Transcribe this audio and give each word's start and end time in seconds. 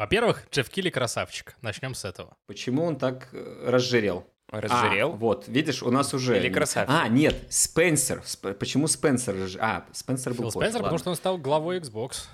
Во-первых, 0.00 0.46
Джефф 0.50 0.70
Килли 0.70 0.88
красавчик. 0.88 1.56
Начнем 1.60 1.94
с 1.94 2.06
этого. 2.06 2.34
Почему 2.46 2.84
он 2.84 2.96
так 2.96 3.28
э, 3.32 3.68
разжирел? 3.68 4.26
Разжирел? 4.48 5.10
А, 5.10 5.14
вот, 5.14 5.46
видишь, 5.46 5.82
у 5.82 5.90
нас 5.90 6.14
уже... 6.14 6.38
Или 6.38 6.48
красавчик? 6.48 6.96
А, 6.98 7.06
нет, 7.06 7.36
Спенсер. 7.50 8.22
Сп- 8.24 8.54
Почему 8.54 8.86
Спенсер? 8.86 9.36
А, 9.60 9.84
Спенсер 9.92 10.32
был 10.32 10.44
Фил 10.44 10.52
позже, 10.52 10.68
Спенсер, 10.70 10.78
потому 10.78 10.84
ладно. 10.84 10.98
что 11.00 11.10
он 11.10 11.16
стал 11.16 11.36
главой 11.36 11.80
Xbox. 11.80 12.28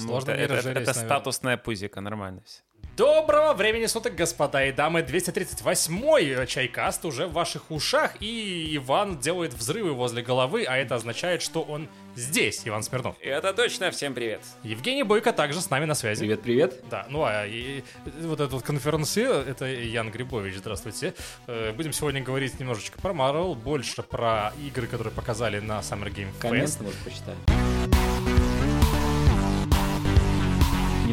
Ну, 0.00 0.08
Сложно 0.08 0.30
это, 0.32 0.38
не 0.38 0.44
это- 0.44 0.54
это 0.54 0.68
наверное. 0.80 0.94
статусная 0.94 1.56
пузика, 1.56 2.00
нормально 2.00 2.42
все. 2.44 2.60
Доброго 2.96 3.52
времени 3.54 3.86
суток, 3.86 4.16
господа 4.16 4.64
и 4.64 4.72
дамы. 4.72 5.02
238-й 5.02 6.46
чайкаст 6.48 7.04
уже 7.04 7.26
в 7.28 7.32
ваших 7.32 7.70
ушах, 7.70 8.16
и 8.20 8.74
Иван 8.76 9.18
делает 9.20 9.54
взрывы 9.54 9.92
возле 9.92 10.20
головы, 10.22 10.64
а 10.64 10.76
это 10.76 10.96
означает, 10.96 11.40
что 11.42 11.62
он 11.62 11.88
здесь, 12.16 12.62
Иван 12.64 12.82
Смирнов. 12.82 13.14
Это 13.20 13.52
точно, 13.54 13.92
всем 13.92 14.14
привет. 14.14 14.40
Евгений 14.64 15.04
Бойко 15.04 15.32
также 15.32 15.60
с 15.60 15.70
нами 15.70 15.84
на 15.84 15.94
связи. 15.94 16.20
Привет, 16.20 16.42
привет. 16.42 16.80
Да, 16.90 17.06
ну 17.08 17.22
а 17.24 17.46
и, 17.46 17.84
вот 18.22 18.40
этот 18.40 18.52
вот 18.54 18.62
конференция, 18.64 19.42
это 19.44 19.66
Ян 19.66 20.10
Грибович, 20.10 20.56
здравствуйте. 20.56 21.14
Э, 21.46 21.72
Будем 21.72 21.92
сегодня 21.92 22.20
говорить 22.20 22.58
немножечко 22.58 23.00
про 23.00 23.12
Marvel, 23.12 23.54
больше 23.54 24.02
про 24.02 24.52
игры, 24.66 24.88
которые 24.88 25.12
показали 25.12 25.60
на 25.60 25.78
Summer 25.80 26.12
Game 26.12 26.30
Fest. 26.32 26.40
Коммент, 26.40 26.80
может, 26.80 26.98
почитаем. 27.04 27.67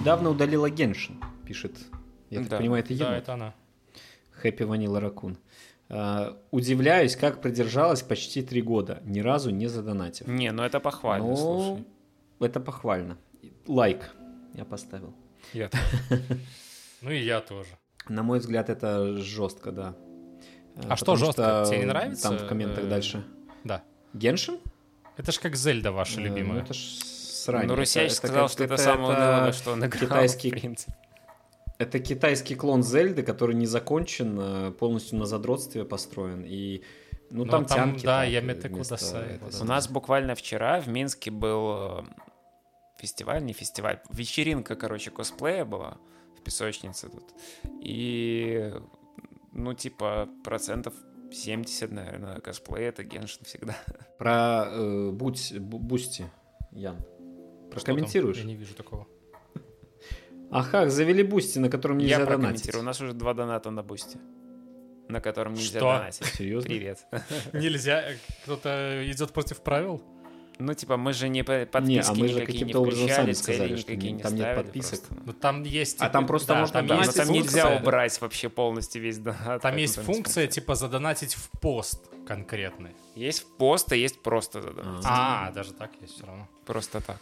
Недавно 0.05 0.29
удалила 0.29 0.69
Геншин, 0.69 1.19
пишет. 1.47 1.77
Я 2.29 2.41
так 2.41 2.49
Да. 2.49 2.57
понимаю, 2.59 2.83
это 2.83 2.95
Да, 2.95 3.05
енот. 3.07 3.23
это 3.23 3.33
она. 3.33 3.55
Хэппи 4.33 4.61
Ванила 4.61 4.99
Ракун. 4.99 5.37
А, 5.89 6.37
Удивляюсь, 6.51 7.15
как 7.15 7.41
продержалась 7.41 8.03
почти 8.03 8.43
три 8.43 8.61
года, 8.61 9.01
ни 9.03 9.19
разу 9.21 9.49
не 9.49 9.65
задонатив. 9.67 10.27
Не, 10.27 10.51
ну 10.51 10.61
это 10.61 10.79
похвально, 10.79 11.29
Ну, 11.29 11.35
слушай. 11.35 11.85
это 12.39 12.59
похвально. 12.59 13.17
Лайк 13.65 14.13
я 14.53 14.63
поставил. 14.63 15.15
Я- 15.53 15.71
Ну 17.01 17.09
и 17.09 17.17
я 17.23 17.41
тоже. 17.41 17.69
На 18.07 18.21
мой 18.21 18.37
взгляд, 18.37 18.69
это 18.69 19.17
жестко, 19.17 19.71
да. 19.71 19.95
А 20.87 20.95
что 20.97 21.15
жестко? 21.15 21.65
Тебе 21.67 21.79
не 21.79 21.85
нравится, 21.85 22.29
Там 22.29 22.37
в 22.37 22.47
комментах 22.47 22.83
э, 22.83 22.87
дальше. 22.89 23.23
Да. 23.63 23.81
Геншин? 24.13 24.59
Это 25.17 25.31
ж 25.31 25.39
как 25.39 25.55
Зельда 25.55 25.91
ваша 25.91 26.19
Э, 26.21 26.23
любимая. 26.25 26.59
Ну, 26.59 26.59
это 26.59 26.73
ж 26.75 26.79
срань. 27.45 27.67
Ну, 27.67 27.73
это 27.75 28.09
сказал, 28.09 28.49
что 28.49 28.63
это 28.63 28.77
самое 28.77 29.09
унылое, 29.17 29.51
что 29.51 29.71
он 29.73 29.85
играл, 29.85 30.01
китайский- 30.01 30.49
в 30.49 30.53
принципе. 30.53 30.93
Это 31.77 31.99
китайский 31.99 32.55
клон 32.55 32.83
Зельды, 32.83 33.21
который 33.23 33.53
не 33.55 33.65
закончен, 33.65 34.39
э, 34.39 34.71
полностью 34.71 35.17
на 35.19 35.25
задротстве 35.25 35.83
построен. 35.83 36.43
И 36.45 36.83
ну, 37.31 37.43
Ну, 37.43 37.51
там, 37.51 37.65
там, 37.65 37.91
тянки. 37.97 38.05
да, 38.05 38.25
вместо 38.41 38.69
Кудасай, 38.69 39.25
этой 39.25 39.39
вот 39.39 39.61
У 39.61 39.65
нас 39.65 39.87
буквально 39.89 40.35
вчера 40.35 40.79
в 40.79 40.87
Минске 40.87 41.31
был 41.31 41.99
э, 41.99 42.03
фестиваль, 42.97 43.43
не 43.43 43.51
фестиваль, 43.53 43.99
вечеринка, 44.09 44.75
короче, 44.75 45.11
косплея 45.11 45.65
была 45.65 45.97
в 46.39 46.43
песочнице 46.43 47.09
тут. 47.09 47.23
И, 47.81 48.71
ну, 49.51 49.73
типа, 49.73 50.29
процентов 50.43 50.93
70, 51.31 51.91
наверное, 51.91 52.39
косплея 52.39 52.89
это 52.89 53.03
Геншин 53.03 53.43
всегда. 53.43 53.75
Про 54.17 54.67
э, 54.71 55.09
будь, 55.11 55.51
бу- 55.53 55.79
Бусти, 55.79 56.25
Ян. 56.71 56.95
Что 57.75 57.85
там? 57.85 57.95
Прокомментируешь? 57.95 58.37
Я 58.37 58.43
не 58.43 58.55
вижу 58.55 58.73
такого. 58.73 59.07
Ах, 60.51 60.89
завели 60.89 61.23
Бусти, 61.23 61.59
на 61.59 61.69
котором 61.69 61.97
нельзя 61.97 62.19
Я 62.19 62.25
донатить. 62.25 62.37
прокомментирую. 62.41 62.81
У 62.81 62.85
нас 62.85 63.01
уже 63.01 63.13
два 63.13 63.33
доната 63.33 63.71
на 63.71 63.83
бусте, 63.83 64.19
на 65.09 65.19
котором 65.21 65.53
нельзя 65.53 65.79
Что? 65.79 65.91
донатить. 65.97 66.25
Серьезно? 66.27 66.67
Привет. 66.69 66.99
Нельзя, 67.53 68.03
кто-то 68.43 69.01
идет 69.05 69.31
против 69.33 69.61
правил? 69.61 70.01
Ну, 70.57 70.73
типа, 70.73 70.95
мы 70.95 71.11
же 71.11 71.27
не 71.27 71.43
по- 71.43 71.59
Не, 71.59 71.65
подписки 71.65 72.09
а 72.09 72.13
мы 72.13 72.27
же 72.29 72.35
никакие 72.35 72.59
не 72.59 72.71
каким-то 72.71 72.79
образом 72.79 73.09
сами 73.09 73.31
сказали, 73.33 73.75
что 73.75 73.91
никакие 73.91 74.11
не- 74.13 74.17
не 74.17 74.23
там 74.23 74.33
нет 74.35 74.41
ставили 74.43 74.63
подписок. 74.63 74.99
просто. 75.01 75.23
Ну 75.25 75.33
там 75.33 75.63
есть... 75.63 75.97
А 75.99 76.09
там 76.09 76.25
просто 76.25 76.55
можно 76.55 76.73
там 76.73 76.87
донатить 76.87 77.15
Но 77.17 77.21
есть 77.23 77.27
там 77.27 77.35
нельзя 77.35 77.75
убрать 77.75 78.21
вообще 78.21 78.47
полностью 78.47 79.01
весь 79.01 79.17
донат. 79.17 79.61
Там 79.61 79.75
есть 79.75 79.97
функция, 79.99 80.47
типа, 80.47 80.75
задонатить 80.75 81.33
в 81.35 81.49
пост 81.59 82.05
конкретный. 82.25 82.91
Есть 83.15 83.41
в 83.43 83.57
пост, 83.57 83.91
а 83.91 83.95
есть 83.97 84.23
просто 84.23 84.61
задонатить. 84.61 85.05
А, 85.09 85.51
даже 85.51 85.73
так 85.73 85.91
есть 85.99 86.13
все 86.15 86.25
равно. 86.25 86.47
Просто 86.65 87.01
так. 87.01 87.19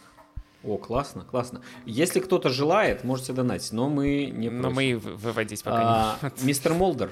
О, 0.64 0.78
классно, 0.78 1.24
классно. 1.24 1.60
Если 1.84 2.20
кто-то 2.20 2.48
желает, 2.48 3.04
можете 3.04 3.32
донатить, 3.32 3.72
но 3.72 3.88
мы 3.88 4.26
не 4.26 4.48
Но 4.48 4.70
просим. 4.70 4.76
мы 4.76 4.96
выводить 4.98 5.62
пока 5.62 6.18
А, 6.22 6.30
Мистер 6.42 6.74
Молдер. 6.74 7.10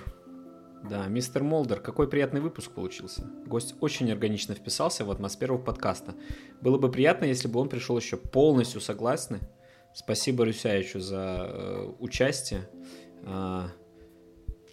Да, 0.88 1.06
мистер 1.06 1.44
Молдер, 1.44 1.78
какой 1.80 2.08
приятный 2.08 2.40
выпуск 2.40 2.72
получился. 2.72 3.24
Гость 3.46 3.76
очень 3.80 4.10
органично 4.10 4.54
вписался 4.54 5.04
в 5.04 5.10
атмосферу 5.12 5.58
подкаста. 5.58 6.14
Было 6.60 6.76
бы 6.76 6.90
приятно, 6.90 7.26
если 7.26 7.46
бы 7.46 7.60
он 7.60 7.68
пришел 7.68 7.96
еще 7.96 8.16
полностью 8.16 8.80
согласны. 8.80 9.38
Спасибо 9.94 10.44
Рюсяичу 10.44 10.98
за 10.98 11.46
э, 11.48 11.92
участие. 12.00 12.68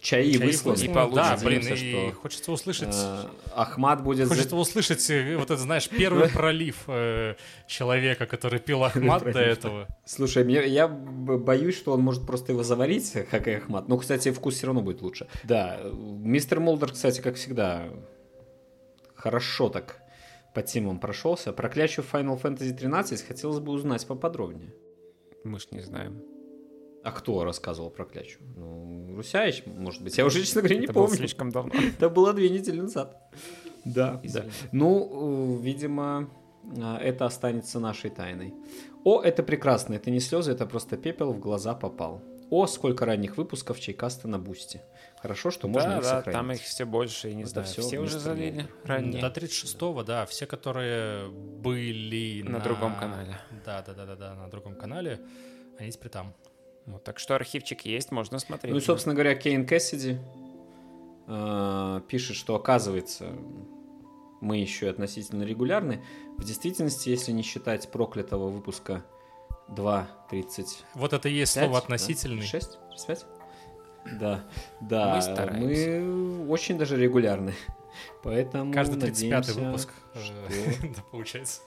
А, 0.00 0.02
чаи, 0.02 0.32
Чаи 0.32 0.46
высланы. 0.46 0.76
высланы. 0.76 1.14
Да, 1.14 1.38
блин, 1.44 1.60
и 1.60 1.76
что, 1.76 2.20
хочется 2.22 2.52
услышать... 2.52 2.94
э, 2.94 3.24
Ахмат 3.54 4.02
будет... 4.02 4.28
за- 4.28 4.34
Хочется 4.34 4.56
услышать, 4.56 5.10
э, 5.10 5.36
вот 5.36 5.50
это, 5.50 5.58
знаешь, 5.58 5.88
первый 5.88 6.28
пролив 6.30 6.76
э, 6.86 7.34
человека, 7.66 8.26
который 8.26 8.60
пил 8.60 8.82
Ахмат 8.82 9.24
до 9.24 9.40
этого. 9.40 9.86
Слушай, 10.06 10.44
мне, 10.44 10.66
я 10.66 10.88
боюсь, 10.88 11.76
что 11.76 11.92
он 11.92 12.00
может 12.00 12.26
просто 12.26 12.52
его 12.52 12.62
заварить, 12.62 13.12
как 13.30 13.46
и 13.46 13.52
Ахмат. 13.52 13.88
Ну, 13.88 13.98
кстати, 13.98 14.30
вкус 14.32 14.54
все 14.54 14.66
равно 14.66 14.80
будет 14.80 15.02
лучше. 15.02 15.26
Да, 15.44 15.80
мистер 15.92 16.60
Молдер, 16.60 16.92
кстати, 16.92 17.20
как 17.20 17.36
всегда, 17.36 17.84
хорошо 19.14 19.68
так 19.68 20.00
по 20.54 20.62
темам 20.62 20.98
прошелся. 20.98 21.52
Про 21.52 21.68
клячу 21.68 22.02
Final 22.02 22.40
Fantasy 22.40 22.72
13 22.76 23.22
хотелось 23.26 23.58
бы 23.60 23.72
узнать 23.72 24.06
поподробнее. 24.06 24.72
Мы 25.44 25.60
ж 25.60 25.68
не 25.70 25.80
знаем. 25.80 26.22
А 27.02 27.12
кто 27.12 27.44
рассказывал 27.44 27.90
про 27.90 28.04
клячу? 28.04 28.38
Ну, 28.56 29.16
Русяич, 29.16 29.62
может 29.66 30.02
быть. 30.02 30.18
Я 30.18 30.26
уже, 30.26 30.40
честно 30.40 30.60
говоря, 30.60 30.76
не 30.76 30.84
Это 30.84 30.92
было 30.92 31.04
помню. 31.04 31.16
слишком 31.18 31.50
давно. 31.50 31.72
Это 31.98 32.08
было 32.10 32.32
две 32.32 32.50
недели 32.50 32.80
назад. 32.80 33.16
Да, 33.84 34.20
да. 34.24 34.44
Ну, 34.72 35.56
э, 35.58 35.62
видимо, 35.62 36.28
э, 36.76 36.96
это 37.00 37.24
останется 37.24 37.80
нашей 37.80 38.10
тайной. 38.10 38.52
О, 39.04 39.22
это 39.22 39.42
прекрасно, 39.42 39.94
это 39.94 40.10
не 40.10 40.20
слезы, 40.20 40.52
это 40.52 40.66
просто 40.66 40.98
пепел 40.98 41.32
в 41.32 41.38
глаза 41.38 41.74
попал. 41.74 42.20
О, 42.50 42.66
сколько 42.66 43.06
ранних 43.06 43.38
выпусков 43.38 43.80
чайкаста 43.80 44.28
на 44.28 44.38
бусте. 44.38 44.82
Хорошо, 45.22 45.50
что 45.50 45.68
можно 45.68 45.90
Да, 45.92 45.96
их 45.98 46.02
да, 46.02 46.08
сохранить. 46.08 46.32
там 46.38 46.52
их 46.52 46.60
все 46.60 46.84
больше, 46.84 47.30
и 47.30 47.34
не 47.34 47.42
Это 47.42 47.50
знаю. 47.52 47.66
всё 47.68 47.80
Все 47.82 47.98
уже 48.00 48.18
залили 48.18 48.66
ранее. 48.84 49.22
До 49.22 49.28
36-го, 49.28 50.02
да, 50.02 50.26
все, 50.26 50.44
которые 50.46 51.28
были 51.30 52.42
На 52.42 52.58
другом 52.58 52.94
канале. 52.96 53.38
Да, 53.64 53.82
да, 53.86 53.94
да, 53.94 54.04
да, 54.04 54.16
да, 54.16 54.34
на 54.34 54.48
другом 54.50 54.74
канале, 54.74 55.20
они 55.78 55.90
теперь 55.92 56.10
там. 56.10 56.34
Вот, 56.86 57.04
так 57.04 57.18
что 57.18 57.34
архивчик 57.34 57.82
есть, 57.84 58.10
можно 58.10 58.38
смотреть. 58.38 58.72
Ну 58.72 58.78
и, 58.78 58.82
собственно 58.82 59.14
говоря, 59.14 59.34
Кейн 59.34 59.66
Кэссиди 59.66 60.18
э, 61.26 62.00
пишет, 62.08 62.36
что 62.36 62.54
оказывается 62.54 63.32
мы 64.40 64.56
еще 64.56 64.86
и 64.86 64.88
относительно 64.88 65.42
регулярны. 65.42 66.02
В 66.38 66.44
действительности, 66.44 67.10
если 67.10 67.32
не 67.32 67.42
считать 67.42 67.90
проклятого 67.90 68.48
выпуска 68.48 69.04
2.30 69.68 70.66
Вот 70.94 71.12
это 71.12 71.28
и 71.28 71.34
есть 71.34 71.54
Пять, 71.54 71.64
слово 71.64 71.78
да? 71.78 71.84
относительный. 71.84 72.42
Шесть? 72.42 72.78
Пять? 73.06 73.26
Да, 74.18 74.44
да. 74.80 75.16
Мы 75.16 75.22
стараемся. 75.22 76.00
мы 76.00 76.48
очень 76.48 76.78
даже 76.78 76.96
регулярны. 76.96 77.54
Поэтому 78.22 78.72
Каждый 78.72 78.96
35-й 78.96 79.08
надеемся, 79.10 79.52
выпуск, 79.60 79.90
э, 80.14 80.22
что- 80.22 80.88
да, 80.96 81.02
получается. 81.10 81.60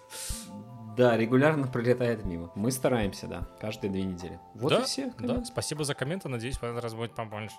Да, 0.96 1.18
регулярно 1.18 1.66
пролетает 1.68 2.24
мимо. 2.24 2.52
Мы 2.54 2.72
стараемся, 2.72 3.26
да, 3.26 3.48
каждые 3.60 3.90
две 3.90 4.04
недели. 4.04 4.40
Вот 4.54 4.70
да, 4.70 4.80
и 4.80 4.84
все. 4.84 5.06
Да, 5.06 5.28
конечно. 5.28 5.46
спасибо 5.46 5.84
за 5.86 5.96
комменты, 5.96 6.30
надеюсь, 6.30 6.58
в 6.58 6.64
этот 6.64 6.84
раз 6.84 6.94
будет 6.94 7.16
побольше. 7.16 7.56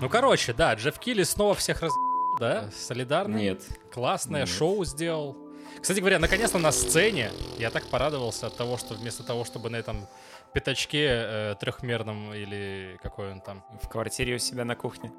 Ну, 0.00 0.08
короче, 0.08 0.52
да, 0.52 0.74
Джефф 0.74 0.98
Килли 0.98 1.22
снова 1.22 1.54
всех 1.54 1.80
раз... 1.82 1.92
Да, 2.40 2.70
солидарный. 2.72 3.42
Нет. 3.42 3.62
Классное 3.92 4.40
Нет. 4.40 4.48
шоу 4.48 4.84
сделал. 4.84 5.36
Кстати 5.80 6.00
говоря, 6.00 6.18
наконец-то 6.18 6.58
на 6.58 6.72
сцене 6.72 7.30
я 7.58 7.70
так 7.70 7.84
порадовался 7.86 8.48
от 8.48 8.56
того, 8.56 8.78
что 8.78 8.94
вместо 8.94 9.22
того, 9.22 9.44
чтобы 9.44 9.70
на 9.70 9.76
этом 9.76 10.06
пятачке 10.54 11.06
э, 11.06 11.54
трехмерном 11.60 12.34
или 12.34 12.98
какой 13.02 13.30
он 13.30 13.40
там. 13.40 13.64
В 13.82 13.88
квартире 13.88 14.34
у 14.34 14.38
себя 14.38 14.64
на 14.64 14.74
кухне. 14.74 15.12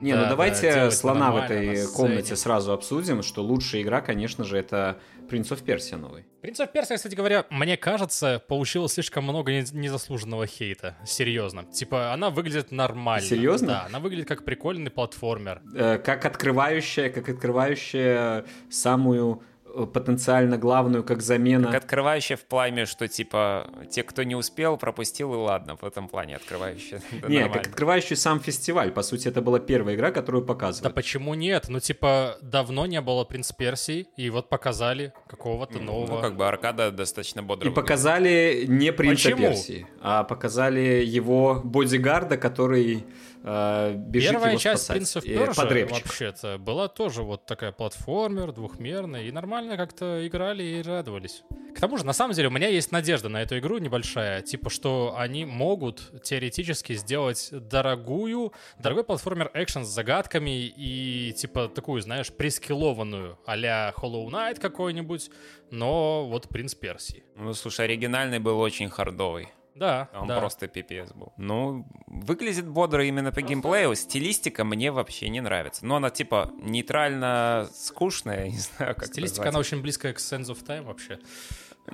Не, 0.00 0.12
Да, 0.12 0.18
ну 0.18 0.22
да, 0.24 0.28
давайте 0.30 0.72
делать 0.72 0.94
слона 0.94 1.30
в 1.30 1.36
этой 1.36 1.86
комнате 1.92 2.36
сразу 2.36 2.72
обсудим, 2.72 3.22
что 3.22 3.42
лучшая 3.42 3.82
игра, 3.82 4.00
конечно 4.00 4.44
же, 4.44 4.56
это 4.58 4.98
Принц 5.28 5.50
of 5.52 5.62
Персия 5.62 5.96
новый. 5.96 6.24
Принц 6.40 6.58
of 6.58 6.72
Персия, 6.72 6.96
кстати 6.96 7.14
говоря, 7.14 7.44
мне 7.50 7.76
кажется, 7.76 8.42
получила 8.48 8.88
слишком 8.88 9.24
много 9.24 9.52
не- 9.52 9.64
незаслуженного 9.72 10.46
хейта. 10.46 10.96
Серьезно. 11.06 11.64
Типа, 11.64 12.12
она 12.12 12.30
выглядит 12.30 12.72
нормально. 12.72 13.24
Серьезно? 13.26 13.68
Да, 13.68 13.84
она 13.86 14.00
выглядит 14.00 14.26
как 14.26 14.44
прикольный 14.44 14.90
платформер. 14.90 15.62
Э, 15.74 15.98
как 15.98 16.24
открывающая, 16.24 17.10
как 17.10 17.28
открывающая 17.28 18.44
самую 18.70 19.42
потенциально 19.86 20.56
главную 20.58 21.04
как 21.04 21.22
замена. 21.22 21.70
Как 21.70 21.84
открывающая 21.84 22.36
в 22.36 22.44
плане, 22.44 22.86
что 22.86 23.08
типа 23.08 23.68
те, 23.90 24.02
кто 24.02 24.22
не 24.22 24.34
успел, 24.36 24.76
пропустил, 24.76 25.34
и 25.34 25.36
ладно, 25.36 25.76
в 25.76 25.84
этом 25.84 26.08
плане 26.08 26.36
открывающая. 26.36 27.02
Да, 27.20 27.28
не, 27.28 27.48
как 27.48 27.66
открывающий 27.66 28.16
сам 28.16 28.40
фестиваль. 28.40 28.92
По 28.92 29.02
сути, 29.02 29.28
это 29.28 29.42
была 29.42 29.58
первая 29.58 29.94
игра, 29.94 30.10
которую 30.10 30.42
Да 30.42 30.48
показывали. 30.48 30.92
почему 30.92 31.34
нет? 31.34 31.66
Ну, 31.68 31.80
типа, 31.80 32.38
давно 32.40 32.86
не 32.86 33.00
было 33.00 33.24
«Принц 33.24 33.52
Персии», 33.52 34.06
и 34.16 34.30
вот 34.30 34.48
показали 34.48 35.12
какого-то 35.28 35.78
нового. 35.78 36.16
Ну, 36.16 36.20
как 36.20 36.36
бы 36.36 36.46
аркада 36.46 36.90
достаточно 36.90 37.42
бодро 37.42 37.68
И 37.68 37.72
показали 37.72 38.64
не 38.66 38.92
принца? 38.92 39.32
Персии, 39.32 39.86
а 40.00 40.24
показали 40.24 41.04
его 41.04 41.60
бодигарда, 41.62 42.36
который 42.36 43.04
э, 43.42 43.94
бежит 43.96 44.30
Первая 44.32 44.50
его 44.50 44.60
часть 44.60 44.84
спасать. 44.84 44.96
«Принцев 44.96 45.24
Э, 45.24 45.28
Перша» 45.28 45.62
подребчик. 45.62 46.06
вообще-то 46.06 46.58
была 46.58 46.88
тоже 46.88 47.22
вот 47.22 47.46
такая 47.46 47.72
платформер, 47.72 48.52
двухмерная, 48.52 49.22
и 49.22 49.32
нормально 49.32 49.76
как-то 49.76 50.26
играли 50.26 50.62
и 50.62 50.82
радовались. 50.82 51.42
К 51.74 51.80
тому 51.80 51.96
же, 51.96 52.04
на 52.04 52.12
самом 52.12 52.34
деле, 52.34 52.48
у 52.48 52.50
меня 52.50 52.68
есть 52.68 52.90
надежда 52.92 53.28
на 53.28 53.42
эту 53.42 53.58
игру 53.58 53.78
небольшая, 53.78 54.42
типа, 54.42 54.70
что 54.70 55.14
они 55.16 55.44
могут 55.44 56.22
теоретически 56.22 56.94
сделать 56.94 57.48
дорогую, 57.52 58.52
дорогой 58.78 59.04
платформер 59.04 59.50
экшен 59.54 59.84
с 59.84 59.88
загадками 59.88 60.66
и, 60.66 61.32
типа, 61.36 61.68
такую, 61.68 62.02
знаешь, 62.02 62.32
прискиллованную 62.32 63.38
а-ля 63.46 63.94
Hollow 63.96 64.26
Knight 64.28 64.60
какой-нибудь, 64.60 65.30
но 65.70 66.26
вот 66.26 66.48
«Принц 66.48 66.74
Персии». 66.74 67.22
Ну, 67.36 67.54
слушай, 67.54 67.84
оригинальный 67.84 68.40
был 68.40 68.58
очень 68.58 68.88
хардовый. 68.88 69.48
Да, 69.74 70.10
Он 70.14 70.26
да. 70.28 70.38
просто 70.40 70.68
пипец 70.68 71.12
был. 71.12 71.32
Ну, 71.36 71.86
выглядит 72.06 72.66
бодро 72.68 73.04
именно 73.04 73.32
по 73.32 73.40
геймплею. 73.40 73.94
Стилистика 73.94 74.64
мне 74.64 74.90
вообще 74.90 75.28
не 75.28 75.40
нравится. 75.40 75.86
Но 75.86 75.96
она 75.96 76.10
типа 76.10 76.50
нейтрально 76.60 77.68
скучная, 77.72 78.48
не 78.50 78.58
знаю, 78.58 78.94
как 78.94 79.06
Стилистика, 79.06 79.44
назвать. 79.46 79.54
она 79.54 79.58
очень 79.60 79.80
близкая 79.82 80.12
к 80.12 80.18
Sense 80.18 80.46
of 80.48 80.64
Time 80.66 80.82
вообще. 80.82 81.18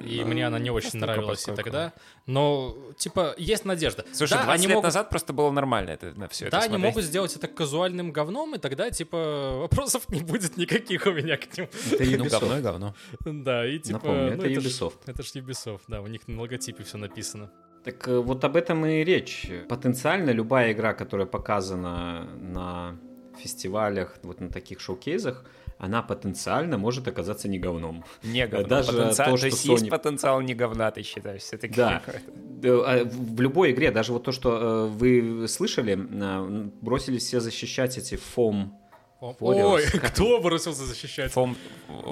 И 0.05 0.23
мне 0.25 0.47
она 0.47 0.59
не 0.59 0.71
очень 0.71 0.99
нравилась 0.99 1.47
и 1.49 1.53
тогда. 1.55 1.93
Но, 2.27 2.77
типа, 2.99 3.35
есть 3.39 3.65
надежда. 3.65 4.05
Слушай, 4.13 4.33
да, 4.35 4.45
20 4.45 4.55
они 4.59 4.67
лет 4.67 4.75
могут, 4.75 4.85
назад 4.85 5.09
просто 5.09 5.33
было 5.33 5.51
нормально 5.51 5.91
это, 5.91 6.13
на 6.19 6.29
все 6.29 6.51
да, 6.51 6.59
это 6.59 6.67
они 6.67 6.69
смотреть. 6.75 6.85
могут 6.95 7.05
сделать 7.05 7.37
это 7.37 7.47
казуальным 7.49 8.13
говном, 8.13 8.57
и 8.57 8.59
тогда, 8.59 8.91
типа, 8.91 9.59
вопросов 9.61 10.09
не 10.11 10.21
будет 10.21 10.57
никаких 10.59 11.07
у 11.07 11.13
меня 11.13 11.37
к 11.39 11.57
ним. 11.57 11.69
Это 11.93 12.05
Ну, 12.05 12.11
Ubisoft. 12.25 12.31
говно 12.31 12.59
и 12.59 12.63
говно. 12.63 12.95
Да, 13.25 13.67
и 13.67 13.79
типа... 13.79 13.99
Напомню, 13.99 14.37
ну, 14.37 14.43
это 14.43 14.61
ж- 14.61 14.67
Ubisoft. 14.67 14.95
это 15.07 15.23
ж 15.23 15.27
Ubisoft, 15.37 15.83
да, 15.89 16.03
у 16.03 16.09
них 16.09 16.27
на 16.29 16.41
логотипе 16.43 16.83
все 16.83 16.99
написано. 16.99 17.51
Так 17.87 18.09
э, 18.09 18.19
вот 18.19 18.45
об 18.45 18.57
этом 18.57 18.85
и 18.85 19.05
речь. 19.05 19.49
Потенциально 19.69 20.31
любая 20.31 20.73
игра, 20.73 20.93
которая 20.93 21.27
показана 21.29 22.27
на 22.41 22.97
фестивалях, 23.39 24.19
вот 24.25 24.41
на 24.41 24.49
таких 24.49 24.81
шоу-кейзах, 24.81 25.45
она 25.79 26.03
потенциально 26.03 26.79
может 26.79 27.07
оказаться 27.07 27.49
не 27.49 27.61
говном. 27.61 28.05
Не 28.25 28.49
говно. 28.49 28.67
Даже 28.67 28.91
Потенциал- 28.93 29.35
то, 29.35 29.39
то 29.39 29.47
есть 29.47 29.61
что 29.61 29.73
есть 29.73 29.85
Sony- 29.85 29.91
потенциал 29.91 30.41
не 30.41 30.55
говна, 30.55 30.91
ты 30.91 31.03
считаешь, 31.03 31.43
все-таки? 31.43 31.75
Да. 31.75 32.03
Да, 32.57 32.71
а 32.71 33.05
В 33.05 33.41
любой 33.43 33.73
игре, 33.73 33.91
даже 33.91 34.13
вот 34.15 34.25
то, 34.25 34.33
что 34.33 34.59
э, 34.59 34.87
вы 34.87 35.47
слышали, 35.47 35.93
э, 35.97 36.69
бросились 36.81 37.25
все 37.25 37.39
защищать 37.39 37.99
эти 37.99 38.17
фом. 38.17 38.81
Ой, 39.21 39.85
как 39.93 40.07
кто 40.13 40.41
бросился 40.41 40.87
защищать? 40.87 41.31
Фом... 41.33 41.55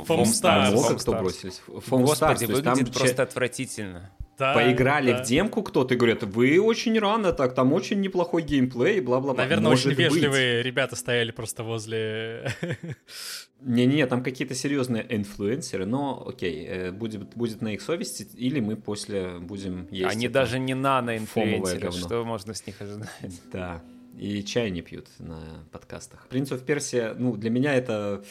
Фом. 0.05 0.25
Много 0.43 0.77
Фом 0.77 0.99
кто 0.99 1.13
бросились. 1.15 1.63
Фом 1.67 2.05
Stars, 2.05 2.07
Господи, 2.07 2.47
там 2.47 2.75
выглядит 2.75 2.93
че- 2.93 2.99
просто 3.01 3.23
отвратительно. 3.23 4.11
Да, 4.39 4.55
поиграли 4.55 5.13
да. 5.13 5.23
в 5.23 5.27
демку 5.27 5.63
кто-то 5.63 5.95
и 5.95 5.97
говорят, 5.97 6.23
вы 6.25 6.61
очень 6.61 6.99
рано 6.99 7.33
так, 7.33 7.55
там 7.55 7.73
очень 7.73 8.01
неплохой 8.01 8.43
геймплей, 8.43 9.01
бла-бла-бла. 9.01 9.43
Наверное, 9.45 9.71
Может 9.71 9.87
очень 9.87 9.97
быть. 9.97 10.07
вежливые 10.07 10.63
ребята 10.63 10.97
стояли 10.97 11.31
просто 11.31 11.63
возле... 11.63 12.51
Не-не-не, 13.61 14.07
там 14.07 14.23
какие-то 14.23 14.55
серьезные 14.55 15.07
инфлюенсеры, 15.09 15.87
но 15.87 16.27
окей, 16.27 16.67
э, 16.67 16.93
будет, 16.93 17.35
будет 17.35 17.63
на 17.63 17.73
их 17.73 17.81
совести, 17.81 18.27
или 18.37 18.61
мы 18.61 18.77
после 18.77 19.39
будем 19.39 19.89
есть. 19.91 20.15
Они 20.15 20.29
даже 20.29 20.59
не 20.59 20.75
нано-инфлюенсеры, 20.75 21.81
говно. 21.81 21.99
что 21.99 22.25
можно 22.25 22.53
с 22.53 22.67
них 22.67 22.81
ожидать? 22.83 23.09
Да. 23.53 23.83
И 24.19 24.45
чай 24.45 24.71
не 24.71 24.83
пьют 24.83 25.09
на 25.19 25.67
подкастах. 25.73 26.27
Принц 26.29 26.51
of 26.53 26.65
Персия, 26.65 27.15
ну, 27.15 27.37
для 27.37 27.51
меня 27.51 27.75
это 27.75 28.25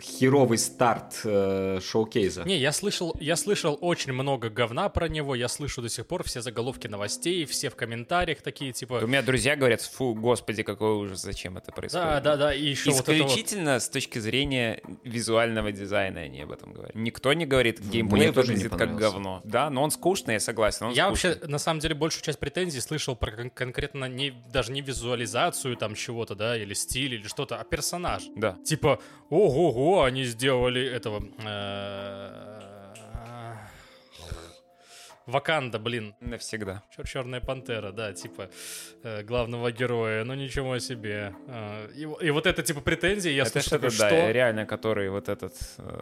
херовый 0.00 0.58
старт 0.58 1.20
э, 1.24 1.80
шоу-кейза. 1.82 2.44
Не, 2.44 2.58
я 2.58 2.72
слышал, 2.72 3.16
я 3.20 3.36
слышал 3.36 3.78
очень 3.80 4.12
много 4.12 4.50
говна 4.50 4.88
про 4.88 5.08
него, 5.08 5.34
я 5.34 5.48
слышу 5.48 5.80
до 5.80 5.88
сих 5.88 6.06
пор 6.06 6.24
все 6.24 6.42
заголовки 6.42 6.86
новостей, 6.86 7.44
все 7.46 7.70
в 7.70 7.76
комментариях 7.76 8.42
такие, 8.42 8.72
типа... 8.72 9.00
У 9.02 9.06
меня 9.06 9.22
друзья 9.22 9.56
говорят, 9.56 9.80
фу, 9.82 10.14
господи, 10.14 10.62
какой 10.62 10.90
ужас, 10.92 11.22
зачем 11.22 11.56
это 11.56 11.72
происходит? 11.72 12.06
Да, 12.06 12.20
да, 12.20 12.36
да, 12.36 12.54
и 12.54 12.64
еще 12.64 12.90
вот 12.90 13.08
это 13.08 13.12
вот... 13.12 13.30
Исключительно 13.30 13.80
с 13.80 13.88
точки 13.88 14.18
зрения 14.18 14.82
визуального 15.04 15.72
дизайна 15.72 16.20
они 16.20 16.42
об 16.42 16.52
этом 16.52 16.72
говорят. 16.72 16.94
Никто 16.94 17.32
не 17.32 17.46
говорит, 17.46 17.80
геймплей 17.80 18.24
Мне 18.24 18.32
тоже 18.32 18.54
не 18.54 18.64
выглядит 18.64 18.78
как 18.78 18.96
говно. 18.96 19.40
Да, 19.44 19.70
но 19.70 19.82
он 19.82 19.90
скучный, 19.90 20.34
я 20.34 20.40
согласен, 20.40 20.86
он 20.86 20.92
Я 20.92 21.06
скучный. 21.06 21.30
вообще, 21.30 21.46
на 21.48 21.58
самом 21.58 21.80
деле, 21.80 21.94
большую 21.94 22.22
часть 22.24 22.38
претензий 22.38 22.80
слышал 22.80 23.16
про 23.16 23.30
кон- 23.30 23.50
конкретно 23.50 24.06
не, 24.06 24.32
даже 24.52 24.72
не 24.72 24.82
визуализацию 25.22 25.76
там 25.76 25.94
чего-то, 25.94 26.34
да, 26.34 26.56
или 26.56 26.74
стиль, 26.74 27.14
или 27.14 27.28
что-то, 27.28 27.56
а 27.56 27.64
персонаж. 27.64 28.22
Да. 28.36 28.56
Типа, 28.64 28.98
ого-го, 29.30 30.02
они 30.02 30.24
сделали 30.24 30.84
этого... 30.84 31.22
э, 31.44 32.58
Ваканда, 35.26 35.78
блин. 35.78 36.14
Навсегда. 36.20 36.82
Чер- 36.96 37.06
Черная 37.06 37.40
пантера, 37.40 37.92
да, 37.92 38.12
типа 38.12 38.50
э, 39.04 39.22
главного 39.22 39.70
героя, 39.70 40.24
ну 40.24 40.34
ничего 40.34 40.80
себе. 40.80 41.32
Э, 41.46 41.88
и, 41.94 42.02
и 42.26 42.30
вот 42.30 42.46
это 42.46 42.62
типа 42.62 42.80
претензии, 42.80 43.30
я 43.30 43.42
это 43.42 43.52
слышу, 43.52 43.70
такой, 43.70 43.90
да, 43.90 44.08
что? 44.08 44.30
реально, 44.32 44.66
который 44.66 45.08
вот 45.10 45.28
этот 45.28 45.54
э, 45.78 46.00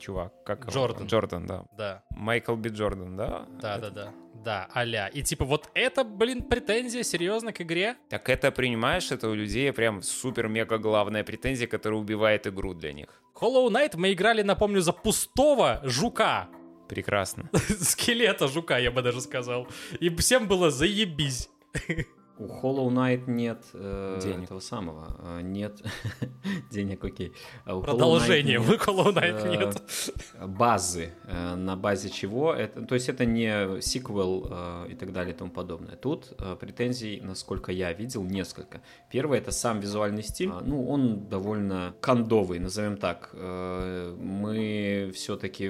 чувак, 0.00 0.32
как 0.44 0.62
его? 0.62 0.72
Джордан. 0.72 1.06
Джордан, 1.06 1.46
да. 1.46 1.64
Да, 1.76 2.02
Майкл 2.10 2.54
Би 2.54 2.70
Джордан, 2.70 3.16
да? 3.16 3.46
да, 3.60 3.78
да, 3.78 3.90
да, 3.90 4.12
да, 4.44 4.68
аля. 4.74 5.10
И 5.12 5.22
типа 5.22 5.44
вот 5.44 5.68
это, 5.74 6.02
блин, 6.04 6.42
претензия, 6.42 7.02
серьезно, 7.02 7.52
к 7.52 7.60
игре? 7.60 7.96
Так 8.08 8.28
это, 8.28 8.50
принимаешь, 8.50 9.12
это 9.12 9.28
у 9.28 9.34
людей 9.34 9.72
прям 9.72 10.02
супер-мега 10.02 10.78
главная 10.78 11.22
претензия, 11.22 11.68
которая 11.68 12.00
убивает 12.00 12.46
игру 12.46 12.74
для 12.74 12.92
них. 12.92 13.22
Hollow 13.40 13.68
Knight 13.68 13.92
мы 13.96 14.12
играли, 14.12 14.42
напомню, 14.42 14.80
за 14.80 14.92
пустого 14.92 15.80
жука. 15.84 16.48
Прекрасно. 16.88 17.48
Скелета 17.80 18.48
жука, 18.48 18.78
я 18.78 18.90
бы 18.90 19.02
даже 19.02 19.20
сказал. 19.20 19.68
И 20.00 20.08
всем 20.16 20.48
было 20.48 20.70
заебись. 20.70 21.48
У 22.40 22.46
Hollow 22.46 22.88
Knight 22.88 23.24
нет 23.30 23.62
э, 23.74 24.18
Денег. 24.22 24.44
этого 24.44 24.60
самого, 24.60 25.14
э, 25.22 25.40
нет 25.42 25.82
денег, 26.70 27.04
окей. 27.04 27.32
А 27.64 27.76
у 27.76 27.80
Hollow 27.80 27.84
Продолжение. 27.84 28.58
Knight 28.58 28.66
У 28.66 28.70
нет, 28.72 28.80
Hollow 28.80 29.14
Knight 29.14 29.40
э, 29.44 29.56
нет. 29.56 30.48
базы, 30.48 31.12
э, 31.26 31.54
на 31.54 31.76
базе 31.76 32.08
чего, 32.08 32.54
это, 32.54 32.82
то 32.82 32.94
есть 32.94 33.08
это 33.08 33.24
не 33.26 33.80
сиквел 33.82 34.46
э, 34.50 34.86
и 34.90 34.94
так 34.94 35.12
далее 35.12 35.34
и 35.34 35.36
тому 35.36 35.50
подобное. 35.50 35.96
Тут 35.96 36.32
э, 36.38 36.56
претензий, 36.58 37.20
насколько 37.22 37.72
я 37.72 37.92
видел, 37.92 38.24
несколько. 38.24 38.80
Первое 39.10 39.38
это 39.38 39.50
сам 39.52 39.80
визуальный 39.80 40.22
стиль, 40.22 40.50
А, 40.50 40.62
ну 40.64 40.88
он 40.88 41.28
довольно 41.28 41.94
кондовый, 42.00 42.58
назовем 42.58 42.96
так. 42.96 43.30
Э, 43.34 44.16
Мы 44.18 45.12
все-таки 45.14 45.68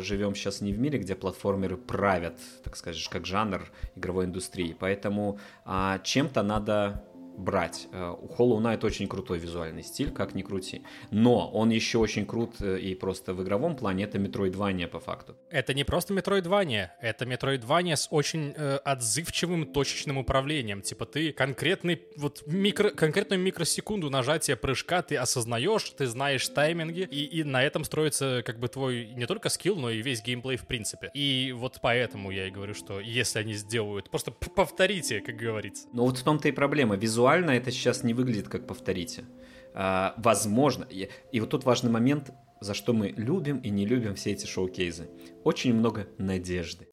живем 0.00 0.34
сейчас 0.34 0.60
не 0.60 0.72
в 0.72 0.78
мире, 0.78 0.98
где 0.98 1.14
платформеры 1.14 1.76
правят, 1.78 2.34
так 2.62 2.76
скажешь, 2.76 3.08
как 3.08 3.24
жанр 3.26 3.62
игровой 3.96 4.26
индустрии, 4.26 4.76
поэтому 4.78 5.38
а, 5.72 6.00
чем-то 6.00 6.42
надо 6.42 7.00
брать. 7.40 7.88
Э, 7.92 8.14
У 8.20 8.26
Hollow 8.26 8.60
Knight 8.60 8.84
очень 8.84 9.08
крутой 9.08 9.38
визуальный 9.38 9.82
стиль, 9.82 10.10
как 10.10 10.34
ни 10.34 10.42
крути. 10.42 10.82
Но 11.10 11.48
он 11.50 11.70
еще 11.70 11.98
очень 11.98 12.26
крут 12.26 12.60
э, 12.60 12.78
и 12.78 12.94
просто 12.94 13.34
в 13.34 13.42
игровом 13.42 13.76
плане 13.76 14.04
это 14.04 14.18
Metroidvania 14.18 14.86
по 14.86 15.00
факту. 15.00 15.36
Это 15.50 15.74
не 15.74 15.84
просто 15.84 16.14
Метроидвания, 16.14 16.94
это 17.00 17.26
Метроидвания 17.26 17.96
с 17.96 18.08
очень 18.10 18.52
э, 18.56 18.76
отзывчивым 18.84 19.66
точечным 19.66 20.18
управлением. 20.18 20.82
Типа 20.82 21.06
ты 21.06 21.32
конкретный, 21.32 22.02
вот 22.16 22.42
микро, 22.46 22.90
конкретную 22.90 23.40
микросекунду 23.40 24.10
нажатия 24.10 24.56
прыжка 24.56 25.02
ты 25.02 25.16
осознаешь, 25.16 25.88
ты 25.90 26.06
знаешь 26.06 26.46
тайминги, 26.48 27.08
и, 27.10 27.24
и 27.24 27.44
на 27.44 27.62
этом 27.62 27.84
строится 27.84 28.42
как 28.44 28.58
бы 28.60 28.68
твой 28.68 29.06
не 29.14 29.26
только 29.26 29.48
скилл, 29.48 29.76
но 29.76 29.90
и 29.90 30.02
весь 30.02 30.22
геймплей 30.22 30.56
в 30.56 30.66
принципе. 30.66 31.10
И 31.14 31.52
вот 31.56 31.78
поэтому 31.80 32.30
я 32.30 32.48
и 32.48 32.50
говорю, 32.50 32.74
что 32.74 33.00
если 33.00 33.38
они 33.38 33.54
сделают, 33.54 34.10
просто 34.10 34.30
повторите, 34.30 35.20
как 35.20 35.36
говорится. 35.36 35.88
Но 35.92 36.04
вот 36.04 36.18
в 36.18 36.22
том-то 36.22 36.48
и 36.48 36.52
проблема. 36.52 36.96
Визуально 36.96 37.29
это 37.38 37.70
сейчас 37.70 38.02
не 38.02 38.14
выглядит 38.14 38.48
как 38.48 38.66
повторите. 38.66 39.24
А, 39.72 40.14
возможно, 40.16 40.84
и, 40.90 41.08
и 41.32 41.40
вот 41.40 41.50
тут 41.50 41.64
важный 41.64 41.90
момент, 41.90 42.30
за 42.60 42.74
что 42.74 42.92
мы 42.92 43.08
любим 43.16 43.58
и 43.58 43.70
не 43.70 43.86
любим 43.86 44.16
все 44.16 44.32
эти 44.32 44.46
шоу-кейзы. 44.46 45.08
Очень 45.44 45.74
много 45.74 46.08
надежды. 46.18 46.88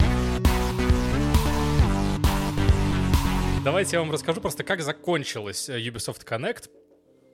Давайте 3.63 3.97
я 3.97 3.99
вам 3.99 4.11
расскажу 4.11 4.39
просто, 4.39 4.63
как 4.63 4.81
закончилась 4.81 5.67
э, 5.67 5.79
Ubisoft 5.79 6.25
Connect. 6.25 6.69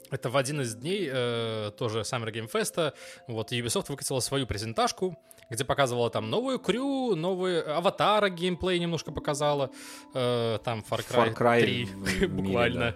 Это 0.10 0.30
в 0.30 0.38
один 0.38 0.62
из 0.62 0.74
дней 0.74 1.10
э, 1.12 1.72
тоже 1.78 2.00
Summer 2.00 2.32
Game 2.32 2.50
Fest. 2.50 2.94
Вот 3.28 3.52
Ubisoft 3.52 3.86
выкатила 3.90 4.20
свою 4.20 4.48
презентажку, 4.48 5.18
где 5.50 5.64
показывала 5.66 6.10
там 6.10 6.30
новую 6.30 6.60
крю, 6.60 7.16
новые 7.16 7.62
аватара 7.62 8.30
геймплей 8.30 8.80
немножко 8.80 9.12
показала. 9.12 9.70
Э, 10.14 10.60
там 10.64 10.84
Far 10.90 11.00
Cry, 11.08 11.34
Far 11.34 11.36
Cry 11.38 11.62
3 11.62 11.86
в 11.86 11.98
мире, 12.14 12.28
буквально. 12.28 12.80
да. 12.92 12.96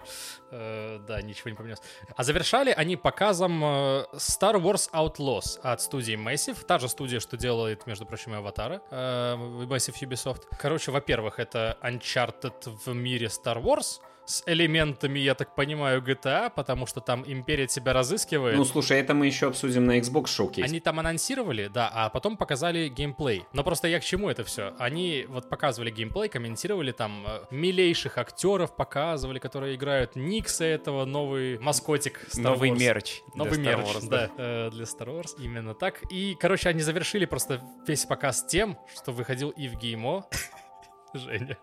Э, 0.50 1.00
да, 1.08 1.22
ничего 1.22 1.50
не 1.50 1.56
поменялось. 1.56 1.82
А 2.16 2.24
завершали 2.24 2.72
они 2.72 2.96
показом 2.96 3.64
э, 3.64 4.06
Star 4.14 4.56
Wars 4.62 4.90
Outlaws 4.94 5.60
от 5.62 5.82
студии 5.82 6.16
Massive. 6.16 6.64
Та 6.66 6.80
же 6.80 6.88
студия, 6.88 7.20
что 7.20 7.36
делает, 7.38 7.86
между 7.88 8.06
прочим, 8.06 8.34
и 8.34 8.38
Аватара. 8.38 8.82
э, 8.92 9.36
Massive 9.36 9.96
Ubisoft. 10.02 10.44
Короче, 10.58 10.92
во-первых, 10.92 11.40
это 11.40 11.78
Uncharted 11.84 12.54
в 12.86 12.94
мире 12.94 13.28
Star 13.28 13.62
Wars 13.62 14.00
с 14.28 14.44
элементами, 14.46 15.20
я 15.20 15.36
так 15.36 15.56
понимаю, 15.56 16.02
GTA, 16.02 16.52
потому 16.54 16.86
что 16.86 17.00
там 17.00 17.24
Империя 17.26 17.66
тебя 17.66 17.94
разыскивает. 17.94 18.58
Ну, 18.58 18.66
слушай, 18.66 19.00
это 19.00 19.14
мы 19.14 19.26
еще 19.26 19.48
обсудим 19.48 19.86
на 19.86 19.98
Xbox 20.00 20.26
Showcase. 20.26 20.64
Они 20.64 20.82
там 20.82 21.00
анонсировали, 21.00 21.68
да, 21.68 21.90
а 21.94 22.10
потом 22.10 22.36
показали 22.36 22.90
геймплей. 22.90 23.46
Но 23.54 23.64
просто 23.64 23.88
я 23.88 24.02
к 24.02 24.04
чему 24.04 24.30
это 24.30 24.44
все? 24.44 24.74
Они 24.80 25.26
вот 25.30 25.50
показывали 25.50 25.92
геймплей, 25.92 26.28
комментировали 26.28 26.92
там 26.92 27.26
э, 27.26 27.40
милейших 27.52 28.18
актеров, 28.18 28.76
показывали, 28.76 29.40
которые 29.40 29.76
играют 29.76 30.18
Никса 30.18 30.66
этого, 30.66 31.06
новый 31.06 31.58
маскотик 31.60 32.28
Star 32.28 32.42
Новый 32.42 32.72
Wars. 32.72 32.80
мерч. 32.80 33.22
для 33.34 33.46
Новый 33.46 33.60
Star 33.60 33.62
мерч, 33.62 33.88
Wars, 33.88 34.10
да, 34.10 34.30
э, 34.38 34.70
для 34.74 34.84
Star 34.84 35.08
Wars. 35.08 35.42
Именно 35.42 35.74
так. 35.74 36.02
И, 36.12 36.36
короче, 36.38 36.68
они 36.68 36.82
завершили 36.82 37.24
просто 37.26 37.62
весь 37.88 38.06
показ 38.06 38.44
тем, 38.46 38.78
что 38.94 39.14
выходил 39.14 39.52
Ив 39.52 39.76
Геймо. 39.76 40.26
Женя. 41.14 41.58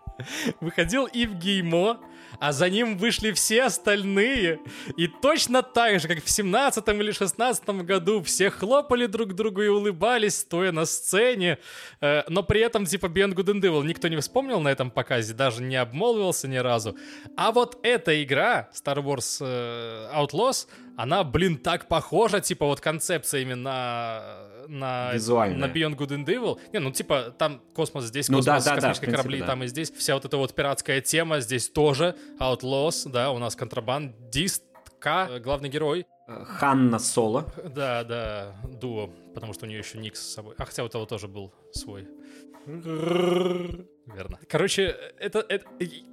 Выходил 0.59 1.05
Ив 1.05 1.33
Геймо, 1.35 1.99
а 2.39 2.51
за 2.51 2.69
ним 2.69 2.97
вышли 2.97 3.31
все 3.31 3.63
остальные. 3.63 4.59
И 4.97 5.07
точно 5.07 5.61
так 5.61 5.99
же, 5.99 6.07
как 6.07 6.23
в 6.23 6.29
17 6.29 6.87
или 6.87 7.11
16 7.11 7.69
году, 7.69 8.21
все 8.23 8.49
хлопали 8.49 9.05
друг 9.05 9.33
другу 9.33 9.61
и 9.61 9.67
улыбались, 9.67 10.39
стоя 10.39 10.71
на 10.71 10.85
сцене. 10.85 11.57
Э, 12.01 12.23
Но 12.29 12.43
при 12.43 12.61
этом, 12.61 12.85
типа, 12.85 13.07
Beyond 13.07 13.33
Good 13.33 13.53
and 13.53 13.61
Evil 13.61 13.83
никто 13.85 14.07
не 14.07 14.17
вспомнил 14.17 14.59
на 14.59 14.69
этом 14.69 14.91
показе, 14.91 15.33
даже 15.33 15.61
не 15.61 15.75
обмолвился 15.75 16.47
ни 16.47 16.57
разу. 16.57 16.95
А 17.37 17.51
вот 17.51 17.79
эта 17.83 18.23
игра, 18.23 18.69
Star 18.73 18.97
Wars 18.97 19.37
э, 19.41 20.09
Outlaws, 20.13 20.67
она, 20.97 21.23
блин, 21.23 21.57
так 21.57 21.87
похожа, 21.87 22.41
типа, 22.41 22.65
вот 22.65 22.79
концепциями 22.79 23.53
на, 23.53 24.47
на, 24.67 25.13
Визуально. 25.13 25.67
на 25.67 25.71
Beyond 25.71 25.95
Good 25.97 26.09
and 26.09 26.25
Evil. 26.25 26.59
Не, 26.73 26.79
ну, 26.79 26.91
типа, 26.91 27.33
там 27.37 27.61
космос, 27.73 28.05
здесь 28.05 28.29
Ну 28.29 28.37
космос, 28.37 28.63
да, 28.63 28.69
да, 28.69 28.75
да, 28.75 28.75
космические 28.75 29.07
принципе, 29.07 29.17
корабли, 29.17 29.39
да. 29.41 29.45
там 29.47 29.63
и 29.63 29.67
здесь 29.67 29.91
вся 29.91 30.13
вот 30.13 30.25
эта 30.25 30.37
вот 30.37 30.53
пиратская 30.55 31.01
тема, 31.01 31.39
здесь 31.39 31.69
тоже 31.69 32.15
Outlaws, 32.39 33.09
да, 33.09 33.31
у 33.31 33.37
нас 33.37 33.55
контрабандистка, 33.55 35.27
э, 35.31 35.39
главный 35.39 35.69
герой. 35.69 36.05
Э, 36.27 36.43
Ханна 36.45 36.99
Соло. 36.99 37.45
Да, 37.75 38.03
да, 38.03 38.55
дуо, 38.63 39.09
потому 39.33 39.53
что 39.53 39.65
у 39.65 39.69
нее 39.69 39.79
еще 39.79 39.97
Никс 39.97 40.19
с 40.21 40.33
собой. 40.33 40.55
А 40.57 40.65
хотя 40.65 40.83
у 40.83 40.89
того 40.89 41.05
тоже 41.05 41.27
был 41.27 41.53
свой. 41.73 42.07
Верно. 44.13 44.39
Короче, 44.47 44.95
это, 45.19 45.43
это 45.49 45.65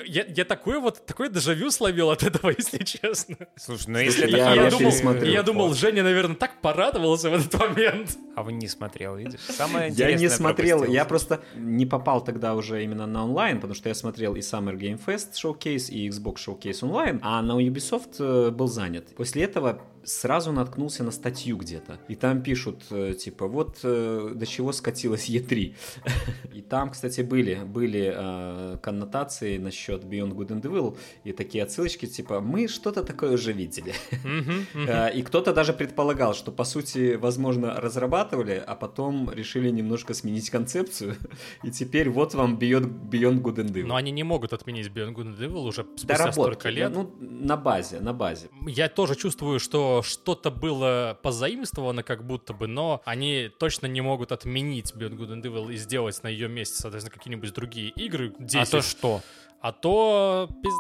я, 0.07 0.25
я 0.27 0.45
такое 0.45 0.81
вот 0.81 1.05
такое 1.05 1.29
дежавю 1.29 1.71
словил 1.71 2.11
от 2.11 2.23
этого, 2.23 2.51
если 2.59 2.79
честно. 2.79 3.37
Слушай, 3.57 3.87
ну 3.89 3.99
если 3.99 4.23
я- 4.31 4.53
это 4.53 4.55
я, 4.55 4.63
вообще 4.71 4.79
думал, 5.03 5.23
я 5.25 5.43
думал, 5.43 5.75
Женя, 5.75 6.03
наверное, 6.03 6.37
так 6.37 6.61
порадовался 6.63 7.29
в 7.31 7.35
этот 7.35 7.53
момент. 7.61 8.17
А 8.35 8.43
вы 8.43 8.53
не 8.53 8.69
смотрел, 8.69 9.17
видишь? 9.17 9.41
Самое 9.41 9.91
Я 9.91 10.07
не 10.09 10.13
интересное 10.15 10.37
смотрел, 10.37 10.79
пропустил. 10.79 10.95
я 10.95 11.05
просто 11.05 11.43
не 11.55 11.85
попал 11.85 12.25
тогда 12.25 12.55
уже 12.55 12.83
именно 12.83 13.07
на 13.07 13.25
онлайн, 13.25 13.57
потому 13.57 13.75
что 13.75 13.89
я 13.91 13.95
смотрел 13.95 14.35
и 14.37 14.41
Summer 14.41 14.75
Game 14.77 14.99
Fest 15.05 15.33
Showcase, 15.35 15.91
и 15.91 16.09
Xbox 16.09 16.37
Showcase 16.47 16.79
онлайн, 16.83 17.21
а 17.23 17.43
на 17.43 17.61
Ubisoft 17.61 18.15
э, 18.21 18.51
был 18.51 18.69
занят. 18.69 19.15
После 19.17 19.43
этого 19.45 19.83
сразу 20.05 20.51
наткнулся 20.51 21.05
на 21.05 21.11
статью 21.13 21.57
где-то, 21.57 22.01
и 22.09 22.17
там 22.17 22.43
пишут, 22.43 22.85
э, 22.91 23.15
типа, 23.15 23.47
вот 23.47 23.79
э, 23.85 24.33
до 24.35 24.47
чего 24.47 24.73
скатилась 24.73 25.29
E3. 25.29 25.75
И 26.55 26.61
там, 26.61 26.91
кстати, 26.91 27.21
были, 27.21 27.55
были 27.65 27.82
э, 27.91 28.79
коннотации 28.83 29.59
насчет 29.59 30.05
Beyond 30.05 30.33
Good 30.35 30.49
and 30.49 30.63
Evil, 30.63 30.97
и 31.25 31.33
такие 31.33 31.65
отсылочки, 31.65 32.07
типа, 32.07 32.41
мы 32.41 32.69
что-то 32.69 33.03
такое 33.03 33.33
уже 33.33 33.53
видели. 33.53 33.95
Мгм. 34.25 34.67
Э, 34.89 35.11
И 35.15 35.23
кто-то 35.23 35.53
даже 35.53 35.73
предполагал, 35.73 36.35
что, 36.35 36.53
по 36.53 36.65
сути, 36.65 37.15
возможно, 37.17 37.81
разрабатывали, 37.81 38.63
а 38.67 38.75
потом 38.75 39.31
решили 39.33 39.71
немножко 39.71 40.15
сменить 40.15 40.51
концепцию. 40.51 41.17
И 41.63 41.71
теперь 41.71 42.09
вот 42.11 42.35
вам 42.35 42.57
Beyond, 42.59 43.11
Beyond 43.11 43.41
Good 43.43 43.57
and 43.57 43.73
Evil. 43.73 43.87
Но 43.87 43.95
они 43.97 44.11
не 44.13 44.23
могут 44.25 44.53
отменить 44.53 44.89
Beyond 44.89 45.15
Good 45.15 45.37
and 45.37 45.39
Evil 45.39 45.67
уже 45.67 45.83
спустя 45.83 46.09
Доработки, 46.09 46.41
столько 46.41 46.69
лет. 46.71 46.93
ну, 46.95 47.11
на 47.21 47.57
базе, 47.57 48.01
на 48.01 48.13
базе. 48.13 48.49
Я 48.67 48.89
тоже 48.89 49.15
чувствую, 49.15 49.59
что 49.61 50.03
что-то 50.03 50.51
было 50.51 51.19
позаимствовано 51.23 52.03
как 52.03 52.27
будто 52.27 52.53
бы, 52.53 52.67
но 52.67 53.01
они 53.05 53.51
точно 53.59 53.87
не 53.87 54.01
могут 54.01 54.33
отменить 54.33 54.93
Beyond 54.95 55.17
Good 55.17 55.29
and 55.35 55.43
Evil 55.43 55.73
и 55.73 55.77
сделать 55.77 56.23
на 56.23 56.29
ее 56.29 56.49
месте, 56.49 56.77
соответственно, 56.77 57.17
какие-нибудь 57.17 57.53
другие 57.53 57.72
игры. 57.81 58.35
А 58.39 58.43
10. 58.43 58.71
то 58.71 58.83
что? 58.83 59.21
А 59.61 59.73
то 59.73 60.49
пиз... 60.63 60.73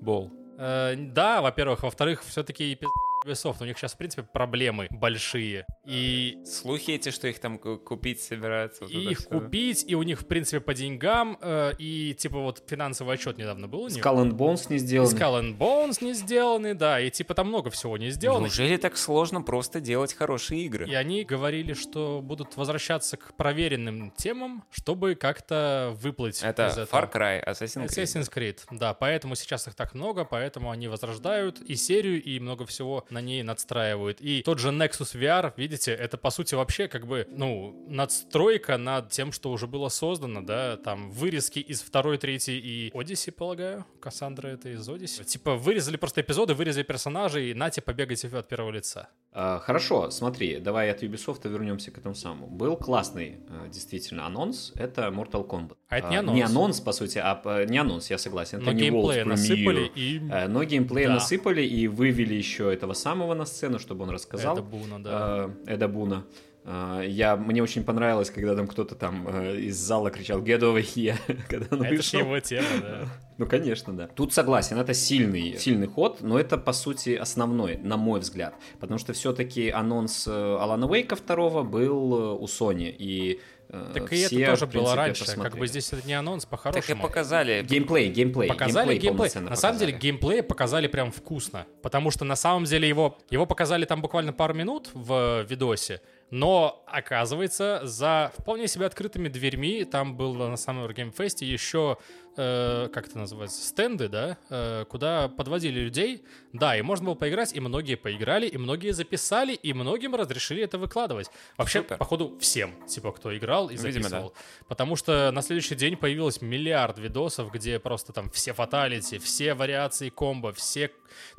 Бол. 0.00 0.30
Э, 0.58 0.94
да, 0.96 1.40
во-первых. 1.40 1.82
Во-вторых, 1.82 2.22
все-таки 2.24 2.74
пиз... 2.74 2.90
Ubisoft. 3.28 3.56
У 3.60 3.64
них 3.64 3.78
сейчас, 3.78 3.94
в 3.94 3.96
принципе, 3.96 4.22
проблемы 4.22 4.86
большие. 4.90 5.66
И 5.86 6.38
Слухи 6.44 6.92
эти, 6.92 7.10
что 7.10 7.28
их 7.28 7.38
там 7.38 7.58
ку- 7.58 7.78
купить 7.78 8.20
собираются. 8.22 8.84
вот 8.84 8.90
и 8.92 9.10
их 9.10 9.18
всё. 9.18 9.28
купить, 9.28 9.84
и 9.86 9.94
у 9.94 10.02
них, 10.02 10.20
в 10.20 10.26
принципе, 10.26 10.60
по 10.60 10.74
деньгам, 10.74 11.38
э, 11.40 11.72
и, 11.78 12.14
типа, 12.14 12.38
вот 12.38 12.62
финансовый 12.68 13.14
отчет 13.14 13.38
недавно 13.38 13.68
был 13.68 13.82
у 13.82 13.88
них. 13.88 14.04
Skull 14.04 14.24
and 14.24 14.32
Bones 14.32 14.66
не 14.70 14.78
сделаны. 14.78 15.08
Skull 15.14 15.40
and 15.42 15.58
Bones 15.58 16.04
не 16.04 16.12
сделаны, 16.14 16.74
да, 16.74 17.00
и, 17.00 17.10
типа, 17.10 17.34
там 17.34 17.48
много 17.48 17.70
всего 17.70 17.96
не 17.98 18.10
сделано. 18.10 18.44
Неужели 18.46 18.76
так 18.76 18.96
сложно 18.96 19.42
просто 19.42 19.80
делать 19.80 20.12
хорошие 20.14 20.62
игры? 20.66 20.88
И 20.88 20.94
они 20.94 21.24
говорили, 21.24 21.72
что 21.74 22.20
будут 22.22 22.56
возвращаться 22.56 23.16
к 23.16 23.34
проверенным 23.36 24.10
темам, 24.12 24.64
чтобы 24.70 25.14
как-то 25.14 25.92
выплыть 26.00 26.42
Это 26.42 26.68
из 26.68 26.78
этого. 26.78 27.00
Far 27.00 27.12
Cry, 27.12 27.44
Assassin's 27.46 27.86
Creed. 27.88 28.02
Assassin's 28.04 28.32
Creed, 28.32 28.58
да, 28.70 28.94
поэтому 28.94 29.34
сейчас 29.34 29.66
их 29.68 29.74
так 29.74 29.94
много, 29.94 30.24
поэтому 30.24 30.70
они 30.70 30.88
возрождают 30.88 31.60
и 31.60 31.74
серию, 31.76 32.22
и 32.22 32.38
много 32.40 32.66
всего 32.66 33.04
на 33.10 33.17
ней 33.20 33.42
надстраивают. 33.42 34.20
И 34.20 34.42
тот 34.42 34.58
же 34.58 34.68
Nexus 34.70 35.14
VR, 35.18 35.52
видите, 35.56 35.92
это 35.92 36.16
по 36.18 36.30
сути 36.30 36.54
вообще 36.54 36.88
как 36.88 37.06
бы, 37.06 37.26
ну, 37.30 37.84
надстройка 37.88 38.76
над 38.78 39.10
тем, 39.10 39.32
что 39.32 39.50
уже 39.50 39.66
было 39.66 39.88
создано, 39.88 40.42
да, 40.42 40.76
там 40.76 41.10
вырезки 41.10 41.58
из 41.58 41.80
второй, 41.82 42.18
третьей 42.18 42.58
и 42.58 42.90
Odyssey, 42.94 43.32
полагаю, 43.32 43.84
Кассандра 44.00 44.48
это 44.48 44.68
из 44.70 44.88
Odyssey. 44.88 45.24
Типа 45.24 45.54
вырезали 45.56 45.96
просто 45.96 46.20
эпизоды, 46.20 46.54
вырезали 46.54 46.84
персонажей, 46.84 47.50
и 47.50 47.54
нате, 47.54 47.80
побегайте 47.82 48.28
от 48.28 48.48
первого 48.48 48.70
лица. 48.72 49.08
А, 49.32 49.58
Хорошо, 49.60 50.10
смотри, 50.10 50.58
давай 50.58 50.90
от 50.90 51.02
Ubisoft 51.02 51.48
вернемся 51.48 51.90
к 51.90 51.98
этому 51.98 52.14
самому. 52.14 52.46
Был 52.48 52.76
классный, 52.76 53.36
э, 53.48 53.68
действительно, 53.70 54.26
анонс, 54.26 54.72
это 54.74 55.02
Mortal 55.08 55.46
Kombat. 55.46 55.76
А 55.88 55.98
это 55.98 56.08
не 56.08 56.16
анонс. 56.16 56.36
Не 56.36 56.42
анонс, 56.42 56.80
по 56.80 56.92
сути, 56.92 57.18
а 57.18 57.34
п- 57.34 57.66
не 57.68 57.78
анонс, 57.78 58.10
я 58.10 58.18
согласен. 58.18 58.58
Но 58.58 58.64
это 58.64 58.72
не 58.74 58.82
геймплея 58.82 59.24
World 59.24 59.28
насыпали 59.28 59.90
и... 59.94 60.18
Но 60.48 60.64
геймплей 60.64 61.06
Да. 61.06 61.14
насыпали 61.14 61.62
и 61.62 61.86
вывели 61.88 62.34
еще 62.34 62.72
этого 62.72 62.94
самого 62.98 63.34
на 63.34 63.46
сцену, 63.46 63.78
чтобы 63.78 64.04
он 64.04 64.10
рассказал. 64.10 64.54
Это 64.54 64.62
Буна, 64.62 65.02
да. 65.02 65.50
Э, 65.66 65.74
Эда 65.74 65.88
Буна. 65.88 66.24
Э, 66.64 67.02
Я, 67.06 67.36
мне 67.36 67.62
очень 67.62 67.84
понравилось, 67.84 68.30
когда 68.30 68.54
там 68.54 68.66
кто-то 68.66 68.94
там 68.94 69.26
э, 69.28 69.56
из 69.60 69.76
зала 69.76 70.10
кричал 70.10 70.40
«Get 70.42 70.60
over 70.60 70.82
here», 70.82 71.16
когда 71.48 71.66
он 71.76 71.82
это 71.82 71.94
вышел. 71.96 72.20
его 72.20 72.40
тема, 72.40 72.66
да. 72.80 73.08
Ну, 73.38 73.46
конечно, 73.46 73.96
да. 73.96 74.08
Тут 74.08 74.32
согласен, 74.32 74.78
это 74.78 74.94
сильный, 74.94 75.56
сильный 75.58 75.86
ход, 75.86 76.18
но 76.20 76.38
это, 76.38 76.58
по 76.58 76.72
сути, 76.72 77.10
основной, 77.14 77.76
на 77.78 77.96
мой 77.96 78.20
взгляд. 78.20 78.54
Потому 78.80 78.98
что 78.98 79.12
все-таки 79.12 79.70
анонс 79.70 80.26
Алана 80.26 80.86
Уэйка 80.88 81.14
второго 81.14 81.62
был 81.62 82.12
у 82.42 82.46
Sony, 82.46 82.94
и 82.98 83.40
Так 83.68 84.12
и 84.12 84.16
все, 84.16 84.42
это 84.42 84.52
тоже 84.52 84.66
принципе, 84.66 84.78
было 84.78 84.96
раньше. 84.96 85.24
Как 85.26 85.34
смотрели. 85.34 85.58
бы 85.60 85.66
здесь 85.66 85.92
это 85.92 86.06
не 86.06 86.14
анонс, 86.14 86.44
Так 86.44 86.48
и 86.48 86.56
по-хорошему. 86.56 87.02
показали. 87.02 87.62
Геймплей, 87.62 88.08
геймплей. 88.10 88.48
Показали 88.48 88.94
геймплей. 88.94 89.10
полноценно 89.16 89.50
На 89.50 89.56
самом 89.56 89.74
показали. 89.74 89.90
деле 89.92 89.98
геймплей 90.02 90.42
показали 90.42 90.86
прям 90.86 91.12
вкусно. 91.12 91.66
Потому 91.82 92.10
что 92.10 92.24
на 92.24 92.36
самом 92.36 92.64
деле 92.64 92.88
его, 92.88 93.18
его 93.30 93.44
показали 93.46 93.84
там 93.84 94.00
буквально 94.00 94.32
пару 94.32 94.54
минут 94.54 94.90
в 94.94 95.42
видосе. 95.48 96.00
Но, 96.30 96.82
оказывается, 96.86 97.80
за 97.84 98.32
вполне 98.38 98.68
себе 98.68 98.86
открытыми 98.86 99.28
дверьми 99.28 99.84
там 99.84 100.16
был 100.16 100.34
на 100.34 100.56
самом 100.56 100.90
геймфесте 100.92 101.46
еще, 101.46 101.96
э, 102.38 102.88
как 102.92 103.08
это 103.08 103.18
называется, 103.18 103.62
стенды, 103.62 104.08
да, 104.08 104.38
э, 104.48 104.84
куда 104.88 105.28
подводили 105.28 105.80
людей. 105.80 106.22
Да, 106.52 106.76
и 106.76 106.82
можно 106.82 107.06
было 107.06 107.14
поиграть, 107.14 107.52
и 107.54 107.60
многие 107.60 107.96
поиграли, 107.96 108.46
и 108.46 108.56
многие 108.56 108.92
записали, 108.92 109.52
и 109.52 109.72
многим 109.74 110.14
разрешили 110.14 110.62
это 110.62 110.78
выкладывать. 110.78 111.30
Вообще, 111.58 111.80
Супер. 111.80 111.98
походу, 111.98 112.38
всем, 112.38 112.72
типа, 112.86 113.12
кто 113.12 113.36
играл 113.36 113.68
и 113.68 113.76
Видимо, 113.76 114.04
записывал. 114.04 114.34
Потому 114.68 114.96
что 114.96 115.30
на 115.32 115.42
следующий 115.42 115.74
день 115.74 115.96
появилось 115.96 116.40
миллиард 116.40 116.98
видосов, 116.98 117.52
где 117.52 117.78
просто 117.78 118.12
там 118.12 118.30
все 118.30 118.54
фаталити, 118.54 119.18
все 119.18 119.54
вариации 119.54 120.08
комбо, 120.08 120.52
все 120.52 120.90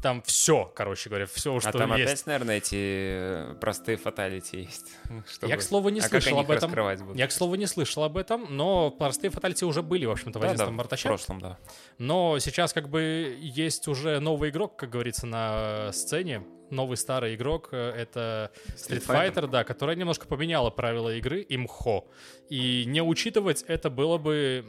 там 0.02 0.22
все, 0.24 0.72
короче 0.76 1.10
говоря, 1.10 1.26
все, 1.26 1.56
А 1.56 1.62
что 1.62 1.72
там 1.72 1.96
есть. 1.96 2.12
опять, 2.12 2.26
наверное, 2.26 2.58
эти 2.58 2.76
э, 2.76 3.56
простые 3.62 3.98
фаталити 3.98 4.58
есть. 4.62 4.88
чтобы- 5.28 5.50
Я, 5.50 5.58
к 5.58 5.62
слову, 5.62 5.90
не 5.90 6.00
а 6.00 6.04
слышал 6.04 6.40
об 6.40 6.52
этом. 6.52 6.72
Я, 7.16 7.28
к 7.28 7.32
слову, 7.32 7.56
не 7.56 7.66
слышал 7.66 8.04
об 8.04 8.18
этом, 8.18 8.48
но 8.50 8.92
простые 8.92 9.32
фаталити 9.32 9.66
уже 9.66 9.82
были, 9.82 10.06
в 10.06 10.12
общем-то, 10.12 10.40
в 10.40 10.42
Да, 10.42 10.54
да, 10.54 10.66
11 10.94 11.00
в 11.00 11.08
прошлом, 11.08 11.42
да. 11.42 11.58
Но 11.98 12.40
сейчас 12.40 12.74
как 12.74 12.90
бы 12.90 13.38
есть 13.40 13.88
уже 13.88 14.20
новый 14.20 14.50
игрок, 14.50 14.76
как 14.76 14.90
говорится, 14.90 15.26
на 15.28 15.92
сцене. 15.94 16.44
новый 16.72 16.98
старый 16.98 17.34
игрок, 17.36 17.70
э, 17.72 17.92
это 17.92 18.52
Street 18.76 19.02
Street 19.02 19.34
Fighter, 19.34 19.48
да, 19.48 19.64
которая 19.64 19.96
немножко 19.96 20.28
поменяла 20.28 20.70
правила 20.70 21.16
игры, 21.16 21.46
имхо. 21.50 22.06
И 22.50 22.86
не 22.86 23.02
учитывать 23.02 23.64
это 23.68 23.90
было 23.90 24.18
бы... 24.18 24.66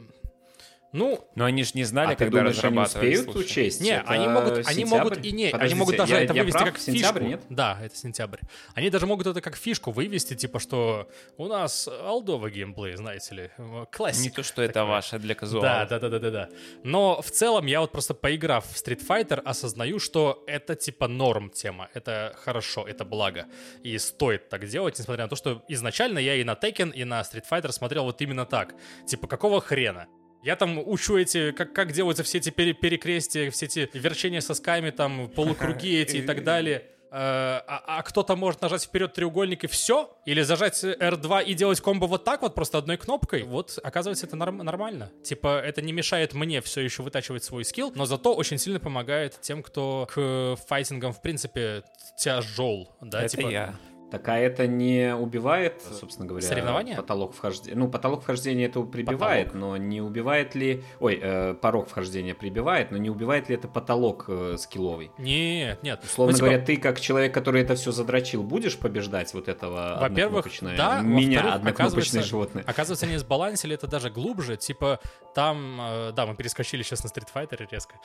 Ну, 0.93 1.25
Но 1.35 1.45
они 1.45 1.63
же 1.63 1.71
не 1.75 1.83
знали, 1.85 2.13
А 2.13 2.15
ты 2.15 2.25
когда 2.25 2.39
думаешь, 2.39 2.57
они 2.63 2.77
разрабатывали. 2.77 3.07
успеют 3.15 3.31
слушай. 3.31 3.45
учесть? 3.45 3.81
Не, 3.81 4.01
они 4.01 4.27
могут, 4.27 4.67
они 4.67 4.85
могут 4.85 5.25
и 5.25 5.31
не, 5.31 5.43
они 5.45 5.51
Подождите, 5.51 5.75
могут 5.79 5.95
даже 5.97 6.13
я- 6.13 6.23
это 6.23 6.33
я 6.33 6.41
вывести 6.41 6.57
прав? 6.57 6.69
как 6.71 6.79
Сентябрь, 6.81 7.19
фишку. 7.19 7.29
нет? 7.29 7.41
Да, 7.49 7.77
это 7.81 7.95
сентябрь. 7.95 8.39
Они 8.73 8.89
даже 8.89 9.05
могут 9.07 9.25
это 9.27 9.39
как 9.41 9.55
фишку 9.55 9.91
вывести, 9.91 10.35
типа 10.35 10.59
что 10.59 11.09
у 11.37 11.47
нас 11.47 11.87
алдовый 11.87 12.51
геймплей, 12.51 12.95
знаете 12.97 13.35
ли, 13.35 13.49
классик. 13.91 14.23
Не 14.23 14.29
то, 14.31 14.43
что 14.43 14.61
это 14.61 14.83
ваше 14.85 15.17
для 15.17 15.33
казуала. 15.33 15.65
Да, 15.65 15.85
да, 15.85 15.99
да, 15.99 16.09
да, 16.09 16.19
да, 16.19 16.31
да. 16.31 16.49
Но 16.83 17.21
в 17.21 17.31
целом 17.31 17.65
я 17.67 17.79
вот 17.79 17.91
просто 17.93 18.13
поиграв 18.13 18.65
в 18.65 18.75
Street 18.75 19.05
Fighter, 19.07 19.39
осознаю, 19.39 19.97
что 19.99 20.43
это 20.45 20.75
типа 20.75 21.07
норм 21.07 21.49
тема. 21.51 21.87
Это 21.93 22.35
хорошо, 22.43 22.85
это 22.87 23.05
благо. 23.05 23.45
И 23.81 23.97
стоит 23.97 24.49
так 24.49 24.67
делать, 24.67 24.99
несмотря 24.99 25.23
на 25.23 25.29
то, 25.29 25.35
что 25.37 25.63
изначально 25.69 26.19
я 26.19 26.35
и 26.35 26.43
на 26.43 26.53
Tekken, 26.53 26.91
и 26.93 27.03
на 27.05 27.21
Street 27.21 27.45
Fighter 27.49 27.71
смотрел 27.71 28.03
вот 28.03 28.21
именно 28.21 28.45
так. 28.45 28.75
Типа, 29.07 29.27
какого 29.27 29.61
хрена? 29.61 30.07
Я 30.43 30.55
там 30.55 30.79
учу 30.85 31.17
эти, 31.17 31.51
как, 31.51 31.73
как 31.73 31.91
делаются 31.91 32.23
все 32.23 32.39
эти 32.39 32.49
пере- 32.49 32.73
перекрестия, 32.73 33.51
все 33.51 33.65
эти 33.67 33.89
верчения 33.93 34.41
сосками, 34.41 34.89
там, 34.89 35.29
полукруги 35.29 35.99
эти 36.01 36.17
и 36.17 36.21
так 36.21 36.43
далее. 36.43 36.85
Э, 37.13 37.59
А, 37.67 37.83
а 37.99 38.03
кто-то 38.03 38.37
может 38.37 38.61
нажать 38.61 38.83
вперед 38.83 39.11
треугольник 39.13 39.65
и 39.65 39.67
все? 39.67 40.17
Или 40.25 40.41
зажать 40.43 40.81
R2 40.83 41.43
и 41.43 41.53
делать 41.53 41.81
комбо 41.81 42.05
вот 42.05 42.23
так 42.23 42.41
вот, 42.41 42.55
просто 42.55 42.77
одной 42.77 42.95
кнопкой? 42.97 43.43
Вот, 43.43 43.77
оказывается, 43.83 44.25
это 44.25 44.37
норм- 44.37 44.63
нормально. 44.63 45.11
Типа, 45.21 45.59
это 45.59 45.81
не 45.81 45.91
мешает 45.91 46.33
мне 46.33 46.61
все 46.61 46.79
еще 46.81 47.03
вытачивать 47.03 47.43
свой 47.43 47.65
скилл, 47.65 47.91
но 47.95 48.05
зато 48.05 48.33
очень 48.33 48.57
сильно 48.57 48.79
помогает 48.79 49.39
тем, 49.41 49.61
кто 49.61 50.07
к 50.09 50.55
файтингам, 50.69 51.11
в 51.11 51.21
принципе, 51.21 51.83
тяжел. 52.17 52.95
Да, 53.01 53.23
Это 53.23 53.35
типа, 53.37 53.49
я. 53.49 53.75
Так 54.11 54.27
а 54.27 54.37
это 54.37 54.67
не 54.67 55.15
убивает, 55.15 55.81
собственно 55.99 56.27
говоря, 56.27 56.45
Соревнования? 56.45 56.97
потолок 56.97 57.33
вхождения? 57.33 57.77
Ну, 57.77 57.89
потолок 57.89 58.23
вхождения 58.23 58.65
это 58.65 58.81
прибивает, 58.81 59.53
но 59.53 59.77
не 59.77 60.01
убивает 60.01 60.53
ли... 60.53 60.83
Ой, 60.99 61.17
э, 61.21 61.53
порог 61.53 61.87
вхождения 61.87 62.35
прибивает, 62.35 62.91
но 62.91 62.97
не 62.97 63.09
убивает 63.09 63.47
ли 63.47 63.55
это 63.55 63.69
потолок 63.69 64.25
э, 64.27 64.57
скилловый? 64.59 65.11
Нет, 65.17 65.81
нет. 65.81 66.03
Условно 66.03 66.33
Ну, 66.33 66.37
типа, 66.37 66.45
говоря, 66.47 66.65
ты 66.65 66.75
как 66.75 66.99
человек, 66.99 67.33
который 67.33 67.61
это 67.61 67.75
все 67.75 67.91
задрочил, 67.91 68.43
будешь 68.43 68.77
побеждать 68.77 69.33
вот 69.33 69.47
этого 69.47 69.97
Во-первых, 70.01 70.47
да, 70.75 70.99
меня 70.99 71.53
однокнопочное 71.53 72.23
животное? 72.23 72.65
Оказывается, 72.67 73.05
они 73.05 73.15
сбалансили 73.17 73.75
это 73.75 73.87
даже 73.87 74.09
глубже. 74.09 74.57
Типа, 74.57 74.99
там, 75.33 75.79
э, 75.79 76.11
да, 76.13 76.25
мы 76.25 76.35
перескочили 76.35 76.83
сейчас 76.83 77.03
на 77.03 77.07
Street 77.07 77.29
Fighter 77.33 77.65
резко. 77.71 77.95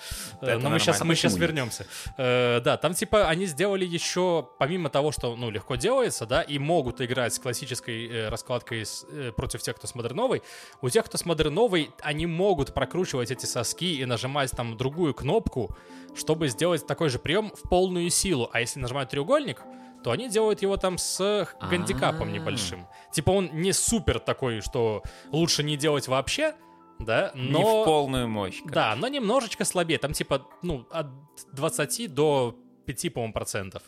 Э, 0.41 0.47
это 0.47 0.59
но 0.61 0.71
мы 0.71 0.79
сейчас, 0.79 1.03
мы 1.03 1.17
сейчас 1.17 1.37
вернемся. 1.37 1.87
Э, 2.17 2.61
да, 2.61 2.77
там, 2.77 2.95
типа, 2.95 3.29
они 3.29 3.47
сделали 3.47 3.85
еще, 3.85 4.49
помимо 4.59 4.89
того, 4.89 5.11
что, 5.11 5.35
ну, 5.35 5.51
легко 5.51 5.77
делается, 5.97 6.27
да, 6.27 6.43
и 6.43 6.59
могут 6.59 7.01
играть 7.01 7.33
с 7.35 7.39
классической 7.39 8.07
э, 8.09 8.29
раскладкой 8.29 8.85
с- 8.85 9.07
э, 9.11 9.33
против 9.33 9.63
тех, 9.63 9.77
кто 9.77 9.87
с 9.87 9.95
модерновой, 9.95 10.43
у 10.83 10.89
тех, 10.91 11.05
кто 11.07 11.17
с 11.17 11.25
модерновой, 11.25 11.91
они 12.03 12.27
могут 12.27 12.75
прокручивать 12.75 13.31
эти 13.31 13.47
соски 13.47 13.97
и 14.01 14.05
нажимать 14.05 14.51
там 14.51 14.77
другую 14.77 15.15
кнопку, 15.15 15.75
чтобы 16.15 16.49
сделать 16.49 16.87
такой 16.87 17.09
же 17.09 17.19
прием 17.19 17.51
в 17.51 17.69
полную 17.69 18.11
силу. 18.11 18.49
А 18.53 18.61
если 18.61 18.79
нажимают 18.81 19.11
треугольник, 19.11 19.63
то 20.05 20.11
они 20.11 20.29
делают 20.29 20.63
его 20.63 20.77
там 20.77 20.99
с 20.99 21.49
гандикапом 21.71 22.29
А. 22.29 22.31
небольшим. 22.31 22.87
Типа 23.13 23.31
он 23.31 23.51
не 23.53 23.73
супер 23.73 24.19
такой, 24.21 24.61
что 24.61 25.03
лучше 25.33 25.63
не 25.63 25.77
делать 25.77 26.09
вообще, 26.09 26.55
да, 26.99 27.31
но... 27.35 27.59
Не 27.59 27.65
в 27.65 27.85
полную 27.85 28.29
мощь. 28.29 28.59
короче. 28.59 28.75
Да, 28.75 28.97
но 28.97 29.09
немножечко 29.09 29.65
слабее. 29.65 29.99
Там 29.99 30.13
типа, 30.13 30.47
ну, 30.63 30.87
от 30.91 31.07
20 31.53 32.13
до 32.15 32.57
5, 32.87 33.13
по-моему, 33.13 33.33
процентов. 33.35 33.83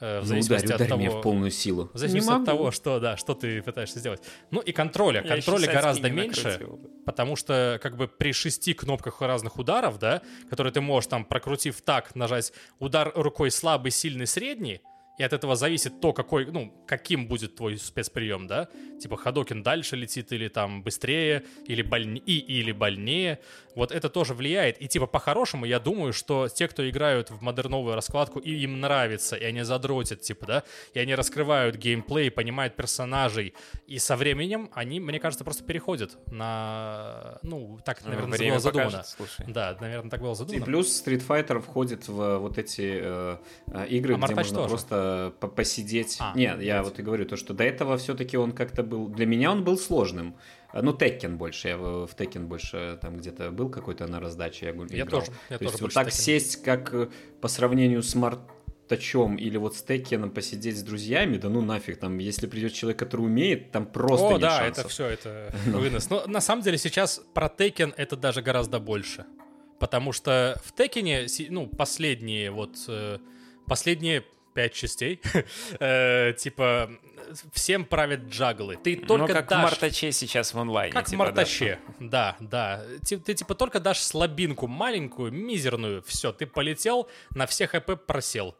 Э, 0.00 0.18
В 0.18 0.22
Ну, 0.22 0.26
зависимости 0.26 0.66
ударь, 0.66 0.74
от 0.74 0.80
ударь 0.80 0.88
того... 0.88 1.00
меня 1.00 1.10
в 1.10 1.20
полную 1.22 1.50
силу. 1.50 1.90
В 1.92 1.98
зависимости 1.98 2.28
Не 2.30 2.36
от 2.36 2.44
того, 2.44 2.70
что, 2.70 3.00
да, 3.00 3.16
что 3.16 3.34
ты 3.34 3.62
пытаешься 3.62 3.98
сделать. 3.98 4.22
Ну 4.50 4.60
и 4.60 4.72
контроля. 4.72 5.22
Я 5.22 5.28
Контроля 5.28 5.66
гораздо 5.72 6.10
меньше, 6.10 6.44
накрутил 6.44 6.90
потому 7.04 7.34
что 7.34 7.80
как 7.82 7.96
бы 7.96 8.06
при 8.06 8.32
шести 8.32 8.72
кнопках 8.72 9.20
разных 9.20 9.58
ударов, 9.58 9.98
да, 9.98 10.22
которые 10.48 10.72
ты 10.72 10.80
можешь 10.80 11.08
там, 11.08 11.24
прокрутив 11.24 11.80
так, 11.82 12.14
нажать 12.14 12.52
удар 12.78 13.10
рукой 13.14 13.50
слабый, 13.50 13.90
сильный, 13.90 14.26
средний, 14.26 14.80
и 15.20 15.22
от 15.22 15.34
этого 15.34 15.54
зависит 15.54 16.00
то, 16.00 16.14
какой, 16.14 16.46
ну, 16.46 16.72
каким 16.86 17.28
будет 17.28 17.54
твой 17.56 17.76
спецприем, 17.76 18.46
да? 18.46 18.68
Типа 19.02 19.18
Хадокин 19.18 19.62
дальше 19.62 19.94
летит 19.96 20.32
или 20.32 20.48
там 20.48 20.82
быстрее, 20.82 21.44
или, 21.66 21.82
больни, 21.82 22.18
и, 22.24 22.38
или 22.38 22.72
больнее. 22.72 23.38
Вот 23.76 23.92
это 23.92 24.08
тоже 24.08 24.32
влияет. 24.32 24.80
И 24.80 24.88
типа 24.88 25.06
по-хорошему 25.06 25.66
я 25.66 25.78
думаю, 25.78 26.14
что 26.14 26.48
те, 26.48 26.66
кто 26.68 26.88
играют 26.88 27.30
в 27.30 27.42
модерновую 27.42 27.94
раскладку, 27.94 28.38
и 28.38 28.50
им 28.64 28.80
нравится, 28.80 29.36
и 29.36 29.44
они 29.44 29.62
задротят, 29.62 30.22
типа, 30.22 30.46
да, 30.46 30.62
и 30.94 30.98
они 30.98 31.14
раскрывают 31.14 31.76
геймплей, 31.76 32.30
понимают 32.30 32.74
персонажей, 32.76 33.52
и 33.86 33.98
со 33.98 34.16
временем 34.16 34.70
они, 34.72 35.00
мне 35.00 35.20
кажется, 35.20 35.44
просто 35.44 35.64
переходят 35.64 36.16
на, 36.32 37.38
ну, 37.42 37.78
так, 37.84 38.00
Ну, 38.04 38.10
наверное, 38.10 38.38
время 38.38 38.52
было 38.52 38.60
задумано. 38.60 38.90
покажет, 38.90 39.14
слушай. 39.16 39.44
Да, 39.52 39.76
наверное, 39.80 40.10
так 40.10 40.20
было 40.22 40.32
И 40.32 40.36
задумано. 40.36 40.64
плюс 40.64 41.02
Street 41.06 41.22
Fighter 41.26 41.60
входит 41.60 42.08
в 42.08 42.38
вот 42.38 42.58
эти 42.58 42.98
э, 43.02 43.36
э, 43.68 43.86
игры, 43.88 44.14
А 44.14 44.18
где 44.26 44.34
можно 44.34 44.56
тоже. 44.56 44.68
просто 44.68 45.09
по- 45.40 45.48
посидеть. 45.48 46.16
А, 46.20 46.32
Нет, 46.36 46.60
я 46.62 46.82
вот 46.82 46.98
и 46.98 47.02
говорю, 47.02 47.24
то, 47.26 47.36
что 47.36 47.54
до 47.54 47.64
этого 47.64 47.96
все-таки 47.96 48.36
он 48.36 48.52
как-то 48.52 48.82
был... 48.82 49.08
Для 49.08 49.26
меня 49.26 49.52
он 49.52 49.64
был 49.64 49.76
сложным. 49.78 50.34
Э, 50.72 50.80
Ну, 50.82 50.92
Tekken 50.92 51.36
больше. 51.36 51.68
Я 51.68 51.76
в 51.78 52.10
Tekken 52.16 52.46
больше 52.46 52.98
там 53.02 53.16
где-то 53.18 53.50
был 53.50 53.68
какой-то 53.70 54.06
на 54.06 54.20
раздаче. 54.20 54.66
Я, 54.66 54.72
гу- 54.72 54.86
Я 54.90 55.04
играл. 55.04 55.20
тоже, 55.20 55.32
я 55.50 55.58
то 55.58 55.64
тоже 55.64 55.70
есть 55.74 55.82
вот 55.82 55.92
так 55.94 56.08
Tekken. 56.08 56.10
сесть, 56.12 56.62
как 56.62 56.94
э, 56.94 57.08
по 57.40 57.48
сравнению 57.48 58.02
с 58.02 58.14
Мартачом 58.14 59.36
или 59.36 59.56
вот 59.58 59.76
с 59.76 59.82
Теккеном 59.82 60.30
посидеть 60.30 60.76
с 60.78 60.82
друзьями, 60.82 61.36
да 61.38 61.48
ну 61.48 61.60
нафиг, 61.62 61.98
там, 61.98 62.18
если 62.18 62.46
придет 62.46 62.72
человек, 62.72 62.98
который 62.98 63.22
умеет, 63.22 63.70
там 63.70 63.86
просто 63.86 64.26
О, 64.26 64.32
нет 64.32 64.40
да, 64.40 64.58
шансов. 64.58 64.78
это 64.84 64.88
все, 64.88 65.06
это 65.06 65.54
вынос. 65.66 66.10
Но 66.10 66.26
на 66.26 66.40
самом 66.40 66.62
деле 66.62 66.78
сейчас 66.78 67.20
про 67.34 67.46
Tekken 67.46 67.92
это 67.96 68.16
даже 68.16 68.42
гораздо 68.42 68.80
больше. 68.80 69.24
Потому 69.78 70.12
что 70.12 70.60
в 70.62 70.72
Текене, 70.74 71.26
ну, 71.48 71.66
последние 71.66 72.50
вот, 72.50 72.76
э, 72.88 73.18
последние 73.66 74.24
пять 74.54 74.72
частей, 74.74 75.20
э, 75.80 76.32
типа, 76.38 76.90
всем 77.52 77.84
правят 77.84 78.20
джаглы. 78.28 78.76
Ты 78.76 78.98
Ну, 79.00 79.06
только 79.06 79.32
как 79.32 79.46
в 79.46 79.48
дашь... 79.48 79.62
Мартаче 79.62 80.12
сейчас 80.12 80.54
в 80.54 80.58
онлайне. 80.58 80.92
Как 80.92 81.06
типа, 81.06 81.24
да. 81.24 81.28
Мартаче, 81.30 81.78
да, 82.00 82.36
да. 82.40 82.82
Ти- 83.04 83.16
Ты, 83.16 83.34
типа 83.34 83.54
только 83.54 83.80
дашь 83.80 84.00
слабинку 84.00 84.66
маленькую, 84.66 85.32
мизерную, 85.32 86.02
все, 86.02 86.32
ты 86.32 86.46
полетел, 86.46 87.08
на 87.34 87.46
все 87.46 87.66
хп 87.66 88.04
просел. 88.06 88.56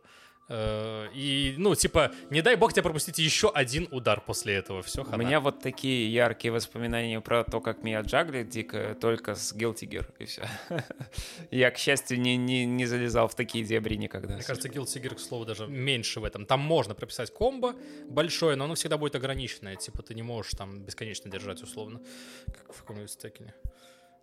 Э, 0.50 1.08
И, 1.14 1.54
ну, 1.58 1.74
типа, 1.76 2.12
не 2.30 2.42
дай 2.42 2.56
бог 2.56 2.72
тебе 2.72 2.82
пропустить 2.82 3.18
еще 3.18 3.50
один 3.50 3.86
удар 3.92 4.20
после 4.20 4.54
этого, 4.54 4.82
все, 4.82 5.04
У 5.04 5.16
меня 5.16 5.40
вот 5.40 5.60
такие 5.60 6.12
яркие 6.12 6.52
воспоминания 6.52 7.20
про 7.20 7.44
то, 7.44 7.60
как 7.60 7.84
меня 7.84 8.00
джаглит 8.00 8.48
дико 8.48 8.96
только 9.00 9.36
с 9.36 9.54
Guilty 9.54 9.88
Gear, 9.88 10.06
и 10.18 10.24
все. 10.24 10.42
Я, 11.52 11.70
к 11.70 11.78
счастью, 11.78 12.20
не, 12.20 12.36
не, 12.36 12.66
не 12.66 12.86
залезал 12.86 13.28
в 13.28 13.34
такие 13.36 13.64
дебри 13.64 13.94
никогда. 13.96 14.34
Мне 14.34 14.42
кажется, 14.42 14.68
Guilty 14.68 15.00
Gear, 15.00 15.14
к 15.14 15.20
слову, 15.20 15.44
даже 15.44 15.68
меньше 15.68 16.18
в 16.18 16.24
этом. 16.24 16.46
Там 16.46 16.60
можно 16.60 16.94
прописать 16.94 17.32
комбо 17.32 17.74
большое, 18.08 18.56
но 18.56 18.64
оно 18.64 18.74
всегда 18.74 18.98
будет 18.98 19.14
ограниченное. 19.14 19.76
Типа 19.76 20.02
ты 20.02 20.14
не 20.14 20.22
можешь 20.22 20.52
там 20.52 20.80
бесконечно 20.82 21.30
держать, 21.30 21.62
условно, 21.62 22.00
как 22.46 22.74
в 22.74 22.80
каком-нибудь 22.80 23.10
стекине. 23.10 23.54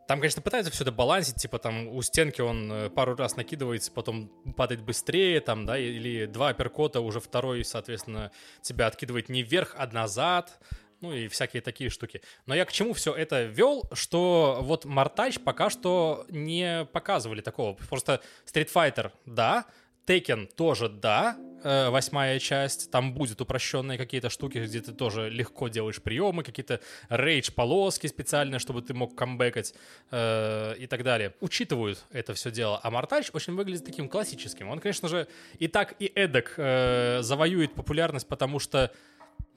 Там, 0.07 0.19
конечно, 0.19 0.41
пытаются 0.41 0.71
все 0.71 0.83
это 0.83 0.91
балансить, 0.93 1.35
типа 1.35 1.59
там 1.59 1.89
у 1.89 2.01
стенки 2.01 2.39
он 2.39 2.71
э, 2.71 2.89
пару 2.89 3.15
раз 3.15 3.35
накидывается, 3.35 3.91
потом 3.91 4.29
падает 4.55 4.81
быстрее, 4.81 5.41
там, 5.41 5.65
да, 5.65 5.77
или 5.77 6.25
два 6.25 6.49
апперкота, 6.49 7.01
уже 7.01 7.19
второй, 7.19 7.65
соответственно, 7.65 8.31
тебя 8.61 8.87
откидывает 8.87 9.27
не 9.27 9.43
вверх, 9.43 9.75
а 9.77 9.85
назад, 9.87 10.59
ну 11.01 11.11
и 11.11 11.27
всякие 11.27 11.61
такие 11.61 11.89
штуки. 11.89 12.21
Но 12.45 12.55
я 12.55 12.63
к 12.63 12.71
чему 12.71 12.93
все 12.93 13.13
это 13.13 13.43
вел, 13.43 13.83
что 13.91 14.59
вот 14.61 14.85
Мартач 14.85 15.39
пока 15.39 15.69
что 15.69 16.25
не 16.29 16.85
показывали 16.85 17.41
такого. 17.41 17.73
Просто 17.73 18.21
Street 18.45 18.71
Fighter, 18.73 19.11
да, 19.25 19.65
Tekken 20.05 20.47
тоже 20.55 20.87
да, 20.87 21.37
восьмая 21.89 22.39
часть, 22.39 22.91
там 22.91 23.13
будет 23.13 23.41
упрощенные 23.41 23.97
какие-то 23.97 24.29
штуки, 24.29 24.59
где 24.59 24.81
ты 24.81 24.93
тоже 24.93 25.29
легко 25.29 25.67
делаешь 25.67 26.01
приемы, 26.01 26.43
какие-то 26.43 26.79
рейдж-полоски 27.09 28.07
специальные, 28.07 28.59
чтобы 28.59 28.81
ты 28.81 28.93
мог 28.93 29.15
камбэкать 29.15 29.73
э, 30.11 30.75
и 30.77 30.87
так 30.87 31.03
далее. 31.03 31.33
Учитывают 31.39 32.03
это 32.11 32.33
все 32.33 32.51
дело. 32.51 32.79
А 32.81 32.89
Мартач 32.91 33.29
очень 33.33 33.55
выглядит 33.55 33.85
таким 33.85 34.09
классическим. 34.09 34.69
Он, 34.69 34.79
конечно 34.79 35.09
же, 35.09 35.27
и 35.59 35.67
так, 35.67 35.95
и 35.99 36.11
эдак 36.15 36.53
э, 36.57 37.19
завоюет 37.21 37.73
популярность, 37.73 38.27
потому 38.27 38.59
что 38.59 38.91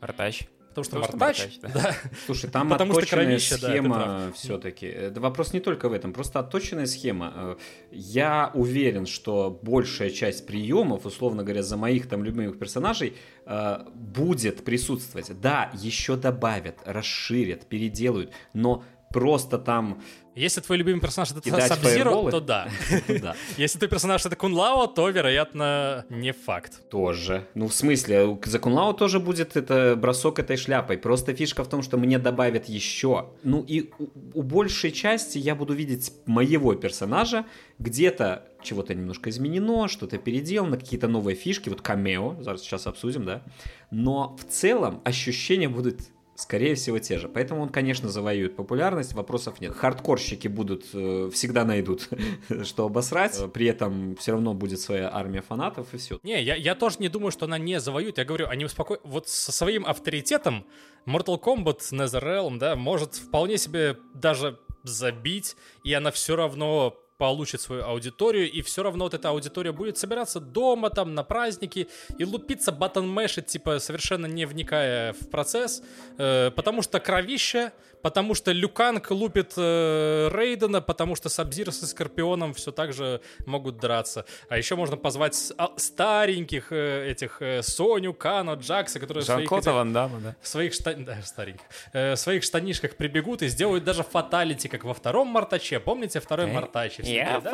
Мартач. 0.01 0.45
Потому 0.71 0.85
что 0.85 0.97
Потому 1.01 1.05
что 1.09 1.17
Мартач, 1.19 1.39
Мартач, 1.39 1.59
да. 1.63 1.69
да, 1.75 1.97
Слушай, 2.27 2.51
там 2.53 2.69
Потому 2.69 2.93
что 2.93 3.01
отточенная 3.01 3.25
кровище, 3.25 3.55
да, 3.57 3.67
ты 3.67 3.73
схема 3.73 3.95
прав. 4.03 4.37
все-таки. 4.37 4.95
Вопрос 5.17 5.53
не 5.53 5.61
только 5.61 5.89
в 5.89 5.93
этом, 5.93 6.13
просто 6.13 6.39
отточенная 6.41 6.87
схема. 6.87 7.33
Э, 7.37 7.57
Я 7.91 8.51
уверен, 8.55 9.07
что 9.07 9.59
большая 9.63 10.11
часть 10.11 10.47
приемов, 10.47 11.07
условно 11.07 11.43
говоря, 11.43 11.63
за 11.63 11.77
моих 11.77 12.09
там 12.09 12.25
любимых 12.25 12.59
персонажей, 12.59 13.17
э, 13.47 13.79
будет 13.95 14.65
присутствовать. 14.65 15.31
Да, 15.41 15.71
еще 15.75 16.17
добавят, 16.17 16.79
расширят, 16.85 17.67
переделают, 17.67 18.33
но 18.55 18.85
просто 19.11 19.59
там 19.59 20.01
Если 20.37 20.61
твой 20.61 20.79
любимый 20.79 21.01
персонаж 21.01 21.33
это 21.33 21.61
Сабзиро, 21.67 22.31
то 22.31 22.41
да. 23.21 23.35
Если 23.57 23.79
твой 23.79 23.89
персонаж 23.89 24.25
это 24.25 24.37
Кунлао, 24.37 24.87
то, 24.87 25.09
вероятно, 25.09 26.07
не 26.09 26.33
факт. 26.33 26.89
тоже. 26.89 27.49
Ну, 27.55 27.67
в 27.69 27.75
смысле, 27.75 28.39
за 28.45 28.59
Кунлау 28.59 28.95
тоже 28.95 29.19
будет 29.19 29.57
это 29.57 29.97
бросок 29.97 30.39
этой 30.39 30.57
шляпой. 30.57 30.97
Просто 30.99 31.35
фишка 31.35 31.65
в 31.65 31.69
том, 31.69 31.83
что 31.83 31.99
мне 31.99 32.19
добавят 32.19 32.69
еще. 32.69 33.31
Ну 33.43 33.65
и 33.67 33.91
у, 34.35 34.43
большей 34.43 34.93
части 34.93 35.39
я 35.39 35.55
буду 35.55 35.75
видеть 35.75 36.13
моего 36.27 36.75
персонажа. 36.75 37.45
Где-то 37.79 38.47
чего-то 38.63 38.95
немножко 38.95 39.31
изменено, 39.31 39.89
что-то 39.89 40.19
переделано, 40.19 40.77
какие-то 40.77 41.09
новые 41.09 41.35
фишки, 41.35 41.69
вот 41.69 41.81
камео, 41.81 42.37
сейчас 42.59 42.87
обсудим, 42.87 43.25
да. 43.25 43.43
Но 43.91 44.37
в 44.37 44.45
целом 44.45 45.01
ощущения 45.05 45.69
будут 45.69 46.01
Скорее 46.41 46.75
всего, 46.75 46.99
те 46.99 47.19
же. 47.19 47.29
Поэтому 47.29 47.63
он, 47.63 47.69
конечно, 47.69 48.09
завоюет 48.09 48.57
популярность, 48.57 49.13
вопросов 49.13 49.61
нет. 49.61 49.75
Хардкорщики 49.75 50.49
будут, 50.49 50.87
э, 50.93 51.31
всегда 51.33 51.65
найдут, 51.65 52.09
что 52.65 52.87
обосрать. 52.87 53.39
Э, 53.39 53.49
При 53.49 53.67
этом 53.67 54.17
все 54.17 54.33
равно 54.33 54.55
будет 54.55 54.81
своя 54.81 55.15
армия 55.15 55.43
фанатов 55.43 55.93
и 55.93 55.99
все. 55.99 56.19
Не, 56.23 56.43
я, 56.43 56.55
я 56.55 56.75
тоже 56.75 56.97
не 57.01 57.09
думаю, 57.09 57.31
что 57.31 57.47
она 57.47 57.59
не 57.59 57.79
завоюет. 57.81 58.19
Я 58.19 58.25
говорю, 58.25 58.47
они 58.49 58.65
успокоят. 58.65 59.01
Вот 59.05 59.29
со 59.29 59.53
своим 59.53 59.87
авторитетом 59.87 60.65
Mortal 61.07 61.41
Kombat 61.41 61.81
NetherRealm, 61.93 62.59
да, 62.59 62.77
может 62.77 63.15
вполне 63.15 63.59
себе 63.59 63.97
даже 64.15 64.59
забить, 64.83 65.57
и 65.85 65.93
она 65.93 66.11
все 66.11 66.37
равно 66.37 66.97
получит 67.21 67.61
свою 67.61 67.85
аудиторию, 67.85 68.51
и 68.51 68.63
все 68.63 68.83
равно 68.83 69.05
вот 69.05 69.13
эта 69.13 69.29
аудитория 69.29 69.73
будет 69.73 69.99
собираться 69.99 70.41
дома, 70.41 70.89
там, 70.89 71.15
на 71.15 71.23
праздники, 71.23 71.87
и 72.17 72.25
лупиться 72.25 72.73
батон-мэшить, 72.73 73.45
типа, 73.45 73.79
совершенно 73.79 74.25
не 74.25 74.47
вникая 74.47 75.13
в 75.13 75.29
процесс, 75.29 75.83
э, 76.17 76.51
потому 76.57 76.81
что 76.81 76.99
кровища, 76.99 77.73
потому 78.03 78.35
что 78.35 78.53
Люканг 78.53 79.11
лупит 79.11 79.55
э, 79.57 80.29
Рейдена, 80.33 80.81
потому 80.81 81.15
что 81.17 81.29
Сабзир 81.29 81.73
со 81.73 81.87
Скорпионом 81.87 82.55
все 82.55 82.73
так 82.73 82.93
же 82.93 83.21
могут 83.47 83.79
драться. 83.79 84.25
А 84.49 84.57
еще 84.59 84.77
можно 84.77 84.97
позвать 84.97 85.35
с- 85.35 85.55
а, 85.59 85.73
стареньких 85.77 86.73
э, 86.73 87.11
этих 87.11 87.41
э, 87.43 87.63
Соню, 87.63 88.15
Кано, 88.15 88.55
Джакса, 88.55 88.99
которые 89.01 89.23
в 89.23 89.27
своих 89.27 89.51
этих- 89.53 89.73
Ван 89.73 89.93
Дамма, 89.93 90.21
да. 90.21 90.37
в 90.41 90.49
своих, 90.49 90.73
шта... 90.75 90.95
да, 90.95 91.19
стареньких, 91.23 91.65
Э, 91.93 92.15
в 92.15 92.19
своих 92.19 92.43
штанишках 92.43 92.97
прибегут 92.97 93.43
и 93.43 93.49
сделают 93.49 93.85
даже 93.85 94.03
фаталити, 94.03 94.69
как 94.69 94.85
во 94.85 94.95
втором 94.95 95.29
Мартаче. 95.29 95.81
Помните 95.81 96.21
второй 96.21 96.47
Э, 96.49 96.53
Мартач? 96.53 96.99
Я 97.01 97.41
«Да, 97.41 97.51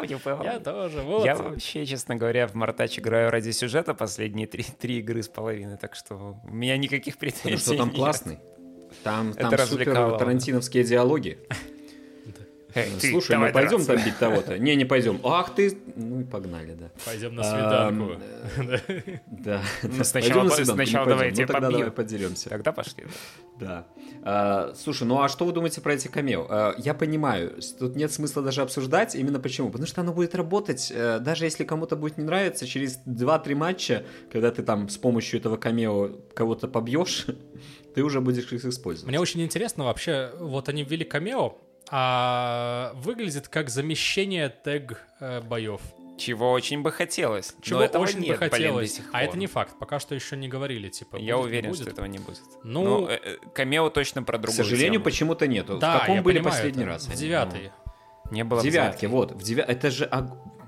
помню, 0.00 0.18
помню. 0.18 0.44
Я 0.44 0.60
тоже, 0.60 1.00
вот. 1.02 1.24
Я 1.24 1.36
вообще, 1.36 1.86
честно 1.86 2.16
говоря, 2.16 2.46
в 2.46 2.54
Мартач 2.54 2.98
играю 2.98 3.30
ради 3.30 3.50
сюжета 3.50 3.94
последние 3.94 4.46
три, 4.46 4.62
три 4.64 4.98
игры 4.98 5.22
с 5.22 5.28
половиной, 5.28 5.76
так 5.78 5.94
что 5.94 6.36
у 6.42 6.48
меня 6.48 6.76
никаких 6.76 7.18
Потому 7.18 7.32
претензий 7.32 7.64
что 7.64 7.76
там 7.76 7.88
нет. 7.88 7.96
классный. 7.96 8.38
Там, 9.02 9.30
Это 9.36 9.56
там 9.56 9.66
супер 9.66 9.94
тарантиновские 10.18 10.84
диалоги. 10.84 11.38
Слушай, 13.00 13.36
мы 13.36 13.50
пойдем 13.50 13.84
там 13.84 13.96
бить 13.96 14.16
того-то? 14.18 14.58
Не, 14.58 14.76
не 14.76 14.84
пойдем. 14.84 15.20
Ах 15.24 15.54
ты... 15.54 15.76
Ну 15.96 16.20
и 16.20 16.24
погнали, 16.24 16.74
да. 16.74 16.90
Пойдем 17.04 17.34
на 17.34 17.42
свиданку. 17.42 18.12
Да. 19.26 19.62
Ну, 19.82 20.04
сначала 20.04 20.42
Пойдем 20.42 20.44
на 20.44 20.50
по- 20.50 20.56
свиданку, 20.56 20.80
не 20.80 20.86
сначала 20.86 21.04
пойдем. 21.04 21.18
давай 21.18 21.26
я 21.32 21.40
Ну 21.40 21.46
тогда 21.52 21.70
давай 21.70 21.90
подеремся. 21.90 22.48
Тогда 22.48 22.72
пошли. 22.72 23.04
Да. 23.60 23.86
А, 24.22 24.72
слушай, 24.74 25.02
ну 25.06 25.20
а 25.20 25.28
что 25.28 25.44
вы 25.44 25.52
думаете 25.52 25.82
про 25.82 25.92
эти 25.94 26.08
камео? 26.08 26.46
А, 26.48 26.74
я 26.78 26.94
понимаю, 26.94 27.58
тут 27.78 27.94
нет 27.96 28.10
смысла 28.12 28.42
даже 28.42 28.62
обсуждать. 28.62 29.14
Именно 29.14 29.38
почему? 29.40 29.68
Потому 29.70 29.86
что 29.86 30.00
оно 30.00 30.12
будет 30.14 30.34
работать, 30.34 30.90
э, 30.94 31.18
даже 31.20 31.44
если 31.44 31.64
кому-то 31.64 31.96
будет 31.96 32.16
не 32.16 32.24
нравиться, 32.24 32.66
через 32.66 32.98
2-3 33.06 33.54
матча, 33.54 34.04
когда 34.32 34.50
ты 34.50 34.62
там 34.62 34.88
с 34.88 34.96
помощью 34.96 35.40
этого 35.40 35.56
камео 35.58 36.10
кого-то 36.34 36.68
побьешь, 36.68 37.26
ты 37.94 38.02
уже 38.02 38.20
будешь 38.20 38.50
их 38.52 38.64
использовать. 38.64 39.08
Мне 39.08 39.20
очень 39.20 39.42
интересно 39.42 39.84
вообще, 39.84 40.32
вот 40.38 40.68
они 40.68 40.82
ввели 40.84 41.04
камео, 41.04 41.56
а 41.90 42.92
выглядит 42.94 43.48
как 43.48 43.68
замещение 43.68 44.48
тег 44.48 45.00
э, 45.20 45.40
боев. 45.40 45.80
Чего 46.18 46.52
очень 46.52 46.82
бы 46.82 46.92
хотелось. 46.92 47.54
Чего 47.62 47.78
но 47.78 47.84
этого 47.86 48.02
очень 48.02 48.18
нет, 48.20 48.38
бы 48.38 48.38
блин, 48.38 48.50
до 48.50 48.56
хотелось. 48.56 48.94
сих 48.96 49.04
а 49.12 49.22
это 49.22 49.38
не 49.38 49.46
факт, 49.46 49.74
пока 49.78 49.98
что 49.98 50.14
еще 50.14 50.36
не 50.36 50.48
говорили, 50.48 50.88
типа. 50.90 51.16
Я 51.16 51.36
будет, 51.36 51.44
не 51.44 51.48
уверен, 51.50 51.70
будет. 51.70 51.80
что 51.82 51.90
этого 51.90 52.04
не 52.06 52.18
будет. 52.18 52.40
Ну- 52.62 52.84
Ну, 52.84 53.08
э, 53.08 53.18
э, 53.24 53.36
камео 53.54 53.88
точно 53.88 54.22
про 54.22 54.36
К 54.38 54.42
другую 54.42 54.64
сожалению, 54.64 54.92
тему. 55.00 55.04
почему-то 55.04 55.46
нету. 55.46 55.78
Да, 55.78 55.96
в 55.96 56.00
каком 56.00 56.16
я 56.16 56.22
были 56.22 56.38
понимаю 56.38 56.54
последний 56.56 56.82
это. 56.82 56.92
раз? 56.92 57.06
В 57.06 57.10
они? 57.10 57.18
девятой. 57.20 57.72
Не 58.30 58.44
было 58.44 58.60
В 58.60 58.62
девятке, 58.62 59.08
вот. 59.08 59.32
В 59.32 59.42
девя... 59.42 59.64
Это 59.64 59.90
же... 59.90 60.08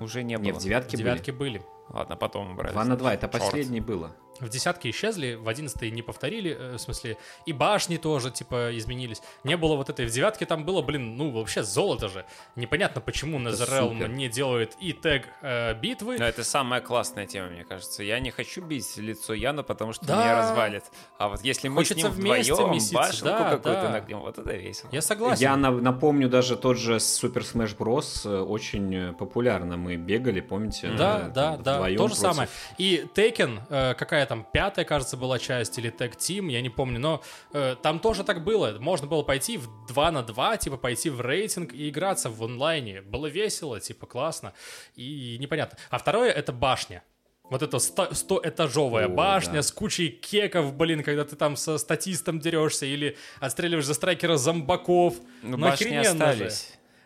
Уже 0.00 0.24
не 0.24 0.36
было. 0.36 0.44
Не, 0.46 0.52
в 0.52 0.58
девятке 0.58 0.96
В 0.96 0.98
девятке 0.98 1.30
были. 1.32 1.62
Ладно, 1.90 2.16
потом 2.16 2.52
убрали. 2.52 2.72
2 2.72 2.84
на 2.86 2.96
2, 2.96 3.14
это 3.14 3.28
последний 3.28 3.80
было. 3.80 4.16
В 4.40 4.48
десятке 4.48 4.90
исчезли, 4.90 5.34
в 5.34 5.46
одиннадцатой 5.46 5.90
не 5.90 6.02
повторили, 6.02 6.56
э, 6.58 6.76
в 6.76 6.78
смысле, 6.78 7.16
и 7.46 7.52
башни 7.52 7.96
тоже, 7.96 8.30
типа, 8.30 8.76
изменились. 8.76 9.20
Не 9.44 9.56
было 9.56 9.76
вот 9.76 9.88
этой, 9.90 10.06
в 10.06 10.10
девятке 10.10 10.46
там 10.46 10.64
было, 10.64 10.82
блин, 10.82 11.16
ну, 11.16 11.30
вообще 11.30 11.62
золото 11.62 12.08
же. 12.08 12.24
Непонятно, 12.56 13.00
почему. 13.00 13.38
NetherRealm 13.38 14.08
не 14.08 14.28
делает 14.28 14.74
и 14.80 14.92
тег 14.92 15.26
э, 15.42 15.74
битвы. 15.74 16.16
Но 16.18 16.24
это 16.24 16.42
самая 16.44 16.80
классная 16.80 17.26
тема, 17.26 17.48
мне 17.50 17.64
кажется. 17.64 18.02
Я 18.02 18.18
не 18.20 18.30
хочу 18.30 18.62
бить 18.62 18.96
лицо 18.96 19.34
Яна, 19.34 19.62
потому 19.62 19.92
что 19.92 20.06
Да. 20.06 20.16
меня 20.22 20.38
развалит. 20.38 20.84
А 21.18 21.28
вот 21.28 21.42
если 21.42 21.68
мы 21.68 21.76
Хочется 21.76 22.00
с 22.00 22.02
ним 22.04 22.12
вместе 22.12 22.52
вдвоем 22.54 22.72
меситься, 22.72 22.94
башенку 22.94 23.24
да, 23.26 23.38
какую-то 23.50 23.82
да. 23.82 23.90
нагнем, 23.90 24.20
вот 24.20 24.38
это 24.38 24.52
весело. 24.54 24.88
Я 24.92 25.02
согласен. 25.02 25.42
Я 25.42 25.56
на- 25.56 25.70
напомню, 25.70 26.28
даже 26.28 26.56
тот 26.56 26.78
же 26.78 26.96
Super 26.96 27.42
Smash 27.42 27.76
Bros. 27.76 28.28
э, 28.28 28.40
очень 28.40 28.94
э, 28.94 29.12
популярно. 29.12 29.76
Мы 29.76 29.96
бегали, 29.96 30.40
помните? 30.40 30.88
Да, 30.96 31.30
да, 31.32 31.56
да, 31.58 31.74
вдвоем 31.76 31.96
то 31.98 32.08
же 32.08 32.14
против- 32.14 32.20
самое. 32.32 32.48
И 32.78 33.06
Tekken, 33.14 33.60
э, 33.68 33.94
какая 34.22 34.26
там, 34.26 34.46
пятая, 34.52 34.84
кажется, 34.84 35.16
была 35.16 35.38
часть, 35.38 35.78
или 35.78 35.90
Tag 35.90 36.16
Team, 36.16 36.50
я 36.50 36.60
не 36.60 36.70
помню, 36.70 37.00
но 37.00 37.22
э, 37.52 37.76
там 37.82 37.98
тоже 37.98 38.24
так 38.24 38.44
было. 38.44 38.76
Можно 38.78 39.06
было 39.06 39.22
пойти 39.22 39.58
в 39.58 39.86
2 39.86 40.10
на 40.10 40.22
2, 40.22 40.56
типа 40.58 40.76
пойти 40.76 41.10
в 41.10 41.20
рейтинг 41.20 41.72
и 41.72 41.88
играться 41.88 42.30
в 42.30 42.42
онлайне. 42.42 43.02
Было 43.02 43.26
весело, 43.26 43.80
типа 43.80 44.06
классно 44.06 44.52
и 44.96 45.36
непонятно. 45.40 45.78
А 45.90 45.98
второе— 45.98 46.30
это 46.32 46.52
башня. 46.52 47.02
Вот 47.50 47.62
эта 47.62 47.76
100-этажовая 47.76 49.06
О, 49.06 49.08
башня 49.08 49.54
да. 49.54 49.62
с 49.62 49.72
кучей 49.72 50.08
кеков, 50.08 50.74
блин, 50.74 51.02
когда 51.02 51.24
ты 51.24 51.36
там 51.36 51.56
со 51.56 51.76
статистом 51.78 52.38
дерешься 52.38 52.86
или 52.86 53.16
отстреливаешь 53.40 53.86
за 53.86 53.94
страйкера 53.94 54.36
зомбаков. 54.36 55.14
Ну, 55.42 55.56
Ну, 55.56 55.58
башни 55.58 55.86
охрененно 55.86 56.32
же. 56.32 56.50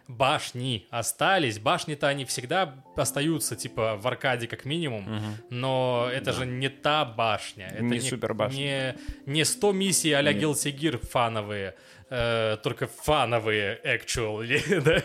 Башни 0.09 0.87
остались. 0.91 1.59
Башни-то 1.59 2.07
они 2.09 2.25
всегда 2.25 2.75
остаются, 2.97 3.57
типа, 3.57 3.97
в 3.97 4.07
аркаде 4.07 4.47
как 4.47 4.65
минимум. 4.65 5.07
Но 5.51 6.09
это 6.13 6.33
же 6.33 6.47
не 6.47 6.69
та 6.69 7.05
башня. 7.05 7.69
Это 7.73 7.83
Не 7.83 8.01
супербашня. 8.01 8.97
Не, 9.27 9.33
не 9.33 9.45
100 9.45 9.73
миссий 9.73 10.13
а-ля 10.13 10.33
Guilty 10.33 10.73
Gear 10.77 11.05
фановые. 11.07 11.75
э, 12.09 12.57
только 12.63 12.87
фановые, 12.87 13.81
actually, 13.85 14.81
да? 14.81 15.03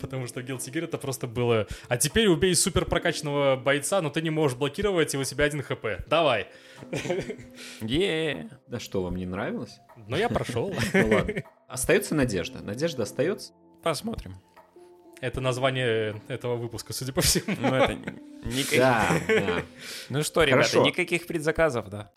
Потому 0.00 0.26
что 0.26 0.40
Guilty 0.40 0.72
Gear 0.72 0.84
это 0.84 0.98
просто 0.98 1.28
было... 1.28 1.68
А 1.88 1.96
теперь 1.96 2.26
убей 2.26 2.56
супер 2.56 2.86
прокачанного 2.86 3.54
бойца, 3.54 4.02
но 4.02 4.10
ты 4.10 4.20
не 4.20 4.30
можешь 4.30 4.58
блокировать, 4.58 5.14
и 5.14 5.16
у 5.16 5.22
тебя 5.22 5.44
один 5.44 5.62
хп. 5.62 5.86
Давай. 6.08 6.48
Е. 7.82 8.48
Да 8.66 8.80
что, 8.80 9.02
вам 9.02 9.16
не 9.16 9.26
нравилось? 9.26 9.78
Но 10.08 10.16
я 10.16 10.28
прошел. 10.28 10.74
Ну 10.92 11.08
ладно. 11.14 11.34
Остается 11.68 12.14
надежда. 12.14 12.60
Надежда 12.62 13.04
остается. 13.04 13.52
Посмотрим. 13.82 14.36
Это 15.20 15.40
название 15.40 16.20
этого 16.28 16.56
выпуска, 16.56 16.92
судя 16.92 17.12
по 17.12 17.20
всему. 17.20 17.56
Ну, 17.60 17.74
это 17.74 17.94
никаких... 18.44 18.78
Да, 18.78 19.08
да. 19.28 19.62
Ну 20.08 20.22
что, 20.22 20.42
ребята, 20.44 20.68
Хорошо. 20.70 20.84
никаких 20.86 21.26
предзаказов, 21.26 21.88
да. 21.90 22.10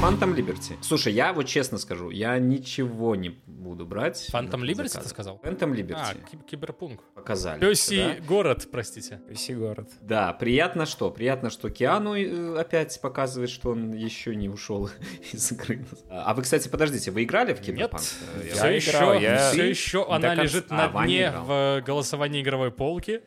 Phantom 0.00 0.32
Liberty. 0.34 0.76
Слушай, 0.80 1.12
я 1.12 1.32
вот 1.32 1.46
честно 1.46 1.76
скажу, 1.76 2.10
я 2.10 2.38
ничего 2.38 3.16
не 3.16 3.30
буду 3.46 3.84
брать. 3.84 4.28
Phantom 4.32 4.60
Liberty 4.62 5.00
ты 5.02 5.08
сказал? 5.08 5.40
Phantom 5.42 5.72
А, 5.72 5.74
Liberty. 5.74 6.24
ки- 6.30 6.38
киберпунк. 6.50 7.02
Показали. 7.14 7.58
Пёсий 7.60 7.96
да? 8.20 8.24
город, 8.26 8.68
простите. 8.70 9.20
Веси 9.28 9.54
город. 9.54 9.90
Да, 10.00 10.32
приятно 10.34 10.86
что? 10.86 11.10
Приятно, 11.10 11.50
что 11.50 11.68
Киану 11.68 12.14
э, 12.14 12.58
опять 12.60 13.00
показывает, 13.00 13.50
что 13.50 13.70
он 13.72 13.92
еще 13.92 14.36
не 14.36 14.48
ушел 14.48 14.88
из 15.32 15.50
игры. 15.50 15.84
А 16.08 16.32
вы, 16.32 16.42
кстати, 16.42 16.68
подождите, 16.68 17.10
вы 17.10 17.24
играли 17.24 17.52
в 17.52 17.56
Нет, 17.58 17.66
Киберпанк? 17.66 18.02
Я 18.46 18.54
все 18.54 18.68
еще, 18.68 18.90
играл, 18.92 19.14
я- 19.14 19.50
все 19.50 19.68
еще 19.68 20.06
она 20.08 20.34
лежит 20.34 20.66
А, 20.70 20.88
на 20.92 21.04
дне 21.04 21.32
в 21.36 21.82
голосовании 21.84 22.40
игровой 22.42 22.70
полки. 22.70 23.22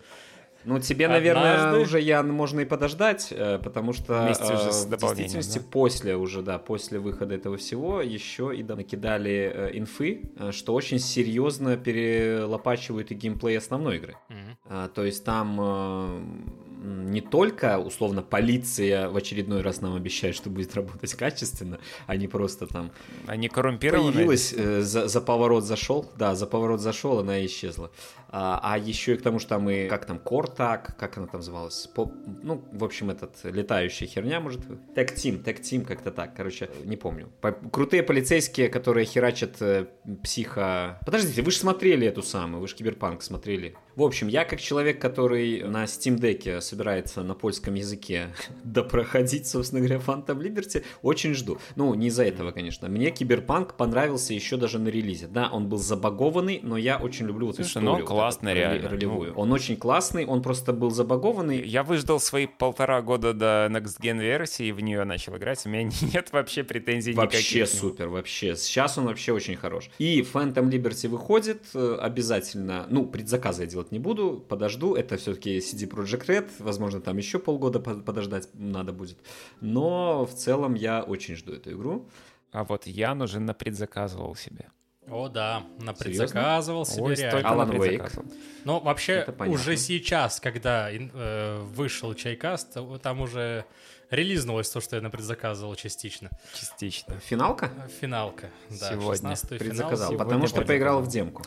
Ну, 0.66 0.80
тебе, 0.80 1.08
наверное, 1.08 1.56
Однажды. 1.56 1.82
уже, 1.82 2.02
Ян, 2.02 2.32
можно 2.32 2.62
и 2.62 2.66
подождать, 2.66 3.28
э, 3.32 3.60
потому 3.64 3.94
что 3.94 4.24
Вместе 4.24 4.54
уже 4.54 4.70
э, 4.70 4.72
с 4.72 4.86
в 4.86 4.90
действительности 4.90 5.60
да? 5.60 5.66
после 5.70 6.16
уже, 6.16 6.42
да, 6.42 6.58
после 6.60 7.00
выхода 7.00 7.36
этого 7.36 7.58
всего 7.58 8.02
еще 8.02 8.56
и 8.56 8.64
да, 8.64 8.76
накидали 8.76 9.52
э, 9.54 9.78
инфы, 9.78 10.32
что 10.52 10.74
очень 10.74 11.00
серьезно 11.00 11.78
перелопачивают 11.78 13.12
и 13.12 13.16
геймплей 13.16 13.58
основной 13.58 13.98
игры. 13.98 14.18
А, 14.66 14.88
то 14.88 15.04
есть 15.04 15.24
там 15.24 16.52
не 16.82 17.22
только, 17.22 17.78
условно, 17.78 18.24
полиция 18.24 19.10
в 19.10 19.16
очередной 19.16 19.62
раз 19.62 19.82
нам 19.82 19.96
обещает, 19.96 20.36
что 20.36 20.50
будет 20.50 20.74
работать 20.76 21.14
качественно, 21.14 21.80
а 22.08 22.16
не 22.16 22.28
просто 22.28 22.66
там... 22.66 22.92
Они 23.28 23.50
коррумпированы? 23.50 24.12
Появилась, 24.12 24.54
э, 24.56 24.82
за, 24.82 25.08
за 25.08 25.22
поворот 25.22 25.64
зашел, 25.64 26.12
да, 26.18 26.34
за 26.34 26.48
поворот 26.48 26.82
зашел, 26.82 27.20
она 27.20 27.46
исчезла. 27.46 27.92
А, 28.34 28.60
а 28.64 28.78
еще 28.78 29.14
и 29.14 29.18
к 29.18 29.22
тому, 29.22 29.40
что 29.40 29.50
там 29.50 29.70
и, 29.70 29.88
как 29.88 30.06
там, 30.06 30.18
Кортак, 30.18 30.96
как 30.98 31.18
она 31.18 31.28
там 31.28 31.42
называлась? 31.42 31.88
Поп, 31.94 32.14
ну, 32.44 32.64
в 32.72 32.84
общем, 32.84 33.10
этот, 33.10 33.36
летающая 33.44 34.08
херня, 34.08 34.40
может, 34.40 34.62
Тек 34.96 35.14
Тим, 35.16 35.44
Тек 35.44 35.62
Тим, 35.62 35.84
как-то 35.84 36.12
так, 36.12 36.34
короче, 36.36 36.70
не 36.86 36.96
помню. 36.96 37.30
По, 37.42 37.52
крутые 37.52 38.04
полицейские, 38.04 38.70
которые 38.70 39.06
херачат 39.06 39.62
э, 39.62 39.88
психо... 40.24 41.00
Подождите, 41.06 41.42
вы 41.42 41.52
же 41.52 41.58
смотрели 41.58 42.08
эту 42.08 42.24
самую, 42.24 42.62
вы 42.62 42.68
же 42.70 42.76
Киберпанк 42.76 43.22
смотрели. 43.22 43.76
В 43.96 44.04
общем, 44.04 44.30
я 44.30 44.46
как 44.46 44.62
человек, 44.62 45.02
который 45.02 45.64
на 45.64 45.84
Steam 45.84 46.18
Deck 46.18 46.62
собирается 46.62 47.24
на 47.24 47.34
польском 47.34 47.74
языке 47.74 48.30
допроходить, 48.64 49.48
собственно 49.48 49.82
говоря, 49.82 49.98
Phantom 49.98 50.40
Liberty, 50.40 50.86
очень 51.02 51.34
жду. 51.34 51.58
Ну, 51.76 51.94
не 51.96 52.08
из-за 52.08 52.24
этого, 52.24 52.52
конечно. 52.52 52.88
Мне 52.88 53.12
Киберпанк 53.12 53.76
понравился 53.76 54.34
еще 54.34 54.56
даже 54.56 54.80
на 54.80 54.88
релизе. 54.88 55.28
Да, 55.28 55.50
он 55.52 55.68
был 55.68 55.80
забагованный, 55.80 56.62
но 56.64 56.78
я 56.78 56.98
очень 56.98 57.26
люблю 57.26 57.48
вот 57.48 57.58
ну, 57.58 57.66
историю. 57.66 57.90
Классный, 58.22 58.54
реально. 58.54 58.90
Ролевую. 58.90 59.34
Ну, 59.34 59.40
он 59.40 59.52
очень 59.52 59.76
классный, 59.78 60.26
он 60.26 60.42
просто 60.42 60.74
был 60.74 60.92
забагованный. 60.92 61.66
Я 61.66 61.84
выждал 61.84 62.20
свои 62.20 62.46
полтора 62.46 63.02
года 63.02 63.34
до 63.34 63.68
Next 63.72 64.00
Gen 64.00 64.20
версии 64.20 64.68
и 64.68 64.72
в 64.72 64.82
нее 64.82 65.04
начал 65.04 65.38
играть. 65.38 65.66
У 65.66 65.70
меня 65.70 65.84
нет 66.14 66.32
вообще 66.32 66.64
претензий 66.64 67.14
вообще 67.14 67.38
никаких. 67.38 67.62
Вообще 67.62 67.78
супер, 67.78 68.08
вообще. 68.10 68.56
Сейчас 68.56 68.98
он 68.98 69.06
вообще 69.06 69.34
очень 69.34 69.56
хорош. 69.56 69.90
И 69.98 70.22
Phantom 70.22 70.70
Liberty 70.70 71.08
выходит 71.08 71.64
э, 71.74 71.98
обязательно. 72.00 72.86
Ну, 72.90 73.06
предзаказы 73.06 73.64
я 73.64 73.68
делать 73.68 73.92
не 73.92 74.00
буду, 74.00 74.44
подожду. 74.48 74.96
Это 74.96 75.18
все-таки 75.18 75.58
CD 75.58 75.90
Projekt 75.90 76.28
Red. 76.28 76.50
Возможно, 76.60 77.02
там 77.02 77.18
еще 77.18 77.40
полгода 77.40 77.80
подождать 77.80 78.50
надо 78.54 78.94
будет. 78.94 79.18
Но 79.62 80.26
в 80.26 80.34
целом 80.34 80.76
я 80.76 81.02
очень 81.02 81.36
жду 81.36 81.54
эту 81.54 81.72
игру. 81.72 82.08
А 82.52 82.64
вот 82.66 82.86
я 82.86 83.14
уже 83.14 83.40
на 83.40 83.54
предзаказывал 83.54 84.36
себе. 84.36 84.68
О, 85.12 85.28
да, 85.28 85.64
на 85.80 85.94
предзаказывал 85.94 86.86
себе 86.86 87.16
реально. 87.16 87.48
Alan 87.48 87.78
Wake. 87.78 88.26
Ну, 88.64 88.80
вообще, 88.80 89.28
уже 89.48 89.76
сейчас, 89.76 90.40
когда 90.40 90.90
э, 90.90 91.60
вышел 91.64 92.14
чайкаст, 92.14 92.78
там 93.02 93.20
уже 93.20 93.66
релизнулось 94.10 94.70
то, 94.70 94.80
что 94.80 94.96
я 94.96 95.02
на 95.02 95.10
предзаказывал 95.10 95.76
частично. 95.76 96.30
Частично. 96.54 97.20
Финалка? 97.20 97.72
Финалка, 98.00 98.52
да. 98.70 98.92
Сегодня. 98.92 99.36
Предзаказал, 99.60 100.12
финал, 100.12 100.26
потому 100.26 100.48
что 100.48 100.62
поиграл 100.62 101.02
в 101.02 101.08
демку. 101.08 101.44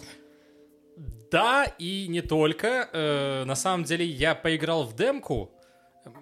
Да, 1.30 1.64
и 1.78 2.06
не 2.08 2.20
только. 2.20 2.88
Э, 2.92 3.44
на 3.44 3.54
самом 3.54 3.84
деле, 3.84 4.04
я 4.04 4.34
поиграл 4.34 4.84
в 4.84 4.94
демку. 4.94 5.50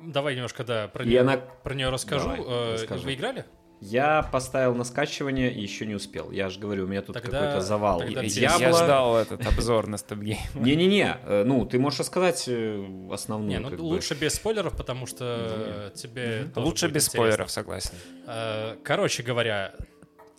Давай 0.00 0.36
немножко, 0.36 0.62
да, 0.62 0.86
про, 0.88 1.04
нее, 1.04 1.20
она... 1.20 1.38
про 1.38 1.74
нее 1.74 1.88
расскажу. 1.88 2.28
Давай, 2.28 2.40
э, 2.40 2.96
Вы 2.98 3.14
играли? 3.14 3.44
Я 3.84 4.22
поставил 4.30 4.76
на 4.76 4.84
скачивание 4.84 5.52
и 5.52 5.60
еще 5.60 5.86
не 5.86 5.94
успел. 5.96 6.30
Я 6.30 6.48
же 6.50 6.60
говорю, 6.60 6.84
у 6.84 6.86
меня 6.86 7.02
тут 7.02 7.14
Тогда- 7.14 7.40
какой-то 7.40 7.60
завал. 7.62 7.98
тогда 7.98 8.22
тебе- 8.24 8.42
Я, 8.42 8.56
Diablo- 8.56 8.74
ждал 8.84 9.16
этот 9.16 9.44
обзор 9.44 9.88
на 9.88 9.96
StopGame. 9.96 10.38
Не-не-не, 10.54 11.16
э, 11.26 11.42
ну, 11.44 11.66
ты 11.66 11.80
можешь 11.80 11.98
рассказать 11.98 12.44
э, 12.46 13.08
основную. 13.10 13.50
Не, 13.50 13.58
ну 13.58 13.70
как 13.70 13.78
бы. 13.80 13.82
лучше 13.84 14.14
без 14.14 14.34
спойлеров, 14.34 14.76
потому 14.76 15.06
что 15.06 15.90
тебе 15.96 16.44
тоже 16.54 16.66
Лучше 16.66 16.86
без 16.86 17.04
интересно. 17.06 17.10
спойлеров, 17.10 17.50
согласен. 17.50 17.94
Э, 18.28 18.76
Короче 18.84 19.24
говоря, 19.24 19.74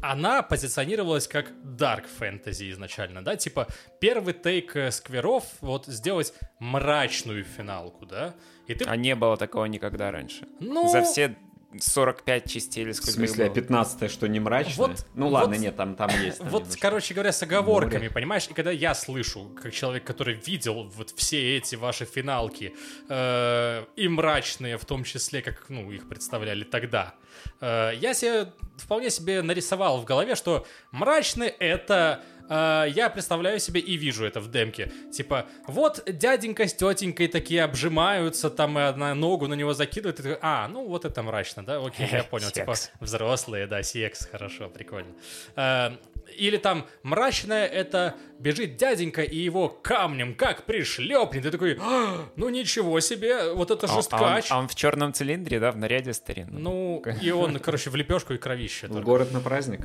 она 0.02 0.42
позиционировалась 0.42 1.28
как 1.28 1.52
dark 1.64 2.06
fantasy 2.20 2.72
изначально, 2.72 3.24
да, 3.24 3.36
типа 3.36 3.68
первый 4.00 4.34
тейк 4.34 4.76
скверов 4.92 5.44
вот 5.62 5.86
сделать 5.88 6.34
мрачную 6.60 7.44
финалку, 7.44 8.06
да, 8.06 8.34
и 8.68 8.74
ты, 8.76 8.86
А 8.86 8.96
не 8.96 9.16
было 9.16 9.36
такого 9.38 9.66
никогда 9.66 10.12
раньше. 10.12 10.46
ну, 10.62 10.90
За 10.90 11.02
все 11.04 11.36
45 11.80 12.50
частей 12.52 12.84
или 12.84 12.92
В 12.92 12.96
сколько 12.96 13.12
смысле, 13.14 13.44
а 13.46 13.48
их 13.48 13.54
было? 13.54 13.62
15 13.62 14.12
что 14.12 14.28
не 14.28 14.40
мрачное? 14.40 14.76
Вот- 14.88 15.06
ну 15.16 15.28
ладно, 15.30 15.56
вот- 15.56 15.62
нет, 15.62 15.76
там, 15.76 15.96
там 15.96 16.10
есть. 16.24 16.40
там 16.40 16.50
вот, 16.50 16.62
немножко. 16.64 16.82
короче 16.82 17.14
говоря, 17.14 17.32
с 17.32 17.42
оговорками, 17.44 17.98
Море. 18.04 18.10
понимаешь? 18.12 18.48
И 18.50 18.54
когда 18.54 18.72
я 18.72 18.94
слышу, 18.94 19.52
как 19.62 19.74
человек, 19.74 20.04
который 20.04 20.36
видел 20.36 20.84
вот 20.96 21.12
все 21.12 21.58
эти 21.58 21.76
ваши 21.76 22.06
финалки, 22.06 22.74
э, 23.10 23.86
и 23.96 24.08
мрачные 24.08 24.78
в 24.78 24.86
том 24.86 25.04
числе, 25.04 25.42
как, 25.42 25.70
ну, 25.70 25.92
их 25.92 26.08
представляли 26.08 26.64
тогда, 26.64 27.16
э, 27.62 27.92
я 28.00 28.14
себе 28.14 28.52
вполне 28.78 29.10
себе 29.10 29.42
нарисовал 29.42 30.02
в 30.02 30.06
голове, 30.06 30.36
что 30.36 30.66
мрачный— 30.92 31.48
это... 31.60 32.24
э, 32.50 32.86
я 32.90 33.10
представляю 33.10 33.60
себе 33.60 33.80
и 33.80 33.96
вижу 33.98 34.26
это 34.26 34.40
в 34.40 34.50
демке. 34.52 34.92
Типа, 35.12 35.46
вот 35.68 36.04
дяденька 36.08 36.68
с 36.68 36.74
тетенькой 36.74 37.28
такие 37.28 37.64
обжимаются, 37.64 38.50
там 38.50 38.78
и 38.80 38.82
одна 38.82 39.14
ногу 39.16 39.48
на 39.48 39.54
него 39.56 39.74
закидывает, 39.74 40.20
и 40.20 40.24
ты 40.24 40.30
такой, 40.30 40.40
а, 40.42 40.68
ну 40.68 40.88
вот 40.88 41.06
это 41.06 41.22
мрачно, 41.24 41.64
да, 41.66 41.78
окей, 41.86 42.08
я 42.12 42.24
понял. 42.30 42.50
Типа. 42.52 42.74
Взрослые, 43.00 43.68
да, 43.68 43.84
секс, 43.84 44.28
хорошо, 44.32 44.70
прикольно. 44.70 45.14
Э, 45.56 45.92
Или 46.38 46.58
там 46.58 46.86
мрачное 47.04 47.66
это 47.68 48.16
бежит 48.40 48.78
дяденька 48.78 49.22
и 49.22 49.38
его 49.38 49.70
камнем 49.70 50.34
как 50.36 50.64
пришлепнет. 50.66 51.44
Ты 51.44 51.52
такой, 51.52 51.78
«А, 51.80 52.26
ну 52.38 52.50
ничего 52.50 53.00
себе, 53.02 53.54
вот 53.54 53.72
это 53.72 53.86
А- 53.86 53.90
а 53.90 53.94
он- 53.94 53.98
жесткач. 53.98 54.46
А 54.52 54.58
он 54.60 54.68
в 54.68 54.76
черном 54.76 55.14
цилиндре, 55.14 55.60
да, 55.60 55.72
в 55.72 55.78
наряде 55.78 56.14
старинном. 56.14 56.62
Ну, 56.64 57.04
и 57.22 57.30
он, 57.32 57.60
короче, 57.60 57.90
в 57.90 57.96
лепешку 57.96 58.34
и 58.34 58.38
кровище. 58.38 58.88
В 58.88 58.92
только. 58.94 59.04
город 59.06 59.32
на 59.32 59.40
праздник. 59.42 59.82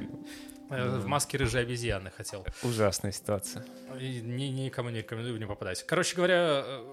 Э, 0.70 0.98
В 0.98 1.06
маске 1.06 1.38
рыжей 1.38 1.62
обезьяны 1.62 2.10
хотел. 2.10 2.44
Ужасная 2.62 3.12
ситуация. 3.12 3.64
И 4.00 4.20
ни- 4.20 4.44
никому 4.64 4.90
не 4.90 4.98
рекомендую 4.98 5.38
не 5.38 5.46
попадать. 5.46 5.82
Короче 5.86 6.14
говоря, 6.16 6.62
э, 6.66 6.84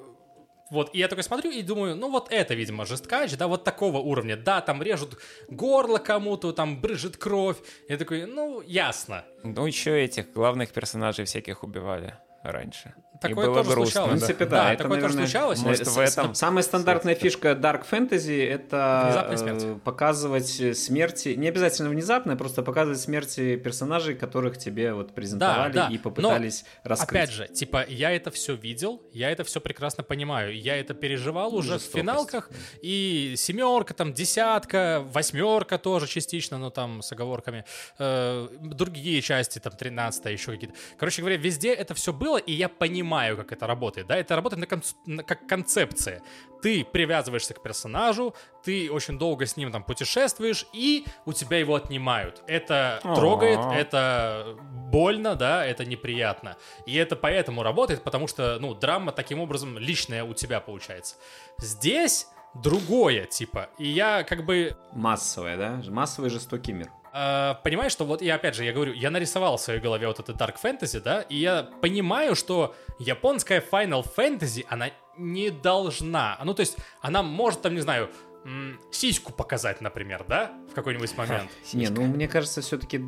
вот, 0.72 0.96
и 0.96 1.00
я 1.00 1.08
такой 1.08 1.24
смотрю 1.24 1.52
и 1.52 1.62
думаю, 1.62 1.96
ну 1.96 2.10
вот 2.10 2.32
это, 2.32 2.54
видимо, 2.56 2.86
жесткач, 2.86 3.36
да, 3.38 3.48
вот 3.48 3.64
такого 3.64 3.98
уровня. 4.00 4.36
Да, 4.38 4.62
там 4.62 4.82
режут 4.82 5.18
горло 5.50 5.98
кому-то, 6.00 6.54
там 6.54 6.82
брыжет 6.82 7.18
кровь. 7.18 7.58
Я 7.90 7.98
такой, 7.98 8.26
ну, 8.26 8.62
ясно. 8.62 9.26
Ну, 9.44 9.66
еще 9.68 10.04
этих 10.04 10.32
главных 10.34 10.72
персонажей 10.72 11.26
всяких 11.26 11.64
убивали 11.64 12.16
раньше. 12.44 12.94
Такое 13.30 13.46
тоже 13.48 13.70
грустно. 13.72 13.86
случалось. 13.92 14.22
В 14.22 14.26
принципе, 14.26 14.46
да, 14.46 14.74
это, 14.74 14.84
такое 14.84 15.02
тоже 15.02 15.16
наверное, 15.16 15.28
случалось. 15.28 15.60
Может, 15.62 15.88
в 15.88 15.98
этом 16.00 16.36
Самая 16.36 16.64
стандартная 16.64 17.16
фишка 17.16 17.50
Dark 17.52 17.84
Fantasy— 17.90 18.48
это 18.50 19.04
Внезапная 19.06 19.38
смерть. 19.38 19.64
э, 19.64 19.76
показывать 19.84 20.78
смерти, 20.78 21.30
не 21.30 21.48
обязательно 21.48 21.90
внезапно, 21.90 22.36
просто 22.36 22.62
показывать 22.64 23.00
смерти 23.00 23.56
персонажей, 23.56 24.16
которых 24.16 24.58
тебе 24.58 24.94
вот 24.94 25.14
презентовали 25.14 25.74
Да, 25.74 25.88
да. 25.88 25.94
и 25.94 25.98
попытались 25.98 26.66
раскрыть. 26.84 27.10
Опять 27.10 27.32
же, 27.32 27.48
типа, 27.48 27.86
я 27.88 28.12
это 28.12 28.32
все 28.32 28.56
видел, 28.56 29.02
я 29.14 29.32
это 29.32 29.44
все 29.44 29.60
прекрасно 29.62 30.04
понимаю. 30.04 30.56
Я 30.58 30.78
это 30.78 30.94
переживал 30.94 31.56
уже 31.56 31.70
в 31.70 31.82
Жестокость. 31.82 31.94
финалках. 31.96 32.50
И 32.82 33.34
семерка, 33.38 33.94
там, 33.94 34.14
десятка, 34.14 35.04
восьмерка 35.12 35.78
тоже 35.78 36.08
частично, 36.08 36.58
но 36.58 36.70
там 36.70 37.02
с 37.02 37.12
оговорками. 37.12 37.66
Э, 38.00 38.48
другие 38.62 39.22
части, 39.22 39.60
там, 39.60 39.74
тринадцатая, 39.74 40.34
еще 40.34 40.52
какие-то. 40.52 40.76
Короче 40.98 41.22
говоря, 41.22 41.38
везде 41.38 41.74
это 41.74 41.94
все 41.94 42.14
было, 42.14 42.38
и 42.38 42.52
я 42.52 42.70
понимаю, 42.70 43.06
как 43.38 43.52
это 43.52 43.68
работает. 43.68 44.08
Да, 44.08 44.18
это 44.18 44.36
работает 44.36 44.60
на 44.60 44.66
конц- 44.76 44.96
на- 45.06 45.24
как 45.24 45.48
концепция. 45.48 46.22
Ты 46.62 46.84
привязываешься 46.84 47.54
к 47.54 47.62
персонажу, 47.62 48.34
ты 48.64 48.92
очень 48.92 49.18
долго 49.20 49.46
с 49.46 49.56
ним 49.58 49.72
там 49.72 49.84
путешествуешь, 49.84 50.66
и 50.74 51.06
у 51.26 51.34
тебя 51.34 51.58
его 51.60 51.76
отнимают. 51.76 52.42
Это 52.48 53.00
А. 53.04 53.16
трогает, 53.16 53.60
это 53.76 54.58
больно, 54.92 55.36
да, 55.36 55.66
это 55.66 55.86
неприятно. 55.86 56.58
И 56.86 56.96
это 56.96 57.16
поэтому 57.16 57.64
работает, 57.64 58.04
потому 58.04 58.28
что, 58.28 58.58
ну, 58.60 58.74
драма 58.74 59.12
таким 59.12 59.40
образом 59.40 59.78
личная 59.78 60.24
у 60.24 60.34
тебя 60.34 60.60
получается. 60.60 61.16
Здесь 61.60 62.28
другое, 62.56 63.26
типа. 63.26 63.70
И 63.78 63.88
я 63.88 64.24
как 64.24 64.46
бы 64.46 64.76
Массовая, 64.94 65.58
да? 65.58 65.82
Массовый 65.92 66.30
жестокий 66.30 66.74
мир. 66.74 66.90
Э, 67.16 67.56
понимаю, 67.64 67.90
что 67.90 68.06
вот 68.06 68.22
я 68.22 68.36
опять 68.36 68.56
же, 68.56 68.64
я 68.66 68.74
говорю, 68.74 68.94
я 68.94 69.10
нарисовал 69.10 69.58
в 69.58 69.62
своей 69.62 69.80
голове 69.80 70.08
вот 70.08 70.20
это 70.20 70.34
Dark 70.34 70.56
Fantasy, 70.62 71.00
да, 71.00 71.22
и 71.22 71.38
я 71.38 71.64
понимаю, 71.82 72.36
что 72.36 72.76
японская 73.00 73.62
Final 73.72 74.06
Fantasy, 74.18 74.66
она 74.70 74.90
не 75.18 75.50
должна, 75.50 76.38
ну, 76.44 76.54
то 76.54 76.60
есть, 76.62 76.78
она 77.02 77.24
может 77.24 77.62
там, 77.62 77.74
не 77.74 77.82
знаю, 77.82 78.10
м, 78.44 78.80
сиську 78.92 79.32
показать, 79.34 79.82
например, 79.82 80.26
да, 80.28 80.52
в 80.70 80.74
какой-нибудь 80.76 81.16
момент. 81.18 81.50
Не, 81.74 81.88
ну 81.90 82.04
мне 82.04 82.28
кажется, 82.28 82.62
все-таки 82.62 83.02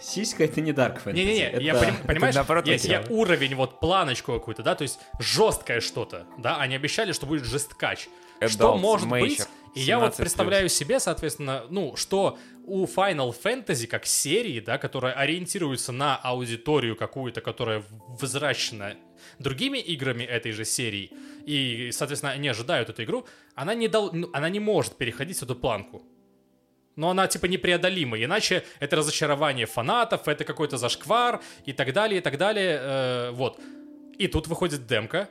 сиська 0.00 0.44
это 0.44 0.60
не 0.60 0.72
Dark 0.72 1.02
Fantasy. 1.04 1.12
Не-не-не, 1.12 1.62
я 1.64 1.74
это- 1.74 1.84
поним- 1.84 2.06
понимаешь, 2.06 2.34
наоборот 2.34 2.66
если 2.66 2.88
я 2.90 3.04
уровень, 3.10 3.54
вот 3.54 3.80
планочку 3.80 4.32
какую-то, 4.32 4.62
да, 4.62 4.74
то 4.74 4.82
есть 4.82 4.98
жесткое 5.20 5.80
что-то, 5.80 6.26
да, 6.38 6.56
они 6.58 6.74
обещали, 6.74 7.12
что 7.12 7.26
будет 7.26 7.44
жесткач. 7.44 8.08
что 8.48 8.74
Adult 8.74 8.78
может 8.78 9.06
Major, 9.08 9.20
быть? 9.20 9.46
И 9.74 9.80
я 9.80 9.98
вот 9.98 10.12
17+. 10.14 10.16
представляю 10.16 10.68
себе, 10.68 11.00
соответственно, 11.00 11.64
ну, 11.70 11.96
что 11.96 12.38
у 12.66 12.86
Final 12.86 13.34
Fantasy 13.34 13.86
как 13.86 14.06
серии, 14.06 14.60
да, 14.60 14.78
которая 14.78 15.12
ориентируется 15.14 15.92
на 15.92 16.16
аудиторию 16.16 16.96
какую-то, 16.96 17.40
которая 17.40 17.84
взращена 18.20 18.96
другими 19.38 19.78
играми 19.78 20.24
этой 20.24 20.52
же 20.52 20.64
серии, 20.64 21.10
и, 21.46 21.90
соответственно, 21.92 22.32
они 22.32 22.48
ожидают 22.48 22.88
эту 22.88 23.04
игру, 23.04 23.26
она 23.54 23.74
не, 23.74 23.88
дол- 23.88 24.10
ну, 24.12 24.30
она 24.32 24.48
не 24.48 24.60
может 24.60 24.96
переходить 24.96 25.42
эту 25.42 25.54
планку. 25.54 26.02
Но 26.96 27.10
она 27.10 27.26
типа 27.26 27.46
непреодолима, 27.46 28.22
иначе 28.22 28.64
это 28.78 28.96
разочарование 28.96 29.66
фанатов, 29.66 30.28
это 30.28 30.44
какой-то 30.44 30.76
зашквар 30.76 31.42
и 31.66 31.72
так 31.72 31.92
далее, 31.92 32.18
и 32.18 32.22
так 32.22 32.38
далее. 32.38 32.78
э, 32.80 33.30
вот. 33.32 33.60
И 34.16 34.28
тут 34.28 34.46
выходит 34.46 34.86
демка, 34.86 35.28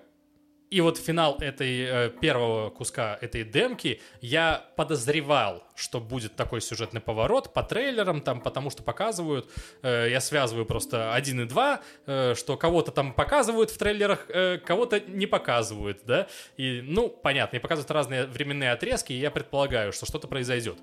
И 0.73 0.81
вот 0.81 0.97
финал 0.97 1.37
этой 1.39 1.81
э, 1.81 2.09
первого 2.09 2.71
куска 2.71 3.15
этой 3.21 3.43
демки 3.43 4.01
я 4.21 4.65
подозревал, 4.75 5.63
что 5.75 5.99
будет 5.99 6.35
такой 6.35 6.61
сюжетный 6.61 6.99
поворот 6.99 7.53
по 7.53 7.61
трейлерам, 7.61 8.21
там, 8.21 8.41
потому 8.41 8.71
что 8.71 8.81
показывают, 8.81 9.47
э, 9.83 10.07
я 10.09 10.19
связываю 10.19 10.65
просто 10.65 11.13
один 11.13 11.41
и 11.41 11.45
два, 11.45 11.81
э, 12.07 12.33
что 12.35 12.57
кого-то 12.57 12.91
там 12.91 13.13
показывают 13.13 13.69
в 13.69 13.77
трейлерах, 13.77 14.25
кого-то 14.65 14.99
не 14.99 15.27
показывают, 15.27 15.99
да, 16.07 16.25
и, 16.57 16.81
ну, 16.81 17.07
понятно, 17.07 17.57
и 17.57 17.59
показывают 17.59 17.91
разные 17.91 18.25
временные 18.25 18.71
отрезки, 18.71 19.13
и 19.13 19.19
я 19.19 19.29
предполагаю, 19.29 19.93
что 19.93 20.07
что-то 20.07 20.27
произойдет. 20.27 20.79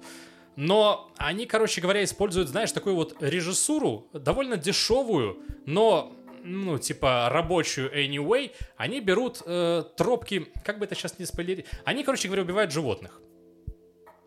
Но 0.54 1.10
они, 1.16 1.46
короче 1.46 1.80
говоря, 1.80 2.04
используют, 2.04 2.48
знаешь, 2.48 2.70
такую 2.70 2.94
вот 2.94 3.16
режиссуру, 3.20 4.06
довольно 4.12 4.56
дешевую, 4.56 5.38
но 5.66 6.12
ну, 6.42 6.78
типа, 6.78 7.28
рабочую 7.30 7.90
anyway, 7.92 8.52
они 8.76 9.00
берут 9.00 9.42
э, 9.44 9.84
тропки, 9.96 10.46
как 10.64 10.78
бы 10.78 10.86
это 10.86 10.94
сейчас 10.94 11.18
не 11.18 11.26
спойлерить, 11.26 11.66
они, 11.84 12.04
короче 12.04 12.28
говоря, 12.28 12.42
убивают 12.42 12.72
животных. 12.72 13.20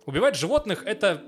Убивать 0.05 0.35
животных— 0.35 0.83
это 0.85 1.23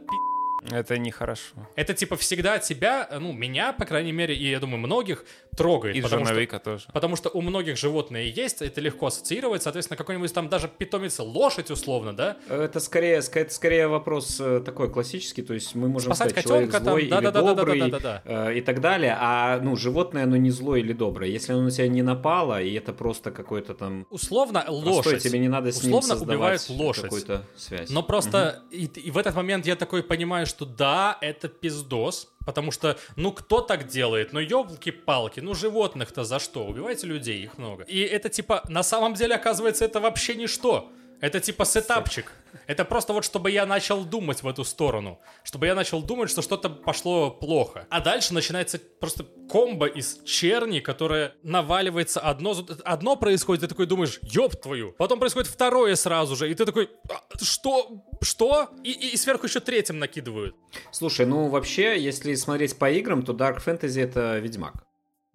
это 0.72 0.98
нехорошо. 0.98 1.70
Это 1.76 1.94
типа 1.94 2.16
всегда 2.16 2.58
тебя, 2.60 3.08
ну, 3.20 3.32
меня, 3.34 3.72
по 3.72 3.86
крайней 3.86 4.12
мере, 4.12 4.36
и 4.36 4.50
я 4.50 4.60
думаю, 4.60 4.80
многих 4.80 5.26
трогает. 5.56 5.96
И 5.96 6.02
потому 6.02 6.26
что, 6.26 6.60
тоже. 6.60 6.86
Потому 6.94 7.16
что 7.16 7.30
у 7.30 7.42
многих 7.42 7.78
животные 7.78 8.30
есть, 8.30 8.62
это 8.62 8.82
легко 8.82 9.08
ассоциировать, 9.08 9.64
соответственно, 9.64 9.98
какой-нибудь 9.98 10.34
там 10.34 10.50
даже 10.50 10.68
питомец 10.68 11.20
лошадь 11.20 11.72
условно, 11.72 12.16
да? 12.16 12.38
Это 12.50 12.80
скорее, 12.80 13.22
это 13.34 13.54
скорее 13.54 13.88
вопрос 13.88 14.38
э, 14.40 14.62
такой 14.66 14.90
классический, 14.92 15.42
то 15.42 15.54
есть 15.54 15.76
мы 15.76 15.88
можем 15.88 16.14
Спасать 16.14 16.32
сказать, 16.32 16.46
человек 16.48 16.72
котенка 16.72 16.92
злой 16.92 17.08
там, 17.08 17.24
или 17.24 17.32
добрый 17.32 17.94
э, 18.26 18.58
и 18.58 18.62
так 18.62 18.82
далее, 18.82 19.18
а 19.20 19.60
ну 19.62 19.76
животное 19.76 20.24
оно 20.24 20.38
не 20.38 20.52
злое 20.52 20.80
или 20.80 20.94
доброе. 20.94 21.30
Если 21.30 21.54
оно 21.54 21.64
на 21.64 21.72
тебя 21.72 21.88
не 21.88 22.02
напало, 22.02 22.62
и 22.62 22.74
это 22.74 22.94
просто 22.94 23.32
какой-то 23.32 23.74
там 23.74 24.06
Условно 24.10 24.62
простой, 24.62 24.94
лошадь. 24.94 25.24
тебе 25.24 25.40
не 25.40 25.48
надо 25.48 25.72
с 25.72 25.84
ним 25.84 25.94
Условно 25.94 26.08
создавать 26.08 26.36
убивают 26.36 26.70
лошадь. 26.70 27.04
какую-то 27.04 27.46
связь. 27.56 27.90
Но 27.90 28.04
просто 28.04 28.64
и, 28.72 28.86
и 28.86 29.12
в 29.12 29.18
этот 29.18 29.36
момент 29.36 29.66
я 29.66 29.76
такой 29.76 30.04
понимаю, 30.04 30.46
что 30.46 30.66
да, 30.66 31.18
это 31.22 31.48
пиздос, 31.48 32.30
потому 32.46 32.72
что, 32.72 32.98
ну, 33.16 33.32
кто 33.32 33.62
так 33.62 33.88
делает? 33.88 34.34
Ну, 34.34 34.40
елки-палки, 34.40 35.40
ну, 35.40 35.54
животных-то 35.54 36.24
за 36.24 36.40
что? 36.40 36.66
Убивайте 36.66 37.08
людей, 37.08 37.44
их 37.44 37.58
много. 37.58 37.84
И 37.84 38.00
это, 38.00 38.30
типа, 38.30 38.64
на 38.70 38.84
самом 38.84 39.14
деле, 39.14 39.36
оказывается, 39.36 39.86
это 39.86 40.00
вообще 40.00 40.36
ничто. 40.36 40.92
Это 41.22 41.40
типа 41.40 41.66
сетапчик. 41.66 42.32
Это 42.68 42.84
просто 42.86 43.14
вот, 43.14 43.24
чтобы 43.26 43.52
я 43.52 43.66
начал 43.66 44.04
думать 44.06 44.44
в 44.44 44.48
эту 44.48 44.64
сторону. 44.64 45.20
Чтобы 45.44 45.66
я 45.68 45.76
начал 45.76 46.02
думать, 46.02 46.30
что 46.30 46.42
что-то 46.42 46.70
пошло 46.70 47.30
плохо. 47.32 47.86
А 47.90 48.00
дальше 48.02 48.34
начинается 48.34 48.80
просто 49.00 49.26
комбо 49.50 49.86
из 49.88 50.22
черни, 50.24 50.80
которая 50.80 51.34
наваливается 51.44 52.20
одно... 52.20 52.56
Одно 52.84 53.16
происходит, 53.16 53.62
ты 53.62 53.68
такой 53.68 53.86
думаешь, 53.86 54.20
ёб 54.24 54.56
твою. 54.56 54.94
Потом 54.94 55.20
происходит 55.20 55.50
второе 55.50 55.96
сразу 55.96 56.36
же, 56.36 56.50
и 56.50 56.56
ты 56.56 56.66
такой, 56.66 56.90
«А, 57.10 57.22
что? 57.44 58.04
Что? 58.22 58.70
И, 58.84 58.92
и- 58.92 59.14
и 59.14 59.18
сверху 59.18 59.46
еще 59.48 59.60
третьим 59.60 60.00
накидывают. 60.00 60.56
Слушай, 60.92 61.26
ну 61.26 61.48
вообще, 61.50 62.00
если 62.02 62.34
смотреть 62.36 62.78
по 62.78 62.90
играм, 62.90 63.24
то 63.24 63.34
Dark 63.34 63.64
Fantasy 63.66 64.02
это 64.02 64.38
Ведьмак. 64.40 64.74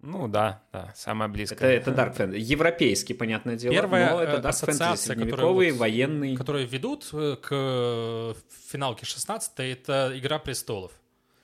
Ну 0.01 0.27
да, 0.27 0.63
да, 0.73 0.91
самое 0.95 1.29
Это, 1.29 1.33
близкое. 1.33 1.71
это 1.73 1.91
Dark 1.91 2.17
Fantasy. 2.17 2.39
Европейский, 2.39 3.13
понятное 3.13 3.55
дело. 3.55 3.73
Первая, 3.73 4.11
но 4.11 4.21
это 4.21 4.37
Dark 4.37 4.41
Fantasy 4.41 4.47
ассоциация, 4.49 5.15
средневековый, 5.15 5.67
которая 5.67 5.71
вот- 5.71 5.79
военный. 5.79 6.35
Которые 6.35 6.65
ведут 6.65 7.09
э, 7.13 7.35
к 7.41 7.49
э, 7.51 8.33
финалке 8.71 9.05
16 9.05 9.51
это 9.59 10.11
«Игра 10.15 10.39
престолов». 10.39 10.91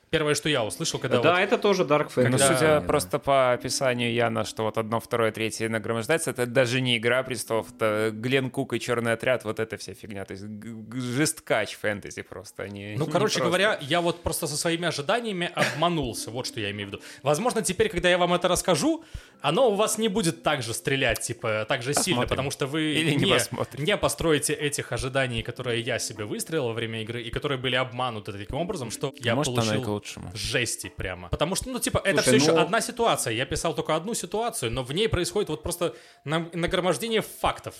Первое, 0.10 0.36
что 0.36 0.48
я 0.48 0.64
услышал, 0.64 1.00
когда 1.02 1.20
да, 1.20 1.32
вот 1.34 1.40
это 1.40 1.58
тоже 1.58 1.84
Dark 1.84 2.08
Fantasy. 2.16 2.30
Ну, 2.30 2.38
Когда- 2.38 2.48
судя 2.48 2.68
Да. 2.80 2.82
просто 2.82 3.20
по 3.20 3.52
описанию 3.52 4.14
Яна, 4.14 4.46
что 4.46 4.64
вот 4.64 4.78
одно, 4.78 5.02
второе, 5.02 5.32
третье 5.34 5.68
нагромождается, 5.68 6.32
это 6.32 6.46
даже 6.46 6.80
не 6.80 6.98
«Игра 6.98 7.24
престолов», 7.24 7.68
это 7.76 8.12
Глен 8.14 8.50
Кук 8.50 8.72
и 8.74 8.80
«Черный 8.80 9.12
отряд», 9.14 9.44
вот 9.44 9.60
эта 9.60 9.76
вся 9.76 9.94
фигня. 9.94 10.24
То 10.24 10.34
есть 10.34 10.46
жесткач 10.94 11.76
фэнтези 11.76 12.22
просто. 12.22 12.64
Они 12.64 12.96
Ну, 12.98 13.06
не 13.06 13.12
короче 13.12 13.40
просто. 13.40 13.46
говоря, 13.46 13.78
я 13.82 14.00
вот 14.02 14.24
просто 14.24 14.48
со 14.48 14.56
своими 14.56 14.88
ожиданиями 14.88 15.52
обманулся. 15.54 16.32
Вот 16.32 16.46
что 16.48 16.60
я 16.62 16.72
имею 16.72 16.88
в 16.90 16.92
виду. 16.94 17.04
Возможно, 17.24 17.62
теперь, 17.62 17.90
когда 17.90 18.10
я 18.10 18.18
вам 18.18 18.34
это 18.34 18.48
расскажу, 18.48 19.04
оно 19.42 19.70
у 19.72 19.76
вас 19.76 19.98
не 19.98 20.08
будет 20.08 20.44
так 20.44 20.62
же 20.64 20.74
стрелять, 20.74 21.22
типа, 21.22 21.66
так 21.68 21.82
же 21.84 21.94
сильно, 21.94 22.22
Посмотрим. 22.22 22.30
потому 22.30 22.52
что 22.52 22.68
вы 22.68 22.82
Или 22.94 23.14
не 23.14 23.26
посмотрим. 23.32 23.84
не 23.86 23.98
построите 23.98 24.54
этих 24.54 24.92
ожиданий, 24.92 25.44
которые 25.44 25.82
я 25.82 26.00
себе 26.00 26.26
выстроил 26.26 26.68
во 26.68 26.74
время 26.74 27.02
игры, 27.04 27.22
и 27.22 27.30
которые 27.30 27.58
были 27.58 27.76
обмануты 27.76 28.32
таким 28.34 28.58
образом, 28.58 28.92
что 28.92 29.14
я 29.20 29.36
Может, 29.36 29.54
и 29.54 29.56
к 29.56 29.60
получил 29.64 29.92
лучшему. 29.92 30.32
жести 30.34 30.92
прямо. 30.96 31.30
Потому 31.30 31.56
что, 31.56 31.70
ну, 31.70 31.80
типа, 31.80 32.02
это 32.04 32.22
Слушай, 32.24 32.40
все 32.40 32.48
ну- 32.52 32.54
еще 32.58 32.64
одна 32.66 32.82
ситуация. 32.82 33.34
Я 33.34 33.46
писал 33.46 33.76
только 33.76 33.96
одну 33.96 34.14
ситуацию, 34.14 34.72
но 34.72 34.84
в 34.84 34.92
ней 34.94 35.08
происходит 35.10 35.50
вот 35.50 35.64
просто 35.64 35.96
на- 36.26 36.50
нагромождение 36.54 37.22
фактов, 37.22 37.76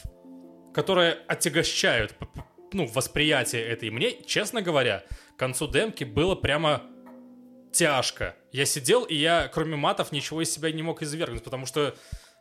которые 0.74 1.14
отягощают 1.28 2.14
ну, 2.74 2.86
восприятие 2.86 3.64
этой. 3.66 3.90
Мне, 3.90 4.12
честно 4.26 4.62
говоря, 4.62 5.04
к 5.36 5.40
концу 5.40 5.68
демки 5.68 6.04
было 6.04 6.36
прямо 6.36 6.82
тяжко. 7.72 8.36
Я 8.58 8.66
сидел, 8.66 9.04
и 9.04 9.14
я, 9.14 9.50
кроме 9.54 9.76
матов, 9.76 10.12
ничего 10.12 10.42
из 10.42 10.52
себя 10.52 10.72
не 10.72 10.82
мог 10.82 11.04
извергнуть, 11.04 11.44
потому 11.44 11.68
что 11.68 11.94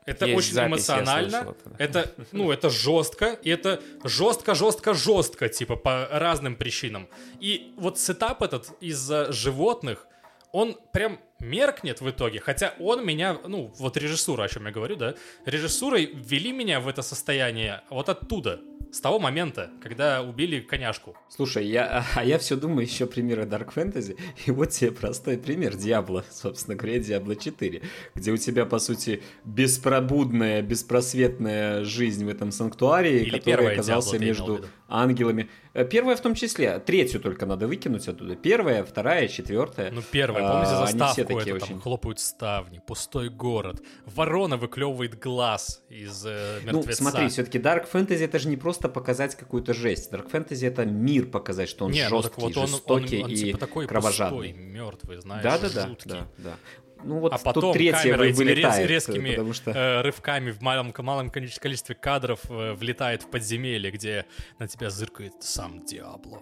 это 0.07 0.25
Есть 0.25 0.39
очень 0.39 0.53
запись, 0.55 0.71
эмоционально. 0.71 1.31
слышал 1.31 1.51
это, 1.51 1.69
да. 1.69 1.77
Это, 1.79 2.15
ну, 2.33 2.51
это 2.51 2.71
жестко, 2.71 3.39
и 3.43 3.51
это 3.51 3.83
жестко, 4.03 4.55
жестко, 4.55 4.95
жестко, 4.95 5.51
типа, 5.51 5.77
по 5.77 6.09
разным 6.11 6.57
причинам. 6.57 7.07
И 7.39 7.75
вот 7.77 7.99
сетап 7.99 8.41
этот 8.41 8.71
из-за 8.81 9.31
животных, 9.31 10.07
он 10.53 10.79
прям 10.91 11.21
меркнет 11.41 12.01
в 12.01 12.11
итоге, 12.11 12.41
хотя 12.41 12.75
он 12.79 13.05
меня, 13.05 13.39
ну, 13.47 13.73
вот 13.79 13.97
режиссура, 13.97 14.45
о 14.45 14.49
чем 14.49 14.67
я 14.67 14.73
говорю, 14.73 14.97
да, 14.97 15.15
режиссурой 15.45 16.07
ввели 16.07 16.53
меня 16.53 16.81
в 16.81 16.89
это 16.89 17.03
состояние 17.03 17.83
вот 17.91 18.09
оттуда, 18.09 18.61
с 18.93 19.01
того 19.01 19.19
момента, 19.19 19.71
когда 19.83 20.23
убили 20.23 20.61
коняшку. 20.61 21.17
Слушай, 21.29 21.67
я, 21.67 22.05
а 22.15 22.25
я 22.25 22.39
все 22.39 22.57
думаю 22.57 22.87
еще 22.87 23.07
примеры 23.07 23.43
Dark 23.45 23.75
Fantasy, 23.75 24.19
и 24.47 24.51
вот 24.51 24.71
тебе 24.71 24.93
простой 24.93 25.39
пример 25.39 25.77
Диабло, 25.77 26.25
собственно 26.31 26.77
говоря, 26.77 26.99
Диабло 26.99 27.37
4, 27.37 27.83
где 28.15 28.33
у 28.33 28.37
тебя, 28.37 28.65
по 28.65 28.79
сути, 28.79 29.23
беспробудная, 29.45 30.63
беспросветная 30.63 31.85
жизнь 31.85 32.25
в 32.25 32.29
этом 32.29 32.53
санктуарии, 32.53 33.23
Или 33.23 33.39
который 33.39 33.73
оказался 33.73 34.17
Diablo 34.17 34.25
между 34.25 34.65
ангелами. 34.89 35.51
Э, 35.75 35.85
Первая 35.85 36.17
в 36.17 36.21
том 36.21 36.35
числе, 36.35 36.79
третью 36.79 37.21
только 37.21 37.45
надо 37.45 37.67
выкинуть 37.67 38.09
оттуда. 38.09 38.37
Первая, 38.37 38.85
вторая, 38.85 39.29
четвертая. 39.29 39.91
Ну, 39.91 40.03
первое, 40.11 40.43
А, 40.43 40.87
помните 40.87 41.23
они 41.23 41.26
все 41.35 41.39
такие 41.39 41.59
там 41.59 41.69
очень- 41.69 41.81
хлопают 41.81 42.21
ставни, 42.21 42.81
пустой 42.87 43.29
город, 43.31 43.83
ворона 44.07 44.57
выклевывает 44.57 45.19
глаз 45.19 45.83
из 45.89 46.25
э, 46.27 46.61
Ну, 46.65 46.79
мертвеца. 46.79 47.03
смотри, 47.03 47.29
все-таки 47.29 47.59
Dark 47.59 47.87
Fantasy 47.93 48.25
это 48.25 48.39
же 48.39 48.49
не 48.49 48.57
просто 48.57 48.89
показать 48.89 49.35
какую-то 49.35 49.75
жесть. 49.75 50.13
Dark 50.13 50.31
Fantasy 50.31 50.67
это 50.67 50.85
мир 50.85 51.27
показать, 51.27 51.69
что 51.69 51.85
он 51.87 51.93
Не, 51.93 52.09
ну 52.09 52.23
так 52.23 52.33
жесткий, 52.35 52.41
вот 52.43 52.57
он, 52.57 52.63
он, 52.63 52.69
жестокий 52.69 53.23
он 53.23 53.31
и 53.31 53.37
типа 53.37 53.59
такой 53.59 53.87
кровожадный. 53.87 54.49
пустой, 54.49 54.65
мертвый, 54.65 55.21
знаешь, 55.21 55.43
Да, 55.43 55.59
да, 55.59 55.69
да, 55.71 55.87
жуткий. 55.89 56.11
да, 56.11 56.27
да. 56.39 56.57
Ну 57.05 57.19
вот 57.21 57.33
А 57.35 57.39
потом 57.39 57.63
тут 57.65 57.73
третья 57.75 58.01
камера 58.15 58.23
этими 58.25 58.51
рез- 58.53 58.79
резкими 58.87 59.31
потому 59.31 59.53
что 59.53 59.71
э, 59.71 60.01
рывками 60.01 60.51
в 60.51 60.63
малом, 60.63 60.95
малом 60.99 61.29
количестве, 61.31 61.61
количестве 61.63 61.95
кадров 61.95 62.41
э, 62.49 62.73
влетает 62.73 63.23
в 63.23 63.31
подземелье, 63.31 63.91
где 63.91 64.25
на 64.59 64.67
тебя 64.67 64.89
зыркает 64.89 65.35
сам 65.41 65.85
Диабло. 65.85 66.41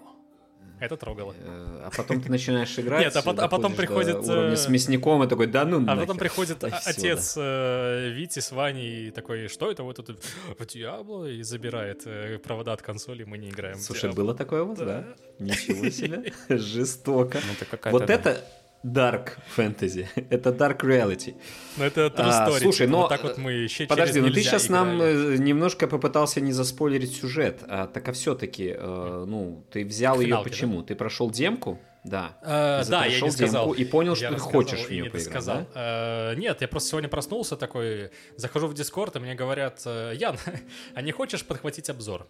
Это 0.85 0.97
трогало. 0.97 1.35
э, 1.39 1.81
а 1.87 1.91
потом 1.97 2.21
ты 2.21 2.31
начинаешь 2.31 2.79
играть. 2.79 3.05
Нет, 3.05 3.17
а 3.17 3.31
а 3.31 3.49
потом 3.49 3.75
приходит, 3.75 4.17
э, 4.29 4.57
с 4.57 4.69
мясником 4.69 5.23
и 5.23 5.29
такой, 5.29 5.47
да 5.47 5.65
ну 5.65 5.79
А 5.79 5.81
нахер». 5.81 6.01
потом 6.03 6.19
приходит 6.19 6.63
отец 6.87 7.35
э, 7.37 8.11
Вити 8.11 8.41
с 8.41 8.53
Ваней 8.53 9.09
и 9.09 9.11
такой, 9.11 9.49
что 9.49 9.71
это 9.71 9.83
вот 9.83 9.97
тут 9.97 10.23
в 10.59 10.67
Диабло? 10.67 11.27
И 11.27 11.43
забирает 11.43 12.05
провода 12.43 12.73
от 12.73 12.83
консоли, 12.83 13.25
мы 13.25 13.39
не 13.39 13.49
играем 13.49 13.79
Слушай, 13.79 14.13
было 14.13 14.35
такое 14.35 14.65
вас, 14.65 14.79
да? 14.79 15.05
Ничего 15.39 15.89
себе, 15.91 16.33
жестоко. 16.49 17.41
Ну, 17.47 17.91
Вот 17.91 18.11
это 18.11 18.45
Dark 18.85 19.39
Fantasy, 19.57 20.07
это 20.31 20.51
Dark 20.51 20.81
Reality. 20.83 21.35
Ну, 21.77 21.85
это 21.85 22.03
true 22.07 22.13
А, 22.19 22.49
story. 22.49 22.61
слушай, 22.61 22.79
типа, 22.87 22.91
но, 22.91 22.99
вот 23.03 23.09
так 23.09 23.23
вот 23.23 23.39
мы 23.39 23.53
еще 23.53 23.87
Подожди, 23.87 24.15
через 24.15 24.27
ну 24.29 24.35
ты 24.35 24.43
сейчас 24.43 24.69
нам 24.69 24.97
играли. 24.97 25.35
э, 25.35 25.39
немножко 25.39 25.87
попытался 25.89 26.41
не 26.41 26.53
заспойлерить 26.53 27.17
сюжет, 27.17 27.61
а, 27.69 27.87
так 27.87 28.09
а 28.09 28.13
все-таки, 28.13 28.75
ну, 28.79 29.65
ты 29.71 29.85
взял 29.85 30.17
К 30.19 30.21
ее 30.23 30.41
почему? 30.45 30.83
Ты 30.83 30.95
прошел 30.95 31.31
демку? 31.31 31.81
Да. 32.05 32.37
Э, 32.43 32.83
Ты 32.85 32.91
да, 32.91 33.07
я 33.07 33.19
не 33.19 33.31
сказал. 33.31 33.73
и 33.73 33.83
понял, 33.87 34.11
Я 34.11 34.17
что 34.17 34.29
ты 34.29 34.35
рассказал 34.35 34.53
хочешь 34.53 34.81
в 34.87 34.91
нее 34.91 35.03
не 35.05 35.09
поиграть, 35.09 35.25
досказал. 35.25 35.67
да? 35.75 36.33
Э, 36.33 36.35
Нет, 36.37 36.61
я 36.61 36.69
просто 36.69 36.91
сегодня 36.91 37.09
проснулся 37.09 37.57
такой, 37.57 38.11
захожу 38.37 38.67
в 38.67 38.75
Дискорд, 38.75 39.17
и 39.17 39.21
мне 39.21 39.35
говорят, 39.35 39.81
э, 39.87 40.13
Ян, 40.15 40.37
а 40.95 41.01
не 41.01 41.13
хочешь 41.13 41.43
подхватить 41.47 41.89
обзор? 41.89 42.27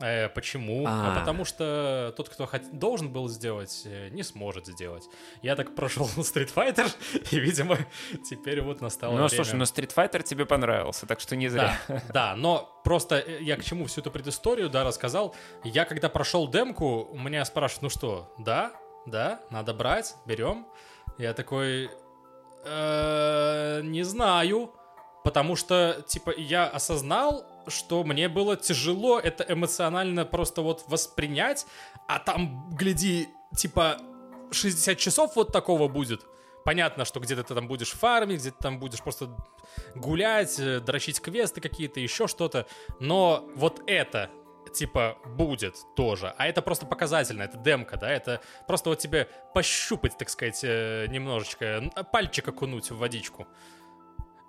Э, 0.00 0.28
почему? 0.30 0.84
А. 0.86 1.12
А. 1.14 1.20
потому 1.20 1.44
что 1.44 2.12
тот, 2.16 2.28
кто 2.28 2.44
хот- 2.44 2.70
должен 2.72 3.12
был 3.12 3.28
сделать, 3.28 3.82
э, 3.84 4.08
не 4.08 4.22
сможет 4.22 4.66
сделать. 4.66 5.04
Я 5.42 5.54
так 5.54 5.74
прошел 5.74 6.06
Street 6.16 6.52
Fighter, 6.54 6.90
и, 7.30 7.38
видимо, 7.38 7.76
теперь 8.28 8.62
вот 8.62 8.80
настало 8.80 9.12
Ну, 9.12 9.16
время. 9.26 9.28
слушай, 9.28 9.54
но 9.54 9.64
Street 9.64 9.94
Fighter 9.94 10.22
тебе 10.22 10.46
понравился, 10.46 11.06
так 11.06 11.20
что 11.20 11.36
не 11.36 11.48
зря. 11.48 11.78
Да, 11.88 12.02
да, 12.12 12.36
но 12.36 12.80
просто 12.84 13.16
э, 13.18 13.42
я 13.42 13.56
к 13.56 13.64
чему 13.64 13.86
всю 13.86 14.00
эту 14.00 14.10
предысторию, 14.10 14.70
да, 14.70 14.82
рассказал. 14.84 15.34
Я 15.62 15.84
когда 15.84 16.08
прошел 16.08 16.48
демку, 16.48 17.04
у 17.12 17.18
меня 17.18 17.44
спрашивают, 17.44 17.82
ну 17.82 17.88
что, 17.90 18.34
да, 18.38 18.72
да, 19.06 19.40
надо 19.50 19.74
брать, 19.74 20.14
берем. 20.26 20.66
Я 21.18 21.34
такой, 21.34 21.90
«Э, 22.64 23.80
не 23.82 24.02
знаю, 24.04 24.72
потому 25.24 25.56
что, 25.56 26.02
типа, 26.06 26.32
я 26.36 26.66
осознал, 26.66 27.44
что 27.68 28.04
мне 28.04 28.28
было 28.28 28.56
тяжело 28.56 29.18
это 29.18 29.44
эмоционально 29.48 30.24
просто 30.24 30.62
вот 30.62 30.84
воспринять, 30.88 31.66
а 32.08 32.18
там, 32.18 32.68
гляди, 32.70 33.28
типа, 33.56 33.98
60 34.50 34.98
часов 34.98 35.36
вот 35.36 35.52
такого 35.52 35.88
будет. 35.88 36.26
Понятно, 36.64 37.04
что 37.04 37.18
где-то 37.20 37.42
ты 37.42 37.54
там 37.54 37.66
будешь 37.66 37.90
фармить, 37.90 38.40
где-то 38.40 38.58
там 38.58 38.78
будешь 38.78 39.02
просто 39.02 39.36
гулять, 39.94 40.58
э, 40.60 40.80
дрочить 40.80 41.20
квесты 41.20 41.60
какие-то, 41.60 41.98
еще 41.98 42.28
что-то. 42.28 42.66
Но 43.00 43.48
вот 43.56 43.82
это, 43.86 44.30
типа, 44.72 45.18
будет 45.26 45.76
тоже. 45.96 46.32
А 46.38 46.46
это 46.46 46.62
просто 46.62 46.86
показательно, 46.86 47.42
это 47.42 47.58
демка, 47.58 47.96
да, 47.96 48.10
это 48.10 48.40
просто 48.68 48.90
вот 48.90 49.00
тебе 49.00 49.28
пощупать, 49.54 50.16
так 50.16 50.28
сказать, 50.28 50.60
э, 50.62 51.06
немножечко, 51.08 51.90
пальчик 52.12 52.46
окунуть 52.46 52.90
в 52.90 52.98
водичку. 52.98 53.48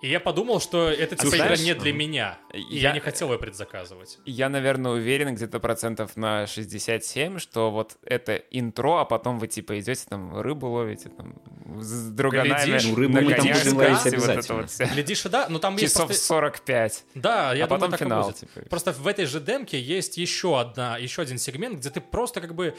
И 0.04 0.10
я 0.10 0.20
подумал, 0.20 0.60
что 0.60 0.90
это 0.90 1.16
типа 1.16 1.38
игра 1.38 1.56
не 1.56 1.74
для 1.74 1.94
меня. 1.94 2.38
И 2.52 2.60
я, 2.76 2.90
я 2.90 2.92
не 2.92 3.00
хотел 3.00 3.32
ее 3.32 3.40
предзаказывать. 3.40 4.20
Я, 4.26 4.50
наверное, 4.50 4.92
уверен 4.92 5.34
где-то 5.34 5.62
процентов 5.62 6.18
на 6.18 6.46
67, 6.46 7.40
что 7.40 7.72
вот 7.72 7.96
это 8.04 8.36
интро, 8.52 9.00
а 9.00 9.06
потом 9.06 9.40
вы 9.40 9.48
типа 9.48 9.80
идете 9.80 10.04
там 10.10 10.38
рыбу 10.42 10.68
ловите, 10.68 11.08
там 11.08 11.42
с 11.80 12.10
друганами. 12.10 12.50
Глядишь, 12.50 12.84
ну, 12.84 12.96
рыбу 12.96 13.14
мы 13.14 13.34
там 13.34 13.48
будем 13.48 13.78
ловить 13.78 14.06
обязательно. 14.06 14.58
Вот 14.58 14.72
вот 14.78 14.90
Глядишь, 14.94 15.24
да, 15.24 15.48
но 15.48 15.60
там 15.60 15.78
Часов 15.78 16.10
есть... 16.10 16.22
Часов 16.22 16.38
45. 16.38 17.06
Да, 17.16 17.54
я 17.54 17.64
а 17.64 17.68
думаю, 17.68 17.70
потом 17.70 17.92
так 17.92 18.00
финал. 18.02 18.24
будет. 18.26 18.36
Типа. 18.36 18.60
Просто 18.70 18.92
в 18.92 19.08
этой 19.08 19.24
же 19.24 19.40
демке 19.40 19.80
есть 19.80 20.18
еще 20.18 20.60
одна, 20.60 20.98
еще 20.98 21.22
один 21.22 21.38
сегмент, 21.38 21.78
где 21.80 21.90
ты 21.90 22.02
просто 22.02 22.42
как 22.42 22.56
бы 22.56 22.76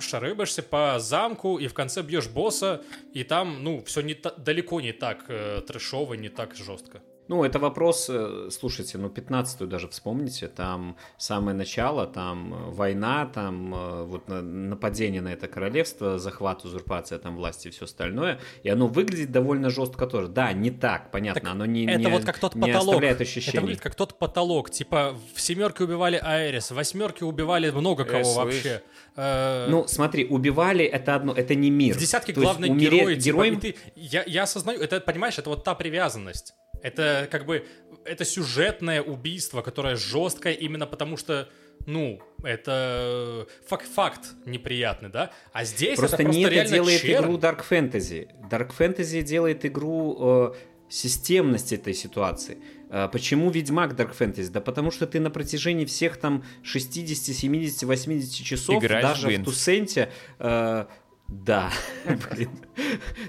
шарыбаешься 0.00 0.62
по 0.62 0.98
замку 0.98 1.58
и 1.58 1.66
в 1.68 1.74
конце 1.74 2.02
бьешь 2.02 2.28
босса, 2.28 2.82
и 3.12 3.24
там, 3.24 3.62
ну, 3.62 3.82
все 3.84 4.00
не 4.00 4.16
далеко 4.36 4.80
не 4.80 4.92
так 4.92 5.24
э, 5.28 5.62
трэшово, 5.66 6.14
не 6.14 6.28
так 6.28 6.54
жестко. 6.54 7.02
Ну, 7.28 7.44
это 7.44 7.58
вопрос, 7.58 8.06
э, 8.08 8.48
слушайте, 8.50 8.96
ну, 8.96 9.08
15-ю 9.08 9.66
даже 9.66 9.86
вспомните, 9.88 10.48
там 10.48 10.96
самое 11.18 11.54
начало, 11.56 12.06
там 12.06 12.54
э, 12.54 12.70
война, 12.70 13.26
там 13.26 13.74
э, 13.74 14.04
вот 14.04 14.28
нападение 14.28 15.20
на 15.20 15.28
это 15.28 15.46
королевство, 15.46 16.18
захват, 16.18 16.64
узурпация 16.64 17.18
там 17.18 17.36
власти 17.36 17.68
и 17.68 17.70
все 17.70 17.84
остальное, 17.84 18.38
и 18.62 18.70
оно 18.70 18.86
выглядит 18.86 19.30
довольно 19.30 19.68
жестко 19.68 20.06
тоже. 20.06 20.28
Да, 20.28 20.52
не 20.54 20.70
так, 20.70 21.10
понятно, 21.10 21.42
так 21.42 21.50
оно 21.50 21.66
не, 21.66 21.84
это 21.84 21.98
не, 21.98 22.06
вот 22.08 22.24
как 22.24 22.38
тот 22.38 22.54
не 22.54 22.62
потолок. 22.62 22.88
оставляет 22.88 23.20
ощущений. 23.20 23.52
Это 23.52 23.60
выглядит 23.60 23.82
как 23.82 23.94
тот 23.94 24.18
потолок, 24.18 24.70
типа 24.70 25.14
в 25.34 25.40
семерке 25.40 25.84
убивали 25.84 26.18
Аэрис, 26.22 26.70
в 26.70 26.76
восьмерке 26.76 27.26
убивали 27.26 27.68
много 27.70 28.04
кого 28.04 28.32
э, 28.32 28.34
вообще. 28.36 28.82
Ну, 29.16 29.86
смотри, 29.86 30.24
убивали 30.26 30.84
это 30.84 31.16
одно, 31.16 31.34
это 31.34 31.54
не 31.54 31.70
мир. 31.70 31.94
В 31.94 31.98
десятке 31.98 32.32
главных 32.32 32.74
героев, 32.76 33.22
типа, 33.22 33.36
героем... 33.36 33.60
ты, 33.60 33.76
я, 33.96 34.22
я 34.26 34.44
осознаю, 34.44 34.80
это, 34.80 35.00
понимаешь, 35.00 35.38
это 35.38 35.50
вот 35.50 35.64
та 35.64 35.74
привязанность. 35.74 36.54
Это 36.82 37.28
как 37.30 37.46
бы 37.46 37.66
это 38.04 38.24
сюжетное 38.24 39.02
убийство, 39.02 39.62
которое 39.62 39.96
жесткое 39.96 40.54
именно 40.54 40.86
потому 40.86 41.16
что 41.16 41.48
ну, 41.86 42.20
это 42.42 43.46
факт, 43.66 43.86
факт 43.86 44.20
неприятный, 44.44 45.08
да? 45.08 45.30
А 45.52 45.64
здесь 45.64 45.96
просто 45.96 46.16
это 46.16 46.24
просто 46.24 46.38
не 46.38 46.48
реально 46.48 46.70
делает 46.70 47.00
чер... 47.00 47.22
игру 47.22 47.38
Dark 47.38 47.64
Fantasy. 47.68 48.28
Dark 48.50 48.72
Fantasy 48.78 49.22
делает 49.22 49.64
игру 49.64 50.16
э, 50.20 50.52
системность 50.90 51.72
этой 51.72 51.94
ситуации. 51.94 52.58
Э, 52.90 53.08
почему 53.10 53.50
Ведьмак 53.50 53.92
Dark 53.92 54.16
Fantasy? 54.18 54.50
Да 54.50 54.60
потому 54.60 54.90
что 54.90 55.06
ты 55.06 55.20
на 55.20 55.30
протяжении 55.30 55.86
всех 55.86 56.18
там 56.18 56.44
60, 56.62 57.34
70, 57.34 57.82
80 57.84 58.44
часов, 58.44 58.82
Играешь 58.82 59.02
даже 59.02 59.28
в, 59.28 59.40
в 59.40 59.44
Тусенте, 59.44 60.10
э, 60.38 60.86
да, 61.28 61.70
блин. 62.30 62.48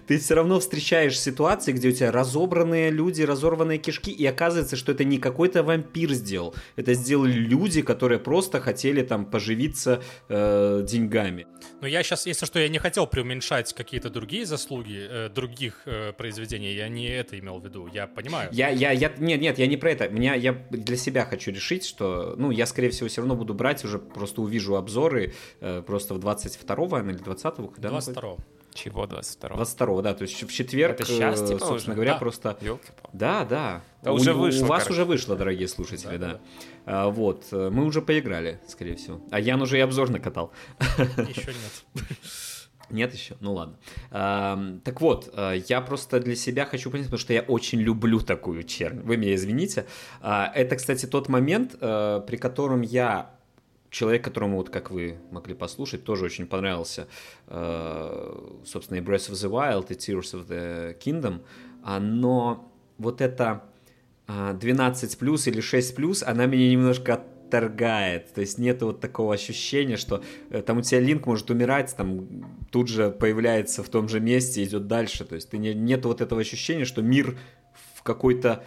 Ты 0.08 0.20
все 0.20 0.36
равно 0.36 0.60
встречаешь 0.60 1.20
ситуации, 1.20 1.74
где 1.74 1.90
у 1.90 1.92
тебя 1.92 2.12
разобранные 2.12 2.92
люди, 2.92 3.24
разорванные 3.24 3.78
кишки, 3.78 4.12
и 4.12 4.26
оказывается, 4.26 4.78
что 4.78 4.94
это 4.94 5.04
не 5.04 5.18
какой-то 5.18 5.64
вампир 5.64 6.14
сделал. 6.14 6.56
Это 6.78 6.94
сделали 6.94 7.34
люди, 7.34 7.82
которые 7.82 8.20
просто 8.20 8.62
хотели 8.62 9.02
там 9.02 9.26
поживиться 9.26 10.02
э, 10.30 10.86
деньгами. 10.88 11.46
Но 11.82 11.88
я 11.88 12.04
сейчас, 12.04 12.26
если 12.26 12.46
что, 12.46 12.60
я 12.60 12.70
не 12.70 12.80
хотел 12.80 13.06
преуменьшать 13.06 13.74
какие-то 13.74 14.10
другие 14.10 14.46
заслуги 14.46 15.08
э, 15.10 15.30
других 15.30 15.82
э, 15.86 16.14
произведений. 16.14 16.74
Я 16.74 16.88
не 16.88 17.08
это 17.10 17.38
имел 17.38 17.60
в 17.60 17.66
виду. 17.66 17.90
Я 17.92 18.08
понимаю. 18.08 18.50
Я, 18.54 18.70
я, 18.70 18.92
я, 18.92 19.12
нет, 19.18 19.42
нет, 19.42 19.60
я 19.60 19.68
не 19.68 19.76
про 19.76 19.92
это. 19.92 20.08
Меня, 20.08 20.36
я 20.36 20.54
для 20.70 20.96
себя 20.96 21.26
хочу 21.26 21.52
решить, 21.52 21.86
что, 21.86 22.36
ну, 22.38 22.52
я, 22.52 22.66
скорее 22.66 22.92
всего, 22.92 23.10
все 23.10 23.22
равно 23.22 23.36
буду 23.36 23.54
брать 23.54 23.84
уже, 23.84 24.00
просто 24.00 24.42
увижу 24.42 24.76
обзоры 24.76 25.34
э, 25.60 25.82
просто 25.86 26.14
в 26.14 26.20
22-го, 26.20 26.98
или 27.00 27.20
20-го, 27.20 27.68
когда 27.68 27.89
22-го. 27.90 28.38
Чего 28.74 29.08
22 29.08 29.56
22 29.56 30.02
да, 30.04 30.14
то 30.14 30.22
есть 30.22 30.42
в 30.44 30.52
четверг, 30.54 30.94
Это 30.94 31.06
сейчас, 31.06 31.40
типа, 31.42 31.60
собственно 31.60 31.76
уже? 31.76 31.94
говоря, 31.94 32.14
Да. 32.14 32.20
просто... 32.20 32.58
Ёлки-палки. 32.62 33.10
Да, 33.18 33.44
да. 33.44 33.82
Да 34.04 34.12
у, 34.12 34.16
уже 34.16 34.34
у 34.34 34.38
вышло, 34.40 34.68
вас 34.68 34.84
короче. 34.84 35.02
уже 35.02 35.06
вышло, 35.06 35.36
дорогие 35.36 35.68
слушатели, 35.68 36.18
да. 36.18 36.28
Да, 36.34 36.40
А, 36.86 37.10
вот, 37.10 37.46
э, 37.52 37.70
мы 37.74 37.84
уже 37.84 38.02
поиграли, 38.04 38.62
скорее 38.68 38.96
всего. 38.96 39.22
А 39.32 39.40
Ян 39.40 39.62
уже 39.62 39.78
и 39.78 39.82
обзор 39.82 40.12
накатал. 40.12 40.52
Еще 41.00 41.48
нет. 41.48 42.06
Нет 42.92 43.14
еще? 43.14 43.36
Ну 43.40 43.54
ладно. 43.54 43.78
Ам, 44.10 44.80
так 44.84 45.00
вот, 45.00 45.30
э, 45.32 45.62
я 45.68 45.80
просто 45.82 46.20
для 46.20 46.36
себя 46.36 46.66
хочу 46.66 46.90
понять, 46.90 47.06
потому 47.06 47.20
что 47.20 47.34
я 47.34 47.42
очень 47.42 47.80
люблю 47.80 48.20
такую 48.20 48.64
чернь. 48.64 49.02
Вы 49.02 49.16
меня 49.18 49.36
извините. 49.36 49.86
А, 50.22 50.52
Это, 50.56 50.76
кстати, 50.76 51.06
тот 51.06 51.30
момент, 51.30 51.76
э, 51.80 52.22
при 52.26 52.38
котором 52.38 52.82
я 52.82 53.30
человек, 53.90 54.24
которому, 54.24 54.58
вот 54.58 54.70
как 54.70 54.92
вы 54.92 55.18
могли 55.32 55.54
послушать, 55.54 56.04
тоже 56.04 56.26
очень 56.26 56.46
понравился, 56.46 57.08
э, 57.48 58.58
собственно, 58.66 58.98
и 58.98 59.02
Breath 59.02 59.32
of 59.32 59.34
the 59.34 59.50
Wild, 59.50 59.88
и 59.90 59.94
Tears 59.94 60.34
of 60.34 60.48
the 60.48 60.98
Kingdom, 61.00 61.42
а, 61.84 62.00
но 62.00 62.72
вот 62.98 63.22
это 63.22 63.64
а, 64.28 64.54
12 64.54 65.18
плюс 65.18 65.48
или 65.48 65.60
6 65.60 65.96
плюс, 65.96 66.24
она 66.24 66.46
меня 66.46 66.70
немножко 66.70 67.16
отторгает. 67.16 68.32
То 68.34 68.42
есть 68.42 68.60
нет 68.60 68.82
вот 68.84 69.00
такого 69.00 69.34
ощущения, 69.34 69.98
что 69.98 70.24
э, 70.52 70.62
там 70.62 70.78
у 70.78 70.82
тебя 70.82 71.00
линк 71.00 71.26
может 71.26 71.50
умирать, 71.50 71.96
там 71.98 72.28
тут 72.70 72.90
же 72.90 73.10
появляется 73.10 73.82
в 73.84 73.90
том 73.90 74.08
же 74.08 74.20
месте, 74.20 74.64
идет 74.64 74.86
дальше. 74.88 75.26
То 75.26 75.36
есть 75.36 75.50
ты 75.50 75.58
не, 75.58 75.74
нет 75.74 76.06
вот 76.06 76.22
этого 76.22 76.42
ощущения, 76.42 76.86
что 76.86 77.02
мир 77.02 77.40
в 77.96 78.04
какой-то 78.04 78.64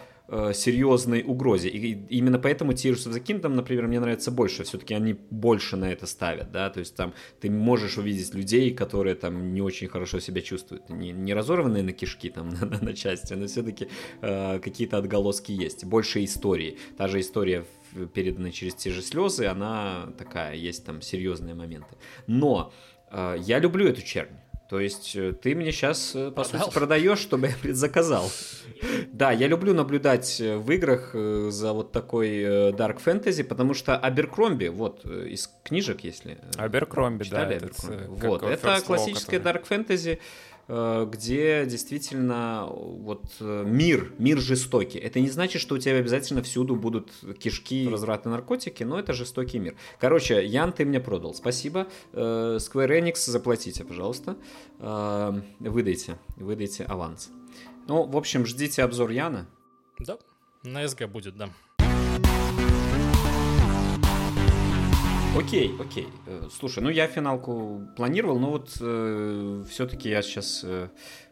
серьезной 0.53 1.23
угрозе. 1.23 1.69
И 1.69 1.91
именно 2.17 2.39
поэтому 2.39 2.71
Tears 2.71 3.07
of 3.07 3.13
the 3.13 3.23
Kingdom, 3.23 3.49
например, 3.49 3.87
мне 3.87 3.99
нравится 3.99 4.31
больше. 4.31 4.63
Все-таки 4.63 4.93
они 4.93 5.13
больше 5.29 5.75
на 5.75 5.91
это 5.91 6.07
ставят, 6.07 6.51
да, 6.51 6.69
то 6.69 6.79
есть 6.79 6.95
там 6.95 7.13
ты 7.41 7.49
можешь 7.49 7.97
увидеть 7.97 8.33
людей, 8.33 8.73
которые 8.73 9.15
там 9.15 9.53
не 9.53 9.61
очень 9.61 9.87
хорошо 9.87 10.19
себя 10.19 10.41
чувствуют. 10.41 10.89
Не, 10.89 11.11
не 11.11 11.33
разорванные 11.33 11.83
на 11.83 11.91
кишки 11.91 12.29
там 12.29 12.49
на, 12.61 12.65
на- 12.65 12.79
на 12.81 12.93
части, 12.93 13.33
но 13.33 13.47
все-таки 13.47 13.87
какие-то 14.21 14.97
отголоски 14.97 15.51
есть. 15.51 15.85
Больше 15.85 16.23
истории. 16.23 16.77
Та 16.97 17.07
же 17.07 17.19
история 17.19 17.65
переданная 18.13 18.51
через 18.51 18.75
те 18.75 18.91
же 18.91 19.01
слезы, 19.01 19.45
она 19.45 20.13
такая, 20.17 20.55
есть 20.55 20.85
там 20.85 21.01
серьезные 21.01 21.53
моменты. 21.53 21.95
Но 22.27 22.73
э, 23.11 23.35
я 23.39 23.59
люблю 23.59 23.87
эту 23.87 24.01
чернь. 24.01 24.35
То 24.73 24.79
есть 24.79 25.15
э, 25.15 25.33
ты 25.33 25.53
мне 25.53 25.71
сейчас, 25.71 26.13
по 26.13 26.31
Продал? 26.31 26.61
сути, 26.65 26.73
продаешь, 26.73 27.19
чтобы 27.19 27.45
я 27.49 27.53
предзаказал. 27.61 28.27
Да, 29.11 29.31
я 29.31 29.45
люблю 29.45 29.75
наблюдать 29.75 30.41
э, 30.41 30.57
в 30.57 30.71
играх 30.71 31.11
э, 31.13 31.49
за 31.51 31.73
вот 31.73 31.91
такой 31.91 32.29
э, 32.41 32.71
Dark 32.71 32.97
Fantasy, 33.05 33.43
потому 33.43 33.75
что 33.75 33.95
Аберкромби, 33.95 34.69
вот, 34.69 35.01
э, 35.05 35.27
из 35.27 35.47
книжек, 35.63 36.03
если... 36.03 36.39
э, 36.41 36.57
Аберкромби, 36.57 37.19
да. 37.19 37.25
читали 37.25 37.55
Аберкромби? 37.57 37.95
э, 38.03 38.07
Вот, 38.07 38.41
это 38.41 38.67
который- 39.35 39.53
Dark 39.53 39.67
Fantasy, 39.69 40.13
э, 40.13 40.17
где 40.67 41.65
действительно 41.65 42.67
вот 42.69 43.25
э, 43.41 43.63
мир, 43.65 44.13
мир 44.17 44.39
жестокий. 44.39 44.97
Это 44.97 45.19
не 45.19 45.29
значит, 45.29 45.61
что 45.61 45.75
у 45.75 45.77
тебя 45.77 45.97
обязательно 45.97 46.41
всюду 46.41 46.75
будут 46.75 47.11
кишки, 47.39 47.89
развраты, 47.89 48.29
наркотики, 48.29 48.83
но 48.83 48.97
это 48.97 49.13
жестокий 49.13 49.59
мир. 49.59 49.75
Короче, 49.99 50.45
Ян, 50.45 50.71
ты 50.71 50.85
мне 50.85 50.99
продал. 50.99 51.33
Спасибо. 51.33 51.87
Э, 52.13 52.57
Square 52.59 53.01
Enix, 53.01 53.15
заплатите, 53.29 53.83
пожалуйста. 53.83 54.37
Э, 54.79 55.33
Выдайте, 55.59 56.17
выдайте 56.37 56.83
аванс. 56.85 57.29
Ну, 57.87 58.03
в 58.03 58.15
общем, 58.15 58.45
ждите 58.45 58.83
обзор 58.83 59.09
Яна. 59.09 59.47
Да, 59.99 60.17
на 60.63 60.87
СГ 60.87 61.07
будет, 61.07 61.35
да. 61.35 61.49
Окей, 65.37 65.75
окей. 65.79 66.07
Э, 66.27 66.47
Слушай, 66.51 66.83
ну 66.83 66.89
я 66.89 67.07
финалку 67.07 67.81
планировал, 67.95 68.39
но 68.39 68.51
вот 68.51 68.69
все-таки 69.67 70.09
я 70.09 70.21
сейчас 70.21 70.65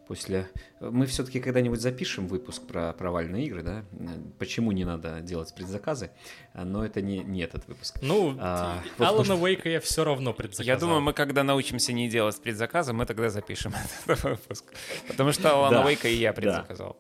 после... 0.08 0.50
Мы 0.82 1.06
все-таки 1.06 1.40
когда-нибудь 1.40 1.80
запишем 1.80 2.28
выпуск 2.28 2.64
про 2.68 2.92
провальные 2.94 3.46
игры, 3.46 3.62
да? 3.64 3.86
Э, 3.94 4.08
Почему 4.40 4.72
не 4.72 4.84
надо 4.86 5.22
делать 5.22 5.54
предзаказы? 5.56 6.10
Но 6.54 6.84
это 6.84 7.02
не, 7.02 7.20
не 7.20 7.42
этот 7.44 7.68
выпуск. 7.68 8.00
Ну, 8.02 8.36
А, 8.40 8.82
вот 8.98 9.08
Алана 9.08 9.36
Уэйка 9.36 9.70
я 9.70 9.80
все 9.80 10.04
равно 10.04 10.34
предзаказал. 10.34 10.66
Я 10.66 10.78
думаю, 10.78 11.02
мы 11.02 11.14
когда 11.14 11.44
научимся 11.44 11.94
не 11.94 12.10
делать 12.10 12.42
предзаказы, 12.42 12.94
мы 12.94 13.06
тогда 13.06 13.30
запишем 13.30 13.74
этот 14.06 14.24
выпуск. 14.24 14.66
Потому 15.08 15.32
что 15.32 15.52
Алана 15.54 15.78
Да, 15.78 15.86
Уэйка 15.86 16.10
и 16.10 16.16
я 16.16 16.32
да. 16.32 16.34
предзаказал. 16.34 16.98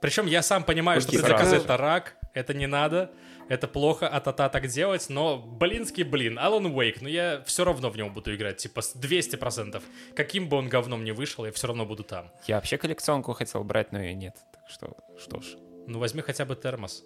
Причем 0.00 0.26
я 0.26 0.42
сам 0.42 0.64
понимаю, 0.64 1.00
что 1.00 1.08
Окей, 1.08 1.20
предзаказ 1.20 1.48
сразу. 1.48 1.64
это 1.64 1.76
рак, 1.76 2.16
это 2.32 2.54
не 2.54 2.66
надо, 2.66 3.10
это 3.50 3.66
плохо, 3.66 4.08
а 4.08 4.20
та 4.20 4.48
так 4.48 4.68
делать, 4.68 5.10
но 5.10 5.36
блинский 5.36 6.04
блин, 6.04 6.38
Алан 6.38 6.66
Уэйк, 6.66 7.02
ну 7.02 7.08
я 7.08 7.42
все 7.44 7.64
равно 7.64 7.90
в 7.90 7.96
него 7.96 8.08
буду 8.08 8.32
играть, 8.32 8.58
типа 8.58 8.80
с 8.80 8.94
200%. 8.94 9.82
Каким 10.14 10.48
бы 10.48 10.56
он 10.56 10.68
говном 10.68 11.02
ни 11.04 11.10
вышел, 11.10 11.44
я 11.44 11.50
все 11.50 11.66
равно 11.66 11.84
буду 11.84 12.04
там. 12.04 12.30
Я 12.46 12.54
вообще 12.54 12.78
коллекционку 12.78 13.32
хотел 13.32 13.64
брать, 13.64 13.90
но 13.90 14.00
и 14.00 14.14
нет. 14.14 14.36
Так 14.54 14.70
что, 14.70 14.96
что 15.18 15.40
ж. 15.40 15.56
Ну, 15.88 15.98
возьми 15.98 16.22
хотя 16.22 16.44
бы 16.44 16.54
термос. 16.54 17.02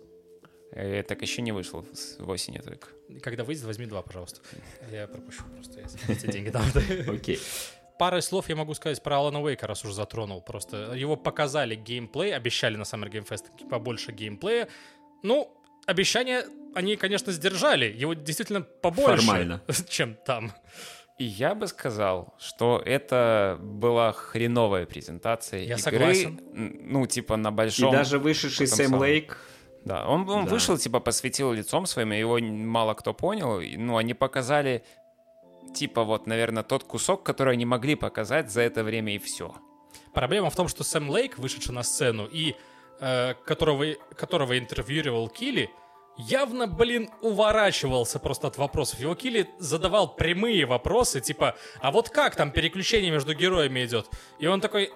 Э, 0.73 1.03
Так 1.03 1.23
еще 1.23 1.41
не 1.41 1.53
вышло 1.53 1.83
с 1.95 2.19
в 2.19 2.29
осени 2.29 2.59
только. 2.59 2.89
Когда 3.23 3.43
выйдет, 3.45 3.65
возьми 3.65 3.87
два, 3.87 4.03
пожалуйста. 4.03 4.43
Я 4.93 5.07
пропущу 5.09 5.45
просто, 5.55 5.81
я 5.81 5.87
эти 6.15 6.27
деньги 6.27 6.51
дам. 6.51 6.65
Окей. 7.09 7.39
Парой 7.99 8.21
слов 8.21 8.51
я 8.51 8.57
могу 8.57 8.75
сказать 8.75 9.03
про 9.03 9.17
Алана 9.17 9.41
Уэйка, 9.41 9.67
раз 9.67 9.83
уже 9.83 9.95
затронул. 9.95 10.43
Просто 10.43 10.93
его 10.93 11.17
показали 11.17 11.75
геймплей, 11.75 12.37
обещали 12.37 12.77
на 12.77 12.83
Summer 12.83 13.09
Game 13.11 13.27
Fest 13.27 13.45
побольше 13.71 14.13
геймплея. 14.13 14.69
Ну, 15.23 15.49
обещания 15.87 16.45
они, 16.74 16.97
конечно, 16.97 17.32
сдержали. 17.32 17.87
Его 17.87 18.14
действительно 18.14 18.62
побольше, 18.62 19.24
Формально. 19.26 19.62
чем 19.89 20.14
там. 20.26 20.53
И 21.18 21.24
я 21.24 21.55
бы 21.55 21.68
сказал, 21.68 22.35
что 22.41 22.82
это 22.85 23.57
была 23.61 24.12
хреновая 24.12 24.85
презентация 24.85 25.61
Я 25.61 25.74
игры. 25.74 25.78
согласен. 25.78 26.41
Ну, 26.53 27.07
типа 27.07 27.37
на 27.37 27.49
И 27.49 27.53
большом... 27.53 27.93
даже 27.93 28.18
вышедший 28.18 28.66
Сэм 28.66 28.87
самом. 28.87 29.01
Лейк, 29.01 29.39
Да, 29.85 30.07
он, 30.09 30.28
он 30.28 30.47
Да. 30.47 30.51
вышел, 30.51 30.76
типа, 30.76 30.99
посветил 30.99 31.53
лицом 31.53 31.87
своим, 31.87 32.12
и 32.12 32.18
его 32.18 32.39
мало 32.41 32.95
кто 32.95 33.14
понял. 33.14 33.61
И, 33.61 33.76
Ну, 33.76 33.97
они 33.97 34.12
показали, 34.14 34.82
типа, 35.74 36.03
вот, 36.03 36.26
наверное, 36.26 36.64
тот 36.64 36.82
кусок, 36.82 37.22
который 37.22 37.53
они 37.53 37.64
могли 37.66 37.95
показать 37.95 38.51
за 38.51 38.62
это 38.62 38.82
время, 38.82 39.14
и 39.14 39.18
все. 39.18 39.55
Проблема 40.14 40.51
в 40.51 40.57
том, 40.57 40.66
что 40.68 40.82
Сэм 40.82 41.11
Лейк, 41.11 41.39
вышедший 41.39 41.74
на 41.74 41.85
сцену, 41.85 42.26
и 42.26 42.55
которого, 43.45 43.95
которого 44.17 44.59
интервьюировал 44.59 45.29
Килли, 45.29 45.71
явно, 46.17 46.67
блин, 46.67 47.11
уворачивался 47.23 48.19
просто 48.19 48.49
от 48.49 48.59
вопросов. 48.59 49.01
Его 49.01 49.15
Килли 49.15 49.49
задавал 49.59 50.15
прямые 50.15 50.67
вопросы, 50.67 51.21
типа, 51.21 51.57
а 51.81 51.91
вот 51.91 52.11
как 52.11 52.37
там 52.37 52.51
переключение 52.51 53.11
между 53.11 53.35
героями 53.35 53.85
идет? 53.85 54.09
И 54.39 54.47
он 54.47 54.61
такой 54.61 54.85
э, 54.85 54.91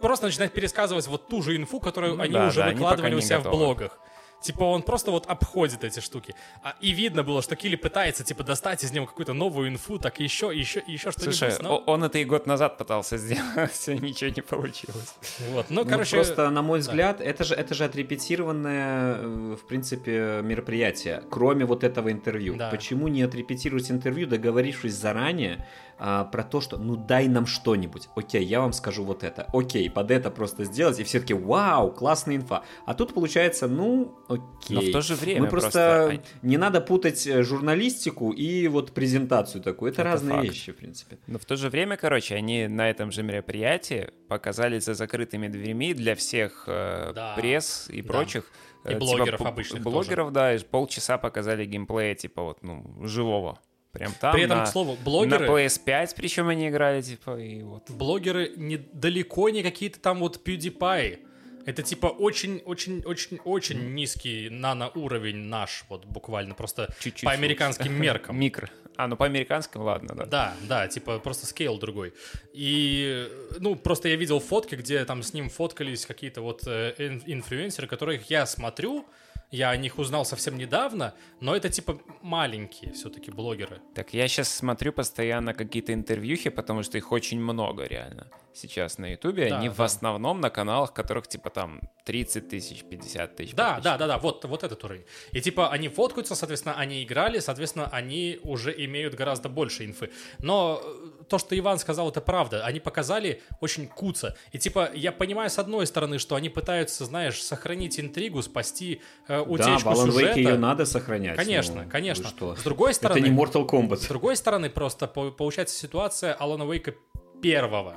просто 0.00 0.26
начинает 0.26 0.52
пересказывать 0.52 1.06
вот 1.06 1.28
ту 1.28 1.42
же 1.42 1.56
инфу, 1.56 1.80
которую 1.80 2.16
Ну 2.16 2.22
они 2.22 2.32
да, 2.32 2.46
уже 2.46 2.60
да, 2.60 2.66
они 2.66 2.74
выкладывали 2.74 3.10
пока 3.12 3.18
у 3.18 3.20
себя 3.20 3.40
в 3.40 3.50
блогах. 3.50 3.98
Типа 4.42 4.64
он 4.64 4.82
просто 4.82 5.10
вот 5.10 5.26
обходит 5.26 5.84
эти 5.84 6.00
штуки. 6.00 6.34
А, 6.62 6.74
и 6.80 6.90
видно 6.90 7.22
было, 7.22 7.42
что 7.42 7.56
Килли 7.56 7.76
пытается, 7.76 8.24
типа, 8.24 8.42
достать 8.42 8.84
из 8.84 8.92
него 8.92 9.06
какую-то 9.06 9.32
новую 9.32 9.68
инфу, 9.68 9.98
так 9.98 10.20
и 10.20 10.24
еще, 10.24 10.52
и 10.54 10.58
еще, 10.58 10.80
и 10.80 10.92
еще 10.92 11.12
что-нибудь. 11.12 11.36
Слушай, 11.36 11.56
но- 11.62 11.78
он 11.86 12.04
это 12.04 12.18
и 12.18 12.24
год 12.24 12.46
назад 12.46 12.76
пытался 12.78 13.18
сделать, 13.18 13.70
все, 13.72 13.94
ничего 13.96 14.30
не 14.34 14.42
получилось. 14.42 15.14
вот. 15.50 15.66
Ну, 15.70 15.84
Ну, 15.84 15.90
короче, 15.90 16.16
просто, 16.16 16.50
на 16.50 16.62
мой 16.62 16.80
взгляд, 16.80 17.20
это 17.20 17.44
же, 17.44 17.54
это 17.54 17.74
же 17.74 17.84
отрепетированное, 17.84 19.14
э, 19.18 19.56
в 19.60 19.66
принципе, 19.66 20.40
мероприятие, 20.42 21.22
кроме 21.30 21.64
вот 21.64 21.84
этого 21.84 22.10
интервью. 22.10 22.56
Да. 22.56 22.70
Почему 22.70 23.08
не 23.08 23.22
отрепетировать 23.22 23.90
интервью, 23.90 24.26
договорившись 24.26 24.94
заранее 24.94 25.64
а, 25.98 26.24
про 26.24 26.42
то, 26.42 26.60
что 26.60 26.78
ну 26.78 26.96
дай 26.96 27.28
нам 27.28 27.46
что-нибудь. 27.46 28.08
Окей, 28.16 28.44
я 28.44 28.60
вам 28.60 28.72
скажу 28.72 29.04
вот 29.04 29.22
это. 29.24 29.46
Окей, 29.52 29.88
под 29.90 30.10
это 30.10 30.30
просто 30.30 30.64
сделать, 30.64 30.98
и 31.00 31.04
все 31.04 31.20
таки 31.20 31.34
вау, 31.34 31.92
классная 31.92 32.36
инфа. 32.36 32.62
А 32.86 32.94
тут 32.94 33.14
получается, 33.14 33.68
ну, 33.68 34.18
окей. 34.28 34.76
Но 34.76 34.80
в 34.80 34.90
то 34.92 35.00
же 35.00 35.14
время 35.14 35.42
Мы 35.42 35.48
просто, 35.48 36.08
просто- 36.10 36.22
не 36.46 36.56
надо 36.56 36.80
путать 36.80 37.26
э, 37.26 37.42
журналистику 37.42 38.30
и 38.32 38.68
вот 38.68 38.92
презентацию 38.92 39.62
такую. 39.62 39.92
Это, 39.92 40.02
Это 40.02 40.10
разные 40.10 40.34
факт. 40.38 40.48
вещи, 40.48 40.72
в 40.72 40.76
принципе. 40.76 41.18
Но 41.26 41.38
в 41.38 41.44
то 41.44 41.56
же 41.56 41.68
время, 41.68 41.96
короче, 41.96 42.34
они 42.34 42.66
на 42.68 42.88
этом 42.90 43.10
же 43.12 43.22
мероприятии 43.22 44.10
показали 44.28 44.78
за 44.78 44.94
закрытыми 44.94 45.48
дверьми 45.48 45.94
для 45.94 46.14
всех 46.14 46.64
э, 46.66 47.12
Да. 47.14 47.34
пресс 47.36 47.88
и 47.90 48.02
Да. 48.02 48.08
прочих. 48.12 48.50
И 48.84 48.88
э, 48.94 48.98
блогеров 48.98 49.38
п- 49.40 49.48
обычных 49.48 49.82
Блогеров, 49.82 50.32
да, 50.32 50.54
и 50.54 50.58
полчаса 50.58 51.16
показали 51.16 51.64
геймплея, 51.64 52.14
типа 52.16 52.42
вот, 52.42 52.62
ну, 52.62 52.84
живого. 53.06 53.58
Прям 53.92 54.12
там 54.18 54.32
При 54.32 54.44
этом, 54.44 54.58
на, 54.58 54.64
к 54.64 54.68
слову, 54.68 54.96
на 54.96 55.04
блогеры, 55.04 55.46
PS5, 55.46 56.14
причем 56.16 56.48
они 56.48 56.68
играли, 56.68 57.02
типа, 57.02 57.38
и 57.38 57.62
вот. 57.62 57.90
блогеры 57.90 58.52
не, 58.56 58.78
далеко 58.78 59.50
не 59.50 59.62
какие-то 59.62 60.00
там 60.00 60.20
вот 60.20 60.40
PewDiePie. 60.46 61.18
Это 61.66 61.82
типа 61.82 62.06
очень-очень-очень-очень 62.06 63.94
низкий 63.94 64.48
наноуровень 64.50 65.36
наш, 65.36 65.84
вот 65.88 66.06
буквально, 66.06 66.54
просто 66.54 66.92
Чуть-чуть 67.00 67.24
по 67.24 67.32
американским 67.32 67.92
меркам. 67.92 68.36
Микро. 68.40 68.68
А, 68.96 69.06
ну 69.06 69.16
по 69.16 69.26
американским, 69.26 69.82
ладно, 69.82 70.14
да. 70.14 70.24
Да, 70.26 70.54
да, 70.62 70.88
типа 70.88 71.18
просто 71.18 71.46
скейл 71.46 71.78
другой. 71.78 72.14
И, 72.52 73.28
ну, 73.58 73.76
просто 73.76 74.08
я 74.08 74.16
видел 74.16 74.40
фотки, 74.40 74.74
где 74.74 75.04
там 75.04 75.22
с 75.22 75.32
ним 75.34 75.48
фоткались 75.50 76.04
какие-то 76.06 76.40
вот 76.40 76.62
э, 76.66 76.94
ин- 76.98 77.22
инфлюенсеры, 77.26 77.86
которых 77.86 78.30
я 78.30 78.44
смотрю, 78.46 79.06
я 79.52 79.70
о 79.70 79.76
них 79.76 79.98
узнал 79.98 80.24
совсем 80.24 80.58
недавно, 80.58 81.14
но 81.40 81.54
это 81.54 81.68
типа 81.68 82.00
маленькие 82.22 82.92
все-таки 82.92 83.30
блогеры. 83.30 83.80
Так 83.94 84.14
я 84.14 84.26
сейчас 84.26 84.48
смотрю 84.48 84.92
постоянно 84.92 85.54
какие-то 85.54 85.92
интервьюхи, 85.92 86.50
потому 86.50 86.82
что 86.82 86.98
их 86.98 87.12
очень 87.12 87.38
много 87.38 87.84
реально 87.84 88.26
сейчас 88.54 88.98
на 88.98 89.12
Ютубе. 89.12 89.48
Да, 89.48 89.58
Они 89.58 89.68
в 89.68 89.76
да. 89.76 89.84
основном 89.84 90.40
на 90.40 90.50
каналах, 90.50 90.92
которых 90.92 91.26
типа 91.28 91.50
там 91.50 91.80
30 92.04 92.48
тысяч, 92.48 92.82
50 92.84 93.36
тысяч. 93.36 93.54
Да, 93.54 93.80
да, 93.82 93.96
да, 93.96 94.06
да, 94.06 94.18
вот, 94.18 94.44
вот 94.44 94.62
этот 94.64 94.82
уровень. 94.84 95.04
И 95.32 95.40
типа 95.40 95.70
они 95.70 95.88
фоткаются, 95.88 96.34
соответственно, 96.34 96.74
они 96.76 97.02
играли, 97.02 97.38
соответственно, 97.38 97.88
они 97.92 98.38
уже 98.42 98.72
имеют 98.86 99.14
гораздо 99.14 99.48
больше 99.48 99.84
инфы. 99.84 100.10
Но 100.38 100.80
э, 100.82 101.24
то, 101.28 101.38
что 101.38 101.58
Иван 101.58 101.78
сказал, 101.78 102.08
это 102.10 102.20
правда. 102.20 102.64
Они 102.64 102.80
показали 102.80 103.42
очень 103.60 103.86
куца. 103.88 104.36
И 104.52 104.58
типа 104.58 104.90
я 104.94 105.12
понимаю 105.12 105.50
с 105.50 105.58
одной 105.58 105.86
стороны, 105.86 106.18
что 106.18 106.34
они 106.34 106.48
пытаются, 106.48 107.04
знаешь, 107.04 107.42
сохранить 107.42 107.98
интригу, 108.00 108.42
спасти 108.42 109.00
э, 109.28 109.36
Да, 109.38 109.42
утечку 109.42 109.90
в 109.90 110.04
Wake 110.08 110.12
сюжета. 110.12 110.38
ее 110.40 110.58
надо 110.58 110.84
сохранять. 110.84 111.36
Конечно, 111.36 111.84
ну, 111.84 111.90
конечно. 111.90 112.28
что? 112.28 112.56
С 112.56 112.62
другой 112.62 112.94
стороны, 112.94 113.18
Это 113.20 113.28
не 113.28 113.36
Mortal 113.36 113.66
Kombat. 113.68 113.96
с 113.98 114.06
другой 114.06 114.36
стороны, 114.36 114.68
просто 114.70 115.06
по- 115.06 115.30
получается 115.30 115.76
ситуация 115.76 116.34
Алана 116.34 116.66
Уэйка 116.66 116.94
первого. 117.40 117.96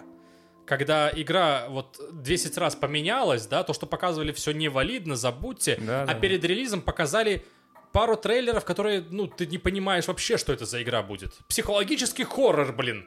Когда 0.65 1.11
игра 1.15 1.65
вот 1.69 1.99
10 2.11 2.57
раз 2.57 2.75
поменялась, 2.75 3.45
да, 3.45 3.63
то, 3.63 3.73
что 3.73 3.85
показывали, 3.85 4.31
все 4.31 4.51
невалидно, 4.51 5.15
забудьте. 5.15 5.77
Да, 5.79 6.03
а 6.03 6.07
да. 6.07 6.13
перед 6.15 6.43
релизом 6.43 6.81
показали 6.81 7.45
пару 7.91 8.17
трейлеров, 8.17 8.65
которые, 8.65 9.05
ну, 9.09 9.27
ты 9.27 9.45
не 9.45 9.57
понимаешь 9.57 10.07
вообще, 10.07 10.37
что 10.37 10.51
это 10.51 10.65
за 10.65 10.81
игра 10.81 11.03
будет. 11.03 11.33
Психологический 11.47 12.23
хоррор, 12.23 12.73
блин. 12.73 13.05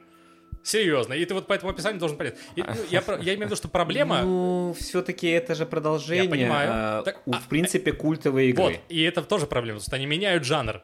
Серьезно. 0.63 1.15
И 1.15 1.25
ты 1.25 1.35
вот 1.35 1.47
по 1.47 1.53
этому 1.53 1.73
описанию 1.73 1.99
должен 1.99 2.17
понять. 2.17 2.37
И, 2.57 2.63
ну, 2.63 2.75
я, 2.91 3.03
я 3.21 3.35
имею 3.35 3.39
в 3.39 3.45
виду, 3.47 3.57
что 3.57 3.69
проблема... 3.69 4.23
Ну, 4.23 4.77
все-таки 4.79 5.29
это 5.29 5.55
же 5.55 5.67
продолжение, 5.67 6.25
Я 6.25 6.31
понимаю. 6.31 6.71
а, 6.73 7.03
Так, 7.03 7.23
а, 7.27 7.39
в 7.39 7.49
принципе, 7.49 7.93
культовой 7.93 8.49
игры. 8.49 8.65
Вот, 8.65 8.75
и 8.89 9.03
это 9.03 9.23
тоже 9.23 9.47
проблема, 9.47 9.79
потому 9.79 9.89
что 9.89 9.97
они 9.97 10.07
меняют 10.07 10.45
жанр. 10.45 10.83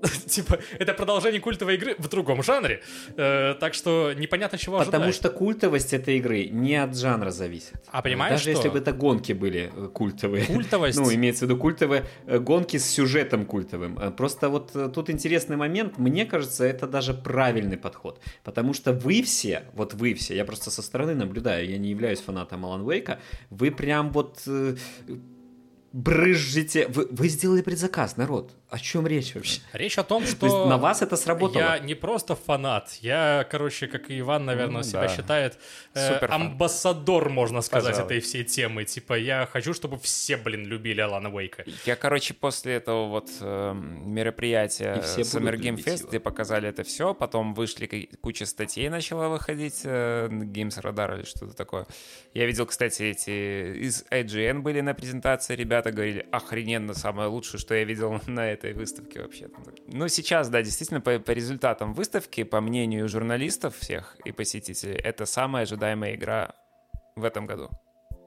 Типа, 0.26 0.58
это 0.78 0.94
продолжение 0.94 1.40
культовой 1.40 1.74
игры 1.74 1.94
в 1.98 2.08
другом 2.08 2.42
жанре. 2.42 2.82
Э, 3.16 3.54
так 3.58 3.74
что 3.74 4.12
непонятно, 4.14 4.58
чего 4.58 4.78
Потому 4.78 5.04
ожидать. 5.04 5.14
что 5.14 5.30
культовость 5.30 5.92
этой 5.92 6.18
игры 6.18 6.46
не 6.46 6.76
от 6.76 6.96
жанра 6.96 7.30
зависит. 7.30 7.82
А 7.90 8.02
понимаешь, 8.02 8.32
Даже 8.32 8.42
что? 8.42 8.50
если 8.50 8.68
бы 8.68 8.78
это 8.78 8.92
гонки 8.92 9.32
были 9.32 9.70
э, 9.74 9.88
культовые. 9.92 10.44
Культовость... 10.46 10.98
Ну, 10.98 11.12
имеется 11.12 11.44
в 11.46 11.48
виду 11.48 11.58
культовые 11.58 12.04
э, 12.26 12.38
гонки 12.38 12.78
с 12.78 12.86
сюжетом 12.86 13.44
культовым. 13.44 13.98
Э, 13.98 14.10
Просто 14.10 14.48
вот 14.48 14.72
тут 14.94 15.10
интересный 15.10 15.56
момент. 15.56 15.98
Мне 15.98 16.24
кажется, 16.26 16.64
это 16.64 16.86
даже 16.86 17.14
правильный 17.14 17.76
подход. 17.76 18.20
Потому 18.44 18.74
что 18.74 18.92
вы 18.92 19.22
все, 19.22 19.64
вот 19.74 19.94
вы 19.94 20.14
все, 20.14 20.34
я 20.34 20.44
просто 20.44 20.70
со 20.70 20.82
стороны 20.82 21.14
наблюдаю, 21.14 21.68
я 21.68 21.78
не 21.78 21.90
являюсь 21.90 22.20
фанатом 22.20 22.64
Алан 22.64 22.88
Вейка, 22.88 23.20
вы 23.50 23.70
прям 23.70 24.10
вот 24.10 24.40
брызжете. 25.92 26.86
Вы, 26.88 27.08
вы 27.10 27.28
сделали 27.28 27.62
предзаказ, 27.62 28.16
народ. 28.16 28.52
О 28.68 28.78
чем 28.78 29.06
речь 29.06 29.34
вообще? 29.34 29.60
Речь 29.72 29.98
о 29.98 30.04
том, 30.04 30.24
что... 30.24 30.48
То 30.48 30.66
на 30.68 30.78
вас 30.78 31.02
это 31.02 31.16
сработало? 31.16 31.60
Я 31.62 31.78
не 31.80 31.94
просто 31.94 32.36
фанат, 32.36 32.92
я, 33.00 33.44
короче, 33.50 33.88
как 33.88 34.10
и 34.10 34.20
Иван, 34.20 34.44
наверное, 34.44 34.76
Ну, 34.78 34.82
себя 34.84 35.00
да. 35.02 35.08
считает 35.08 35.58
э, 35.94 36.18
амбассадор, 36.26 37.30
можно 37.30 37.62
сказать, 37.62 37.94
Пожалуй. 37.96 38.06
этой 38.16 38.20
всей 38.20 38.44
темы. 38.44 38.84
Типа, 38.84 39.14
я 39.18 39.48
хочу, 39.52 39.74
чтобы 39.74 39.98
все, 39.98 40.36
блин, 40.36 40.66
любили 40.66 41.00
Алана 41.00 41.34
Уэйка. 41.34 41.64
Я, 41.84 41.96
короче, 41.96 42.32
после 42.34 42.74
этого 42.74 43.08
вот 43.08 43.28
э, 43.40 43.74
мероприятия 43.74 44.94
И 44.98 45.00
все 45.00 45.22
Summer 45.22 45.56
Game 45.56 45.76
Fest, 45.82 45.98
его. 46.00 46.08
где 46.08 46.20
показали 46.20 46.68
это 46.68 46.84
все, 46.84 47.12
потом 47.12 47.54
вышли 47.54 48.08
куча 48.20 48.46
статей 48.46 48.88
начала 48.88 49.28
выходить 49.28 49.80
э, 49.82 50.28
Games 50.30 50.80
Radar 50.80 51.16
или 51.18 51.24
что-то 51.24 51.54
такое. 51.56 51.86
Я 52.34 52.46
видел, 52.46 52.66
кстати, 52.66 53.02
эти 53.02 53.80
из 53.84 54.04
IGN 54.12 54.60
были 54.60 54.80
на 54.80 54.94
презентации, 54.94 55.56
ребята 55.56 55.79
говорили, 55.82 56.26
охрененно, 56.30 56.94
самое 56.94 57.28
лучшее, 57.28 57.58
что 57.60 57.74
я 57.74 57.84
видел 57.84 58.20
на 58.26 58.46
этой 58.50 58.74
выставке 58.74 59.22
вообще. 59.22 59.48
Ну, 59.86 60.08
сейчас, 60.08 60.48
да, 60.48 60.62
действительно, 60.62 61.00
по, 61.00 61.18
по 61.18 61.30
результатам 61.30 61.94
выставки, 61.94 62.44
по 62.44 62.60
мнению 62.60 63.08
журналистов 63.08 63.76
всех 63.76 64.16
и 64.24 64.32
посетителей, 64.32 64.94
это 64.94 65.26
самая 65.26 65.62
ожидаемая 65.62 66.14
игра 66.14 66.54
в 67.16 67.24
этом 67.24 67.46
году. 67.46 67.70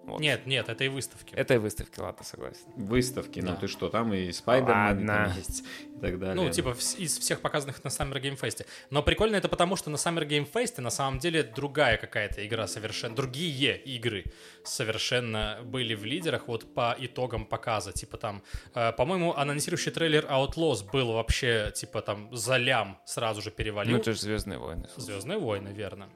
Вот. 0.05 0.19
Нет, 0.19 0.45
нет, 0.45 0.67
это 0.69 0.83
и 0.83 0.89
выставки. 0.89 1.33
Этой 1.33 1.59
выставки, 1.59 1.99
ладно, 1.99 2.23
согласен. 2.25 2.65
Выставки, 2.75 3.39
Да. 3.39 3.51
ну 3.53 3.57
ты 3.57 3.67
что, 3.67 3.89
там 3.89 4.13
и 4.13 4.31
Спайдермен 4.31 5.31
есть 5.37 5.63
и 5.85 5.99
так 5.99 6.19
далее. 6.19 6.35
Ну, 6.35 6.49
типа, 6.49 6.75
из 6.97 7.17
всех 7.17 7.39
показанных 7.41 7.83
на 7.83 7.87
Summer 7.89 8.21
Game 8.21 8.39
Fest. 8.39 8.65
Но 8.89 9.01
прикольно 9.01 9.37
это 9.37 9.47
потому, 9.47 9.75
что 9.75 9.89
на 9.89 9.95
Summer 9.95 10.27
Game 10.27 10.49
Fest 10.51 10.81
на 10.81 10.89
самом 10.89 11.19
деле 11.19 11.43
другая 11.43 11.97
какая-то 11.97 12.45
игра 12.45 12.67
совершенно... 12.67 13.15
Другие 13.15 13.77
игры 13.77 14.25
совершенно 14.63 15.59
были 15.63 15.95
в 15.95 16.03
лидерах 16.03 16.47
вот 16.47 16.73
по 16.73 16.95
итогам 16.99 17.45
показа. 17.45 17.91
Типа 17.93 18.17
там, 18.17 18.43
э, 18.75 18.91
по-моему, 18.93 19.33
анонсирующий 19.35 19.91
трейлер 19.91 20.25
Outlaws 20.25 20.89
был 20.91 21.13
вообще, 21.13 21.71
типа 21.73 22.01
там, 22.01 22.35
за 22.35 22.57
лям 22.57 22.99
сразу 23.05 23.41
же 23.41 23.51
перевалил. 23.51 23.93
Ну, 23.93 23.99
это 23.99 24.13
же 24.13 24.19
Звездные 24.19 24.57
войны. 24.59 24.87
Звездные 24.97 25.37
войны, 25.37 25.69
верно. 25.69 26.09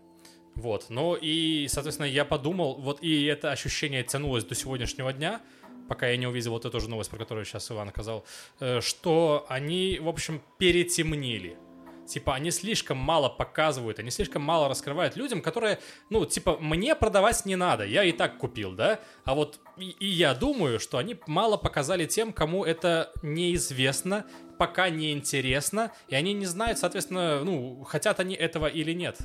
Вот, 0.57 0.87
ну 0.89 1.15
и, 1.15 1.67
соответственно, 1.69 2.07
я 2.07 2.25
подумал, 2.25 2.81
вот 2.81 3.03
и 3.03 3.25
это 3.25 3.51
ощущение 3.51 4.03
тянулось 4.03 4.43
до 4.43 4.55
сегодняшнего 4.55 5.13
дня, 5.13 5.39
пока 5.87 6.07
я 6.07 6.17
не 6.17 6.25
увидел 6.25 6.51
вот 6.51 6.65
эту 6.65 6.79
же 6.79 6.89
новость, 6.89 7.11
про 7.11 7.19
которую 7.19 7.45
сейчас 7.45 7.69
Иван 7.69 7.89
сказал, 7.89 8.25
э, 8.59 8.81
что 8.81 9.45
они, 9.49 9.99
в 10.01 10.09
общем, 10.09 10.41
перетемнили. 10.57 11.59
Типа, 12.07 12.33
они 12.33 12.49
слишком 12.49 12.97
мало 12.97 13.29
показывают, 13.29 13.99
они 13.99 14.09
слишком 14.09 14.41
мало 14.41 14.67
раскрывают 14.67 15.15
людям, 15.15 15.43
которые, 15.43 15.77
ну, 16.09 16.25
типа, 16.25 16.57
мне 16.59 16.95
продавать 16.95 17.45
не 17.45 17.55
надо, 17.55 17.85
я 17.85 18.03
и 18.03 18.11
так 18.11 18.39
купил, 18.39 18.71
да? 18.71 18.99
А 19.25 19.35
вот 19.35 19.59
и, 19.77 19.91
и 19.99 20.07
я 20.07 20.33
думаю, 20.33 20.79
что 20.79 20.97
они 20.97 21.17
мало 21.27 21.57
показали 21.57 22.07
тем, 22.07 22.33
кому 22.33 22.65
это 22.65 23.11
неизвестно, 23.21 24.25
пока 24.57 24.89
не 24.89 25.11
интересно, 25.11 25.91
и 26.07 26.15
они 26.15 26.33
не 26.33 26.47
знают, 26.47 26.79
соответственно, 26.79 27.43
ну, 27.43 27.83
хотят 27.83 28.19
они 28.19 28.33
этого 28.33 28.65
или 28.65 28.93
нет. 28.93 29.19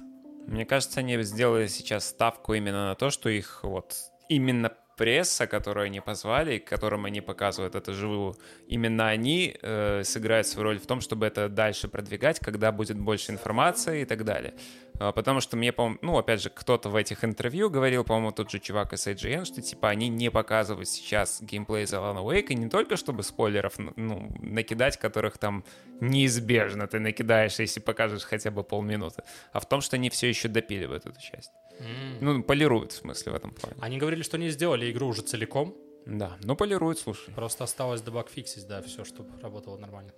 Мне 0.47 0.67
кажется, 0.67 1.01
они 1.01 1.21
сделали 1.23 1.67
сейчас 1.67 2.09
ставку 2.09 2.55
именно 2.55 2.89
на 2.89 2.95
то, 2.95 3.11
что 3.11 3.29
их 3.29 3.61
вот 3.63 3.97
именно 4.29 4.73
пресса, 5.03 5.49
которую 5.49 5.87
они 5.87 6.01
позвали, 6.01 6.59
которым 6.59 7.07
они 7.07 7.21
показывают 7.21 7.75
это 7.75 7.93
живую, 7.93 8.37
именно 8.69 9.09
они 9.09 9.57
э, 9.61 10.05
сыграют 10.05 10.47
свою 10.47 10.69
роль 10.69 10.79
в 10.79 10.87
том, 10.87 11.01
чтобы 11.01 11.27
это 11.27 11.49
дальше 11.49 11.89
продвигать, 11.89 12.39
когда 12.39 12.71
будет 12.71 12.97
больше 12.99 13.33
информации 13.33 14.03
и 14.03 14.05
так 14.05 14.25
далее. 14.25 14.55
А, 15.01 15.11
потому 15.11 15.41
что 15.41 15.57
мне, 15.57 15.73
по 15.73 15.99
ну, 16.03 16.19
опять 16.19 16.41
же, 16.41 16.51
кто-то 16.51 16.89
в 16.89 16.95
этих 16.95 17.25
интервью 17.25 17.69
говорил, 17.69 18.05
по-моему, 18.05 18.31
тот 18.31 18.53
же 18.53 18.61
чувак 18.61 18.93
из 18.93 19.05
IGN, 19.09 19.45
что, 19.45 19.61
типа, 19.61 19.89
они 19.89 20.09
не 20.09 20.31
показывают 20.31 20.89
сейчас 20.89 21.43
геймплей 21.43 21.87
за 21.87 21.97
Alan 21.97 22.23
Wake, 22.25 22.51
и 22.51 22.55
не 22.55 22.69
только 22.69 22.97
чтобы 22.97 23.25
спойлеров, 23.25 23.79
ну, 23.97 24.33
накидать, 24.39 24.99
которых 24.99 25.37
там 25.39 25.65
неизбежно 26.01 26.87
ты 26.87 27.01
накидаешь, 27.01 27.59
если 27.59 27.81
покажешь 27.81 28.23
хотя 28.23 28.53
бы 28.53 28.63
полминуты, 28.63 29.25
а 29.53 29.59
в 29.59 29.69
том, 29.69 29.81
что 29.81 29.97
они 29.97 30.11
все 30.11 30.29
еще 30.29 30.47
допиливают 30.47 31.07
эту 31.07 31.21
часть. 31.21 31.51
Mm. 31.79 32.19
Ну, 32.21 32.43
полируют, 32.43 32.93
в 32.93 32.97
смысле, 32.97 33.33
в 33.33 33.35
этом 33.35 33.53
плане. 33.53 33.77
Они 33.81 33.99
говорили, 33.99 34.23
что 34.23 34.39
не 34.39 34.51
сделали 34.51 34.91
игру 34.91 35.09
уже 35.09 35.23
целиком. 35.23 35.77
Да, 36.07 36.37
ну 36.43 36.57
полируют, 36.57 36.99
слушай. 36.99 37.33
Просто 37.35 37.65
осталось 37.65 38.01
добагфиксить, 38.01 38.67
да, 38.67 38.83
все, 38.83 39.05
чтобы 39.05 39.41
работало 39.41 39.79
нормально. 39.79 40.13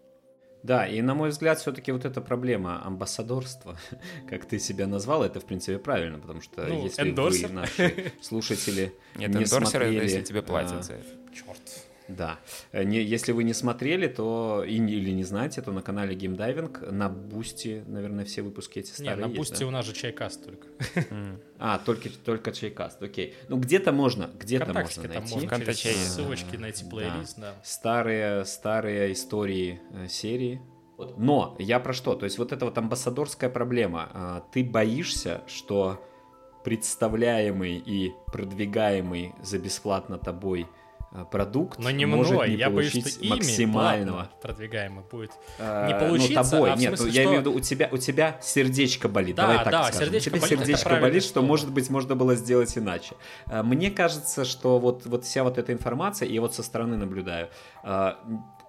Да, 0.65 0.87
и 0.87 1.03
на 1.03 1.15
мой 1.15 1.29
взгляд, 1.29 1.59
все-таки 1.59 1.93
вот 1.93 2.07
эта 2.07 2.23
проблема 2.23 2.83
амбассадорства, 2.87 3.79
как 4.29 4.47
ты 4.47 4.59
себя 4.59 4.87
назвал, 4.87 5.23
это 5.23 5.39
в 5.39 5.45
принципе 5.45 5.79
правильно, 5.79 6.19
потому 6.19 6.41
что 6.41 6.65
ну, 6.65 6.85
если 6.85 7.03
endorser. 7.03 7.49
вы, 7.49 7.55
наши 7.55 8.13
слушатели, 8.23 8.95
Нет, 9.15 9.35
не 9.35 9.45
смотрели, 9.45 10.03
если 10.03 10.23
тебе 10.23 10.41
платят 10.41 10.79
а, 10.79 10.83
за 10.83 10.95
это. 10.95 11.09
Черт. 11.35 11.61
Да. 12.09 12.39
Э, 12.73 12.85
не, 12.85 13.03
если 13.03 13.33
вы 13.33 13.45
не 13.45 13.55
смотрели, 13.55 14.09
то 14.09 14.65
и, 14.67 14.77
или 14.77 15.11
не 15.11 15.25
знаете, 15.25 15.63
то 15.63 15.73
на 15.73 15.83
канале 15.83 16.15
Diving 16.15 16.91
на 16.91 17.09
Бусти, 17.09 17.83
наверное, 17.87 18.25
все 18.25 18.43
выпуски 18.43 18.79
эти 18.81 18.91
старые 18.91 19.17
Не, 19.17 19.23
на 19.23 19.29
Бусти 19.29 19.61
да? 19.61 19.67
у 19.67 19.71
нас 19.71 19.87
же 19.87 19.93
чайкаст 19.93 20.45
только. 20.45 20.67
А, 21.59 21.79
только, 21.79 22.11
только 22.11 22.53
чайкаст, 22.53 23.03
окей. 23.03 23.35
Ну, 23.49 23.57
где-то 23.57 23.93
можно, 23.93 24.29
где-то 24.39 24.75
можно 24.75 25.09
найти. 25.09 25.35
Можно 25.35 25.75
через 25.75 26.15
ссылочки 26.15 26.57
найти 26.57 26.85
плейлист, 26.85 27.39
да. 27.39 27.55
Старые, 27.63 28.45
старые 28.45 29.13
истории 29.13 29.81
э, 29.93 30.09
серии. 30.09 30.61
Но 31.17 31.57
я 31.59 31.81
про 31.81 31.93
что? 31.93 32.15
То 32.15 32.25
есть 32.25 32.39
вот 32.39 32.53
эта 32.53 32.67
вот 32.67 32.77
амбассадорская 32.77 33.49
проблема. 33.49 34.11
А, 34.13 34.41
ты 34.53 34.63
боишься, 34.63 35.43
что 35.47 36.05
представляемый 36.65 37.77
и 37.79 38.13
продвигаемый 38.27 39.33
за 39.43 39.59
бесплатно 39.59 40.19
тобой– 40.19 40.67
Э, 40.77 40.84
продукт 41.31 41.79
Но 41.79 41.91
не 41.91 42.07
может 42.07 42.35
мной. 42.35 42.51
не 42.51 42.57
я 42.57 42.71
получить 42.71 43.05
боюсь, 43.05 43.15
что 43.15 43.27
максимального. 43.27 44.31
продвигаемый 44.43 45.05
будет 45.11 45.31
а, 45.61 45.87
не 45.87 45.95
получиться. 45.95 46.43
Ну, 46.43 46.51
тобой, 46.51 46.73
а 46.73 46.77
нет, 46.77 46.99
смысле, 46.99 47.07
я 47.07 47.13
что... 47.13 47.23
имею 47.23 47.37
в 47.37 47.41
виду, 47.41 47.53
у 47.53 47.61
тебя, 47.61 47.89
у 47.93 47.97
тебя 47.99 48.39
сердечко 48.43 49.09
болит. 49.09 49.37
Да, 49.37 49.43
Давай 49.43 49.59
так 49.59 49.71
да, 49.71 49.83
скажем. 49.85 50.01
сердечко 50.01 50.29
у 50.29 50.31
тебя 50.33 50.41
болит, 50.41 50.59
сердечко 50.59 50.97
болит, 50.97 51.23
что, 51.23 51.43
может 51.43 51.71
быть, 51.71 51.89
можно 51.89 52.17
было 52.17 52.35
сделать 52.35 52.77
иначе. 52.77 53.15
А, 53.47 53.63
мне 53.63 53.91
кажется, 53.91 54.45
что 54.45 54.81
вот, 54.81 55.07
вот 55.07 55.25
вся 55.25 55.45
вот 55.45 55.57
эта 55.57 55.73
информация, 55.73 56.27
и 56.29 56.39
вот 56.41 56.55
со 56.55 56.65
стороны 56.65 56.97
наблюдаю, 56.97 57.49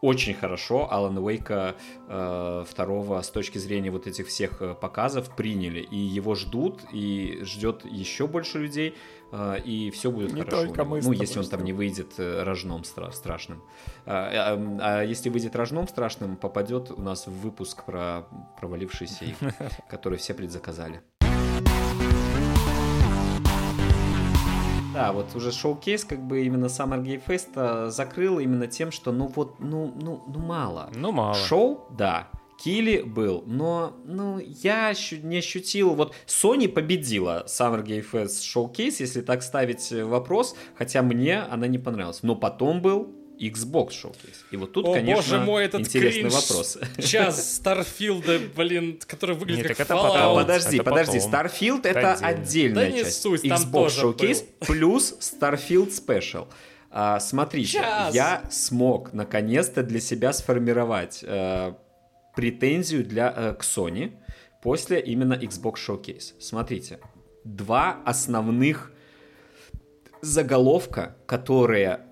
очень 0.02 0.34
хорошо 0.34 0.91
Алана 0.91 1.22
Уэйка 1.22 1.76
э, 2.08 2.66
второго 2.68 3.22
с 3.22 3.30
точки 3.30 3.58
зрения 3.58 3.91
вот 3.91 4.08
этих 4.08 4.28
всех 4.28 4.62
э, 4.62 4.74
показов 4.74 5.36
приняли. 5.36 5.80
И 5.80 5.98
его 5.98 6.36
ждут, 6.36 6.82
и 6.91 7.39
ждет 7.43 7.86
еще 7.86 8.28
больше 8.28 8.60
людей. 8.60 8.96
А, 9.32 9.56
и 9.56 9.89
все 9.91 10.12
будет 10.12 10.34
не 10.34 10.41
хорошо. 10.41 10.68
Только 10.68 10.86
мы 10.86 11.02
ну, 11.02 11.12
если 11.12 11.39
он 11.39 11.48
там 11.48 11.64
не 11.64 11.74
выйдет 11.74 12.14
э, 12.18 12.43
рожном 12.43 12.82
стра- 12.82 13.12
страшным. 13.12 13.64
А, 14.06 14.56
а, 14.56 15.00
а 15.00 15.04
если 15.04 15.30
выйдет 15.30 15.56
рожном 15.56 15.88
страшным, 15.88 16.38
попадет 16.38 16.91
у 16.91 17.02
нас 17.02 17.28
в 17.28 17.32
выпуск 17.32 17.86
про 17.86 18.28
провалившийся 18.60 19.26
который 19.89 20.18
все 20.18 20.34
предзаказали. 20.34 21.02
Да, 24.96 25.12
вот 25.12 25.36
уже 25.36 25.52
шоу-кейс, 25.52 26.06
как 26.06 26.22
бы 26.22 26.46
именно 26.46 26.66
Summer 26.66 27.04
Game 27.04 27.22
Fest 27.26 27.89
закрыл 27.89 28.39
именно 28.39 28.68
тем, 28.68 28.91
что 28.91 29.12
ну 29.12 29.28
вот, 29.28 29.60
ну, 29.60 29.93
ну, 30.02 30.24
ну 30.28 30.39
мало. 30.39 30.89
Ну 30.96 31.12
мало. 31.12 31.36
Шоу, 31.36 31.86
да, 31.98 32.30
Килли 32.58 33.02
был, 33.02 33.43
но 33.46 33.93
ну, 34.06 34.39
я 34.39 34.93
не 35.22 35.38
ощутил... 35.38 35.93
Вот 35.96 36.14
Sony 36.26 36.70
победила 36.70 37.43
Summer 37.48 37.84
Game 37.84 38.06
Fest 38.10 38.41
Showcase, 38.41 38.96
если 39.00 39.22
так 39.22 39.43
ставить 39.43 39.91
э, 39.91 40.06
вопрос, 40.06 40.56
хотя 40.76 41.02
мне 41.02 41.39
она 41.39 41.68
не 41.68 41.78
понравилась. 41.78 42.24
Но 42.24 42.36
потом 42.36 42.82
был 42.82 43.14
Xbox 43.39 43.89
Showcase. 43.89 44.38
И 44.51 44.57
вот 44.57 44.71
тут, 44.73 44.88
О, 44.88 44.93
конечно, 44.93 45.15
боже 45.15 45.39
мой, 45.39 45.65
этот 45.65 45.81
интересный 45.81 46.29
кринж. 46.29 46.33
вопрос. 46.33 46.77
Час 46.99 47.55
Старфилда, 47.55 48.39
блин, 48.55 48.99
который 49.05 49.36
выглядит 49.36 49.67
Нет, 49.67 49.77
как 49.77 49.88
это 49.88 49.93
Fallout. 49.93 50.13
потом. 50.13 50.36
Подожди, 50.38 50.75
это 50.77 50.83
подожди, 50.83 51.19
потом. 51.19 51.31
Starfield 51.33 51.88
это 51.88 52.13
отдельно. 52.13 52.27
отдельная 52.27 52.86
Да 52.86 52.91
не 52.91 53.03
часть. 53.03 53.21
суть, 53.21 53.43
Xbox 53.45 53.88
Showcase 53.88 54.43
был. 54.59 54.65
плюс 54.67 55.17
Starfield 55.19 55.89
Special. 55.89 56.47
А, 56.91 57.19
смотрите, 57.19 57.73
Час. 57.79 58.15
я 58.15 58.43
смог 58.49 59.11
наконец-то 59.13 59.83
для 59.83 59.99
себя 59.99 60.31
сформировать 60.31 61.19
э, 61.23 61.73
претензию 62.36 63.03
для, 63.03 63.33
э, 63.36 63.53
к 63.55 63.63
Sony 63.63 64.13
после 64.61 65.01
именно 65.01 65.33
Xbox 65.33 65.73
Showcase. 65.75 66.33
Смотрите, 66.39 66.99
два 67.43 67.97
основных 68.05 68.91
заголовка, 70.21 71.15
которые 71.25 72.05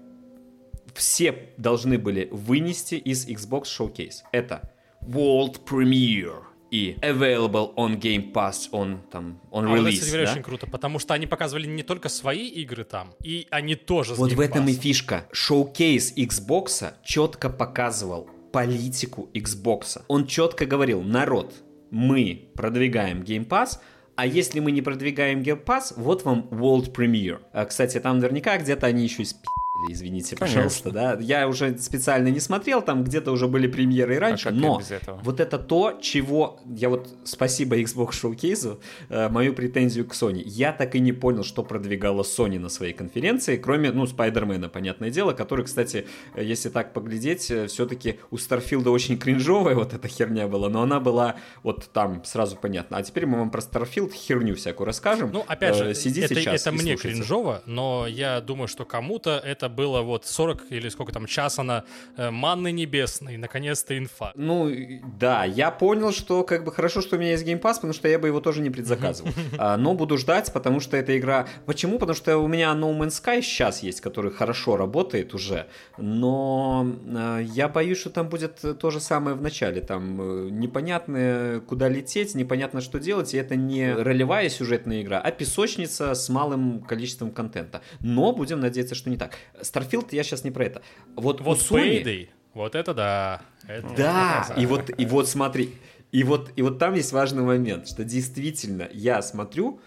все 0.93 1.49
должны 1.57 1.97
были 1.97 2.27
вынести 2.31 2.95
из 2.95 3.27
Xbox 3.27 3.63
Showcase. 3.63 4.21
Это 4.31 4.69
World 5.01 5.61
Premiere 5.65 6.43
и 6.71 6.97
Available 7.01 7.75
on 7.75 7.99
Game 7.99 8.31
Pass 8.33 8.71
on, 8.71 8.97
там, 9.11 9.39
on 9.51 9.65
А 9.65 9.69
вот 9.69 9.79
это, 9.79 9.89
Release. 9.89 9.99
кстати 9.99 10.25
да? 10.25 10.31
очень 10.31 10.41
круто, 10.41 10.65
потому 10.65 10.97
что 10.97 11.13
они 11.13 11.27
показывали 11.27 11.67
не 11.67 11.83
только 11.83 12.09
свои 12.09 12.47
игры 12.47 12.83
там, 12.83 13.13
и 13.23 13.47
они 13.51 13.75
тоже 13.75 14.15
Вот 14.15 14.31
в 14.31 14.39
этом 14.39 14.67
и 14.67 14.73
фишка. 14.73 15.27
Шоу-кейс 15.31 16.13
Xbox 16.17 16.93
четко 17.03 17.49
показывал 17.49 18.27
политику 18.51 19.29
Xbox. 19.33 20.01
Он 20.07 20.25
четко 20.25 20.65
говорил, 20.65 21.01
народ, 21.03 21.53
мы 21.91 22.49
продвигаем 22.55 23.21
Game 23.21 23.47
Pass, 23.47 23.79
а 24.15 24.25
если 24.25 24.59
мы 24.59 24.71
не 24.71 24.81
продвигаем 24.81 25.41
Game 25.41 25.63
Pass, 25.63 25.93
вот 25.95 26.23
вам 26.23 26.47
World 26.51 26.91
Premiere. 26.93 27.39
А, 27.51 27.65
кстати, 27.65 27.99
там 27.99 28.19
наверняка 28.19 28.57
где-то 28.57 28.87
они 28.87 29.03
еще 29.03 29.23
и 29.23 29.25
спи***ли, 29.25 29.47
извините, 29.89 30.35
Конечно. 30.35 30.61
пожалуйста, 30.61 30.91
да. 30.91 31.17
Я 31.19 31.47
уже 31.47 31.77
специально 31.77 32.27
не 32.29 32.39
смотрел, 32.39 32.81
там 32.81 33.03
где-то 33.03 33.31
уже 33.31 33.47
были 33.47 33.67
премьеры 33.67 34.15
и 34.15 34.17
раньше, 34.17 34.49
А 34.49 34.51
но 34.51 34.81
вот 35.23 35.39
это 35.39 35.57
то, 35.59 35.97
чего 36.01 36.59
я 36.65 36.89
вот 36.89 37.09
спасибо 37.23 37.77
Xbox 37.77 38.11
Showcase, 38.11 38.79
э, 39.09 39.29
мою 39.29 39.53
претензию 39.53 40.05
к 40.07 40.13
Sony. 40.13 40.41
Я 40.45 40.71
так 40.73 40.95
и 40.95 40.99
не 40.99 41.11
понял, 41.13 41.43
что 41.43 41.63
продвигала 41.63 42.23
Sony 42.23 42.59
на 42.59 42.69
своей 42.69 42.93
конференции, 42.93 43.57
кроме, 43.57 43.91
ну, 43.91 44.05
Спайдермена, 44.07 44.69
понятное 44.69 45.09
дело, 45.09 45.33
который, 45.33 45.65
кстати, 45.65 46.07
э, 46.35 46.43
если 46.43 46.69
так 46.69 46.93
поглядеть, 46.93 47.49
э, 47.51 47.67
все-таки 47.67 48.19
у 48.31 48.37
Старфилда 48.37 48.91
очень 48.91 49.17
кринжовая 49.17 49.75
вот 49.75 49.93
эта 49.93 50.07
херня 50.07 50.47
была, 50.47 50.69
но 50.69 50.81
она 50.81 50.99
была 50.99 51.35
вот 51.63 51.89
там 51.93 52.23
сразу 52.25 52.55
понятно. 52.55 52.97
А 52.97 53.03
теперь 53.03 53.25
мы 53.25 53.37
вам 53.39 53.49
про 53.51 53.61
Старфилд 53.61 54.13
херню 54.13 54.55
всякую 54.55 54.85
расскажем. 54.87 55.31
Ну, 55.31 55.43
опять 55.47 55.75
же, 55.75 55.83
Э, 55.83 55.93
сидите 55.93 56.33
это, 56.33 56.41
час 56.41 56.61
это 56.61 56.71
мне 56.71 56.93
слушайте. 56.97 57.09
кринжово, 57.17 57.61
но 57.65 58.07
я 58.07 58.39
думаю, 58.41 58.67
что 58.67 58.85
кому-то 58.85 59.41
это 59.43 59.69
было 59.73 60.01
вот 60.01 60.25
40 60.25 60.71
или 60.71 60.89
сколько 60.89 61.11
там 61.11 61.25
часа 61.25 61.63
на 61.63 61.83
э, 62.17 62.29
манны 62.29 62.71
небесной, 62.71 63.37
наконец-то 63.37 63.97
инфа. 63.97 64.31
Ну, 64.35 64.71
да, 65.19 65.45
я 65.45 65.71
понял, 65.71 66.11
что 66.11 66.43
как 66.43 66.63
бы 66.63 66.71
хорошо, 66.71 67.01
что 67.01 67.15
у 67.15 67.19
меня 67.19 67.31
есть 67.31 67.45
Game 67.45 67.61
Pass, 67.61 67.75
потому 67.75 67.93
что 67.93 68.07
я 68.07 68.19
бы 68.19 68.27
его 68.27 68.39
тоже 68.39 68.61
не 68.61 68.69
предзаказывал. 68.69 69.31
А, 69.57 69.77
но 69.77 69.93
буду 69.93 70.17
ждать, 70.17 70.51
потому 70.51 70.79
что 70.79 70.97
эта 70.97 71.17
игра... 71.17 71.47
Почему? 71.65 71.99
Потому 71.99 72.15
что 72.15 72.37
у 72.37 72.47
меня 72.47 72.71
No 72.73 72.97
Man's 72.97 73.21
Sky 73.21 73.41
сейчас 73.41 73.83
есть, 73.83 74.01
который 74.01 74.31
хорошо 74.31 74.77
работает 74.77 75.33
уже, 75.33 75.67
но 75.97 76.85
а, 77.15 77.39
я 77.39 77.67
боюсь, 77.67 77.99
что 77.99 78.09
там 78.09 78.29
будет 78.29 78.61
то 78.79 78.91
же 78.91 78.99
самое 78.99 79.35
в 79.35 79.41
начале. 79.41 79.81
Там 79.81 80.19
э, 80.19 80.49
непонятно, 80.49 81.61
куда 81.67 81.87
лететь, 81.87 82.35
непонятно, 82.35 82.81
что 82.81 82.99
делать, 82.99 83.33
и 83.33 83.37
это 83.37 83.55
не 83.55 83.93
ролевая 83.93 84.49
сюжетная 84.49 85.01
игра, 85.01 85.19
а 85.19 85.31
песочница 85.31 86.13
с 86.13 86.29
малым 86.29 86.81
количеством 86.81 87.31
контента. 87.31 87.81
Но 87.99 88.33
будем 88.33 88.59
надеяться, 88.59 88.95
что 88.95 89.09
не 89.09 89.17
так. 89.17 89.37
Starfield 89.63 90.07
я 90.11 90.23
сейчас 90.23 90.43
не 90.43 90.51
про 90.51 90.65
это. 90.65 90.81
Вот, 91.15 91.41
у 91.41 91.43
Вот 91.43 91.57
Sony- 91.59 92.03
Payday, 92.03 92.29
вот 92.53 92.75
это 92.75 92.93
да. 92.93 93.41
Это 93.67 93.87
да, 93.95 94.47
это 94.49 94.59
и 94.61 94.65
вот, 94.65 94.89
и 94.97 95.05
вот 95.05 95.27
смотри, 95.27 95.73
и 96.11 96.23
вот, 96.23 96.51
и 96.55 96.61
вот 96.61 96.77
там 96.79 96.93
есть 96.93 97.11
важный 97.11 97.43
момент, 97.43 97.87
что 97.87 98.03
действительно 98.03 98.87
я 98.93 99.21
смотрю, 99.21 99.79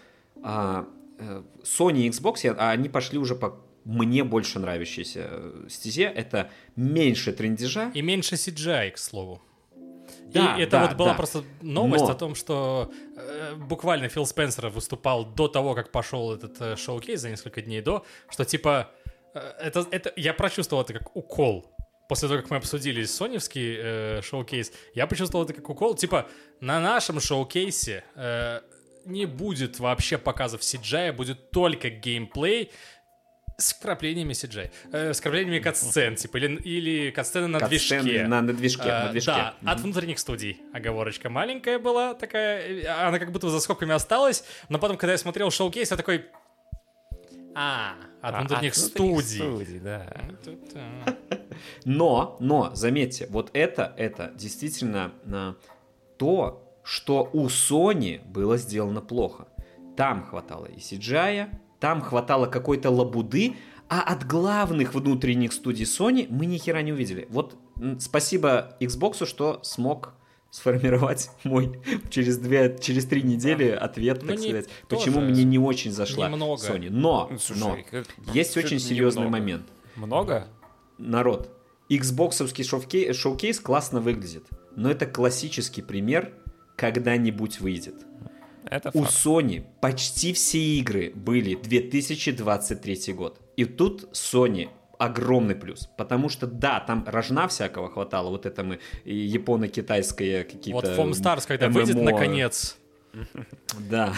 а, 0.43 0.85
э, 1.19 1.43
Sony 1.63 2.01
и 2.01 2.09
Xbox, 2.09 2.39
я- 2.43 2.55
а 2.57 2.71
они 2.71 2.89
пошли 2.89 3.17
уже 3.17 3.35
по 3.35 3.59
мне 3.85 4.23
больше 4.25 4.59
нравящейся 4.59 5.27
э, 5.31 5.65
стезе. 5.69 6.03
Это 6.03 6.49
меньше 6.75 7.31
трендежа. 7.31 7.89
И 7.93 8.01
меньше 8.01 8.35
CGI, 8.35 8.91
к 8.91 8.97
слову. 8.97 9.41
Да, 10.33 10.57
и 10.57 10.61
это 10.63 10.71
да, 10.71 10.87
вот 10.87 10.97
была 10.97 11.09
да. 11.11 11.15
просто 11.15 11.43
новость 11.61 12.03
Но- 12.03 12.11
о 12.11 12.15
том, 12.15 12.35
что 12.35 12.91
э, 13.15 13.55
буквально 13.55 14.09
Фил 14.09 14.25
Спенсер 14.25 14.67
выступал 14.67 15.23
до 15.25 15.47
того, 15.47 15.73
как 15.73 15.91
пошел 15.91 16.33
этот 16.33 16.59
э, 16.59 16.75
шоу-кейс 16.75 17.21
за 17.21 17.29
несколько 17.29 17.61
дней 17.61 17.81
до, 17.81 18.05
что 18.29 18.43
типа 18.43 18.91
это, 19.59 19.85
это 19.91 20.13
я 20.15 20.33
прочувствовал 20.33 20.83
это 20.83 20.93
как 20.93 21.15
укол. 21.15 21.73
После 22.07 22.29
того, 22.29 22.41
как 22.41 22.49
мы 22.49 22.57
обсудили 22.57 23.03
соневский 23.03 23.75
э, 23.77 24.21
шоу-кейс, 24.21 24.71
я 24.93 25.07
почувствовал 25.07 25.43
это 25.43 25.53
как 25.53 25.69
укол. 25.69 25.93
Типа, 25.93 26.27
на 26.61 26.79
нашем 26.79 27.19
шоу-кейсе 27.19 28.03
э, 28.15 28.61
не 29.05 29.25
будет 29.25 29.79
вообще 29.79 30.17
показов 30.17 30.61
CGI, 30.61 31.11
будет 31.11 31.51
только 31.51 31.89
геймплей 31.89 32.71
с 33.57 33.73
вкраплениями 33.73 34.33
CGI. 34.33 34.71
Э, 34.91 35.13
с 35.13 35.19
вкраплениями 35.19 35.59
катсцен, 35.59 36.15
типа, 36.15 36.37
или, 36.37 36.55
или 36.61 37.11
катсцены 37.11 37.47
на 37.47 37.59
Катсцены 37.59 38.03
движке. 38.03 38.27
На, 38.27 38.41
на 38.41 38.53
движке, 38.53 38.85
на 38.85 39.05
А, 39.05 39.09
движке. 39.09 39.31
Да, 39.31 39.55
от 39.65 39.79
внутренних 39.79 40.19
студий. 40.19 40.61
Оговорочка 40.73 41.29
маленькая 41.29 41.79
была 41.79 42.13
такая, 42.13 42.61
э, 42.61 42.85
она 42.85 43.17
как 43.17 43.31
будто 43.31 43.49
за 43.49 43.59
скобками 43.59 43.93
осталась, 43.93 44.43
но 44.69 44.77
потом, 44.77 44.97
когда 44.97 45.13
я 45.13 45.17
смотрел 45.17 45.49
шоу-кейс, 45.49 45.89
я 45.89 45.97
такой... 45.97 46.25
А, 47.59 47.95
от 48.21 48.35
А, 48.35 48.39
внутренних 48.41 48.73
от 48.73 48.77
студий. 48.77 49.39
студий, 49.39 49.79
да. 49.79 50.05
Но, 51.85 52.37
но, 52.39 52.69
заметьте, 52.75 53.25
вот 53.31 53.49
это, 53.53 53.95
это 53.97 54.31
действительно 54.35 55.11
а, 55.25 55.55
то, 56.17 56.79
что 56.83 57.27
у 57.33 57.47
Sony 57.47 58.23
было 58.27 58.57
сделано 58.57 59.01
плохо. 59.01 59.47
Там 59.95 60.23
хватало 60.23 60.67
и 60.67 60.77
CGI, 60.77 61.49
там 61.79 62.01
хватало 62.01 62.45
какой-то 62.45 62.91
лабуды, 62.91 63.55
а 63.89 64.01
от 64.01 64.27
главных 64.27 64.93
внутренних 64.93 65.51
студий 65.51 65.85
Sony 65.85 66.27
мы 66.29 66.45
ни 66.45 66.59
хера 66.59 66.83
не 66.83 66.93
увидели. 66.93 67.25
Вот 67.31 67.57
спасибо 67.97 68.77
Xbox, 68.79 69.25
что 69.25 69.61
смог 69.63 70.13
сформировать 70.51 71.29
мой 71.43 71.79
через 72.09 72.37
две, 72.37 72.77
через 72.79 73.05
три 73.05 73.21
недели 73.23 73.69
ответ, 73.69 74.21
Ну, 74.23 74.29
так 74.29 74.39
сказать, 74.39 74.67
почему 74.89 75.21
мне 75.21 75.43
не 75.43 75.59
очень 75.59 75.91
зашла 75.91 76.29
немного. 76.29 76.61
Sony. 76.61 76.89
Но, 76.89 77.27
Ну, 77.31 77.37
слушай, 77.39 77.59
но 77.59 77.77
как- 77.89 78.07
есть 78.33 78.55
очень 78.57 78.79
серьезный 78.79 79.23
немного? 79.25 79.39
момент 79.41 79.63
Много? 79.95 80.47
народ, 80.97 81.49
Xboxовский 81.89 82.63
шоу-кейс, 82.63 83.15
шоу-кейс 83.15 83.59
классно 83.59 84.01
выглядит, 84.01 84.45
но 84.75 84.89
это 84.91 85.05
классический 85.05 85.81
пример 85.81 86.33
когда-нибудь 86.75 87.59
выйдет. 87.59 87.95
Это 88.69 88.89
У 88.93 89.03
факт. 89.03 89.13
Sony 89.13 89.65
почти 89.81 90.33
все 90.33 90.59
игры 90.59 91.11
были 91.15 91.55
2023 91.55 93.13
год. 93.13 93.39
И 93.55 93.63
тут 93.65 94.09
Sony 94.13 94.69
огромный 94.97 95.55
плюс, 95.55 95.87
потому 95.97 96.29
что 96.29 96.47
да, 96.47 96.79
там 96.79 97.05
рожна 97.07 97.47
всякого 97.47 97.89
хватало, 97.89 98.29
вот 98.29 98.45
это 98.45 98.63
мы 98.63 98.79
японо-китайское 99.05 100.43
какие-то 100.43 100.73
Вот 100.73 100.85
Foam 100.85 101.11
Stars, 101.11 101.47
когда 101.47 101.69
ММО, 101.69 101.73
выйдет 101.79 102.01
наконец. 102.01 102.77
Да, 103.89 104.13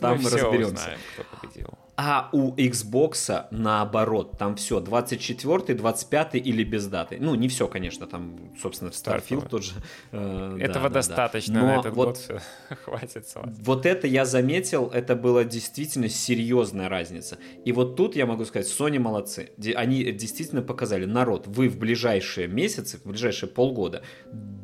там 0.00 0.20
мы 0.22 0.30
разберемся. 0.30 0.90
кто 1.14 1.24
победил. 1.36 1.78
А 1.96 2.28
у 2.32 2.54
Xbox 2.54 3.46
наоборот, 3.50 4.36
там 4.36 4.56
все 4.56 4.80
24, 4.80 5.74
25 5.74 6.34
или 6.34 6.64
без 6.64 6.86
даты. 6.86 7.18
Ну, 7.20 7.34
не 7.34 7.48
все, 7.48 7.68
конечно, 7.68 8.06
там, 8.06 8.52
собственно, 8.60 8.88
Starfield 8.88 8.94
Стартовый. 8.94 9.48
тот 9.48 9.64
же. 9.64 9.72
э, 10.10 10.56
да, 10.58 10.64
Этого 10.64 10.84
да, 10.84 10.88
да. 10.88 10.94
достаточно 10.94 11.60
Но 11.60 11.66
на 11.66 11.80
этот 11.80 11.94
вот 11.94 12.06
год. 12.28 12.42
Хватит. 12.84 13.26
Вот 13.62 13.86
это 13.86 14.06
я 14.08 14.24
заметил, 14.24 14.90
это 14.92 15.14
была 15.14 15.44
действительно 15.44 16.08
серьезная 16.08 16.88
разница. 16.88 17.38
И 17.64 17.70
вот 17.70 17.96
тут 17.96 18.16
я 18.16 18.26
могу 18.26 18.44
сказать, 18.44 18.66
Sony 18.66 18.98
молодцы. 18.98 19.50
Они 19.76 20.04
действительно 20.12 20.62
показали, 20.62 21.04
народ, 21.04 21.46
вы 21.46 21.68
в 21.68 21.78
ближайшие 21.78 22.48
месяцы, 22.48 22.98
в 22.98 23.06
ближайшие 23.08 23.48
полгода 23.48 24.02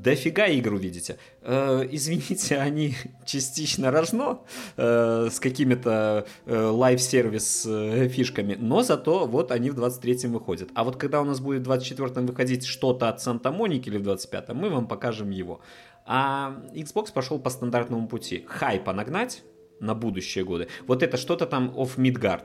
дофига 0.02 0.46
игр 0.46 0.74
увидите. 0.74 1.18
Э, 1.42 1.86
извините, 1.90 2.56
они 2.58 2.94
частично 3.24 3.90
рожно 3.90 4.40
э, 4.76 5.28
с 5.30 5.38
какими-то 5.40 6.26
э, 6.46 6.56
live 6.56 6.79
service 6.79 7.19
э, 7.66 8.08
фишками, 8.08 8.56
но 8.58 8.82
зато 8.82 9.26
вот 9.26 9.52
они 9.52 9.70
в 9.70 9.78
23-м 9.78 10.32
выходят. 10.32 10.70
А 10.74 10.84
вот 10.84 10.96
когда 10.96 11.20
у 11.20 11.24
нас 11.24 11.40
будет 11.40 11.66
в 11.66 11.70
24-м 11.70 12.26
выходить 12.26 12.64
что-то 12.64 13.08
от 13.08 13.20
Санта-Моники 13.20 13.88
или 13.88 13.98
в 13.98 14.02
25-м, 14.08 14.56
мы 14.56 14.70
вам 14.70 14.86
покажем 14.86 15.30
его. 15.30 15.60
А 16.06 16.60
Xbox 16.74 17.12
пошел 17.12 17.38
по 17.38 17.50
стандартному 17.50 18.08
пути. 18.08 18.44
Хайпа 18.48 18.92
нагнать 18.92 19.42
на 19.80 19.94
будущие 19.94 20.44
годы. 20.44 20.68
Вот 20.86 21.02
это 21.02 21.16
что-то 21.16 21.46
там 21.46 21.70
of 21.70 21.96
Midgard. 21.96 22.44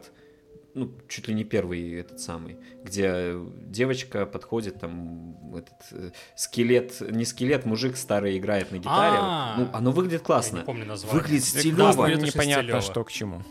Ну, 0.73 0.91
чуть 1.07 1.29
ли 1.29 1.33
не 1.33 1.45
первый 1.45 1.93
этот 1.93 2.19
самый, 2.19 2.57
где 2.83 3.33
девочка 3.65 4.25
подходит, 4.25 4.77
там 4.81 5.37
этот 5.55 5.73
э, 5.91 6.11
скелет, 6.35 6.99
не 6.99 7.23
скелет, 7.23 7.65
мужик 7.65 7.95
старый 7.95 8.37
играет 8.37 8.71
на 8.71 8.79
гитаре. 8.79 9.17
А. 9.21 9.55
Ну, 9.57 9.69
оно 9.71 9.91
выглядит 9.91 10.21
классно. 10.23 10.57
Я 10.57 10.61
не 10.63 10.65
помню 10.65 10.85
название. 10.85 11.21
Выглядит 11.21 11.53
Да, 11.53 11.59
стилево. 11.61 12.07
непонятно, 12.07 12.81
что 12.81 13.05
к 13.05 13.11
чему. 13.11 13.41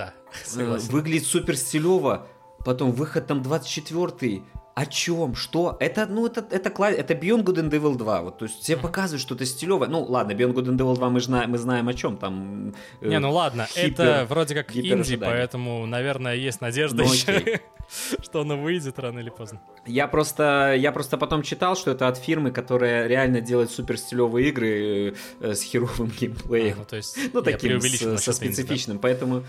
Да, 0.00 0.14
Э, 0.32 0.46
согласен. 0.48 0.88
Выглядит 0.92 1.26
супер 1.26 1.56
стилево. 1.56 2.26
Потом 2.64 2.92
выход 2.92 3.26
там 3.26 3.40
24-й. 3.42 4.42
О 4.74 4.86
чем? 4.86 5.34
Что? 5.34 5.76
Это, 5.80 6.06
ну, 6.06 6.26
это, 6.26 6.46
это, 6.50 6.70
кла- 6.70 6.90
это 6.92 7.12
Beyond 7.14 7.44
Good 7.44 7.56
and 7.56 7.70
Evil 7.70 7.96
2. 7.96 8.22
Вот, 8.22 8.38
то 8.38 8.44
есть 8.46 8.60
тебе 8.64 8.76
показывают 8.78 9.20
что-то 9.20 9.44
стилевое. 9.44 9.88
Ну, 9.88 10.02
ладно, 10.04 10.32
Beyond 10.32 10.54
Good 10.54 10.66
and 10.66 10.76
Evil 10.78 10.94
2 10.94 11.10
мы, 11.10 11.20
зна- 11.20 11.46
мы 11.48 11.58
знаем 11.58 11.88
о 11.88 11.94
чем. 11.94 12.16
Там, 12.16 12.74
э, 13.00 13.08
Не, 13.08 13.18
ну 13.18 13.32
ладно, 13.32 13.66
хипер- 13.68 13.92
это 14.04 14.26
вроде 14.28 14.54
как 14.54 14.74
инди, 14.76 15.16
поэтому, 15.16 15.84
наверное, 15.86 16.34
есть 16.36 16.60
надежда 16.60 17.02
Ну, 17.02 17.12
еще, 17.12 17.60
что 18.22 18.42
оно 18.42 18.56
выйдет 18.56 18.98
рано 18.98 19.18
или 19.18 19.30
поздно. 19.30 19.60
Я 19.86 20.06
просто, 20.06 20.74
я 20.78 20.92
просто 20.92 21.16
потом 21.18 21.42
читал, 21.42 21.76
что 21.76 21.90
это 21.90 22.06
от 22.08 22.16
фирмы, 22.18 22.50
которая 22.52 23.06
реально 23.06 23.40
делает 23.40 23.70
супер 23.70 23.98
стилевые 23.98 24.48
игры 24.50 25.14
э, 25.40 25.54
с 25.54 25.62
херовым 25.62 26.10
геймплеем. 26.20 26.76
Ну, 26.78 26.84
то 26.84 26.96
есть, 26.96 27.18
Ну, 27.34 27.42
таким, 27.42 27.80
с- 27.80 27.98
со 27.98 28.06
инди, 28.10 28.26
да. 28.26 28.32
специфичным. 28.32 28.98
Поэтому, 28.98 29.42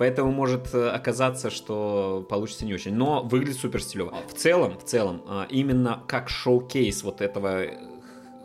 поэтому 0.00 0.32
может 0.32 0.74
э, 0.74 0.88
оказаться, 0.88 1.50
что 1.50 2.26
получится 2.30 2.64
не 2.64 2.72
очень. 2.72 2.94
Но 2.94 3.22
выглядит 3.22 3.60
супер 3.60 3.82
стилево. 3.82 4.14
В 4.28 4.34
целом, 4.34 4.78
в 4.78 4.84
целом, 4.84 5.22
а, 5.28 5.46
именно 5.50 6.02
как 6.08 6.30
showcase 6.30 7.02
вот 7.02 7.20
этого 7.20 7.64
э, 7.64 7.76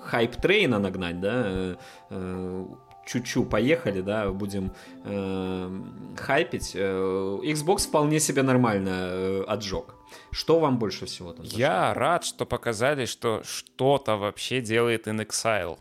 hype 0.02 0.30
train 0.30 0.65
-а 0.65 0.80
нагнать, 0.80 1.22
да, 1.22 1.78
э, 2.10 2.66
чуть-чуть 3.06 3.50
поехали, 3.50 4.02
да, 4.02 4.32
будем 4.32 4.74
э, 5.06 5.82
хайпить. 6.18 6.76
Xbox 6.76 7.88
вполне 7.88 8.20
себе 8.20 8.44
нормально 8.44 9.46
отжег. 9.48 9.96
Что 10.32 10.60
вам 10.60 10.78
больше 10.78 11.06
всего 11.06 11.32
там? 11.32 11.46
зашло? 11.46 11.60
Я 11.60 11.94
рад, 11.94 12.26
что 12.26 12.46
показали, 12.46 13.06
что 13.06 13.44
что-то 13.46 14.18
вообще 14.18 14.60
делает 14.60 15.08
inXile. 15.08 15.78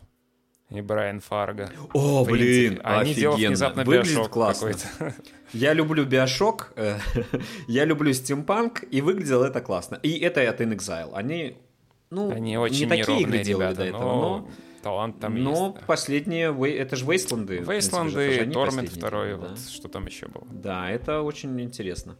И 0.70 0.81
Брайан 0.81 1.20
Фарго. 1.20 1.70
О, 1.93 2.25
блин, 2.25 2.81
они 2.85 3.14
делают 3.14 3.37
офигенно. 3.37 3.49
внезапно 3.49 3.85
Выглядит 3.85 4.29
классно. 4.29 4.72
Я 5.55 5.72
люблю 5.72 6.05
Биошок, 6.05 6.72
э, 6.76 6.98
я 7.68 7.84
люблю 7.84 8.12
стимпанк, 8.12 8.84
и 8.90 9.00
выглядело 9.00 9.44
это 9.44 9.61
классно. 9.61 9.98
И 10.02 10.18
это 10.18 10.48
от 10.48 10.61
In 10.61 10.76
Exile. 10.76 11.12
Они, 11.14 11.57
ну, 12.11 12.30
Они 12.30 12.59
очень 12.59 12.88
не 12.90 12.96
такие 12.96 13.22
игры 13.22 13.38
делали 13.38 13.66
ребята, 13.66 13.76
до 13.76 13.84
этого, 13.84 14.02
но 14.02 14.38
но, 14.38 14.48
талант 14.82 15.20
там 15.20 15.42
но 15.42 15.50
есть. 15.50 15.74
да. 15.76 15.86
последние, 15.86 16.76
это 16.76 16.96
же 16.96 17.05
Вейсланды. 17.05 17.59
Вейсланды, 17.59 18.50
Тормент 18.52 18.90
второй, 18.90 19.28
делали, 19.28 19.50
вот 19.50 19.59
что 19.61 19.88
там 19.88 20.07
еще 20.07 20.26
было. 20.26 20.44
Да. 20.50 20.82
да, 20.82 20.90
это 20.90 21.22
очень 21.22 21.61
интересно. 21.61 22.16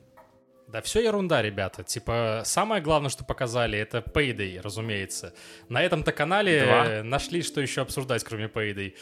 Да 0.75 0.81
все 0.83 1.01
ерунда, 1.05 1.41
ребята. 1.41 1.85
Типа, 1.85 2.43
самое 2.45 2.83
главное, 2.83 3.09
что 3.09 3.23
показали, 3.25 3.79
это 3.79 3.99
Payday, 3.99 4.61
разумеется. 4.61 5.33
На 5.69 5.81
этом-то 5.81 6.11
канале 6.11 6.65
Два. 6.65 7.03
нашли, 7.05 7.43
что 7.43 7.61
еще 7.61 7.83
обсуждать, 7.83 8.25
кроме 8.25 8.47
Payday. 8.47 8.93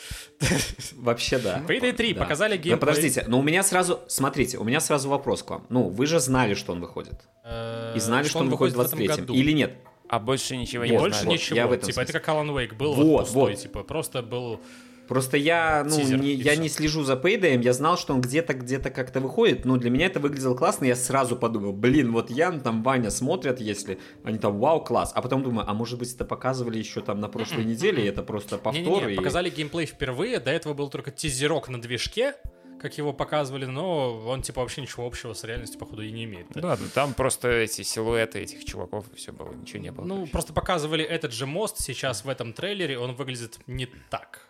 Вообще 0.93 1.39
да. 1.39 1.63
Payday 1.67 1.95
3 1.95 2.13
Да. 2.13 2.21
показали 2.21 2.57
Да, 2.59 2.63
геймплей. 2.63 2.79
подождите, 2.79 3.25
но 3.27 3.39
у 3.39 3.43
меня 3.43 3.63
сразу, 3.63 4.01
смотрите, 4.07 4.59
у 4.59 4.65
меня 4.65 4.81
сразу 4.81 5.09
вопрос 5.09 5.43
к 5.43 5.49
вам. 5.49 5.65
Ну, 5.71 5.89
вы 5.89 6.05
же 6.05 6.21
знали, 6.21 6.53
что 6.53 6.73
он 6.73 6.81
выходит. 6.81 7.19
Э, 7.43 7.95
И 7.97 8.01
знали, 8.01 8.29
что, 8.29 8.41
он 8.41 8.51
выходит 8.51 8.75
в 8.75 8.77
в 8.77 8.81
этом 8.83 8.99
23-м. 8.99 9.17
году. 9.17 9.33
Или 9.33 9.53
нет? 9.53 9.73
А 10.11 10.19
больше 10.19 10.59
ничего 10.59 10.85
не 10.85 10.93
больше 10.99 11.21
знали. 11.21 11.27
вот, 11.27 11.33
ничего. 11.33 11.57
я 11.57 11.67
в 11.69 11.73
этом 11.73 11.89
типа, 11.89 12.01
это 12.01 12.13
как 12.13 12.29
Alan 12.29 12.51
Wake 12.55 12.75
был 12.75 12.93
Вот, 12.93 13.07
вот, 13.07 13.21
пустой, 13.21 13.53
вот. 13.55 13.63
типа, 13.63 13.83
просто 13.83 14.21
был... 14.21 14.61
Просто 15.09 15.37
я, 15.37 15.85
ну, 15.85 15.97
Тизер, 15.97 16.21
не, 16.21 16.35
я 16.35 16.53
всё. 16.53 16.63
не 16.63 16.69
слежу 16.69 17.03
за 17.03 17.15
Payday, 17.15 17.63
я 17.63 17.73
знал, 17.73 17.99
что 17.99 18.15
он 18.15 18.21
где-то, 18.21 18.55
где-то 18.55 18.91
как-то 18.91 19.21
выходит, 19.21 19.65
но 19.65 19.77
для 19.77 19.91
меня 19.91 20.07
это 20.07 20.21
выглядело 20.21 20.55
классно, 20.55 20.85
я 20.87 20.97
сразу 20.97 21.37
подумал, 21.37 21.73
блин, 21.73 22.13
вот 22.13 22.31
Ян, 22.31 22.61
там 22.61 22.83
Ваня 22.83 23.11
смотрят, 23.11 23.61
если 23.61 23.99
они 24.25 24.39
там, 24.39 24.59
вау, 24.59 24.83
класс, 24.83 25.13
а 25.15 25.21
потом 25.21 25.43
думаю, 25.43 25.69
а 25.69 25.75
может 25.75 25.99
быть 25.99 26.15
это 26.15 26.25
показывали 26.25 26.79
еще 26.79 27.01
там 27.01 27.21
на 27.21 27.29
прошлой 27.29 27.65
неделе, 27.65 28.05
и 28.05 28.07
это 28.07 28.23
просто 28.23 28.59
повтор, 28.59 28.83
Не-не-не, 29.03 29.13
и- 29.15 29.17
показали 29.17 29.51
геймплей 29.51 29.87
впервые, 29.87 30.39
до 30.41 30.51
этого 30.51 30.73
был 30.73 30.89
только 30.89 31.11
тизерок 31.11 31.69
на 31.69 31.81
движке, 31.81 32.35
как 32.81 32.97
его 32.99 33.13
показывали, 33.13 33.65
но 33.65 34.19
он, 34.27 34.43
типа, 34.43 34.61
вообще 34.61 34.81
ничего 34.83 35.07
общего 35.07 35.35
с 35.35 35.45
реальностью, 35.45 35.79
походу, 35.79 36.03
и 36.03 36.11
не 36.11 36.25
имеет. 36.25 36.47
да. 36.55 36.61
Да, 36.61 36.77
да, 36.77 36.83
там 36.95 37.15
просто 37.15 37.49
эти 37.49 37.83
силуэты 37.83 38.41
этих 38.41 38.65
чуваков 38.65 39.05
и 39.13 39.17
все 39.17 39.31
было, 39.33 39.53
ничего 39.53 39.81
не 39.81 39.93
было. 39.93 40.05
Ну, 40.05 40.27
просто 40.27 40.53
показывали 40.53 41.05
этот 41.05 41.33
же 41.33 41.47
мост 41.47 41.77
сейчас 41.81 42.25
в 42.25 42.29
этом 42.29 42.53
трейлере, 42.53 42.99
он 42.99 43.15
выглядит 43.15 43.59
не 43.67 43.87
так. 44.11 44.49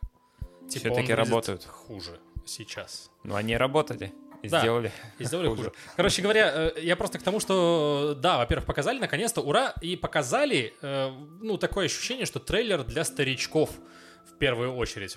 Типа, 0.81 0.95
выглядит 0.95 1.17
работают. 1.17 1.65
хуже 1.65 2.19
сейчас. 2.47 3.11
Ну, 3.25 3.35
они 3.35 3.57
работали. 3.57 4.13
И 4.43 4.49
Да. 4.49 4.59
сделали. 4.61 4.91
И 5.21 5.25
сделали 5.25 5.47
Хуже. 5.49 5.63
хуже. 5.63 5.73
Короче 5.97 6.21
говоря, 6.21 6.51
э, 6.53 6.81
я 6.83 6.97
просто 6.97 7.19
к 7.21 7.23
тому, 7.23 7.39
что, 7.39 8.17
да, 8.21 8.39
во-первых, 8.39 8.67
показали 8.67 8.99
наконец-то, 8.99 9.41
ура, 9.41 9.73
и 9.81 9.95
показали, 9.95 10.75
э, 10.83 11.11
ну, 11.41 11.59
такое 11.59 11.87
ощущение, 11.87 12.27
что 12.27 12.41
трейлер 12.41 12.83
для 12.83 13.05
старичков 13.05 13.71
в 14.27 14.39
первую 14.39 14.75
очередь. 14.75 15.17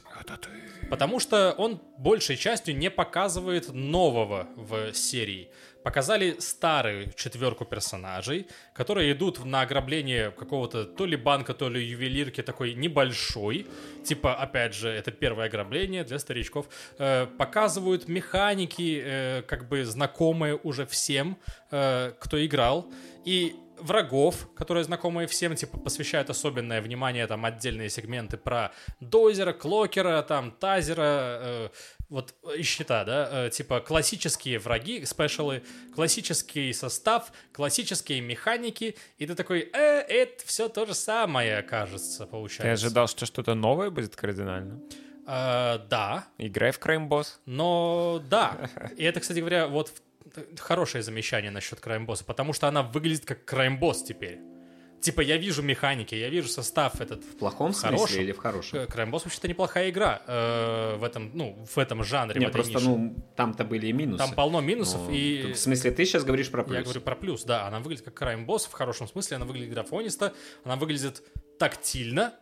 Потому 0.91 1.20
что 1.20 1.53
он 1.58 1.82
большей 1.97 2.38
частью 2.38 2.78
не 2.78 2.91
показывает 2.91 3.74
нового 3.74 4.47
в 4.56 4.93
серии. 4.93 5.49
Показали 5.86 6.38
старую 6.40 7.14
четверку 7.14 7.64
персонажей, 7.64 8.48
которые 8.74 9.12
идут 9.12 9.46
на 9.46 9.62
ограбление 9.62 10.32
какого-то 10.32 10.84
то 10.84 11.06
ли 11.06 11.16
банка, 11.16 11.54
то 11.54 11.70
ли 11.70 11.80
ювелирки 11.80 12.42
такой 12.42 12.74
небольшой. 12.74 13.68
Типа, 14.04 14.34
опять 14.34 14.74
же, 14.74 14.90
это 14.90 15.12
первое 15.12 15.46
ограбление 15.46 16.04
для 16.04 16.18
старичков. 16.18 16.66
Э, 16.98 17.28
показывают 17.28 18.08
механики, 18.08 19.00
э, 19.06 19.42
как 19.44 19.70
бы 19.70 19.86
знакомые 19.86 20.56
уже 20.56 20.88
всем, 20.88 21.38
э, 21.70 22.14
кто 22.20 22.44
играл. 22.44 22.92
И 23.24 23.56
врагов, 23.80 24.48
которые 24.56 24.84
знакомые 24.84 25.28
всем, 25.28 25.56
типа, 25.56 25.78
посвящают 25.78 26.30
особенное 26.30 26.82
внимание, 26.82 27.28
там, 27.28 27.46
отдельные 27.46 27.90
сегменты 27.90 28.38
про 28.38 28.72
Дозера, 29.00 29.54
Клокера, 29.54 30.22
там, 30.22 30.52
Тазера, 30.52 31.40
э, 31.42 31.70
вот, 32.10 32.34
и 32.58 32.62
щита, 32.64 33.03
да, 33.03 33.45
э, 33.47 33.49
типа, 33.49 33.80
классические 33.80 34.60
враги, 34.60 35.06
спешалы, 35.06 35.64
классический 35.95 36.72
состав, 36.74 37.32
классические 37.51 38.22
механики, 38.22 38.95
и 39.18 39.26
ты 39.26 39.36
такой, 39.36 39.70
э, 39.74 40.01
это 40.01 40.45
все 40.45 40.70
то 40.70 40.86
же 40.86 40.93
самое, 40.93 41.62
кажется, 41.64 42.26
Ты 42.26 42.30
получается. 42.32 42.86
ожидал, 42.86 43.08
что 43.08 43.26
что-то 43.26 43.56
новое 43.56 43.89
будет 43.89 44.16
кардинально? 44.16 44.80
Э, 45.28 45.80
да, 45.89 46.28
Играй 46.38 46.72
в 46.72 46.80
Crime 46.80 47.08
Boss. 47.08 47.38
но 47.45 48.22
да. 48.30 48.70
И 48.97 49.03
это, 49.03 49.20
кстати 49.20 49.39
говоря, 49.39 49.68
вот 49.68 49.91
в- 50.36 50.58
хорошее 50.60 51.03
замечание 51.03 51.49
насчет 51.51 51.80
краймбосса, 51.80 52.24
потому 52.26 52.53
что 52.53 52.68
она 52.68 52.84
выглядит 52.84 53.26
как 53.26 53.45
краймбосс 53.45 54.03
теперь. 54.03 54.39
Типа, 55.06 55.22
я 55.22 55.38
вижу 55.38 55.62
механики, 55.62 56.16
я 56.16 56.30
вижу 56.30 56.47
состав 56.47 56.99
этот. 56.99 57.24
В 57.24 57.38
плохом 57.38 57.74
смысле 57.74 57.97
Хорошем. 57.97 58.22
или 58.22 58.32
в 58.32 58.38
хорошем? 58.39 58.88
Краймбосс 58.88 59.26
вообще-то 59.26 59.47
неплохая 59.47 59.91
игра 59.91 60.24
э, 60.26 60.95
в 60.97 61.03
этом, 61.03 61.30
ну, 61.36 61.64
в 61.72 61.78
этом 61.78 62.03
жанре, 62.03 62.39
Не, 62.39 62.47
в 62.47 62.51
просто, 62.51 62.74
нише. 62.74 62.86
ну, 62.86 63.16
там-то 63.36 63.66
были 63.66 63.86
и 63.86 63.93
минусы. 63.93 64.18
Там 64.18 64.34
полно 64.34 64.62
минусов, 64.62 65.01
Ну, 65.01 65.12
и 65.14 65.53
В 65.53 65.58
смысле, 65.60 65.91
ты 65.91 66.06
сейчас 66.06 66.24
говоришь 66.24 66.49
про 66.49 66.64
плюс? 66.64 66.78
я 66.78 66.84
говорю 66.84 67.01
про 67.01 67.16
плюс, 67.16 67.43
да, 67.43 67.68
она 67.68 67.82
выглядит 67.82 68.03
как 68.03 68.16
краймбосс 68.16 68.66
в 68.66 68.72
хорошем 68.72 69.08
смысле, 69.08 69.36
она 69.36 69.45
выглядит 69.45 69.72
графонисто, 69.72 70.34
она 70.64 70.76
выглядит 70.76 71.22
тактильно, 71.60 72.34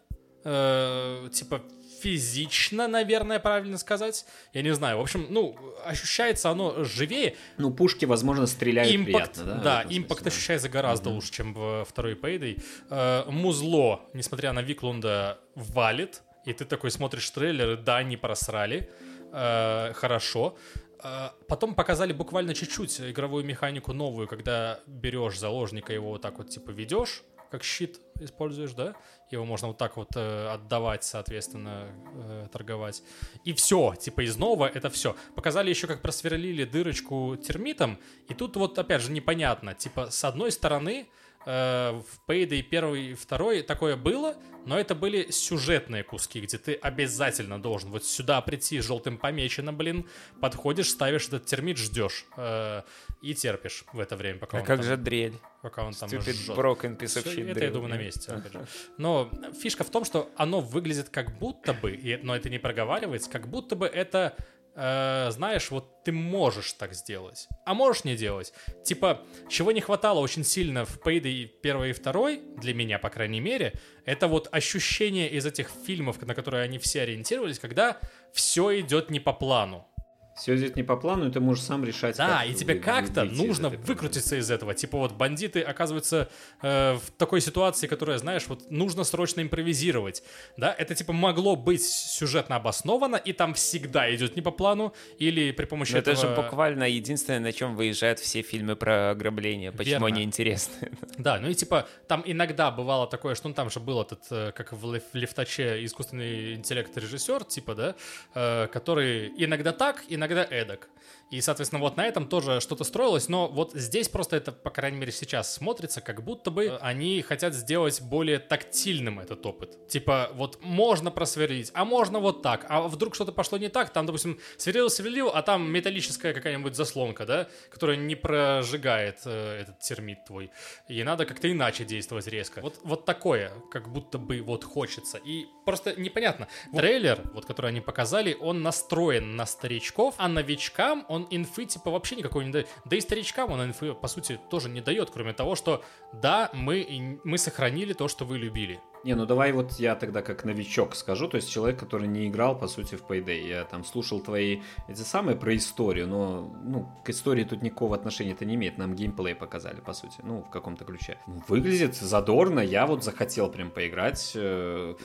э, 0.45 1.27
типа 1.33 1.63
физично, 2.03 2.87
наверное, 2.87 3.39
правильно 3.39 3.77
сказать. 3.77 4.25
Я 4.53 4.61
не 4.61 4.73
знаю. 4.73 4.97
В 4.97 5.01
общем, 5.01 5.27
ну, 5.29 5.55
ощущается 5.85 6.49
оно 6.49 6.83
живее. 6.83 7.35
Ну, 7.57 7.71
пушки, 7.71 8.05
возможно, 8.05 8.45
стреляют 8.45 8.93
Импакт, 8.93 9.35
приятно, 9.35 9.45
да? 9.45 9.63
да, 9.63 9.83
импакт 9.89 10.21
смысле, 10.21 10.23
да. 10.23 10.35
ощущается 10.35 10.69
гораздо 10.69 11.09
лучше, 11.09 11.31
чем 11.31 11.53
в 11.53 11.85
второй 11.85 12.15
Payday. 12.15 12.61
Э, 12.89 13.23
музло, 13.29 14.01
несмотря 14.13 14.53
на 14.53 14.61
Виклунда, 14.61 15.39
валит, 15.55 16.21
и 16.45 16.53
ты 16.53 16.65
такой 16.65 16.91
смотришь 16.91 17.29
трейлер, 17.29 17.71
и 17.71 17.77
да, 17.77 18.03
не 18.03 18.17
просрали, 18.17 18.89
Э, 19.33 19.93
хорошо. 19.93 20.55
Э, 21.03 21.29
Потом 21.47 21.73
показали 21.73 22.13
буквально 22.13 22.53
чуть-чуть 22.53 23.01
игровую 23.01 23.43
механику 23.43 23.93
новую, 23.93 24.27
когда 24.27 24.79
берешь 24.85 25.39
заложника, 25.39 25.91
его 25.91 26.09
вот 26.09 26.21
так 26.21 26.37
вот 26.37 26.49
типа 26.49 26.69
ведешь, 26.69 27.23
как 27.51 27.63
щит 27.63 27.99
используешь, 28.23 28.73
да? 28.73 28.95
Его 29.29 29.45
можно 29.45 29.67
вот 29.67 29.77
так 29.77 29.97
вот 29.97 30.09
э, 30.15 30.47
отдавать, 30.47 31.03
соответственно, 31.03 31.87
э, 32.13 32.47
торговать. 32.51 33.03
И 33.43 33.53
все, 33.53 33.95
типа 33.99 34.21
из 34.25 34.37
нового 34.37 34.67
это 34.67 34.89
все. 34.89 35.15
Показали 35.35 35.69
еще, 35.69 35.87
как 35.87 36.01
просверлили 36.01 36.65
дырочку 36.65 37.35
термитом, 37.35 37.99
и 38.29 38.33
тут 38.33 38.55
вот 38.55 38.77
опять 38.79 39.01
же 39.01 39.11
непонятно. 39.11 39.73
Типа, 39.73 40.09
с 40.11 40.23
одной 40.23 40.51
стороны, 40.51 41.07
в 41.45 42.03
Payday 42.27 42.61
первый 42.61 43.11
и 43.11 43.13
второй 43.13 43.61
такое 43.63 43.95
было, 43.95 44.35
но 44.65 44.79
это 44.79 44.95
были 44.95 45.29
сюжетные 45.29 46.03
куски, 46.03 46.39
где 46.39 46.57
ты 46.57 46.73
обязательно 46.75 47.61
должен 47.61 47.89
вот 47.91 48.05
сюда 48.05 48.39
прийти, 48.41 48.79
желтым 48.79 49.17
помечено, 49.17 49.73
блин, 49.73 50.05
подходишь, 50.39 50.89
ставишь 50.89 51.27
этот 51.27 51.45
термит, 51.45 51.77
ждешь 51.77 52.25
э, 52.37 52.81
и 53.21 53.33
терпишь 53.35 53.83
в 53.91 53.99
это 53.99 54.15
время, 54.15 54.39
пока 54.39 54.57
А 54.57 54.61
он 54.61 54.65
как 54.65 54.77
там, 54.77 54.85
же 54.85 54.97
дрель? 54.97 55.33
пока 55.61 55.83
он 55.85 55.93
там 55.93 56.09
Stupid 56.09 56.33
жжет. 56.33 56.57
broken 56.57 56.97
piece 56.97 57.21
of 57.21 57.25
shit 57.25 57.49
это, 57.49 57.63
я 57.63 57.71
думаю, 57.71 57.89
на 57.89 57.97
месте. 57.97 58.41
Но 58.97 59.31
фишка 59.61 59.83
в 59.83 59.89
том, 59.89 60.03
что 60.05 60.29
оно 60.35 60.59
выглядит 60.59 61.09
как 61.09 61.37
будто 61.39 61.73
бы, 61.73 62.19
но 62.21 62.35
это 62.35 62.49
не 62.49 62.59
проговаривается, 62.59 63.29
как 63.29 63.47
будто 63.47 63.75
бы 63.75 63.85
это, 63.87 64.35
э, 64.75 65.29
знаешь, 65.31 65.71
вот 65.71 66.03
ты 66.03 66.11
можешь 66.11 66.73
так 66.73 66.93
сделать, 66.93 67.47
а 67.65 67.73
можешь 67.73 68.03
не 68.03 68.15
делать. 68.15 68.53
Типа, 68.83 69.21
чего 69.49 69.71
не 69.71 69.81
хватало 69.81 70.19
очень 70.19 70.43
сильно 70.43 70.85
в 70.85 70.99
Payday 70.99 71.49
1 71.61 71.83
и 71.83 71.93
2, 71.93 72.31
для 72.57 72.73
меня, 72.73 72.99
по 72.99 73.09
крайней 73.09 73.39
мере, 73.39 73.73
это 74.05 74.27
вот 74.27 74.49
ощущение 74.51 75.29
из 75.29 75.45
этих 75.45 75.69
фильмов, 75.85 76.21
на 76.21 76.35
которые 76.35 76.63
они 76.63 76.77
все 76.79 77.01
ориентировались, 77.01 77.59
когда 77.59 77.99
все 78.33 78.79
идет 78.79 79.09
не 79.09 79.19
по 79.19 79.33
плану. 79.33 79.87
Все 80.35 80.55
идет 80.55 80.75
не 80.75 80.83
по 80.83 80.95
плану, 80.95 81.29
и 81.29 81.31
ты 81.31 81.39
можешь 81.39 81.63
сам 81.63 81.83
решать. 81.83 82.17
Да, 82.17 82.39
как 82.39 82.47
и 82.47 82.53
тебе 82.55 82.75
как-то 82.75 83.23
из 83.23 83.37
нужно 83.37 83.69
проблемы. 83.69 83.85
выкрутиться 83.85 84.35
из 84.35 84.49
этого. 84.49 84.73
Типа 84.73 84.97
вот 84.97 85.13
бандиты 85.13 85.61
оказываются 85.61 86.29
э, 86.61 86.93
в 86.93 87.11
такой 87.17 87.39
ситуации, 87.41 87.87
которая, 87.87 88.17
знаешь, 88.17 88.47
вот 88.47 88.69
нужно 88.71 89.03
срочно 89.03 89.41
импровизировать. 89.41 90.23
Да, 90.57 90.73
это 90.77 90.95
типа 90.95 91.13
могло 91.13 91.55
быть 91.55 91.83
сюжетно 91.83 92.55
обосновано, 92.55 93.15
и 93.15 93.33
там 93.33 93.53
всегда 93.53 94.13
идет 94.13 94.35
не 94.35 94.41
по 94.41 94.51
плану, 94.51 94.93
или 95.19 95.51
при 95.51 95.65
помощи 95.65 95.93
Но 95.93 95.99
это 95.99 96.11
этого... 96.11 96.35
же 96.35 96.41
буквально 96.41 96.85
единственное, 96.89 97.39
на 97.39 97.51
чем 97.51 97.75
выезжают 97.75 98.19
все 98.19 98.41
фильмы 98.41 98.75
про 98.75 99.11
ограбление. 99.11 99.71
Почему 99.71 99.91
Верно. 99.91 100.07
они 100.07 100.23
интересны? 100.23 100.91
Да, 101.17 101.39
ну 101.39 101.49
и 101.49 101.53
типа 101.53 101.87
там 102.07 102.23
иногда 102.25 102.71
бывало 102.71 103.07
такое, 103.07 103.35
что 103.35 103.47
ну, 103.47 103.53
там 103.53 103.69
же 103.69 103.79
был 103.79 104.01
этот, 104.01 104.23
э, 104.31 104.51
как 104.51 104.73
в 104.73 104.99
Левтаче, 105.13 105.85
искусственный 105.85 106.55
интеллект 106.55 106.95
режиссер, 106.97 107.43
типа, 107.43 107.75
да, 107.75 107.95
э, 108.33 108.67
который 108.67 109.31
иногда 109.37 109.71
так, 109.71 110.03
иногда 110.09 110.22
эдак. 110.31 110.89
И, 111.33 111.41
соответственно, 111.41 111.81
вот 111.81 111.97
на 111.97 112.05
этом 112.05 112.27
тоже 112.27 112.61
что-то 112.61 112.83
строилось, 112.83 113.27
но 113.27 113.47
вот 113.47 113.71
здесь 113.73 114.07
просто 114.07 114.35
это, 114.35 114.51
по 114.51 114.69
крайней 114.69 114.99
мере, 114.99 115.11
сейчас 115.11 115.51
смотрится, 115.51 115.99
как 115.99 116.23
будто 116.23 116.51
бы 116.51 116.77
они 116.79 117.23
хотят 117.23 117.55
сделать 117.55 118.03
более 118.03 118.37
тактильным 118.37 119.19
этот 119.19 119.43
опыт. 119.43 119.87
Типа, 119.87 120.29
вот 120.35 120.59
можно 120.61 121.09
просверлить, 121.09 121.71
а 121.73 121.85
можно 121.85 122.19
вот 122.19 122.43
так, 122.43 122.67
а 122.69 122.83
вдруг 122.83 123.15
что-то 123.15 123.31
пошло 123.31 123.57
не 123.57 123.69
так, 123.69 123.89
там, 123.89 124.05
допустим, 124.05 124.39
сверлил, 124.57 124.91
сверлил, 124.91 125.29
а 125.33 125.41
там 125.41 125.71
металлическая 125.71 126.35
какая-нибудь 126.35 126.75
заслонка, 126.75 127.25
да, 127.25 127.47
которая 127.71 127.97
не 127.97 128.13
прожигает 128.13 129.21
э, 129.25 129.61
этот 129.61 129.79
термит 129.79 130.25
твой. 130.25 130.51
И 130.87 131.03
надо 131.03 131.25
как-то 131.25 131.51
иначе 131.51 131.83
действовать 131.83 132.27
резко. 132.27 132.61
Вот, 132.61 132.79
вот 132.83 133.05
такое, 133.05 133.51
как 133.71 133.91
будто 133.91 134.19
бы 134.19 134.43
вот 134.43 134.63
хочется. 134.63 135.17
И 135.17 135.47
просто 135.65 135.99
непонятно. 135.99 136.47
Трейлер, 136.71 137.21
вот 137.33 137.47
который 137.47 137.71
они 137.71 137.81
показали, 137.81 138.37
он 138.39 138.61
настроен 138.61 139.35
на 139.35 139.47
старичков, 139.47 140.13
а 140.19 140.27
новичкам 140.27 141.07
он 141.09 141.22
инфы 141.29 141.65
типа 141.65 141.91
вообще 141.91 142.15
никакой 142.15 142.45
не 142.45 142.51
дает. 142.51 142.67
Да 142.85 142.95
и 142.95 143.01
старичкам 143.01 143.51
он 143.51 143.63
инфы, 143.63 143.93
по 143.93 144.07
сути, 144.07 144.39
тоже 144.49 144.69
не 144.69 144.81
дает, 144.81 145.09
кроме 145.09 145.33
того, 145.33 145.55
что 145.55 145.83
да, 146.13 146.49
мы, 146.53 147.19
мы 147.23 147.37
сохранили 147.37 147.93
то, 147.93 148.07
что 148.07 148.25
вы 148.25 148.37
любили. 148.37 148.79
Не, 149.03 149.15
ну 149.15 149.25
давай 149.25 149.51
вот 149.51 149.73
я 149.73 149.95
тогда 149.95 150.21
как 150.21 150.45
новичок 150.45 150.95
скажу, 150.95 151.27
то 151.27 151.35
есть 151.35 151.51
человек, 151.51 151.77
который 151.77 152.07
не 152.07 152.27
играл, 152.29 152.57
по 152.57 152.67
сути, 152.67 152.95
в 152.95 153.03
Payday. 153.03 153.47
Я 153.47 153.65
там 153.65 153.83
слушал 153.83 154.21
твои 154.21 154.61
эти 154.87 155.01
самые 155.01 155.35
про 155.35 155.53
историю, 155.57 156.07
но 156.07 156.49
ну, 156.63 156.89
к 157.03 157.09
истории 157.09 157.43
тут 157.43 157.61
никакого 157.61 157.95
отношения 157.95 158.31
это 158.31 158.45
не 158.45 158.55
имеет. 158.55 158.77
Нам 158.77 158.95
геймплей 158.95 159.35
показали, 159.35 159.81
по 159.81 159.91
сути, 159.91 160.15
ну, 160.23 160.43
в 160.43 160.49
каком-то 160.49 160.85
ключе. 160.85 161.17
Выглядит 161.49 161.95
задорно, 161.95 162.61
я 162.61 162.85
вот 162.85 163.03
захотел 163.03 163.51
прям 163.51 163.71
поиграть, 163.71 164.31
э, 164.35 164.95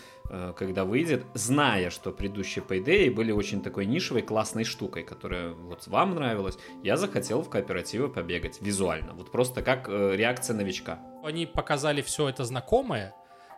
когда 0.56 0.84
выйдет, 0.84 1.24
зная, 1.34 1.90
что 1.90 2.12
предыдущие 2.12 2.64
Payday 2.64 3.10
были 3.10 3.32
очень 3.32 3.62
такой 3.62 3.86
нишевой, 3.86 4.22
классной 4.22 4.64
штукой, 4.64 5.02
которая 5.02 5.50
вот 5.50 5.86
вам 5.86 6.14
нравилась. 6.14 6.58
Я 6.82 6.96
захотел 6.96 7.42
в 7.42 7.48
кооперативы 7.48 8.08
побегать 8.08 8.60
визуально, 8.60 9.14
вот 9.14 9.32
просто 9.32 9.62
как 9.62 9.88
э, 9.88 10.16
реакция 10.16 10.54
новичка. 10.54 11.00
Они 11.24 11.46
показали 11.46 12.02
все 12.02 12.28
это 12.28 12.44
знакомое, 12.44 13.14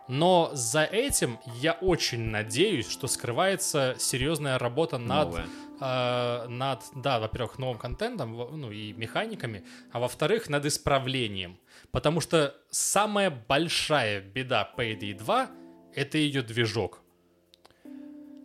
но 0.07 0.49
за 0.53 0.83
этим 0.83 1.39
я 1.61 1.73
очень 1.73 2.29
надеюсь, 2.29 2.89
что 2.89 3.07
скрывается 3.07 3.95
серьезная 3.99 4.57
работа 4.57 4.97
над, 4.97 5.35
э, 5.79 6.47
над 6.47 6.83
да, 6.95 7.19
во-первых, 7.19 7.59
новым 7.59 7.77
контентом, 7.77 8.35
ну 8.35 8.71
и 8.71 8.93
механиками, 8.93 9.65
а 9.91 9.99
во-вторых, 9.99 10.49
над 10.49 10.65
исправлением. 10.65 11.57
Потому 11.91 12.21
что 12.21 12.55
самая 12.69 13.29
большая 13.29 14.21
беда 14.21 14.69
Payday 14.77 15.17
2— 15.17 15.49
это 15.95 16.17
ее 16.17 16.41
движок. 16.41 17.01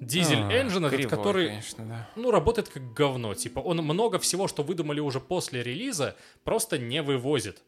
Дизель 0.00 0.38
А, 0.38 0.52
Engine, 0.52 0.86
этот, 0.86 0.90
кривой, 0.90 1.08
который 1.08 1.48
конечно, 1.48 1.84
да. 1.86 2.10
ну, 2.16 2.30
работает 2.30 2.68
как 2.68 2.92
говно. 2.92 3.34
Типа, 3.34 3.60
он 3.60 3.78
много 3.78 4.18
всего, 4.18 4.46
что 4.46 4.62
выдумали 4.62 5.00
уже 5.00 5.20
после 5.20 5.62
релиза, 5.62 6.16
просто 6.44 6.76
не 6.78 7.02
вывозит. 7.02 7.62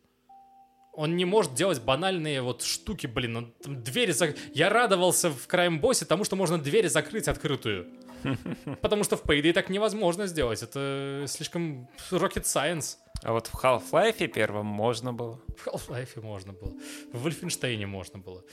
он 0.92 1.16
не 1.16 1.24
может 1.24 1.54
делать 1.54 1.80
банальные 1.80 2.42
вот 2.42 2.62
штуки, 2.62 3.06
блин. 3.06 3.36
Он, 3.36 3.54
там, 3.62 3.82
двери 3.82 4.12
зак... 4.12 4.36
Я 4.52 4.68
радовался 4.68 5.30
в 5.30 5.46
Crime 5.46 5.80
Boss 5.80 6.04
тому, 6.04 6.24
что 6.24 6.36
можно 6.36 6.58
дверь 6.58 6.88
закрыть 6.88 7.28
открытую. 7.28 7.86
Потому 8.82 9.04
что 9.04 9.16
в 9.16 9.24
Payday 9.24 9.52
так 9.52 9.70
невозможно 9.70 10.26
сделать. 10.26 10.62
Это 10.62 11.24
слишком 11.28 11.88
rocket 12.10 12.42
science. 12.42 12.96
А 13.22 13.32
вот 13.32 13.46
в 13.46 13.54
Half-Life 13.54 14.28
первом 14.28 14.66
можно 14.66 15.12
было. 15.12 15.40
В 15.56 15.66
Half-Life 15.66 16.20
можно 16.20 16.52
было. 16.52 16.74
В 17.12 17.26
Wolfenstein 17.26 17.86
можно 17.86 18.18
было. 18.18 18.44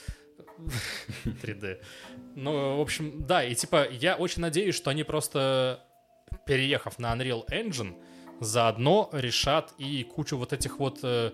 3D. 1.24 1.80
Ну, 2.34 2.76
в 2.78 2.80
общем, 2.80 3.26
да, 3.26 3.44
и 3.44 3.54
типа 3.54 3.86
я 3.90 4.16
очень 4.16 4.42
надеюсь, 4.42 4.74
что 4.74 4.90
они 4.90 5.04
просто, 5.04 5.84
переехав 6.46 6.98
на 6.98 7.14
Unreal 7.14 7.44
Engine, 7.50 7.94
заодно 8.40 9.08
решат 9.12 9.72
и 9.78 10.04
кучу 10.04 10.36
вот 10.36 10.52
этих 10.52 10.78
вот 10.78 10.98
э, 11.02 11.32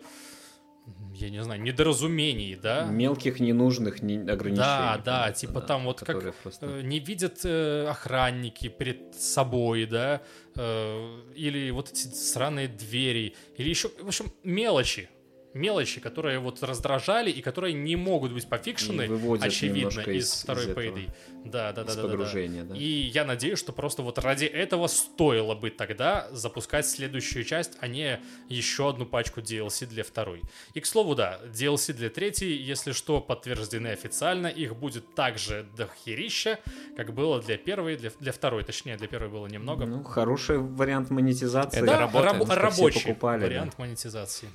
я 1.14 1.30
не 1.30 1.42
знаю, 1.42 1.60
недоразумений, 1.62 2.54
да? 2.56 2.84
Мелких 2.84 3.40
ненужных 3.40 4.02
не- 4.02 4.18
ограничений. 4.18 4.56
Да, 4.56 5.00
да, 5.04 5.32
типа 5.32 5.60
там 5.60 5.84
вот 5.84 5.98
как 6.00 6.06
которые 6.08 6.32
просто- 6.42 6.66
э, 6.66 6.82
не 6.82 6.98
видят 7.00 7.40
э, 7.44 7.86
охранники 7.88 8.68
перед 8.68 9.14
собой, 9.14 9.86
да, 9.86 10.22
э, 10.56 11.20
или 11.34 11.70
вот 11.70 11.90
эти 11.90 12.06
сраные 12.08 12.68
двери, 12.68 13.34
или 13.56 13.68
еще, 13.68 13.88
в 14.00 14.06
общем, 14.08 14.32
мелочи. 14.44 15.08
Мелочи, 15.54 16.00
которые 16.00 16.38
вот 16.38 16.62
раздражали 16.62 17.30
и 17.30 17.42
которые 17.42 17.74
не 17.74 17.96
могут 17.96 18.32
быть 18.32 18.48
пофикшены, 18.48 19.02
очевидно, 19.40 20.00
из, 20.00 20.26
из- 20.34 20.42
второй 20.42 20.64
из 20.64 20.70
Payday. 20.70 21.10
Да, 21.44 21.72
да, 21.72 21.84
да, 21.84 21.92
из 21.92 21.96
да, 21.96 22.02
да, 22.02 22.16
да. 22.16 22.62
да. 22.64 22.76
И 22.76 22.84
я 22.84 23.24
надеюсь, 23.24 23.58
что 23.58 23.72
просто 23.72 24.02
вот 24.02 24.18
ради 24.18 24.44
этого 24.44 24.86
стоило 24.86 25.54
бы 25.54 25.70
тогда 25.70 26.28
запускать 26.30 26.86
следующую 26.86 27.44
часть, 27.44 27.76
а 27.80 27.88
не 27.88 28.20
еще 28.48 28.88
одну 28.88 29.04
пачку 29.06 29.40
DLC 29.40 29.86
для 29.86 30.04
второй. 30.04 30.42
И, 30.74 30.80
к 30.80 30.86
слову, 30.86 31.14
да, 31.14 31.40
DLC 31.52 31.92
для 31.92 32.08
третьей, 32.10 32.54
если 32.56 32.92
что, 32.92 33.20
подтверждены 33.20 33.88
официально, 33.88 34.46
их 34.46 34.76
будет 34.76 35.14
так 35.14 35.38
же 35.38 35.66
дохерища, 35.76 36.60
как 36.96 37.12
было 37.12 37.42
для 37.42 37.58
первой, 37.58 37.96
для, 37.96 38.10
для 38.20 38.32
второй, 38.32 38.64
точнее, 38.64 38.96
для 38.96 39.08
первой 39.08 39.28
было 39.28 39.46
немного. 39.48 39.84
Ну, 39.84 40.02
хороший 40.04 40.58
вариант 40.58 41.10
монетизации. 41.10 41.78
Это 41.78 41.86
да, 41.86 41.98
работает. 41.98 42.32
раб- 42.32 42.44
Все 42.46 42.54
рабочий 42.54 43.00
покупали, 43.08 43.40
да. 43.40 43.46
вариант 43.46 43.78
монетизации. 43.78 44.48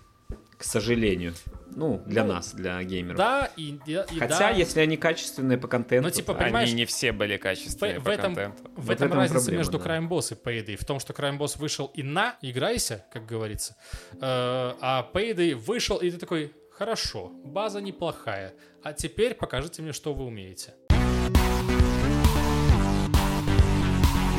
К 0.58 0.64
сожалению. 0.64 1.34
Ну, 1.76 2.02
для 2.08 2.24
Ну, 2.24 2.34
нас, 2.34 2.54
для 2.54 2.82
геймеров. 2.84 3.18
Да, 3.18 3.52
и, 3.56 3.78
и- 3.86 3.96
Хотя, 4.20 4.40
да, 4.40 4.50
если 4.50 4.80
они 4.80 4.98
качественные 4.98 5.60
по 5.60 5.68
контенту. 5.68 6.08
Ну, 6.08 6.14
типа, 6.14 6.34
понимаешь, 6.34 6.70
Они 6.70 6.78
не 6.80 6.86
все 6.86 7.12
были 7.12 7.38
качественные 7.38 8.00
в, 8.00 8.04
по 8.04 8.10
в 8.10 8.14
этом, 8.14 8.34
контенту. 8.36 8.64
в 8.76 8.86
Вот 8.86 8.96
этом 8.96 9.08
этом 9.08 9.20
разница 9.20 9.40
проблема, 9.42 9.58
между 9.60 9.78
да. 9.80 9.86
Crime 9.86 10.08
Boss 10.10 10.34
и 10.34 10.36
Payday. 10.44 10.76
В 10.78 10.86
том, 10.86 11.00
что 11.00 11.14
Crime 11.14 11.38
Boss 11.38 11.60
вышел 11.60 11.92
и 11.94 12.02
на 12.02 12.38
«играйся», 12.42 13.06
как 13.14 13.28
говорится, 13.28 13.76
э, 14.14 14.18
а 14.20 15.08
Payday 15.14 15.54
вышел, 15.54 15.98
и 15.98 16.10
ты 16.10 16.18
такой, 16.18 16.52
хорошо, 16.72 17.30
база 17.44 17.80
неплохая, 17.80 18.56
а 18.82 18.94
теперь 18.94 19.36
покажите 19.36 19.84
мне, 19.84 19.94
что 19.94 20.14
вы 20.16 20.26
умеете. 20.26 20.74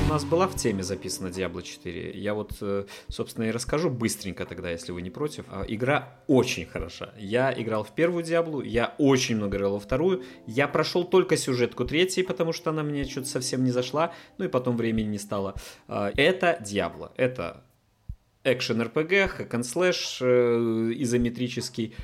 Нас 0.08 0.24
была 0.24 0.48
в 0.48 0.56
теме 0.56 0.82
записана 0.82 1.28
Diablo 1.28 1.62
4. 1.62 2.12
Я 2.18 2.32
вот, 2.32 2.52
э, 2.62 2.86
собственно, 3.08 3.44
и 3.44 3.50
расскажу 3.50 3.90
быстренько 3.90 4.46
тогда, 4.46 4.70
если 4.70 4.90
вы 4.90 5.02
не 5.02 5.10
против. 5.10 5.44
А, 5.50 5.64
Игра 5.68 6.18
очень 6.26 6.64
хороша. 6.64 7.12
Я 7.18 7.52
играл 7.52 7.84
в 7.84 7.94
первую 7.94 8.24
Диаблу, 8.24 8.62
я 8.62 8.94
очень 8.96 9.36
много 9.36 9.58
играл 9.58 9.72
во 9.72 9.80
вторую. 9.80 10.24
Я 10.46 10.66
прошел 10.66 11.04
только 11.04 11.36
сюжетку 11.36 11.84
третьей, 11.84 12.22
потому 12.22 12.54
что 12.54 12.70
она 12.70 12.82
мне 12.82 13.04
что-то 13.04 13.26
совсем 13.26 13.64
не 13.64 13.70
зашла. 13.70 14.14
Ну 14.38 14.46
и 14.46 14.48
потом 14.48 14.78
времени 14.78 15.08
не 15.08 15.18
стало. 15.18 15.54
А, 15.88 16.10
Это 16.16 16.58
Диабло. 16.64 17.12
Это 17.16 17.62
экшен 18.44 18.80
RPG, 18.80 19.30
hack 19.36 19.50
and 19.50 19.86
э, 20.20 20.92
изометрический. 21.02 21.94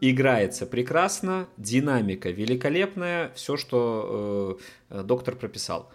Играется 0.00 0.64
прекрасно, 0.64 1.48
динамика 1.56 2.30
великолепная, 2.30 3.32
все, 3.34 3.56
что 3.56 4.60
э, 4.90 5.02
доктор 5.02 5.34
прописал. 5.34 5.90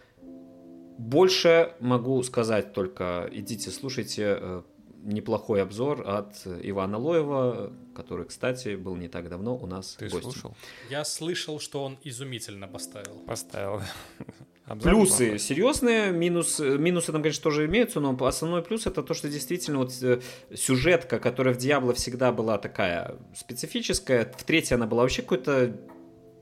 Больше 1.04 1.74
могу 1.80 2.22
сказать 2.24 2.74
только 2.74 3.30
идите 3.32 3.72
слушайте 3.72 4.38
э, 4.40 4.62
неплохой 5.04 5.62
обзор 5.62 6.08
от 6.08 6.36
Ивана 6.46 6.98
Лоева, 6.98 7.74
который, 7.94 8.26
кстати, 8.26 8.76
был 8.76 8.96
не 8.96 9.10
так 9.10 9.30
давно 9.30 9.56
у 9.58 9.68
нас 9.68 9.96
Ты 10.00 10.06
гостем. 10.06 10.32
слушал? 10.32 10.56
Я 10.90 11.04
слышал, 11.04 11.60
что 11.60 11.84
он 11.84 11.98
изумительно 12.04 12.68
поставил. 12.68 13.20
Поставил. 13.28 13.82
Обзор 14.66 14.94
Плюсы 14.94 15.24
неплохой. 15.24 15.40
серьезные, 15.40 16.12
минус, 16.12 16.60
минусы 16.60 17.12
там, 17.12 17.22
конечно, 17.22 17.44
тоже 17.44 17.66
имеются, 17.66 18.00
но 18.00 18.18
основной 18.26 18.64
плюс 18.64 18.88
это 18.88 19.04
то, 19.04 19.14
что 19.14 19.28
действительно 19.28 19.80
вот 19.80 19.92
э, 20.02 20.22
сюжетка, 20.56 21.20
которая 21.20 21.54
в 21.54 21.58
Диабло 21.58 21.94
всегда 21.94 22.32
была 22.32 22.58
такая 22.58 23.18
специфическая, 23.36 24.32
в 24.38 24.44
третьей 24.46 24.76
она 24.76 24.88
была 24.88 25.02
вообще 25.02 25.22
какой-то 25.22 25.76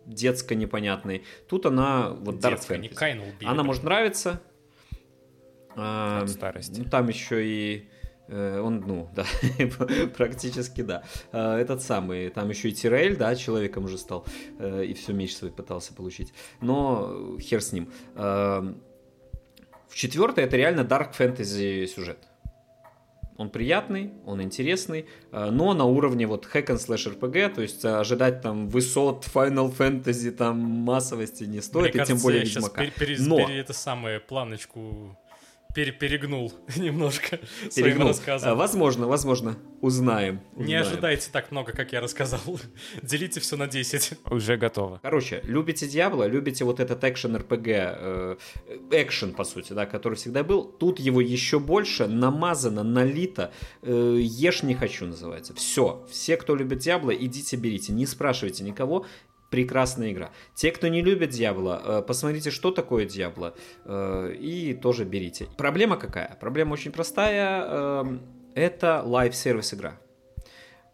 детско 0.05 0.53
непонятной. 0.53 1.23
Тут 1.47 1.65
она 1.65 2.11
вот 2.11 2.35
Dark 2.35 2.51
Детская, 2.51 2.77
не 2.77 2.89
Fantasy. 2.89 2.93
Кайн 2.93 3.21
убили. 3.21 3.49
Она 3.49 3.63
может 3.63 3.83
нравиться. 3.83 4.39
А, 5.75 6.21
От 6.23 6.29
старости. 6.29 6.79
ну, 6.81 6.85
там 6.89 7.07
еще 7.07 7.45
и 7.45 7.89
э, 8.27 8.59
он, 8.59 8.81
ну, 8.87 9.09
да, 9.15 9.25
практически 10.17 10.81
да. 10.81 11.03
А, 11.31 11.57
Этот 11.57 11.81
самый, 11.81 12.29
там 12.29 12.49
еще 12.49 12.69
и 12.69 12.71
Тирель, 12.73 13.15
да, 13.17 13.35
человеком 13.35 13.85
уже 13.85 13.97
стал, 13.97 14.25
э, 14.59 14.85
и 14.85 14.93
все 14.93 15.13
меч 15.13 15.35
свой 15.35 15.51
пытался 15.51 15.93
получить. 15.93 16.33
Но 16.61 17.35
э, 17.37 17.41
хер 17.41 17.61
с 17.61 17.71
ним. 17.71 17.91
А, 18.15 18.73
В 19.89 19.95
четвертой 19.95 20.43
это 20.45 20.57
реально 20.57 20.81
dark 20.81 21.13
fantasy 21.17 21.85
сюжет. 21.87 22.17
Он 23.37 23.49
приятный, 23.49 24.11
он 24.25 24.39
интересный, 24.41 25.07
э, 25.31 25.49
но 25.49 25.73
на 25.73 25.85
уровне 25.85 26.27
вот 26.27 26.45
hack 26.53 26.67
and 26.67 26.77
slash 26.77 27.17
RPG, 27.19 27.55
то 27.55 27.61
есть 27.61 27.83
э, 27.83 27.89
ожидать 27.89 28.41
там 28.41 28.69
высот 28.69 29.25
Final 29.33 29.75
Fantasy, 29.75 30.29
там 30.31 30.59
массовости 30.59 31.45
не 31.45 31.59
стоит, 31.61 31.81
Мне 31.95 32.03
и 32.03 32.05
тем 32.05 32.17
кажется, 32.17 32.23
более 32.23 32.39
я 32.41 32.45
сейчас 32.45 32.63
Ведьмака. 32.65 32.81
пере- 32.81 32.91
пере- 33.15 33.17
Но 33.27 33.37
пере- 33.37 33.59
это 33.59 33.73
самое 33.73 34.19
планочку 34.19 35.17
пере- 35.75 35.91
перегнул 35.91 36.51
немножко 36.75 37.39
своим 37.69 37.87
перегнул. 37.89 38.07
рассказом. 38.09 38.49
А, 38.51 38.55
Возможно, 38.55 39.07
возможно, 39.07 39.57
узнаем. 39.81 40.41
Не 40.55 40.63
узнаем. 40.63 40.81
ожидайте 40.81 41.29
так 41.31 41.51
много, 41.51 41.71
как 41.71 41.91
я 41.93 42.01
рассказал. 42.01 42.39
Делите 43.01 43.39
все 43.39 43.57
на 43.57 43.67
10. 43.67 44.13
Уже 44.29 44.57
готово. 44.57 44.99
Короче, 45.01 45.41
любите 45.43 45.87
Диабло, 45.87 46.25
любите 46.27 46.63
вот 46.65 46.79
этот 46.79 47.03
экшен 47.03 47.35
РПГ, 47.35 47.67
э, 47.67 48.35
экшен, 48.91 49.33
по 49.33 49.43
сути, 49.43 49.73
да, 49.73 49.85
который 49.85 50.15
всегда 50.15 50.43
был. 50.43 50.63
Тут 50.63 50.99
его 50.99 51.21
еще 51.21 51.59
больше, 51.59 52.07
намазано, 52.07 52.83
налито. 52.83 53.51
Э, 53.81 54.17
ешь 54.19 54.63
не 54.63 54.75
хочу, 54.75 55.05
называется. 55.05 55.53
Все. 55.53 56.05
Все, 56.09 56.37
кто 56.37 56.55
любит 56.55 56.79
Диабло, 56.79 57.11
идите 57.11 57.55
берите. 57.57 57.93
Не 57.93 58.05
спрашивайте 58.05 58.63
никого. 58.63 59.05
Прекрасная 59.51 60.11
игра. 60.11 60.31
Те, 60.55 60.71
кто 60.71 60.87
не 60.87 61.03
любит 61.03 61.29
Диабло, 61.29 61.81
э, 61.83 62.01
посмотрите, 62.07 62.49
что 62.49 62.71
такое 62.71 63.05
Диабло, 63.05 63.53
э, 63.85 64.33
и 64.39 64.73
тоже 64.73 65.05
берите. 65.05 65.47
Проблема 65.57 65.97
какая? 65.97 66.37
Проблема 66.39 66.73
очень 66.73 66.91
простая. 66.91 67.65
э, 67.67 68.17
это 68.55 69.03
live 69.05 69.30
service 69.30 69.73
игра. 69.73 69.99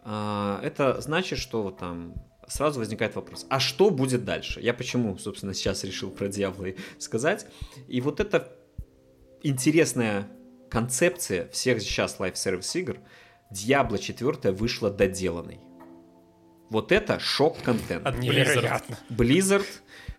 А, 0.04 0.60
Это 0.64 1.02
значит, 1.02 1.40
что 1.40 1.64
вот 1.64 1.78
там 1.78 2.14
сразу 2.48 2.80
возникает 2.80 3.16
вопрос, 3.16 3.46
а 3.50 3.60
что 3.60 3.90
будет 3.90 4.24
дальше? 4.24 4.62
Я 4.62 4.74
почему, 4.74 5.18
собственно, 5.18 5.54
сейчас 5.54 5.84
решил 5.84 6.12
про 6.12 6.28
и 6.28 6.76
сказать. 6.98 7.46
И 7.88 8.02
вот 8.02 8.20
эта 8.20 8.54
интересная 9.44 10.28
концепция 10.70 11.50
всех 11.50 11.82
сейчас 11.82 12.20
live 12.20 12.40
service 12.40 12.76
игр, 12.76 13.00
Diablo 13.52 13.98
4 13.98 14.52
вышла 14.52 14.90
доделанной. 14.90 15.60
Вот 16.70 16.92
это 16.92 17.20
шок-контент. 17.20 18.18
Невероятно. 18.20 18.98
Blizzard, 19.10 19.66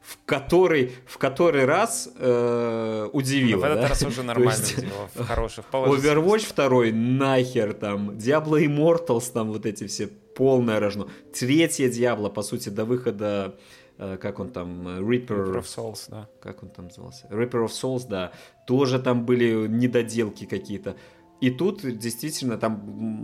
в 0.01 0.19
который, 0.25 0.95
в 1.07 1.19
который 1.19 1.67
раз 1.67 2.09
э, 2.17 3.09
удивил. 3.13 3.61
В 3.61 3.65
этот 3.65 3.81
да? 3.83 3.89
раз 3.89 4.03
уже 4.03 4.23
нормально 4.23 4.59
есть- 4.59 4.79
сделал. 4.79 5.09
В 5.15 5.71
положительный 5.71 6.15
Overwatch 6.15 6.55
2 6.55 6.93
нахер 6.93 7.75
там, 7.75 8.11
Diablo 8.13 8.65
Immortals 8.65 9.31
там 9.33 9.49
вот 9.49 9.67
эти 9.67 9.87
все 9.87 10.07
полное 10.07 10.81
рожно. 10.81 11.09
Третья 11.39 11.89
Diablo, 11.89 12.31
по 12.31 12.43
сути, 12.43 12.71
до 12.71 12.87
выхода, 12.87 13.57
э, 13.99 14.17
как 14.17 14.41
он 14.41 14.51
там, 14.51 14.89
э, 14.89 15.01
Reaper, 15.01 15.53
Reaper 15.53 15.61
of 15.61 15.65
Souls, 15.65 16.07
да. 16.09 16.29
как 16.41 16.63
он 16.63 16.71
там 16.71 16.87
назывался? 16.87 17.27
Reaper 17.27 17.67
of 17.67 17.69
Souls, 17.69 18.07
да, 18.09 18.33
тоже 18.67 18.99
там 19.01 19.27
были 19.27 19.67
недоделки 19.67 20.47
какие-то. 20.47 20.97
И 21.41 21.51
тут 21.51 21.83
действительно 21.83 22.59
там 22.59 22.83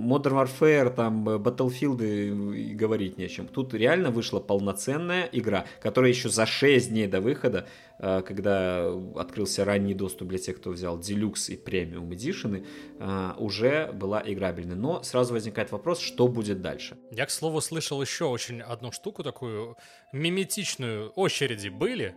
Modern 0.08 0.34
Warfare, 0.34 0.90
там 0.90 1.28
э, 1.28 1.38
Battlefield 1.38 2.04
и, 2.04 2.70
и 2.70 2.74
говорить 2.74 3.18
не 3.18 3.24
о 3.24 3.28
чем. 3.28 3.48
Тут 3.48 3.74
реально 3.74 4.10
вышла 4.10 4.40
полноценная 4.40 5.28
игра, 5.32 5.64
которая 5.80 6.10
еще 6.10 6.28
за 6.28 6.46
6 6.46 6.90
дней 6.90 7.08
до 7.08 7.20
выхода, 7.20 7.66
э, 7.98 8.22
когда 8.22 8.86
открылся 9.16 9.64
ранний 9.64 9.94
доступ 9.94 10.28
для 10.28 10.38
тех, 10.38 10.56
кто 10.56 10.70
взял 10.70 10.98
Deluxe 10.98 11.52
и 11.52 11.56
Premium 11.56 12.08
Edition, 12.10 12.64
э, 13.00 13.32
уже 13.38 13.90
была 13.92 14.22
играбельной. 14.24 14.76
Но 14.76 15.02
сразу 15.02 15.34
возникает 15.34 15.72
вопрос, 15.72 15.98
что 15.98 16.28
будет 16.28 16.62
дальше. 16.62 16.96
Я, 17.10 17.26
к 17.26 17.30
слову, 17.30 17.60
слышал 17.60 18.00
еще 18.00 18.26
очень 18.26 18.60
одну 18.60 18.92
штуку 18.92 19.24
такую 19.24 19.76
миметичную. 20.12 21.10
Очереди 21.16 21.68
были? 21.68 22.14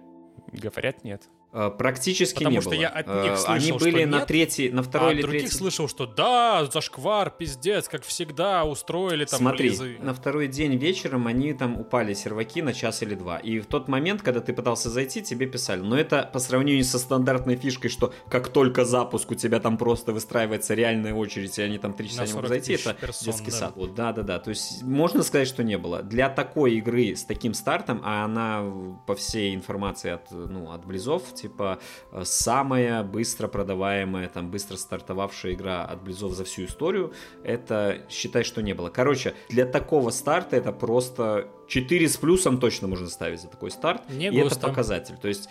Говорят, 0.53 1.03
нет. 1.03 1.23
Э, 1.53 1.71
Практически 1.77 2.39
Потому 2.39 2.55
не 2.55 2.61
что 2.61 2.69
было. 2.71 2.79
я 2.79 2.89
от 2.89 3.07
них 3.07 3.15
Э, 3.31 3.37
слышал, 3.37 3.53
Они 3.53 3.65
что 3.67 3.79
были 3.79 4.03
на 4.03 4.17
нет, 4.17 4.27
третьей, 4.27 4.69
на 4.69 4.81
А 4.81 4.83
второй 4.83 5.07
от 5.09 5.13
или 5.15 5.21
других 5.21 5.51
слышал, 5.51 5.87
что 5.87 6.05
да, 6.05 6.65
зашквар, 6.65 7.29
пиздец, 7.31 7.87
как 7.87 8.03
всегда, 8.03 8.65
устроили 8.65 9.25
там 9.25 9.39
Смотри, 9.39 9.65
релизы. 9.69 9.97
на 9.99 10.13
второй 10.13 10.47
день 10.47 10.75
вечером 10.75 11.27
они 11.27 11.53
там 11.53 11.79
упали 11.79 12.13
серваки 12.13 12.61
на 12.61 12.73
час 12.73 13.01
или 13.01 13.15
два. 13.15 13.37
И 13.37 13.59
в 13.59 13.65
тот 13.65 13.87
момент, 13.87 14.21
когда 14.21 14.41
ты 14.41 14.53
пытался 14.53 14.89
зайти, 14.89 15.21
тебе 15.21 15.47
писали. 15.47 15.81
Но 15.81 15.97
это 15.97 16.29
по 16.31 16.39
сравнению 16.39 16.83
со 16.83 16.99
стандартной 16.99 17.55
фишкой, 17.55 17.89
что 17.89 18.13
как 18.29 18.49
только 18.49 18.83
запуск, 18.83 19.31
у 19.31 19.35
тебя 19.35 19.59
там 19.59 19.77
просто 19.77 20.11
выстраивается 20.11 20.73
реальная 20.73 21.13
очередь, 21.13 21.57
и 21.57 21.61
они 21.61 21.77
там 21.77 21.93
три 21.93 22.09
часа 22.09 22.23
не 22.23 22.27
40 22.27 22.35
могут 22.35 22.49
зайти, 22.49 22.73
это 22.73 22.93
персон, 22.93 23.25
детский 23.25 23.51
да. 23.51 23.57
сад. 23.57 23.73
Вот, 23.75 23.95
да, 23.95 24.11
да, 24.11 24.21
да. 24.23 24.39
То 24.39 24.49
есть 24.49 24.83
можно 24.83 25.23
сказать, 25.23 25.47
что 25.47 25.63
не 25.63 25.77
было. 25.77 26.03
Для 26.03 26.29
такой 26.29 26.75
игры 26.75 27.15
с 27.15 27.23
таким 27.23 27.53
стартом, 27.53 28.01
а 28.03 28.25
она 28.25 28.63
по 29.05 29.15
всей 29.15 29.55
информации 29.55 30.11
от, 30.11 30.29
ну, 30.31 30.71
от 30.71 30.85
Близов, 30.85 31.23
типа 31.41 31.79
э, 32.11 32.23
самая 32.23 33.03
быстро 33.03 33.47
продаваемая, 33.47 34.29
там, 34.29 34.51
быстро 34.51 34.75
стартовавшая 34.75 35.53
игра 35.53 35.85
от 35.85 36.03
Близов 36.03 36.33
за 36.33 36.43
всю 36.43 36.65
историю, 36.65 37.13
это 37.43 38.01
считай, 38.09 38.43
что 38.43 38.61
не 38.61 38.73
было. 38.73 38.89
Короче, 38.89 39.33
для 39.49 39.65
такого 39.65 40.09
старта 40.09 40.55
это 40.55 40.71
просто 40.71 41.47
4 41.67 42.07
с 42.07 42.17
плюсом 42.17 42.59
точно 42.59 42.87
можно 42.87 43.09
ставить 43.09 43.41
за 43.41 43.47
такой 43.47 43.71
старт. 43.71 44.01
Не 44.09 44.27
и 44.27 44.35
это 44.35 44.43
густо. 44.43 44.67
показатель. 44.67 45.15
То 45.21 45.27
есть... 45.27 45.49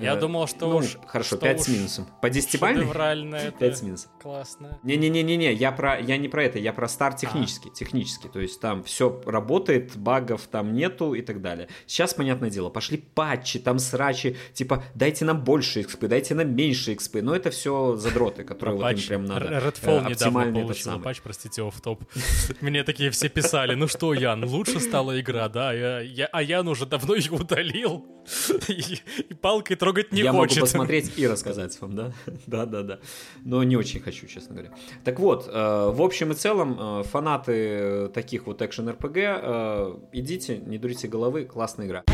Я 0.00 0.14
э, 0.14 0.20
думал, 0.20 0.46
что 0.46 0.68
ну, 0.68 0.76
уж- 0.76 0.96
Хорошо, 1.06 1.36
что 1.36 1.38
5 1.38 1.60
уж 1.60 1.64
с 1.64 1.68
минусом. 1.68 2.06
По 2.22 2.26
10-бальной? 2.28 2.80
Шедеврально 2.82 3.36
это. 3.36 3.58
5 3.58 3.78
с 3.78 3.82
минусом. 3.82 4.10
Классно. 4.22 4.78
Не-не-не-не, 4.82 5.52
я 5.52 5.72
про 5.72 5.98
я 5.98 6.16
не 6.16 6.28
про 6.28 6.44
это, 6.44 6.58
я 6.58 6.72
про 6.72 6.88
старт 6.88 7.16
А. 7.16 7.18
технически, 7.18 7.68
технически. 7.70 8.28
То 8.28 8.40
есть 8.40 8.60
там 8.60 8.82
все 8.84 9.20
работает, 9.26 9.96
багов 9.96 10.42
там 10.46 10.72
нету 10.74 11.14
и 11.14 11.22
так 11.22 11.40
далее. 11.42 11.68
Сейчас, 11.86 12.14
понятное 12.14 12.50
дело, 12.50 12.70
пошли 12.70 12.98
патчи, 12.98 13.58
там 13.58 13.78
срачи, 13.78 14.36
типа 14.52 14.84
дайте 14.94 15.24
нам 15.24 15.42
больше 15.42 15.80
XP, 15.80 16.08
дайте 16.08 16.34
нам 16.34 16.54
меньше 16.54 16.92
XP. 16.92 17.22
Но 17.22 17.34
это 17.34 17.50
все 17.50 17.96
задроты, 17.96 18.44
которые 18.44 18.76
вот 18.76 18.92
им 18.92 18.98
прям 19.06 19.24
надо. 19.24 19.46
Р- 19.46 19.52
э, 19.52 19.68
Redfall 19.68 20.08
недавно 20.10 20.74
самый. 20.74 21.02
патч, 21.02 21.20
простите, 21.22 21.62
оф 21.62 21.80
топ 21.80 22.04
Мне 22.60 22.84
такие 22.84 23.10
все 23.10 23.28
писали, 23.28 23.74
ну 23.74 23.88
что, 23.88 24.14
Ян, 24.14 24.44
лучше 24.44 24.80
стала 24.80 25.20
игра, 25.20 25.48
да? 25.48 25.70
А 25.70 26.42
Ян 26.42 26.68
уже 26.68 26.86
давно 26.86 27.14
ее 27.14 27.32
удалил. 27.32 28.04
И, 28.68 28.98
и 29.30 29.34
палкой 29.34 29.76
трогать 29.76 30.12
не 30.12 30.22
я 30.22 30.32
хочет. 30.32 30.56
могу 30.56 30.66
посмотреть 30.66 31.12
и 31.16 31.26
рассказать 31.26 31.78
вам, 31.80 31.96
да? 31.96 32.12
да, 32.46 32.66
да, 32.66 32.82
да. 32.82 32.98
Но 33.44 33.62
не 33.64 33.76
очень 33.76 34.00
хочу, 34.00 34.26
честно 34.26 34.54
говоря. 34.54 34.72
Так 35.04 35.18
вот, 35.20 35.48
э, 35.48 35.90
в 35.90 36.02
общем 36.02 36.32
и 36.32 36.34
целом, 36.34 36.76
э, 36.78 37.02
фанаты 37.04 37.52
э, 37.52 38.08
таких 38.12 38.46
вот 38.46 38.60
экшен 38.62 38.88
РПГ, 38.90 39.16
э, 39.16 39.94
идите, 40.12 40.58
не 40.58 40.78
дурите 40.78 41.08
головы, 41.08 41.44
классная 41.44 41.86
игра. 41.86 42.04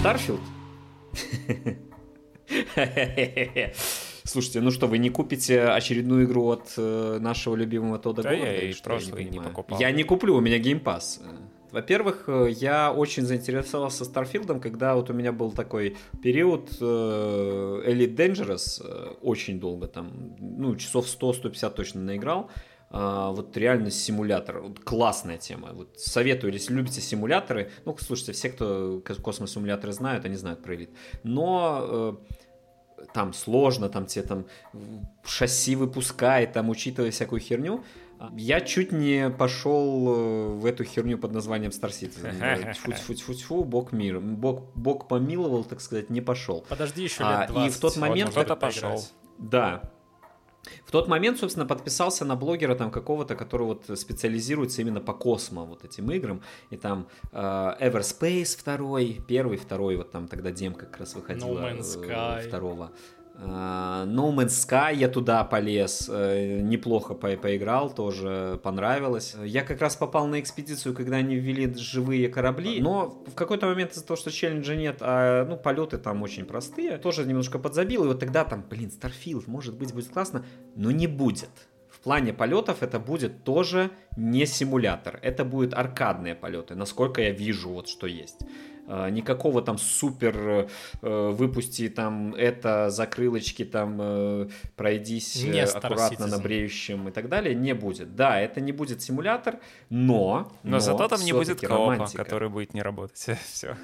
Старфилд? 0.00 0.40
Слушайте, 4.24 4.60
ну 4.60 4.70
что, 4.70 4.86
вы 4.86 4.98
не 4.98 5.10
купите 5.10 5.62
очередную 5.62 6.26
игру 6.26 6.46
от 6.48 6.72
э, 6.76 7.18
нашего 7.20 7.54
любимого 7.54 7.98
Тода 7.98 8.22
Да 8.22 8.30
Говарда? 8.34 8.52
я 8.52 8.68
и 8.68 8.72
что? 8.72 8.84
прошлый 8.84 9.24
не 9.24 9.38
покупал. 9.38 9.78
Я 9.80 9.90
не 9.92 10.02
куплю, 10.02 10.36
у 10.36 10.40
меня 10.40 10.58
Game 10.58 10.86
Pass. 10.86 11.20
Во-первых, 11.76 12.24
э, 12.26 12.48
я 12.52 12.90
очень 12.90 13.24
заинтересовался 13.26 14.06
Starfield 14.06 14.47
ом, 14.47 14.60
когда 14.60 14.94
вот 14.94 15.10
у 15.10 15.12
меня 15.12 15.30
был 15.30 15.52
такой 15.52 15.98
период 16.22 16.70
э, 16.80 16.84
Elite 16.84 18.16
Dangerous, 18.16 18.80
э, 18.82 19.16
очень 19.20 19.60
долго 19.60 19.86
там, 19.86 20.34
ну, 20.38 20.74
часов 20.76 21.04
100-150 21.04 21.74
точно 21.74 22.00
наиграл. 22.00 22.50
А, 22.88 23.30
вот 23.30 23.54
реально 23.58 23.90
симулятор, 23.90 24.62
вот 24.62 24.80
классная 24.80 25.36
тема. 25.36 25.72
Вот 25.74 26.00
советую, 26.00 26.54
если 26.54 26.72
любите 26.72 27.02
симуляторы, 27.02 27.70
ну, 27.84 27.94
слушайте, 27.98 28.32
все, 28.32 28.48
кто 28.48 29.02
кос- 29.04 29.18
космос-симуляторы 29.18 29.92
знают, 29.92 30.24
они 30.24 30.36
знают 30.36 30.62
про 30.62 30.76
Elite. 30.76 30.94
Но 31.24 32.18
там 33.12 33.34
сложно, 33.34 33.90
там 33.90 34.06
тебе 34.06 34.24
там 34.24 34.46
шасси 35.26 35.76
выпускает, 35.76 36.54
там 36.54 36.70
учитывая 36.70 37.10
всякую 37.10 37.40
херню. 37.40 37.84
Я 38.36 38.60
чуть 38.60 38.92
не 38.92 39.30
пошел 39.30 40.08
э, 40.08 40.48
в 40.54 40.66
эту 40.66 40.84
херню 40.84 41.18
под 41.18 41.32
названием 41.32 41.70
Star 41.70 41.90
Citizen. 41.90 42.72
Тьфу-тьфу-тьфу, 42.74 43.64
бог 43.64 43.92
мир. 43.92 44.20
Бог, 44.20 44.64
бог 44.74 45.08
помиловал, 45.08 45.64
так 45.64 45.80
сказать, 45.80 46.10
не 46.10 46.20
пошел. 46.20 46.64
Подожди 46.68 47.02
еще 47.02 47.24
А, 47.24 47.42
лет 47.42 47.50
и 47.50 47.52
20. 47.52 47.76
в 47.76 47.80
тот 47.80 47.96
момент- 47.96 48.30
Кто-то 48.30 48.56
пошел. 48.56 49.02
Да. 49.38 49.82
В 50.84 50.90
тот 50.90 51.08
момент, 51.08 51.38
собственно, 51.38 51.66
подписался 51.66 52.24
на 52.24 52.34
блогера 52.36 52.74
там 52.74 52.90
какого-то, 52.90 53.36
который 53.36 53.66
вот 53.66 53.84
специализируется 53.98 54.82
именно 54.82 55.00
по 55.00 55.12
космо 55.12 55.64
вот 55.64 55.84
этим 55.84 56.10
играм. 56.10 56.42
И 56.70 56.76
там 56.76 57.06
э, 57.32 57.36
Everspace 57.80 58.58
второй, 58.58 59.20
первый, 59.28 59.58
второй, 59.58 59.96
вот 59.96 60.10
там 60.10 60.26
тогда 60.26 60.50
демка 60.50 60.86
как 60.86 60.98
раз 61.00 61.14
выходила. 61.14 61.60
No 61.60 61.78
Man's 61.78 62.02
э, 62.02 62.08
Sky. 62.08 62.48
Второго. 62.48 62.90
Э, 63.38 64.04
No 64.06 64.34
Man's 64.34 64.48
Sky 64.48 64.94
я 64.96 65.08
туда 65.08 65.44
полез, 65.44 66.08
э, 66.12 66.60
неплохо 66.60 67.14
по- 67.14 67.36
поиграл, 67.36 67.92
тоже 67.94 68.58
понравилось. 68.62 69.36
Я 69.44 69.62
как 69.62 69.80
раз 69.80 69.96
попал 69.96 70.26
на 70.26 70.40
экспедицию, 70.40 70.94
когда 70.94 71.16
они 71.16 71.36
ввели 71.36 71.72
живые 71.74 72.28
корабли, 72.28 72.80
но 72.80 73.22
в 73.26 73.34
какой-то 73.34 73.66
момент 73.66 73.92
из-за 73.92 74.06
того, 74.06 74.16
что 74.16 74.30
челленджа 74.30 74.74
нет, 74.74 74.98
а 75.00 75.44
ну 75.44 75.56
полеты 75.56 75.98
там 75.98 76.22
очень 76.22 76.44
простые, 76.44 76.98
тоже 76.98 77.24
немножко 77.24 77.58
подзабил, 77.58 78.04
и 78.04 78.08
вот 78.08 78.20
тогда 78.20 78.44
там, 78.44 78.64
блин, 78.68 78.90
Starfield, 78.90 79.44
может 79.46 79.76
быть, 79.76 79.92
будет 79.92 80.08
классно, 80.08 80.44
но 80.74 80.90
не 80.90 81.06
будет. 81.06 81.50
В 81.90 82.00
плане 82.00 82.32
полетов 82.32 82.82
это 82.82 83.00
будет 83.00 83.42
тоже 83.42 83.90
не 84.16 84.46
симулятор, 84.46 85.18
это 85.22 85.44
будут 85.44 85.74
аркадные 85.74 86.34
полеты, 86.34 86.74
насколько 86.74 87.20
я 87.20 87.30
вижу 87.30 87.70
вот 87.70 87.88
что 87.88 88.06
есть. 88.06 88.40
Э, 88.88 89.10
Никакого 89.10 89.62
там 89.62 89.78
супер 89.78 90.68
э, 91.02 91.30
выпусти 91.30 91.88
там 91.88 92.34
это 92.34 92.90
закрылочки 92.90 93.64
там 93.64 93.98
э, 94.00 94.48
пройдись 94.76 95.42
Не 95.42 95.60
э, 95.60 95.64
аккуратно 95.64 96.26
на 96.26 96.38
бреющем 96.38 97.08
и 97.08 97.10
так 97.12 97.28
далее 97.28 97.54
не 97.54 97.74
будет. 97.74 98.14
Да, 98.14 98.40
это 98.40 98.60
не 98.60 98.72
будет 98.72 99.02
симулятор, 99.02 99.58
но 99.90 100.52
Но, 100.62 100.80
зато 100.80 101.08
там 101.08 101.20
не 101.24 101.32
будет 101.32 101.60
коопа, 101.60 101.92
романтика. 101.92 102.24
который 102.24 102.48
будет 102.48 102.74
не 102.74 102.82
работать. 102.82 103.38
Все. 103.52 103.76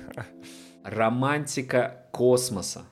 Романтика 0.85 2.07
космоса. 2.13 2.83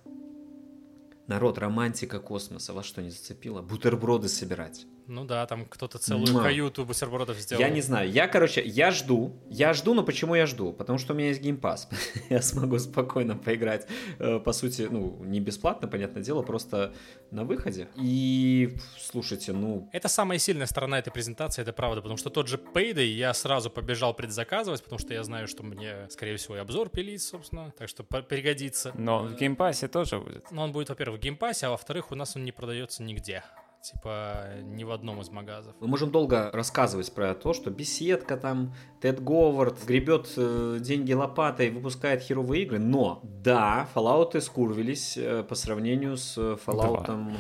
Народ, 1.27 1.59
романтика 1.59 2.19
космоса. 2.19 2.73
Вас 2.73 2.87
что, 2.87 3.03
не 3.03 3.11
зацепило? 3.11 3.63
Бутерброды 3.63 4.29
собирать. 4.29 4.87
Ну 5.11 5.25
да, 5.25 5.45
там 5.47 5.65
кто-то 5.67 5.99
целую 5.99 6.33
Муа. 6.33 6.45
каюту 6.45 6.85
бутербродов 6.85 7.37
сделал. 7.37 7.61
Я 7.61 7.69
не 7.69 7.81
знаю. 7.81 8.09
Я, 8.13 8.29
короче, 8.29 8.63
я 8.65 8.93
жду. 8.93 9.33
Я 9.49 9.75
жду, 9.75 9.93
но 9.93 10.05
почему 10.05 10.37
я 10.37 10.47
жду? 10.47 10.73
Потому 10.73 10.99
что 10.99 11.15
у 11.15 11.17
меня 11.17 11.29
есть 11.29 11.41
геймпас. 11.43 11.89
я 12.31 12.41
смогу 12.41 12.79
спокойно 12.79 13.37
поиграть. 13.37 13.89
э, 14.21 14.39
По 14.39 14.53
сути, 14.53 14.87
ну, 14.89 15.19
не 15.25 15.41
бесплатно, 15.41 15.89
понятное 15.89 16.23
дело, 16.23 16.43
просто 16.43 16.95
на 17.33 17.43
выходе. 17.43 17.89
И, 17.97 18.77
слушайте, 19.01 19.53
ну, 19.53 19.89
Это 19.93 20.07
самая 20.07 20.39
сильная 20.39 20.67
сторона 20.67 21.01
этой 21.01 21.11
презентации, 21.11 21.63
это 21.63 21.73
правда, 21.73 22.03
потому 22.03 22.17
что 22.17 22.31
тот 22.31 22.47
же 22.47 22.57
Payday 22.57 23.07
я 23.07 23.35
сразу 23.35 23.69
побежал 23.69 24.15
предзаказывать, 24.15 24.81
потому 24.85 25.01
что 25.01 25.13
я 25.13 25.25
знаю, 25.25 25.49
что 25.49 25.65
мне, 25.65 26.09
скорее 26.11 26.37
всего, 26.37 26.55
и 26.55 26.61
обзор 26.61 26.89
пилить, 26.89 27.23
собственно, 27.23 27.73
так 27.77 27.89
что 27.89 28.05
пригодится. 28.05 28.93
Но 28.95 29.25
в 29.25 29.35
Game 29.35 29.59
Pass 29.59 29.83
е 29.83 29.89
тоже 29.89 30.21
будет. 30.21 30.53
Но 30.53 30.63
он 30.63 30.71
будет, 30.71 30.89
во-первых, 30.89 31.19
в 31.19 31.23
Game 31.23 31.40
Pass 31.40 31.58
е, 31.58 31.67
а 31.67 31.71
во-вторых, 31.71 32.13
у 32.13 32.15
нас 32.15 32.37
он 32.37 32.45
не 32.45 32.53
продается 32.53 33.03
нигде. 33.03 33.43
Типа, 33.83 34.45
ни 34.63 34.85
в 34.85 34.91
одном 34.91 35.23
из 35.23 35.31
магазов. 35.31 35.75
Мы 35.81 35.87
можем 35.87 36.11
долго 36.11 36.51
рассказывать 36.53 37.11
про 37.15 37.35
то, 37.35 37.55
что 37.55 37.71
беседка 37.71 38.37
там, 38.37 38.75
Тод 39.01 39.25
Говард 39.25 39.83
гребет 39.87 40.31
э, 40.37 40.77
деньги 40.81 41.15
лопатой, 41.15 41.71
выпускает 41.71 42.21
херовые 42.21 42.65
игры, 42.65 42.79
но 42.79 43.21
да, 43.23 43.89
Fallout 43.95 44.39
скурвились 44.43 45.17
э, 45.17 45.45
по 45.45 45.55
сравнению 45.55 46.19
с 46.19 46.37
э, 46.37 46.59
Fallout 46.67 47.35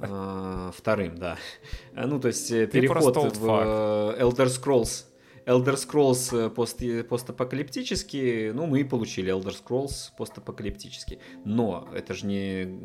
э, 0.00 0.70
вторым, 0.74 1.18
да. 1.18 1.36
Э, 1.94 2.06
Ну, 2.06 2.20
то 2.20 2.28
есть 2.28 2.50
э, 2.50 2.66
переход 2.66 3.16
в 3.36 3.44
Elder 3.46 4.46
Scrolls 4.46 5.09
Elder 5.50 5.74
Scrolls 5.74 6.46
э, 6.46 6.48
пост, 6.48 6.80
постапокалиптический, 7.08 8.52
ну, 8.52 8.66
мы 8.66 8.80
и 8.80 8.84
получили 8.84 9.32
Elder 9.32 9.52
Scrolls 9.52 10.10
постапокалиптический. 10.16 11.18
Но 11.44 11.88
это 11.92 12.14
же 12.14 12.26
не 12.26 12.78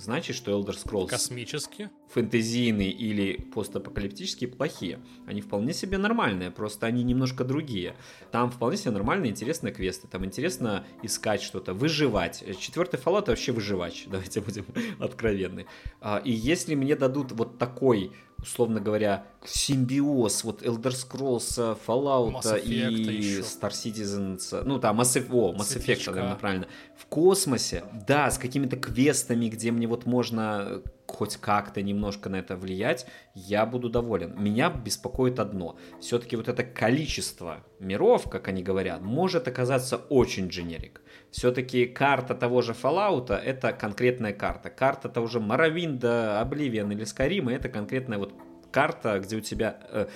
значит, 0.00 0.34
что 0.34 0.50
Elder 0.50 0.74
Scrolls 0.74 1.08
Космически. 1.08 1.90
фэнтезийные 2.08 2.90
или 2.90 3.36
постапокалиптические 3.54 4.48
плохие. 4.48 5.00
Они 5.26 5.42
вполне 5.42 5.74
себе 5.74 5.98
нормальные, 5.98 6.50
просто 6.50 6.86
они 6.86 7.02
немножко 7.02 7.44
другие. 7.44 7.94
Там 8.32 8.50
вполне 8.50 8.78
себе 8.78 8.92
нормальные, 8.92 9.30
интересные 9.30 9.74
квесты. 9.74 10.08
Там 10.08 10.24
интересно 10.24 10.86
искать 11.02 11.42
что-то, 11.42 11.74
выживать. 11.74 12.42
Четвертый 12.58 12.98
Fallout 12.98 13.26
вообще 13.26 13.52
выживач, 13.52 14.06
давайте 14.10 14.40
будем 14.40 14.64
откровенны. 14.98 15.66
А, 16.00 16.22
И 16.24 16.32
если 16.32 16.74
мне 16.74 16.96
дадут 16.96 17.32
вот 17.32 17.58
такой 17.58 18.12
условно 18.40 18.80
говоря, 18.80 19.24
симбиоз 19.44 20.44
вот 20.44 20.62
Elder 20.62 20.92
Scrolls, 20.92 21.78
Fallout 21.86 22.34
Mass 22.34 22.62
Effect 22.62 23.12
и 23.12 23.16
еще. 23.16 23.40
Star 23.40 23.70
Citizen, 23.70 24.38
ну 24.64 24.78
там 24.78 25.00
Mass 25.00 25.16
Effect, 25.16 25.32
о, 25.32 25.52
Mass 25.52 25.76
Effect, 25.76 26.10
наверное, 26.10 26.36
правильно, 26.36 26.66
в 26.96 27.06
космосе, 27.06 27.84
да, 28.06 28.30
с 28.30 28.38
какими-то 28.38 28.76
квестами, 28.76 29.48
где 29.48 29.70
мне 29.70 29.86
вот 29.86 30.06
можно 30.06 30.82
хоть 31.06 31.36
как-то 31.36 31.82
немножко 31.82 32.28
на 32.28 32.36
это 32.36 32.56
влиять, 32.56 33.06
я 33.34 33.64
буду 33.66 33.88
доволен. 33.88 34.34
Меня 34.36 34.70
беспокоит 34.70 35.38
одно. 35.38 35.76
Все-таки 36.00 36.36
вот 36.36 36.48
это 36.48 36.64
количество 36.64 37.64
миров, 37.78 38.28
как 38.28 38.48
они 38.48 38.62
говорят, 38.62 39.02
может 39.02 39.48
оказаться 39.48 39.96
очень 39.96 40.48
дженерик. 40.48 41.00
Все-таки 41.30 41.86
карта 41.86 42.34
того 42.34 42.62
же 42.62 42.72
Fallout 42.72 43.32
это 43.34 43.72
конкретная 43.72 44.32
карта. 44.32 44.70
Карта 44.70 45.08
того 45.08 45.26
же 45.26 45.40
Моровинда, 45.40 46.42
Oblivion 46.44 46.92
или 46.92 47.04
Skyrim 47.04 47.50
это 47.52 47.68
конкретная 47.68 48.18
вот 48.18 48.34
карта, 48.70 49.18
где 49.20 49.36
у 49.36 49.40
тебя, 49.40 49.78
э, 49.90 50.06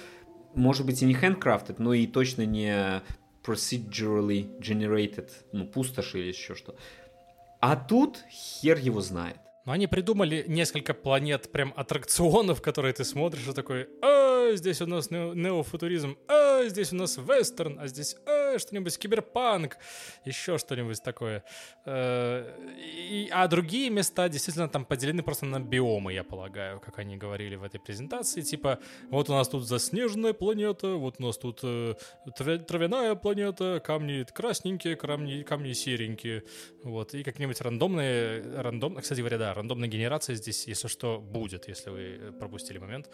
может 0.54 0.86
быть, 0.86 1.02
и 1.02 1.06
не 1.06 1.14
handcrafted, 1.14 1.76
но 1.78 1.94
и 1.94 2.06
точно 2.06 2.44
не 2.44 3.02
procedurally 3.42 4.60
generated, 4.60 5.30
ну, 5.52 5.66
пустошь 5.66 6.14
или 6.14 6.28
еще 6.28 6.54
что. 6.54 6.74
А 7.60 7.76
тут 7.76 8.18
хер 8.30 8.78
его 8.78 9.00
знает. 9.00 9.36
Но 9.66 9.72
они 9.72 9.86
придумали 9.86 10.44
несколько 10.48 10.94
планет, 10.94 11.52
прям 11.52 11.74
аттракционов, 11.76 12.62
которые 12.62 12.94
ты 12.94 13.04
смотришь 13.04 13.46
и 13.46 13.52
такой, 13.52 13.88
а, 14.02 14.52
здесь 14.54 14.80
у 14.80 14.86
нас 14.86 15.10
неофутуризм, 15.10 16.16
а, 16.28 16.64
здесь 16.66 16.92
у 16.92 16.96
нас 16.96 17.18
вестерн, 17.18 17.78
а 17.78 17.86
здесь, 17.86 18.16
а, 18.26 18.39
что-нибудь 18.58 18.98
киберпанк, 18.98 19.78
еще 20.24 20.58
что-нибудь 20.58 21.02
такое. 21.02 21.44
Э, 21.84 22.44
и, 22.78 23.28
а 23.32 23.46
другие 23.48 23.90
места 23.90 24.28
действительно 24.28 24.68
там 24.68 24.84
поделены 24.84 25.22
просто 25.22 25.46
на 25.46 25.60
биомы, 25.60 26.12
я 26.12 26.24
полагаю, 26.24 26.80
как 26.80 26.98
они 26.98 27.16
говорили 27.16 27.56
в 27.56 27.62
этой 27.62 27.80
презентации. 27.80 28.40
Типа, 28.42 28.78
вот 29.10 29.28
у 29.30 29.32
нас 29.32 29.48
тут 29.48 29.66
заснеженная 29.66 30.32
планета, 30.32 30.94
вот 30.94 31.16
у 31.18 31.22
нас 31.22 31.38
тут 31.38 31.60
э, 31.62 31.94
травяная 32.36 33.14
планета, 33.14 33.80
камни 33.84 34.24
красненькие, 34.32 34.96
камни, 34.96 35.42
камни 35.42 35.72
серенькие. 35.72 36.44
Вот, 36.82 37.14
и 37.14 37.22
как-нибудь 37.22 37.60
рандомные, 37.60 38.42
рандомно, 38.60 39.00
кстати 39.00 39.20
говоря, 39.20 39.38
да, 39.38 39.54
рандомная 39.54 39.88
генерация 39.88 40.36
здесь, 40.36 40.66
если 40.66 40.88
что, 40.88 41.18
будет, 41.18 41.68
если 41.68 41.90
вы 41.90 42.00
э, 42.00 42.32
пропустили 42.32 42.78
момент. 42.78 43.10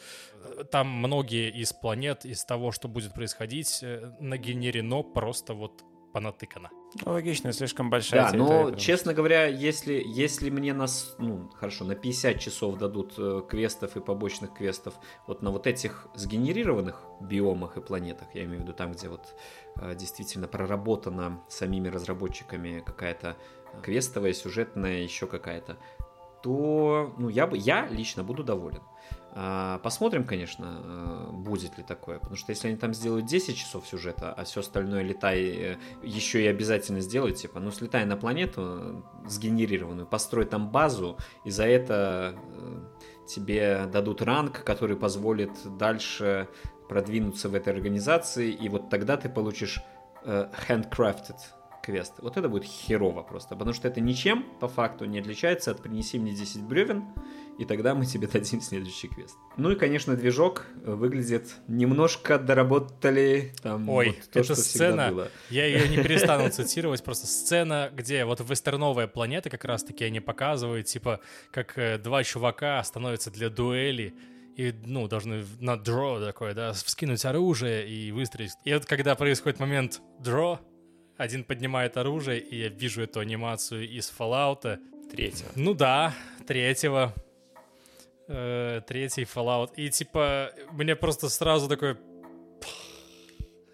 Там 0.71 0.89
многие 0.89 1.51
из 1.51 1.73
планет, 1.73 2.25
из 2.25 2.45
того, 2.45 2.73
что 2.73 2.89
будет 2.89 3.15
происходить, 3.15 3.81
э, 3.83 4.13
нагенерено 4.21 5.03
просто 5.27 5.55
вот 5.55 5.85
понатыкано. 6.13 6.71
Ну, 7.05 7.13
логично, 7.13 7.53
слишком 7.53 7.91
большая 7.91 8.31
Да, 8.31 8.39
но, 8.39 8.71
честно 8.77 9.13
говоря, 9.13 9.47
если, 9.47 10.01
если 10.07 10.51
мне 10.51 10.73
нас, 10.73 11.17
ну, 11.19 11.51
хорошо, 11.57 11.85
на 11.85 11.97
50 11.97 12.39
часов 12.39 12.79
дадут 12.79 13.15
э, 13.19 13.43
квестов 13.49 13.97
и 13.97 14.01
побочных 14.01 14.55
квестов 14.55 14.95
вот 15.27 15.43
на 15.43 15.51
вот 15.51 15.67
этих 15.67 16.07
сгенерированных 16.15 17.03
биомах 17.21 17.77
и 17.77 17.81
планетах, 17.81 18.29
я 18.35 18.45
имею 18.45 18.61
в 18.61 18.63
виду 18.63 18.73
там, 18.73 18.93
где 18.93 19.09
вот 19.09 19.35
э, 19.81 19.97
действительно 19.97 20.47
проработана 20.47 21.43
самими 21.49 21.89
разработчиками 21.89 22.85
какая-то 22.87 23.37
квестовая, 23.83 24.33
сюжетная, 24.33 25.03
еще 25.03 25.27
какая-то, 25.27 25.77
то 26.45 27.15
ну, 27.19 27.29
я, 27.29 27.49
бы, 27.49 27.59
я 27.59 27.89
лично 27.89 28.23
буду 28.23 28.45
доволен. 28.45 28.83
А, 29.39 29.81
посмотрим, 29.81 30.25
конечно, 30.25 30.81
э, 30.83 31.31
будет 31.31 31.77
ли 31.77 31.85
такое. 31.85 32.19
Потому 32.19 32.37
что 32.37 32.53
если 32.53 32.69
они 32.69 32.79
там 32.79 32.95
сделают 32.95 33.27
10 33.27 33.55
часов 33.55 33.87
сюжета, 33.87 34.33
а 34.33 34.45
все 34.45 34.61
остальное 34.61 35.03
летай 35.03 35.43
э, 35.45 35.77
еще 36.03 36.43
и 36.43 36.47
обязательно 36.47 37.01
сделают, 37.01 37.37
типа, 37.37 37.61
ну 37.61 37.71
слетай 37.71 38.07
на 38.07 38.17
планету 38.17 38.63
э, 38.65 39.03
сгенерированную, 39.27 40.07
построй 40.07 40.47
там 40.47 40.71
базу, 40.71 41.19
и 41.45 41.51
за 41.51 41.67
это 41.67 42.35
тебе 43.29 43.85
дадут 43.93 44.23
ранг, 44.23 44.65
который 44.65 44.97
позволит 44.97 45.51
дальше 45.77 46.49
продвинуться 46.89 47.51
в 47.51 47.55
этой 47.55 47.75
организации, 47.75 48.51
и 48.51 48.71
вот 48.71 48.89
тогда 48.89 49.19
ты 49.19 49.29
получишь 49.29 49.83
handcrafted 50.25 51.37
квест. 51.87 52.15
Вот 52.19 52.37
это 52.37 52.49
будет 52.49 52.65
херово 52.65 53.23
просто, 53.23 53.55
потому 53.55 53.73
что 53.73 53.87
это 53.87 54.01
ничем 54.01 54.45
по 54.61 54.67
факту 54.67 55.05
не 55.05 55.21
отличается 55.21 55.71
от 55.71 55.81
«принеси 55.83 56.19
мне 56.19 56.33
10 56.33 56.63
бревен», 56.63 57.05
и 57.59 57.65
тогда 57.65 57.95
мы 57.95 58.05
тебе 58.05 58.27
дадим 58.27 58.61
следующий 58.61 59.07
квест. 59.09 59.37
Ну 59.57 59.71
и, 59.71 59.77
конечно, 59.77 60.17
движок 60.17 60.67
выглядит 60.85 61.55
немножко 61.69 62.39
доработали 62.39 63.55
там 63.63 63.89
Ой, 63.89 64.09
вот 64.09 64.31
то, 64.31 64.41
эта 64.41 64.45
что 64.45 64.57
сцена, 64.57 65.11
было. 65.11 65.31
я 65.49 65.65
ее 65.65 65.89
не 65.89 66.03
перестану 66.03 66.51
цитировать, 66.51 67.05
просто 67.05 67.27
сцена, 67.29 67.91
где 67.95 68.25
вот 68.25 68.41
вестерновая 68.41 69.07
планета 69.07 69.49
как 69.49 69.65
раз-таки 69.65 70.05
они 70.05 70.19
показывают, 70.19 70.87
типа, 70.87 71.21
как 71.53 71.79
э, 71.79 71.99
два 71.99 72.25
чувака 72.25 72.83
становятся 72.83 73.31
для 73.31 73.49
дуэли, 73.49 74.13
и, 74.57 74.75
ну, 74.85 75.07
должны 75.07 75.45
на 75.61 75.77
дро 75.77 76.19
такое, 76.19 76.53
да, 76.55 76.73
вскинуть 76.73 77.25
оружие 77.25 77.87
и 77.89 78.11
выстрелить. 78.11 78.53
И 78.65 78.73
вот 78.73 78.87
когда 78.87 79.15
происходит 79.15 79.61
момент 79.61 80.01
дро, 80.19 80.61
один 81.17 81.45
поднимает 81.45 81.97
оружие, 81.97 82.41
и 82.41 82.57
я 82.57 82.69
вижу 82.69 83.03
эту 83.03 83.21
анимацию 83.21 83.89
из 83.89 84.13
Fallout. 84.17 84.79
Третьего. 85.11 85.49
Ну 85.55 85.75
да, 85.75 86.15
третьего. 86.47 87.15
Э, 88.29 88.81
третий 88.87 89.23
Fallout. 89.23 89.71
И 89.77 89.89
типа, 89.91 90.53
мне 90.73 90.97
просто 90.97 91.29
сразу 91.29 91.69
такой... 91.69 91.97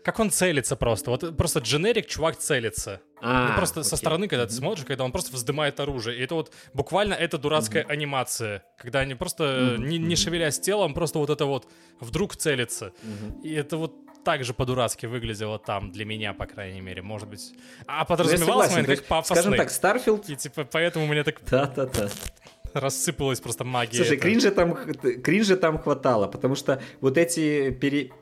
Как 0.05 0.19
он 0.19 0.31
целится 0.31 0.77
просто. 0.77 1.11
Вот 1.11 1.37
просто 1.37 1.61
дженерик 1.61 2.07
чувак 2.07 2.37
целится. 2.37 3.01
А, 3.21 3.49
ну, 3.51 3.57
просто 3.57 3.81
окей. 3.81 3.91
со 3.91 3.97
стороны, 3.97 4.27
когда 4.27 4.47
ты 4.47 4.53
смотришь, 4.53 4.85
когда 4.85 5.05
он 5.05 5.13
просто 5.13 5.33
вздымает 5.33 5.79
оружие. 5.79 6.19
И 6.19 6.23
это 6.23 6.35
вот 6.35 6.53
буквально 6.75 7.15
это 7.15 7.39
дурацкая 7.39 7.85
mm-hmm. 7.85 7.93
анимация. 7.93 8.65
Когда 8.79 9.01
они 9.01 9.15
просто, 9.15 9.45
mm-hmm. 9.45 9.79
не, 9.79 9.99
не 9.99 10.17
шевелясь 10.17 10.59
телом, 10.59 10.93
просто 10.95 11.19
вот 11.19 11.31
это 11.31 11.45
вот 11.47 11.69
вдруг 12.01 12.37
целится. 12.37 12.87
Mm-hmm. 12.87 13.43
И 13.43 13.53
это 13.53 13.77
вот 13.77 13.95
так 14.25 14.45
же 14.45 14.55
по-дурацки 14.55 15.07
выглядело 15.07 15.59
там, 15.59 15.91
для 15.93 16.05
меня, 16.05 16.33
по 16.33 16.47
крайней 16.47 16.81
мере, 16.81 17.03
может 17.03 17.29
быть. 17.29 17.53
А 17.87 18.05
подразумевалось 18.05 18.71
ну, 18.71 18.77
момент 18.77 18.99
как 18.99 19.07
пафосный. 19.07 19.43
Скажем 19.43 19.57
так, 19.57 19.71
Starfield... 19.71 20.29
И 20.29 20.37
типа 20.37 20.65
поэтому 20.65 21.07
мне 21.07 21.25
так... 21.25 21.41
Да-да-да 21.49 22.09
рассыпалась 22.75 23.41
просто 23.41 23.65
магия. 23.65 23.97
Слушай, 23.97 24.17
кринжа 24.17 24.51
там, 24.51 24.75
кринжа 25.23 25.57
там 25.57 25.79
хватало, 25.79 26.27
потому 26.27 26.55
что 26.55 26.81
вот 27.01 27.19
эти 27.19 27.71
пере, 27.71 28.13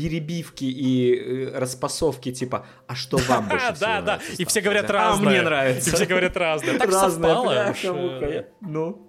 перебивки 0.00 0.64
и 0.64 1.14
э, 1.14 1.58
распасовки 1.58 2.32
типа 2.32 2.66
«А 2.86 2.94
что 2.94 3.18
вам 3.18 3.48
больше 3.50 3.66
всего 3.66 3.80
Да, 3.80 4.00
да, 4.00 4.20
и 4.38 4.44
все 4.46 4.60
говорят 4.62 4.88
разное. 4.90 5.28
А 5.28 5.30
мне 5.30 5.42
нравится. 5.42 5.90
И 5.90 5.92
все 5.94 6.06
говорят 6.06 6.36
разное. 6.36 6.78
Так 6.78 6.90
совпало. 6.90 7.74
Ну, 8.60 9.06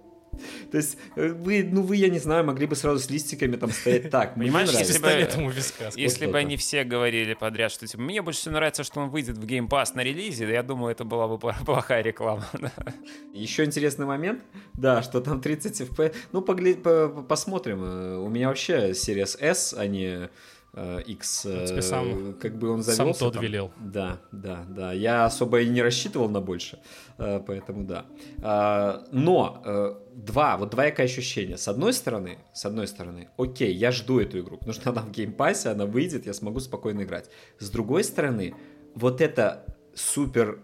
то 0.70 0.78
есть 0.78 0.96
э, 1.16 1.28
вы, 1.28 1.62
ну 1.62 1.82
вы, 1.82 1.96
я 1.96 2.08
не 2.08 2.18
знаю, 2.18 2.44
могли 2.44 2.66
бы 2.66 2.74
сразу 2.74 2.98
с 2.98 3.10
листиками 3.10 3.56
там 3.56 3.70
стоять 3.70 4.10
так. 4.10 4.34
Понимаешь, 4.34 4.70
если 4.70 4.98
бы, 4.98 5.52
виска, 5.52 5.90
если 5.94 6.26
бы 6.26 6.38
они 6.38 6.56
все 6.56 6.84
говорили 6.84 7.34
подряд, 7.34 7.70
что 7.70 7.86
типа, 7.86 8.02
мне 8.02 8.22
больше 8.22 8.40
всего 8.40 8.54
нравится, 8.54 8.82
что 8.82 9.00
он 9.00 9.10
выйдет 9.10 9.36
в 9.36 9.44
Game 9.44 9.68
Pass 9.68 9.90
на 9.94 10.02
релизе, 10.02 10.50
я 10.50 10.62
думаю, 10.62 10.92
это 10.92 11.04
была 11.04 11.28
бы 11.28 11.38
плохая 11.38 12.02
реклама. 12.02 12.46
Еще 13.34 13.64
интересный 13.64 14.06
момент, 14.06 14.42
да, 14.74 15.02
что 15.02 15.20
там 15.20 15.40
30 15.40 15.80
FPS. 15.82 16.14
Ну, 16.32 16.40
поглядь, 16.40 16.82
по, 16.82 17.08
посмотрим. 17.08 17.82
Э, 17.84 18.16
у 18.16 18.28
меня 18.28 18.48
вообще 18.48 18.90
Series 18.90 19.38
S, 19.38 19.74
а 19.76 19.86
не 19.86 20.30
X, 20.74 21.44
ну, 21.44 21.82
сам, 21.82 22.34
как 22.40 22.56
бы 22.56 22.70
он 22.70 22.82
завелся. 22.82 23.18
Сам 23.18 23.26
Тод 23.26 23.34
там. 23.34 23.42
велел. 23.42 23.70
Да, 23.78 24.20
да, 24.32 24.64
да. 24.68 24.92
Я 24.92 25.26
особо 25.26 25.60
и 25.60 25.68
не 25.68 25.82
рассчитывал 25.82 26.30
на 26.30 26.40
больше, 26.40 26.78
э, 27.18 27.40
поэтому 27.46 27.84
да. 27.84 28.06
А, 28.40 29.04
но 29.12 29.98
два, 30.14 30.56
вот 30.56 30.70
двоякое 30.70 31.06
ощущение. 31.06 31.58
С 31.58 31.68
одной 31.68 31.92
стороны, 31.92 32.38
с 32.54 32.64
одной 32.64 32.86
стороны, 32.86 33.28
окей, 33.36 33.74
я 33.74 33.92
жду 33.92 34.18
эту 34.18 34.40
игру, 34.40 34.56
потому 34.56 34.72
что 34.72 34.90
она 34.92 35.02
в 35.02 35.10
Game 35.10 35.34
Pass 35.34 35.58
е, 35.58 35.70
она 35.70 35.86
выйдет, 35.86 36.26
я 36.26 36.32
смогу 36.32 36.60
спокойно 36.60 37.02
играть. 37.02 37.28
С 37.58 37.70
другой 37.70 38.04
стороны, 38.04 38.54
вот 38.94 39.20
эта 39.20 39.66
супер 39.94 40.60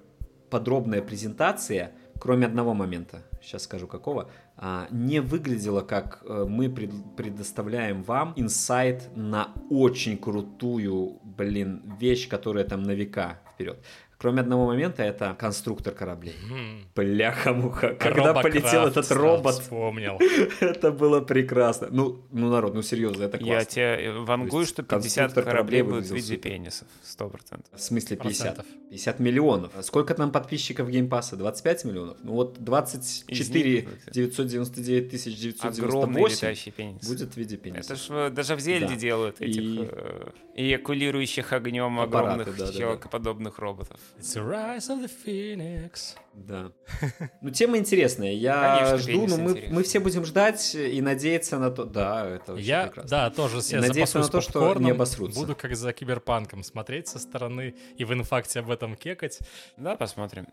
подробная 0.50 1.02
презентация, 1.02 1.92
кроме 2.20 2.46
одного 2.46 2.74
момента, 2.74 3.22
сейчас 3.42 3.64
скажу 3.64 3.86
какого, 3.86 4.30
а, 4.56 4.88
не 4.90 5.20
выглядело 5.20 5.82
как 5.82 6.22
э, 6.24 6.46
мы 6.48 6.68
предоставляем 6.68 8.02
вам 8.02 8.32
инсайт 8.36 9.08
на 9.14 9.52
очень 9.70 10.18
крутую, 10.18 11.20
блин, 11.22 11.82
вещь, 12.00 12.28
которая 12.28 12.64
там 12.64 12.82
на 12.82 12.92
века 12.92 13.40
вперед. 13.52 13.78
Кроме 14.18 14.40
одного 14.40 14.66
момента, 14.66 15.04
это 15.04 15.36
конструктор 15.38 15.94
кораблей. 15.94 16.34
Mm. 16.50 16.82
Бляха-муха. 16.96 17.94
Когда 17.94 18.32
Robocraft 18.32 18.42
полетел 18.42 18.86
этот 18.88 19.10
робот. 19.12 19.54
Вспомнил. 19.54 20.18
это 20.60 20.90
было 20.90 21.20
прекрасно. 21.20 21.86
Ну, 21.92 22.24
ну, 22.32 22.50
народ, 22.50 22.74
ну 22.74 22.82
серьезно, 22.82 23.24
это 23.24 23.38
классно. 23.38 23.54
Я 23.54 23.64
тебе 23.64 24.12
вангую, 24.18 24.66
что 24.66 24.82
50 24.82 25.34
кораблей 25.34 25.82
будут 25.82 26.06
в 26.06 26.14
виде 26.14 26.36
пенисов. 26.36 26.88
100%. 27.04 27.64
В 27.72 27.80
смысле 27.80 28.16
50? 28.16 28.56
Процентов. 28.56 28.66
50 28.90 29.20
миллионов. 29.20 29.72
А 29.76 29.82
сколько 29.84 30.14
там 30.14 30.32
подписчиков 30.32 30.90
Game 30.90 31.09
Pass 31.09 31.27
а? 31.27 31.36
25 31.36 31.84
миллионов? 31.84 32.16
Ну 32.22 32.32
вот 32.32 32.58
24 32.58 33.88
999 34.10 35.10
тысяч 35.10 35.36
998 35.36 37.08
будет 37.08 37.34
в 37.34 37.36
виде 37.36 37.56
пениса. 37.56 37.92
Это 37.94 37.96
ж 37.96 38.30
даже 38.30 38.56
в 38.56 38.60
Зельде 38.60 38.88
да. 38.88 38.96
делают 38.96 39.40
этих 39.40 39.62
и... 39.62 39.88
э, 39.90 40.30
эякулирующих 40.56 41.52
огнем 41.52 42.00
огромных 42.00 42.56
да, 42.56 42.72
человекоподобных 42.72 43.54
да, 43.54 43.60
да. 43.60 43.64
роботов. 43.64 44.00
It's 44.18 44.34
the 44.34 44.44
rise 44.44 44.88
of 44.88 45.02
the 45.02 45.10
phoenix. 45.24 46.16
Да. 46.34 46.72
Ну, 47.40 47.50
тема 47.50 47.78
интересная. 47.78 48.32
Я 48.32 48.78
Конечно, 48.78 48.98
жду, 48.98 49.26
но 49.26 49.36
мы, 49.36 49.68
мы 49.70 49.82
все 49.82 50.00
будем 50.00 50.24
ждать 50.24 50.74
и 50.74 51.00
надеяться 51.00 51.58
на 51.58 51.70
то... 51.70 51.84
Да, 51.84 52.28
это 52.28 52.54
очень 52.54 52.64
Я, 52.64 52.86
прекрасно. 52.86 53.10
Да, 53.10 53.30
тоже 53.30 53.62
себе 53.62 53.80
надеяться 53.80 54.18
на 54.18 54.28
то, 54.28 54.40
что 54.40 54.74
не 54.74 54.90
обосрутся. 54.90 55.38
Буду 55.38 55.54
как 55.54 55.76
за 55.76 55.92
киберпанком 55.92 56.62
смотреть 56.62 57.08
со 57.08 57.18
стороны 57.18 57.74
и 57.96 58.04
в 58.04 58.12
инфакте 58.12 58.60
об 58.60 58.70
этом 58.70 58.96
кекать. 58.96 59.38
Да, 59.76 59.96
посмотрим. 59.96 60.48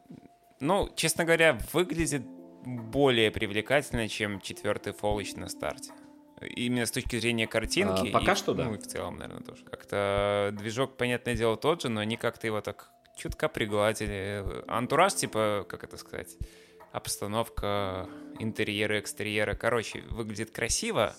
Ну, 0.60 0.90
честно 0.96 1.26
говоря, 1.26 1.60
выглядит 1.74 2.24
более 2.66 3.32
привлекательная, 3.32 4.08
чем 4.08 4.42
четвертый 4.42 4.94
Fallout 4.94 5.40
на 5.40 5.50
старте. 5.50 5.92
Именно 6.42 6.86
с 6.86 6.92
точки 6.92 7.18
зрения 7.20 7.48
картинки. 7.48 8.10
А, 8.10 8.12
пока 8.12 8.34
и, 8.34 8.36
что 8.36 8.54
да. 8.54 8.66
Ну 8.66 8.76
и 8.76 8.78
в 8.78 8.86
целом, 8.86 9.18
наверное, 9.18 9.44
тоже. 9.44 9.64
Как-то 9.64 10.54
движок, 10.58 10.98
понятное 10.98 11.36
дело, 11.36 11.56
тот 11.56 11.82
же, 11.82 11.90
но 11.90 12.02
они 12.02 12.18
как-то 12.18 12.48
его 12.48 12.62
так 12.62 12.92
чутка 13.16 13.50
пригладили. 13.50 14.44
Антураж, 14.68 15.16
типа, 15.16 15.66
как 15.68 15.84
это 15.84 15.98
сказать, 15.98 16.38
обстановка, 16.92 18.08
интерьеры, 18.40 19.00
экстерьеры, 19.00 19.56
короче, 19.56 20.02
выглядит 20.10 20.52
красиво, 20.52 21.16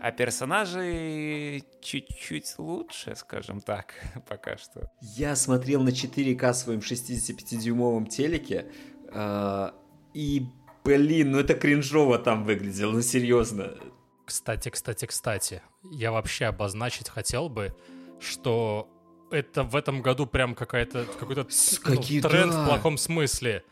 а 0.00 0.12
персонажи 0.12 1.62
чуть-чуть 1.80 2.58
лучше, 2.58 3.14
скажем 3.16 3.60
так, 3.60 3.94
пока 4.28 4.58
что. 4.58 4.90
Я 5.00 5.34
смотрел 5.36 5.82
на 5.82 5.90
4К 5.90 6.52
своем 6.52 6.80
65-дюймовом 6.80 8.06
телеке, 8.06 8.70
э, 9.08 9.70
и, 10.12 10.46
блин, 10.84 11.30
ну 11.30 11.38
это 11.38 11.54
кринжово 11.54 12.18
там 12.18 12.44
выглядело, 12.44 12.92
ну 12.92 13.02
серьезно. 13.02 13.78
Кстати, 14.26 14.68
кстати, 14.70 15.06
кстати, 15.06 15.62
я 15.90 16.12
вообще 16.12 16.46
обозначить 16.46 17.08
хотел 17.08 17.48
бы, 17.48 17.74
что 18.20 18.88
это 19.34 19.62
в 19.62 19.76
этом 19.76 20.02
году 20.02 20.26
прям 20.26 20.54
какая-то 20.54 21.06
какой-то 21.18 21.42
ну, 21.42 21.96
какие- 21.96 22.20
тренд 22.20 22.52
да. 22.52 22.64
в 22.64 22.68
плохом 22.68 22.98
смысле. 22.98 23.64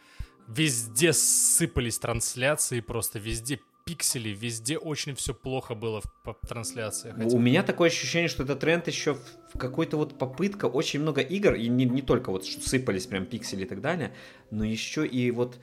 Везде 0.49 1.13
сыпались 1.13 1.99
трансляции, 1.99 2.81
просто 2.81 3.19
везде 3.19 3.61
пиксели, 3.85 4.31
везде 4.31 4.77
очень 4.77 5.15
все 5.15 5.35
плохо 5.35 5.75
было 5.75 6.03
в 6.25 6.47
трансляциях. 6.47 7.17
У 7.33 7.39
меня 7.39 7.63
такое 7.63 7.89
ощущение, 7.89 8.29
что 8.29 8.43
это 8.43 8.57
тренд 8.57 8.87
еще 8.87 9.15
в 9.15 9.43
в 9.53 9.59
какой-то 9.59 9.97
вот 9.97 10.19
попытка, 10.19 10.67
очень 10.67 11.01
много 11.01 11.21
игр, 11.21 11.55
и 11.55 11.69
не, 11.69 11.85
не 11.85 12.03
только 12.03 12.31
вот 12.31 12.47
что 12.47 12.67
сыпались 12.67 13.07
прям 13.07 13.27
пиксели 13.27 13.65
и 13.65 13.67
так 13.67 13.81
далее, 13.81 14.15
но 14.51 14.65
еще 14.65 15.07
и 15.07 15.31
вот 15.31 15.59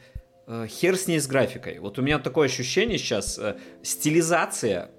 э, 0.48 0.68
хер 0.68 0.96
с 0.96 1.08
ней 1.08 1.20
с 1.20 1.28
графикой. 1.28 1.80
Вот 1.80 1.98
у 1.98 2.02
меня 2.02 2.20
такое 2.20 2.48
ощущение 2.48 2.98
сейчас, 2.98 3.40
э, 3.40 3.58
стилизация, 3.82 4.92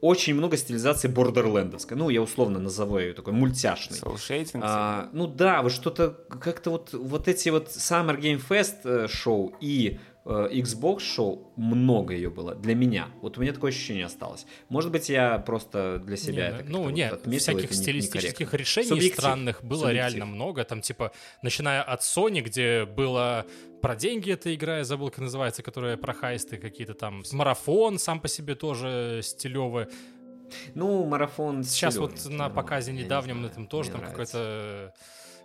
очень 0.00 0.34
много 0.34 0.56
стилизации 0.56 1.08
бордерлендовской, 1.08 1.96
ну 1.96 2.08
я 2.08 2.22
условно 2.22 2.58
назову 2.58 2.98
ее 2.98 3.12
такой 3.12 3.32
мультяшной. 3.32 3.98
Soul 3.98 4.16
А, 4.62 5.08
ну 5.12 5.26
да, 5.26 5.62
вот 5.62 5.72
что-то 5.72 6.10
как-то 6.28 6.70
вот 6.70 6.92
вот 6.92 7.28
эти 7.28 7.48
вот 7.48 7.68
Summer 7.68 8.18
Game 8.20 8.42
Fest 8.46 8.78
э, 8.84 9.08
шоу 9.08 9.54
и 9.60 9.98
Xbox 10.26 11.00
шоу 11.00 11.52
много 11.54 12.12
ее 12.12 12.30
было 12.30 12.56
для 12.56 12.74
меня. 12.74 13.08
Вот 13.22 13.38
у 13.38 13.40
меня 13.40 13.52
такое 13.52 13.70
ощущение 13.70 14.06
осталось. 14.06 14.44
Может 14.68 14.90
быть, 14.90 15.08
я 15.08 15.38
просто 15.38 16.02
для 16.04 16.16
себя 16.16 16.50
Не, 16.50 16.56
это 16.56 16.64
ну, 16.68 16.82
вот 16.82 16.90
нет, 16.90 17.12
отметил, 17.12 17.42
всяких 17.42 17.64
это 17.66 17.74
стилистических 17.74 18.40
некорректно. 18.40 18.56
решений 18.56 18.88
Субъектив. 18.88 19.18
странных 19.18 19.62
было 19.62 19.82
Субъектив. 19.82 20.14
реально 20.14 20.26
много. 20.26 20.64
Там, 20.64 20.80
типа, 20.80 21.12
начиная 21.42 21.80
от 21.80 22.00
Sony, 22.00 22.40
где 22.40 22.86
было 22.86 23.46
про 23.80 23.94
деньги 23.94 24.32
эта 24.32 24.52
игра, 24.52 24.78
я 24.78 24.84
забыл, 24.84 25.10
как 25.10 25.18
называется, 25.20 25.62
которая 25.62 25.96
про 25.96 26.12
хайсты 26.12 26.56
какие-то 26.56 26.94
там. 26.94 27.22
Марафон 27.30 28.00
сам 28.00 28.20
по 28.20 28.26
себе 28.26 28.56
тоже 28.56 29.20
стилевый. 29.22 29.86
Ну, 30.74 31.04
марафон. 31.04 31.62
Сейчас 31.62 31.94
стилёвый, 31.94 32.16
вот 32.16 32.30
на 32.30 32.50
показе 32.50 32.90
я 32.90 32.96
не 32.96 33.04
недавнем 33.04 33.36
знаю, 33.36 33.52
этом 33.52 33.66
тоже 33.68 33.90
там 33.92 34.00
какой-то... 34.00 34.92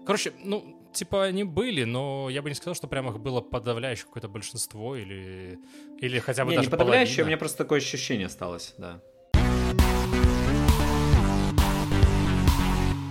Короче, 0.06 0.34
ну, 0.44 0.90
типа 0.94 1.26
они 1.26 1.44
были, 1.44 1.84
но 1.84 2.30
я 2.30 2.42
бы 2.42 2.50
не 2.50 2.56
сказал, 2.56 2.76
что 2.76 2.88
прям 2.88 3.08
их 3.10 3.20
было 3.20 3.42
подавляющее 3.42 4.06
какое-то 4.06 4.28
большинство 4.28 4.96
или, 4.96 5.60
или 6.00 6.20
хотя 6.20 6.44
бы 6.44 6.52
Не, 6.52 6.58
даже 6.58 6.68
не 6.68 6.72
подавляющее, 6.72 7.14
у 7.14 7.18
половина. 7.18 7.28
меня 7.30 7.38
просто 7.38 7.58
такое 7.60 7.80
ощущение 7.80 8.28
осталось, 8.28 8.74
да. 8.78 9.02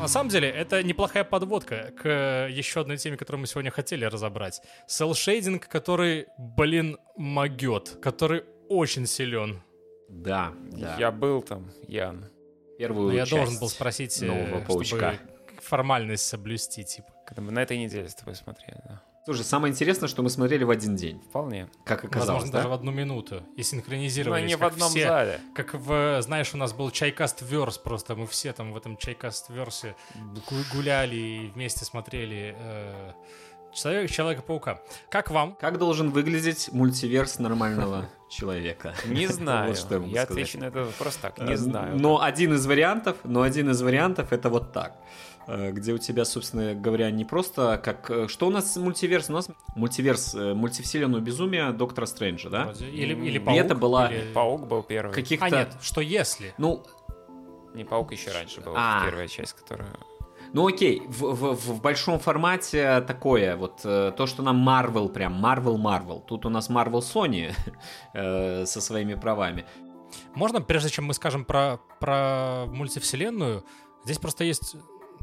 На 0.01 0.09
самом 0.09 0.31
деле, 0.31 0.49
это 0.49 0.83
неплохая 0.83 1.25
подводка 1.25 1.93
к 1.95 2.49
еще 2.51 2.81
одной 2.81 2.97
теме, 2.97 3.19
которую 3.19 3.43
мы 3.43 3.47
сегодня 3.47 3.71
хотели 3.71 4.07
разобрать. 4.07 4.62
Селшейдинг, 4.87 5.69
который, 5.69 6.27
блин, 6.39 6.97
могет, 7.17 7.99
который 8.01 8.45
очень 8.71 9.07
силен. 9.07 9.62
Да, 10.09 10.55
да. 10.73 10.97
Я 10.99 11.11
был 11.12 11.43
там, 11.43 11.71
Ян. 11.87 12.25
Первую 12.79 13.09
Но 13.09 13.12
я 13.12 13.27
часть 13.27 13.33
должен 13.33 13.61
был 13.61 13.69
спросить, 13.69 14.23
э, 14.23 14.27
нового 14.27 14.65
паучка. 14.65 15.19
Формальность 15.71 16.27
соблюсти, 16.27 16.85
типа. 16.85 17.09
Когда 17.27 17.43
мы 17.43 17.53
на 17.53 17.61
этой 17.63 17.79
неделе 17.79 18.09
с 18.09 18.15
тобой 18.15 18.35
смотрели, 18.35 18.81
да. 18.85 19.01
Слушай, 19.25 19.45
самое 19.45 19.71
интересное, 19.71 20.09
что 20.09 20.23
мы 20.23 20.31
смотрели 20.31 20.65
в 20.65 20.71
один 20.71 20.97
день, 20.97 21.21
Вполне. 21.29 21.69
как 21.85 22.05
оказалось, 22.05 22.29
Возможно, 22.29 22.53
да? 22.53 22.59
даже 22.59 22.69
в 22.69 22.73
одну 22.73 22.91
минуту. 22.91 23.43
И 23.55 23.59
Но 23.59 23.63
синхронизировались. 23.63 24.49
не 24.49 24.57
в 24.57 24.65
одном 24.65 24.91
все. 24.91 25.07
зале. 25.07 25.41
Как 25.55 25.75
в, 25.75 26.23
знаешь, 26.23 26.53
у 26.55 26.57
нас 26.57 26.73
был 26.73 26.91
чайкаст 26.91 27.43
верс, 27.43 27.79
просто 27.79 28.17
мы 28.17 28.27
все 28.27 28.53
там 28.53 28.73
в 28.73 28.77
этом 28.77 28.97
чайкаст 28.97 29.51
версе 29.51 29.95
гуляли 30.73 31.17
и 31.17 31.51
вместе 31.55 31.85
смотрели 31.85 32.57
э, 32.59 33.13
Человек, 33.73 34.11
Человека-паука. 34.11 34.81
Как 35.11 35.31
вам? 35.31 35.55
Как 35.55 35.79
должен 35.79 36.11
выглядеть 36.11 36.71
мультиверс 36.73 37.39
нормального 37.39 38.09
человека? 38.31 38.95
Не 39.07 39.27
знаю. 39.39 39.69
Вот 39.69 39.79
что 39.79 39.95
я 39.95 40.01
могу 40.01 40.13
я 40.13 40.23
отвечу 40.23 40.59
на 40.59 40.65
этот 40.65 40.87
вопрос 40.87 41.17
так. 41.17 41.39
Э, 41.39 41.45
Не 41.47 41.57
знаю. 41.57 41.97
Но 41.99 42.21
один 42.21 42.55
из 42.55 42.67
вариантов, 42.67 43.17
но 43.25 43.43
один 43.43 43.71
из 43.71 43.81
вариантов 43.83 44.33
это 44.33 44.49
вот 44.49 44.73
так. 44.73 44.97
Э, 45.52 45.72
Где 45.72 45.93
у 45.93 45.98
тебя, 45.98 46.24
собственно 46.24 46.74
говоря, 46.74 47.10
не 47.10 47.24
просто 47.24 47.81
как... 47.82 48.09
э, 48.10 48.28
Что 48.28 48.47
у 48.47 48.51
нас 48.51 48.77
мультиверс? 48.77 49.28
У 49.31 49.32
нас 49.32 49.48
мультиверс, 49.74 50.35
э, 50.35 50.55
мультивселенную 50.55 51.22
безумия 51.22 51.72
Доктора 51.72 52.06
Стрэнджа, 52.06 52.48
да? 52.51 52.72
Или, 52.78 53.14
или 53.14 53.36
И 53.36 53.39
паук? 53.40 53.59
это 53.59 53.74
была 53.74 54.06
или- 54.12 54.32
Паук 54.32 54.66
был 54.68 54.82
первый. 54.85 55.12
Каких-то... 55.12 55.47
А 55.47 55.51
нет, 55.51 55.77
что 55.82 56.01
если? 56.01 56.55
Ну, 56.59 56.85
Не 57.74 57.85
паук 57.85 58.12
еще 58.12 58.31
раньше 58.32 58.60
был. 58.60 58.74
А. 58.77 59.05
Первая 59.06 59.27
часть, 59.28 59.55
которая... 59.55 59.89
Ну 60.52 60.66
окей, 60.66 61.02
в, 61.06 61.20
в- 61.35 61.55
в 61.55 61.81
большом 61.81 62.18
формате 62.18 63.01
такое, 63.06 63.56
вот 63.56 63.81
э, 63.85 64.12
то, 64.16 64.27
что 64.27 64.43
нам 64.43 64.68
Marvel 64.68 65.09
прям, 65.09 65.35
Marvel 65.44 65.77
Marvel. 65.77 66.24
Тут 66.27 66.44
у 66.47 66.48
нас 66.48 66.68
Marvel 66.70 67.01
Sony 67.14 67.52
э, 68.14 68.66
со 68.66 68.81
своими 68.81 69.14
правами. 69.14 69.64
Можно, 70.35 70.60
прежде 70.60 70.90
чем 70.90 71.05
мы 71.06 71.14
скажем 71.14 71.44
про, 71.44 71.78
про 72.01 72.66
мультивселенную, 72.66 73.64
здесь 74.05 74.18
просто 74.18 74.44
есть... 74.44 74.77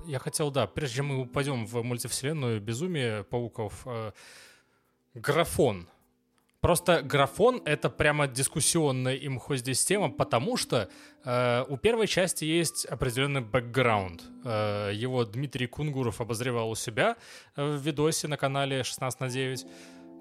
Я 0.08 0.20
хотел, 0.20 0.52
да, 0.52 0.68
прежде 0.68 0.98
чем 0.98 1.08
мы 1.08 1.22
упадем 1.22 1.66
в 1.66 1.84
мультивселенную 1.84 2.62
безумие 2.62 3.26
пауков, 3.26 3.82
э, 3.86 4.14
графон. 5.14 5.90
Просто 6.62 7.02
графон— 7.02 7.62
это 7.66 7.90
прямо 7.90 8.26
дискуссионная 8.28 9.16
имхо 9.16 9.58
здесь 9.58 9.84
тема, 9.84 10.10
потому 10.10 10.56
что 10.56 10.90
э, 11.26 11.66
у 11.68 11.76
первой 11.76 12.08
части 12.08 12.46
есть 12.46 12.86
определенный 12.86 13.42
бэкграунд. 13.42 14.24
Э, 14.46 14.92
его 14.94 15.26
Дмитрий 15.26 15.68
Кунгуров 15.68 16.22
обозревал 16.22 16.72
у 16.72 16.76
себя 16.76 17.18
э, 17.58 17.64
в 17.64 17.82
видосе 17.82 18.30
на 18.30 18.38
канале 18.38 18.84
16 18.84 19.20
на 19.20 19.30
9 19.30 19.66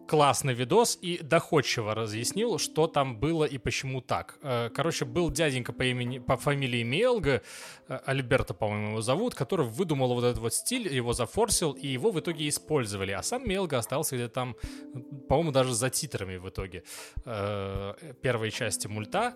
классный 0.06 0.54
видос 0.54 0.98
и 1.00 1.18
доходчиво 1.22 1.94
разъяснил, 1.94 2.58
что 2.58 2.86
там 2.86 3.18
было 3.18 3.44
и 3.44 3.58
почему 3.58 4.00
так. 4.00 4.38
Э, 4.42 4.70
Короче, 4.74 5.04
был 5.04 5.30
дяденька 5.30 5.72
по, 5.72 5.82
имени, 5.82 6.18
по 6.18 6.36
фамилии 6.36 6.82
Мелга, 6.82 7.42
э, 7.88 7.98
Альберто, 8.06 8.54
по-моему, 8.54 8.90
его 8.90 9.00
зовут, 9.02 9.34
который 9.34 9.66
выдумал 9.66 10.14
вот 10.14 10.24
этот 10.24 10.38
вот 10.38 10.54
стиль, 10.54 10.92
его 10.92 11.12
зафорсил, 11.12 11.72
и 11.72 11.86
его 11.86 12.10
в 12.10 12.20
итоге 12.20 12.48
использовали. 12.48 13.12
А 13.12 13.22
сам 13.22 13.48
Мелга 13.48 13.78
остался 13.78 14.16
где-то 14.16 14.32
там, 14.32 14.56
по-моему, 15.28 15.52
даже 15.52 15.74
за 15.74 15.90
титрами 15.90 16.36
в 16.36 16.48
итоге 16.48 16.84
э, 17.24 17.94
первой 18.22 18.50
части 18.50 18.86
мульта. 18.86 19.34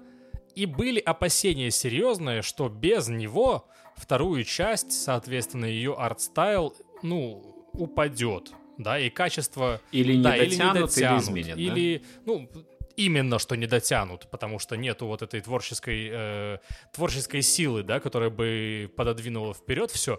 И 0.54 0.66
были 0.66 0.98
опасения 0.98 1.70
серьезные, 1.70 2.42
что 2.42 2.68
без 2.68 3.08
него 3.08 3.68
вторую 3.96 4.44
часть, 4.44 4.92
соответственно, 4.92 5.66
ее 5.66 5.94
art 5.94 6.21
style, 6.21 6.74
ну, 7.02 7.68
упадет. 7.72 8.52
Да, 8.80 8.98
и 8.98 9.10
качество 9.10 9.80
Или 9.92 10.16
не 10.16 10.22
да, 10.22 10.30
дотянут, 10.38 10.74
или 10.74 10.80
дотянут, 10.80 11.22
изменят, 11.22 11.56
да? 11.56 11.62
Или, 11.62 12.02
ну, 12.24 12.48
именно 12.96 13.38
что 13.38 13.54
не 13.56 13.66
дотянут, 13.66 14.28
потому 14.30 14.58
что 14.58 14.76
нету 14.76 15.06
вот 15.06 15.22
этой 15.22 15.40
творческой, 15.40 16.08
э, 16.10 16.58
творческой 16.92 17.42
силы, 17.42 17.82
да, 17.82 18.00
которая 18.00 18.30
бы 18.30 18.90
пододвинула 18.96 19.52
вперед 19.52 19.90
все. 19.90 20.18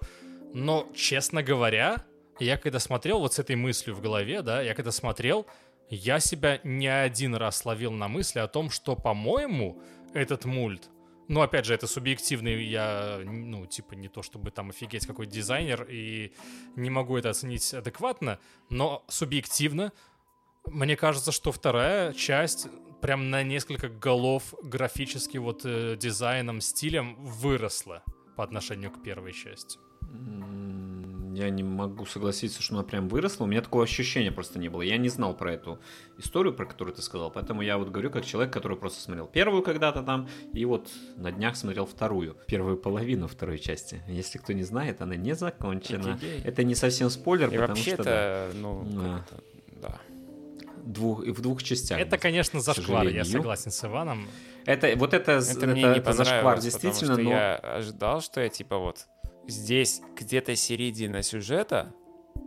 Но, 0.53 0.87
честно 0.95 1.41
говоря, 1.41 2.03
я 2.39 2.57
когда 2.57 2.79
смотрел 2.79 3.19
вот 3.19 3.33
с 3.33 3.39
этой 3.39 3.55
мыслью 3.55 3.95
в 3.95 4.01
голове, 4.01 4.41
да, 4.43 4.61
я 4.61 4.75
когда 4.75 4.91
смотрел, 4.91 5.47
я 5.89 6.19
себя 6.19 6.59
не 6.63 6.87
один 6.87 7.35
раз 7.35 7.65
ловил 7.65 7.91
на 7.91 8.07
мысли 8.07 8.39
о 8.39 8.47
том, 8.47 8.69
что, 8.69 8.95
по-моему, 8.95 9.81
этот 10.13 10.45
мульт, 10.45 10.89
ну, 11.27 11.41
опять 11.41 11.65
же, 11.65 11.73
это 11.73 11.87
субъективный, 11.87 12.63
я, 12.63 13.21
ну, 13.23 13.65
типа, 13.65 13.93
не 13.93 14.09
то 14.09 14.21
чтобы 14.21 14.51
там 14.51 14.69
офигеть 14.69 15.07
какой 15.07 15.27
дизайнер, 15.27 15.87
и 15.89 16.33
не 16.75 16.89
могу 16.89 17.17
это 17.17 17.29
оценить 17.29 17.73
адекватно, 17.73 18.39
но 18.69 19.03
субъективно 19.07 19.91
мне 20.65 20.95
кажется, 20.95 21.31
что 21.31 21.51
вторая 21.51 22.13
часть 22.13 22.67
прям 23.01 23.29
на 23.29 23.43
несколько 23.43 23.89
голов 23.89 24.53
графически 24.61 25.37
вот 25.37 25.61
э, 25.65 25.97
дизайном, 25.97 26.61
стилем 26.61 27.15
выросла 27.15 28.03
по 28.37 28.43
отношению 28.43 28.91
к 28.91 29.01
первой 29.01 29.33
части. 29.33 29.79
М, 30.03 30.90
Я 31.33 31.49
не 31.49 31.63
могу 31.63 32.05
согласиться, 32.05 32.61
что 32.61 32.75
она 32.75 32.83
прям 32.83 33.07
выросла. 33.07 33.45
У 33.45 33.47
меня 33.47 33.61
такого 33.61 33.83
ощущения 33.83 34.31
просто 34.31 34.59
не 34.59 34.69
было. 34.69 34.81
Я 34.81 34.97
не 34.97 35.09
знал 35.09 35.35
про 35.35 35.53
эту 35.53 35.79
историю, 36.17 36.53
про 36.53 36.65
которую 36.65 36.95
ты 36.95 37.01
сказал. 37.01 37.31
Поэтому 37.31 37.61
я 37.61 37.77
вот 37.77 37.89
говорю 37.89 38.09
как 38.09 38.25
человек, 38.25 38.53
который 38.53 38.77
просто 38.77 39.01
смотрел 39.01 39.27
первую 39.27 39.63
когда-то 39.63 40.03
там, 40.03 40.27
и 40.53 40.65
вот 40.65 40.89
на 41.15 41.31
днях 41.31 41.55
смотрел 41.55 41.85
вторую. 41.85 42.37
Первую 42.47 42.77
половину 42.77 43.27
второй 43.27 43.59
части. 43.59 44.01
Если 44.07 44.37
кто 44.37 44.53
не 44.53 44.63
знает, 44.63 45.01
она 45.01 45.15
не 45.15 45.35
закончена. 45.35 46.19
Это 46.43 46.63
не 46.63 46.75
совсем 46.75 47.09
спойлер, 47.09 47.49
И 47.49 47.57
потому 47.57 47.75
что... 47.75 48.03
да. 48.03 48.47
вообще-то, 48.47 48.51
ну, 48.57 48.87
Да. 48.89 49.25
да. 49.81 50.01
двух, 50.83 51.25
в 51.25 51.41
двух 51.41 51.63
частях. 51.63 51.99
Это, 51.99 52.17
конечно, 52.17 52.59
зашквар, 52.59 53.07
я 53.07 53.23
согласен 53.25 53.71
с 53.71 53.83
Иваном. 53.85 54.27
Это, 54.65 54.93
вот 54.95 55.13
это, 55.13 55.31
Это, 55.33 55.51
это, 55.51 55.67
мне 55.67 55.83
не 55.83 55.97
это 55.97 56.13
зашквар, 56.13 56.59
действительно, 56.59 57.15
потому 57.15 57.21
что 57.21 57.23
но... 57.23 57.29
я 57.31 57.55
ожидал, 57.55 58.21
что 58.21 58.41
я 58.41 58.49
типа 58.49 58.77
вот 58.77 59.07
здесь 59.47 60.01
где-то 60.15 60.55
середина 60.55 61.23
сюжета, 61.23 61.93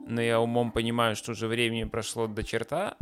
но 0.06 0.20
я 0.22 0.40
умом 0.40 0.72
понимаю, 0.72 1.16
что 1.16 1.32
уже 1.32 1.46
времени 1.48 1.84
прошло 1.84 2.26
до 2.26 2.42
черта, 2.42 2.96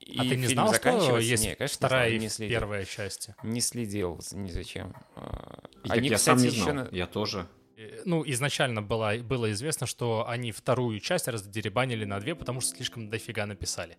и 0.00 0.18
а 0.18 0.22
ты 0.22 0.36
не 0.36 0.46
фильм 0.48 0.66
знал, 0.68 0.74
что 0.74 1.18
есть 1.18 1.44
Не, 1.44 1.54
конечно, 1.54 1.74
не 1.74 1.76
вторая 1.76 2.08
знал, 2.08 2.16
и 2.16 2.20
не 2.20 2.28
следил. 2.28 2.58
первая 2.60 2.84
части? 2.84 3.34
Не 3.44 3.60
следил 3.60 4.20
ни 4.32 4.50
зачем. 4.50 4.94
А, 5.16 5.60
Так 5.84 5.96
Они, 5.98 6.08
я 6.08 6.16
кстати, 6.16 6.36
сам 6.38 6.44
не 6.44 6.50
еще 6.52 6.62
знал, 6.62 6.74
на- 6.74 6.88
я 6.90 7.06
тоже. 7.06 7.46
Э, 7.76 8.02
Ну, 8.04 8.22
изначально 8.26 8.82
было, 8.82 9.14
было 9.22 9.50
известно, 9.52 9.86
что 9.86 10.28
они 10.28 10.50
вторую 10.52 10.98
часть 11.00 11.28
раздеребанили 11.28 12.04
на 12.04 12.18
две, 12.20 12.34
потому 12.34 12.60
что 12.60 12.74
слишком 12.76 13.08
дофига 13.08 13.46
написали. 13.46 13.96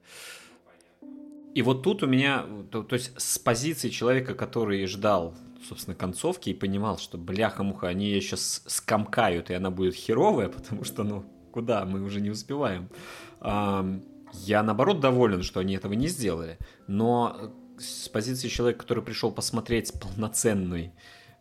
И 1.56 1.62
вот 1.62 1.84
тут 1.84 2.04
у 2.04 2.08
меня, 2.08 2.46
то, 2.72 2.84
то 2.84 2.96
есть 2.96 3.12
с 3.20 3.38
позиции 3.40 3.90
человека, 3.90 4.34
который 4.36 4.86
ждал, 4.88 5.36
собственно, 5.64 5.96
концовки 5.96 6.50
и 6.50 6.54
понимал, 6.54 6.98
что 6.98 7.18
бляха-муха, 7.18 7.88
они 7.88 8.06
ее 8.06 8.22
сейчас 8.22 8.64
скомкают, 8.68 9.50
и 9.50 9.54
она 9.54 9.72
будет 9.72 9.96
херовая, 9.96 10.50
потому 10.50 10.84
что, 10.84 11.04
ну, 11.04 11.26
куда, 11.52 11.86
мы 11.86 12.02
уже 12.02 12.20
не 12.22 12.30
успеваем. 12.30 12.90
Я, 14.34 14.64
наоборот, 14.64 15.00
доволен, 15.00 15.44
что 15.44 15.60
они 15.60 15.76
этого 15.76 15.94
не 15.94 16.08
сделали. 16.08 16.58
Но 16.88 17.38
э, 17.40 17.50
с 17.80 18.10
позиции 18.10 18.48
человека, 18.48 18.80
который 18.80 19.04
пришел 19.04 19.32
посмотреть 19.32 19.94
полноценный 20.00 20.92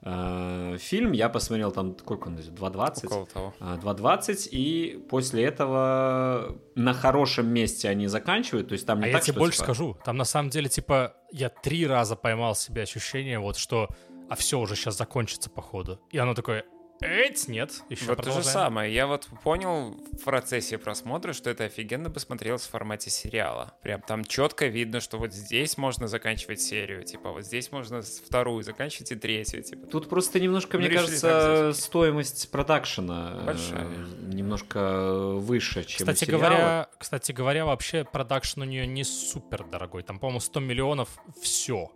э, 0.03 0.77
фильм, 0.79 1.13
я 1.13 1.31
посмотрел 1.31 1.73
там, 1.73 1.97
сколько 1.99 2.29
он 2.29 2.39
идет, 2.39 2.53
2.20? 2.53 3.07
Около 3.07 3.27
того. 3.27 3.55
А, 3.61 3.79
2.20, 3.79 4.49
и 4.51 5.03
после 5.09 5.45
этого 5.45 6.59
на 6.75 6.93
хорошем 6.93 7.49
месте 7.49 7.89
они 7.89 8.09
заканчивают, 8.09 8.69
то 8.69 8.75
есть 8.75 8.87
там 8.87 9.01
не 9.01 9.07
а 9.07 9.09
я 9.09 9.15
так, 9.15 9.23
тебе 9.23 9.33
что, 9.33 9.41
больше 9.41 9.59
типа, 9.59 9.65
скажу, 9.65 9.97
там 10.05 10.19
на 10.19 10.25
самом 10.25 10.51
деле, 10.51 10.69
типа, 10.69 11.15
я 11.31 11.49
три 11.49 11.87
раза 11.87 12.15
поймал 12.15 12.55
себе 12.55 12.83
ощущение, 12.83 13.39
вот 13.39 13.57
что, 13.57 13.89
а 14.33 14.35
все 14.35 14.59
уже 14.59 14.77
сейчас 14.77 14.97
закончится, 14.97 15.51
походу. 15.51 16.01
И 16.11 16.17
оно 16.17 16.33
такое, 16.33 16.65
эть, 17.01 17.49
нет, 17.49 17.83
еще 17.91 18.07
Вот 18.07 18.17
то 18.17 18.23
же 18.23 18.29
продолжаем. 18.31 18.45
самое. 18.45 18.95
Я 18.95 19.07
вот 19.07 19.29
понял 19.43 19.91
в 20.13 20.25
процессе 20.25 20.79
просмотра, 20.79 21.35
что 21.35 21.51
это 21.51 21.65
офигенно 21.65 22.09
бы 22.09 22.19
смотрелось 22.19 22.63
в 22.63 22.71
формате 22.71 23.11
сериала. 23.11 23.75
Прям 23.83 24.01
там 24.01 24.25
четко 24.25 24.69
видно, 24.69 25.01
что 25.01 25.19
вот 25.19 25.35
здесь 25.35 25.77
можно 25.77 26.09
заканчивать 26.09 26.63
серию, 26.63 27.05
типа 27.05 27.33
вот 27.33 27.45
здесь 27.45 27.71
можно 27.73 28.01
вторую 28.01 28.63
заканчивать 28.63 29.13
и 29.13 29.17
третью, 29.17 29.63
типа. 29.63 29.87
Тут 29.87 30.09
просто 30.09 30.41
немножко, 30.41 30.79
Ну, 30.79 30.85
мне 30.87 30.97
кажется, 30.97 31.73
стоимость 31.75 32.51
продакшена 32.51 33.33
э, 33.35 33.45
Большая. 33.45 33.89
немножко 34.21 35.35
выше, 35.35 35.85
чем 35.85 35.99
Кстати 36.07 36.25
у 36.25 36.27
сериала. 36.27 36.41
говоря, 36.41 36.89
кстати 36.99 37.33
говоря, 37.33 37.67
вообще 37.67 38.05
продакшн 38.05 38.63
у 38.63 38.65
нее 38.65 38.87
не 38.87 39.05
супер 39.05 39.65
дорогой. 39.65 40.03
Там, 40.05 40.19
по-моему, 40.19 40.41
100 40.41 40.61
миллионов 40.61 41.09
все. 41.43 41.91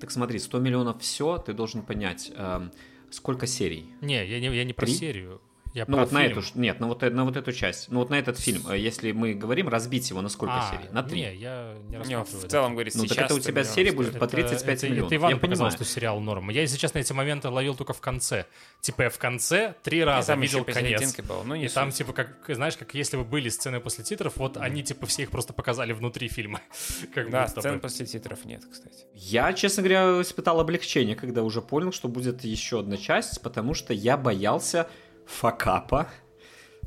Так 0.00 0.10
смотри, 0.10 0.38
100 0.38 0.58
миллионов 0.58 1.02
все, 1.02 1.36
ты 1.38 1.52
должен 1.52 1.82
понять, 1.82 2.32
эм, 2.34 2.72
сколько 3.10 3.46
серий. 3.46 3.92
Не, 4.00 4.26
я 4.26 4.40
не, 4.40 4.46
я 4.56 4.64
не 4.64 4.72
про 4.72 4.86
Три? 4.86 4.94
серию. 4.94 5.40
Я 5.72 5.84
Ну 5.86 5.94
про 5.96 6.00
вот 6.04 6.12
на 6.12 6.20
фильм. 6.22 6.32
эту, 6.32 6.42
ж- 6.42 6.50
нет, 6.56 6.80
на 6.80 6.88
вот, 6.88 7.02
на 7.02 7.24
вот 7.24 7.36
эту 7.36 7.52
часть, 7.52 7.90
ну 7.90 8.00
вот 8.00 8.10
на 8.10 8.16
этот 8.18 8.38
фильм, 8.40 8.62
если 8.72 9.12
мы 9.12 9.34
говорим, 9.34 9.68
разбить 9.68 10.10
его 10.10 10.20
на 10.20 10.28
сколько 10.28 10.54
А, 10.56 10.70
серий? 10.72 10.90
На 10.92 11.02
три. 11.04 11.20
Не, 11.20 11.34
я 11.36 11.74
не 11.88 11.96
Не, 12.08 12.24
в 12.24 12.48
целом, 12.48 12.72
говорит, 12.72 12.94
Ну, 12.96 13.06
так 13.06 13.18
это 13.18 13.34
у 13.34 13.38
тебя 13.38 13.62
серия 13.62 13.92
будет 13.92 14.18
по 14.18 14.26
35 14.26 14.78
это, 14.78 14.88
миллионов. 14.88 15.06
Это 15.12 15.16
Иван 15.16 15.30
я 15.30 15.36
показал, 15.36 15.50
понимаю. 15.56 15.70
что 15.72 15.84
сериал 15.84 16.20
норм. 16.20 16.50
Я, 16.50 16.62
если 16.62 16.76
честно, 16.76 16.98
эти 16.98 17.12
моменты 17.12 17.48
ловил 17.48 17.74
только 17.76 17.92
в 17.92 18.00
конце. 18.00 18.46
Типа 18.80 19.02
я 19.02 19.10
в 19.10 19.18
конце 19.18 19.74
три 19.84 20.02
раза 20.02 20.28
там 20.28 20.40
видел 20.40 20.64
конец. 20.64 21.16
было, 21.22 21.42
ну 21.44 21.54
не 21.54 21.66
И 21.66 21.68
там, 21.68 21.90
суть. 21.90 21.98
типа, 21.98 22.12
как, 22.14 22.28
знаешь, 22.48 22.76
как 22.76 22.94
если 22.94 23.16
бы 23.16 23.24
были 23.24 23.48
сцены 23.48 23.78
после 23.80 24.02
титров, 24.02 24.36
вот 24.36 24.56
они, 24.56 24.82
типа, 24.82 25.06
все 25.06 25.22
их 25.22 25.30
просто 25.30 25.52
показали 25.52 25.92
внутри 25.92 26.28
фильма. 26.28 26.60
Как 27.14 27.30
Да, 27.30 27.46
сцен 27.46 27.78
после 27.80 28.06
титров 28.06 28.44
нет, 28.44 28.62
кстати. 28.70 29.04
Я, 29.14 29.52
честно 29.52 29.82
говоря, 29.82 30.20
испытал 30.22 30.58
облегчение, 30.60 31.14
когда 31.14 31.42
уже 31.42 31.62
понял, 31.62 31.92
что 31.92 32.08
будет 32.08 32.42
еще 32.44 32.80
одна 32.80 32.96
часть, 32.96 33.40
потому 33.42 33.74
что 33.74 33.92
я 33.92 34.16
боялся 34.16 34.88
факапа. 35.30 36.08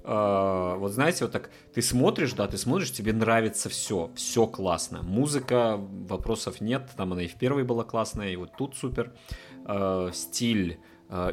Э, 0.03 0.75
Вот 0.77 0.91
знаете, 0.91 1.25
вот 1.25 1.31
так 1.31 1.49
ты 1.73 1.81
смотришь, 1.81 2.33
да, 2.33 2.47
ты 2.47 2.57
смотришь, 2.57 2.91
тебе 2.91 3.13
нравится 3.13 3.69
все, 3.69 4.11
все 4.15 4.45
классно. 4.47 5.01
Музыка, 5.01 5.77
вопросов 5.77 6.61
нет, 6.61 6.89
там 6.97 7.13
она 7.13 7.23
и 7.23 7.27
в 7.27 7.35
первой 7.35 7.63
была 7.63 7.83
классная, 7.83 8.29
и 8.29 8.35
вот 8.35 8.51
тут 8.57 8.75
супер. 8.75 9.13
Э, 9.65 10.09
Стиль, 10.13 10.79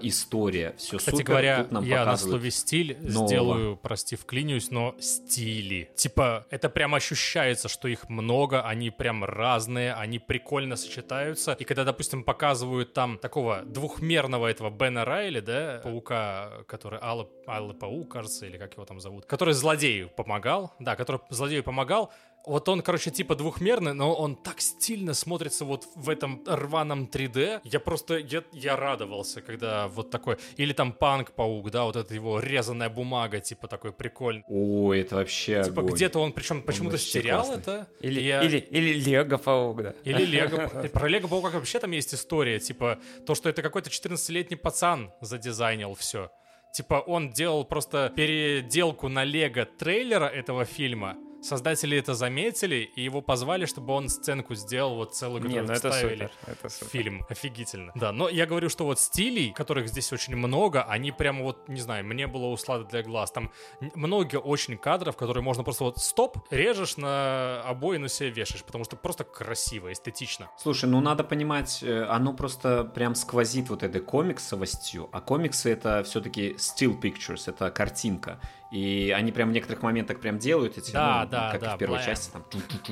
история, 0.02 0.74
все 0.76 0.98
Кстати 0.98 1.16
супер. 1.16 1.26
говоря, 1.28 1.62
Тут 1.64 1.72
нам 1.72 1.84
я 1.84 2.04
на 2.04 2.16
слове 2.16 2.50
стиль 2.50 2.96
нового. 3.00 3.28
сделаю, 3.28 3.76
прости, 3.76 4.16
вклинюсь, 4.16 4.70
но 4.70 4.94
стили. 5.00 5.90
Типа, 5.96 6.46
это 6.50 6.68
прям 6.68 6.94
ощущается, 6.94 7.68
что 7.68 7.88
их 7.88 8.08
много, 8.08 8.62
они 8.62 8.90
прям 8.90 9.24
разные, 9.24 9.94
они 9.94 10.18
прикольно 10.18 10.76
сочетаются. 10.76 11.52
И 11.58 11.64
когда, 11.64 11.84
допустим, 11.84 12.24
показывают 12.24 12.92
там 12.92 13.18
такого 13.18 13.62
двухмерного 13.64 14.46
этого 14.46 14.70
Бена 14.70 15.04
Райли, 15.04 15.40
да, 15.40 15.80
паука, 15.82 16.50
который 16.66 16.98
Алла, 17.02 17.28
Алла 17.46 17.72
Паук, 17.72 18.12
кажется, 18.12 18.46
или 18.46 18.58
как 18.58 18.74
его 18.74 18.84
там 18.84 19.00
зовут, 19.00 19.26
который 19.26 19.54
злодею 19.54 20.10
помогал, 20.10 20.74
да, 20.78 20.96
который 20.96 21.20
злодею 21.30 21.62
помогал, 21.64 22.12
вот 22.46 22.68
он, 22.68 22.80
короче, 22.82 23.10
типа 23.10 23.34
двухмерный, 23.36 23.92
но 23.92 24.14
он 24.14 24.34
так 24.34 24.60
стильно 24.60 25.12
смотрится 25.14 25.64
вот 25.64 25.86
в 25.94 26.08
этом 26.08 26.42
рваном 26.46 27.08
3D. 27.12 27.60
Я 27.64 27.80
просто, 27.80 28.16
я, 28.18 28.42
я 28.52 28.76
радовался, 28.76 29.42
когда 29.42 29.88
вот 29.88 30.10
такой... 30.10 30.36
Или 30.56 30.72
там 30.72 30.92
Панк-паук, 30.92 31.70
да, 31.70 31.84
вот 31.84 31.96
эта 31.96 32.14
его 32.14 32.40
резаная 32.40 32.88
бумага, 32.88 33.40
типа 33.40 33.68
такой 33.68 33.92
прикольный. 33.92 34.42
Ой, 34.48 35.00
это 35.00 35.16
вообще 35.16 35.62
Типа 35.64 35.82
огонь. 35.82 35.94
где-то 35.94 36.18
он, 36.20 36.32
причем 36.32 36.62
почему-то 36.62 36.96
стерял 36.98 37.44
классный. 37.44 37.60
это. 37.62 37.88
Или, 38.00 38.20
Я- 38.20 38.42
или, 38.42 38.58
или 38.58 38.94
Лего 38.94 39.36
Паук, 39.36 39.82
да. 39.82 39.94
Или 40.04 40.24
Лего. 40.24 40.68
Про 40.92 41.08
Лего 41.08 41.28
Паука 41.28 41.50
вообще 41.58 41.78
там 41.78 41.90
есть 41.90 42.14
история, 42.14 42.58
типа, 42.58 42.98
то, 43.26 43.34
что 43.34 43.48
это 43.48 43.60
какой-то 43.62 43.90
14-летний 43.90 44.56
пацан 44.56 45.12
задизайнил 45.20 45.94
все. 45.94 46.30
Типа, 46.72 46.94
он 47.06 47.32
делал 47.32 47.64
просто 47.64 48.12
переделку 48.16 49.08
на 49.08 49.24
Лего 49.24 49.64
трейлера 49.66 50.26
этого 50.26 50.64
фильма. 50.64 51.16
Создатели 51.42 51.96
это 51.96 52.14
заметили, 52.14 52.90
и 52.94 53.02
его 53.02 53.22
позвали, 53.22 53.66
чтобы 53.66 53.94
он 53.94 54.08
сценку 54.08 54.54
сделал, 54.54 54.96
вот 54.96 55.14
целую, 55.14 55.42
Не, 55.42 55.48
которую 55.48 55.66
ну 55.68 55.72
это 55.72 55.92
супер. 55.92 56.30
Это 56.46 56.68
супер. 56.68 56.90
фильм. 56.90 57.26
Офигительно. 57.28 57.92
Да, 57.94 58.12
но 58.12 58.28
я 58.28 58.46
говорю, 58.46 58.68
что 58.68 58.84
вот 58.84 59.00
стилей, 59.00 59.52
которых 59.52 59.88
здесь 59.88 60.12
очень 60.12 60.36
много, 60.36 60.82
они 60.82 61.12
прямо 61.12 61.42
вот, 61.42 61.68
не 61.68 61.80
знаю, 61.80 62.04
мне 62.04 62.26
было 62.26 62.46
услада 62.46 62.84
для 62.84 63.02
глаз. 63.02 63.30
Там 63.32 63.50
много 63.94 64.36
очень 64.36 64.76
кадров, 64.76 65.16
которые 65.16 65.42
можно 65.42 65.64
просто 65.64 65.84
вот 65.84 65.98
стоп, 65.98 66.38
режешь 66.50 66.96
на 66.96 67.62
обоину 67.62 68.08
себе 68.08 68.30
вешаешь, 68.30 68.64
потому 68.64 68.84
что 68.84 68.96
просто 68.96 69.24
красиво, 69.24 69.92
эстетично. 69.92 70.50
Слушай, 70.58 70.90
ну 70.90 71.00
надо 71.00 71.24
понимать, 71.24 71.82
э, 71.82 72.04
оно 72.04 72.32
просто 72.34 72.84
прям 72.84 73.14
сквозит 73.14 73.70
вот 73.70 73.82
этой 73.82 74.00
комиксовостью, 74.00 75.08
а 75.12 75.20
комиксы 75.20 75.70
это 75.70 76.02
все-таки 76.04 76.52
still 76.58 77.00
pictures, 77.00 77.44
это 77.46 77.70
картинка. 77.70 78.40
И 78.72 79.12
они 79.16 79.32
прям 79.32 79.48
в 79.50 79.52
некоторых 79.52 79.82
моментах 79.82 80.20
прям 80.20 80.38
делают 80.38 80.78
эти, 80.78 80.92
Да, 80.92 81.22
ну, 81.24 81.30
да, 81.30 81.50
как 81.50 81.60
да, 81.60 81.74
в 81.74 81.78
первой 81.78 81.96
блэм. 81.96 82.06
части, 82.06 82.30
там, 82.30 82.44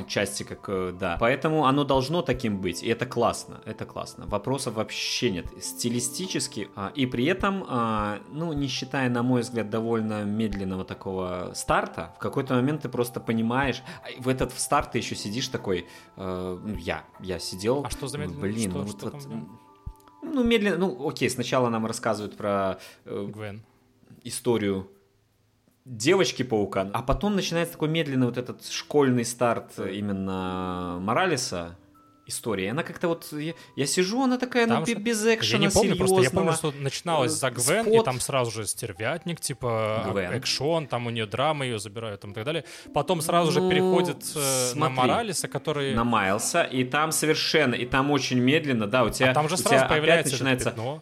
части, 0.09 0.43
как, 0.43 0.65
э, 0.69 0.93
да. 0.99 1.17
Поэтому 1.21 1.67
оно 1.67 1.85
должно 1.85 2.21
таким 2.23 2.61
быть, 2.61 2.83
и 2.83 2.89
это 2.89 3.07
классно, 3.07 3.61
это 3.65 3.85
классно. 3.87 4.27
Вопросов 4.27 4.75
вообще 4.75 5.31
нет. 5.31 5.47
Стилистически, 5.63 6.69
а, 6.75 6.91
и 6.97 7.07
при 7.07 7.27
этом, 7.27 7.65
а, 7.69 8.19
ну, 8.33 8.53
не 8.53 8.67
считая, 8.67 9.09
на 9.09 9.23
мой 9.23 9.43
взгляд, 9.43 9.71
довольно 9.71 10.25
медленного 10.25 10.85
такого 10.85 11.53
старта, 11.55 12.13
в 12.17 12.19
какой-то 12.19 12.55
момент 12.55 12.83
ты 12.83 12.89
просто 12.89 13.21
понимаешь, 13.21 13.83
в 14.19 14.29
этот 14.29 14.53
старт 14.59 14.93
ты 14.93 14.99
еще 14.99 15.15
сидишь 15.15 15.47
такой, 15.47 15.87
э, 16.17 16.59
ну, 16.65 16.75
я, 16.77 17.05
я 17.21 17.39
сидел, 17.39 17.85
А 17.85 17.91
что 17.91 18.09
за 18.09 18.19
медленно? 18.19 18.41
блин, 18.41 18.71
Что- 18.71 18.83
ну 18.83 18.89
что 18.89 19.11
вот, 19.11 19.23
там? 19.23 19.59
ну, 20.23 20.43
медленно, 20.43 20.77
ну, 20.79 21.09
окей, 21.09 21.31
сначала 21.31 21.69
нам 21.69 21.87
рассказывают 21.87 22.37
про 22.37 22.79
э, 23.05 23.27
Гвен. 23.33 23.63
историю 24.25 24.91
девочки-паука, 25.89 26.91
а 26.93 27.03
потом 27.03 27.35
начинается 27.35 27.73
такой 27.73 27.89
медленный 27.89 28.27
вот 28.27 28.37
этот 28.39 28.67
школьный 28.67 29.25
старт 29.25 29.73
э, 29.79 29.93
именно 29.95 30.99
Моралеса 31.01 31.77
истории. 32.27 32.67
Она 32.67 32.83
как-то 32.83 33.09
вот, 33.09 33.33
я, 33.33 33.55
я 33.75 33.87
сижу, 33.87 34.23
она 34.25 34.37
такая, 34.37 34.67
ну, 34.67 34.75
Там 34.75 34.85
бе- 34.85 34.93
же- 34.93 34.99
без 35.01 35.25
Я 35.25 35.35
экшена, 35.37 35.65
не 35.65 35.71
помню, 35.71 35.97
просто 35.97 36.21
я 36.21 36.31
помню, 36.31 36.53
что 36.53 36.73
начиналось 36.79 37.33
за 37.33 37.47
Э, 37.47 37.51
Гвен, 37.53 37.87
и 37.87 37.91
спот. 37.93 38.05
там 38.05 38.21
сразу 38.21 38.51
же 38.51 38.67
стервятник, 38.67 39.41
типа 39.41 40.05
Гвен. 40.13 40.33
экшон, 40.35 40.87
там 40.89 41.07
у 41.07 41.11
нее 41.11 41.25
драма, 41.25 41.65
ее 41.65 41.79
забирают 41.79 42.21
там 42.21 42.33
и 42.33 42.35
так 42.35 42.45
далее. 42.45 42.65
Потом 42.93 43.23
сразу 43.23 43.51
же 43.51 43.63
Ну, 43.63 43.71
переходит 43.71 44.23
э, 44.37 44.39
на 44.75 44.89
смотри. 44.91 44.95
Моралеса, 44.97 45.49
который... 45.49 45.95
на 45.95 46.05
Майлса, 46.05 46.65
и 46.65 46.85
там 46.85 47.13
совершенно, 47.13 47.75
и 47.75 47.87
там 47.87 48.11
очень 48.11 48.39
медленно, 48.39 48.87
да, 48.87 49.05
у 49.05 49.09
тебя, 49.11 49.31
А 49.31 49.35
там 49.35 49.49
же 49.49 49.55
у 49.55 49.59
сразу 49.59 49.89
появляется 49.89 50.33
начинается 50.35 50.67
пятно. 50.71 51.01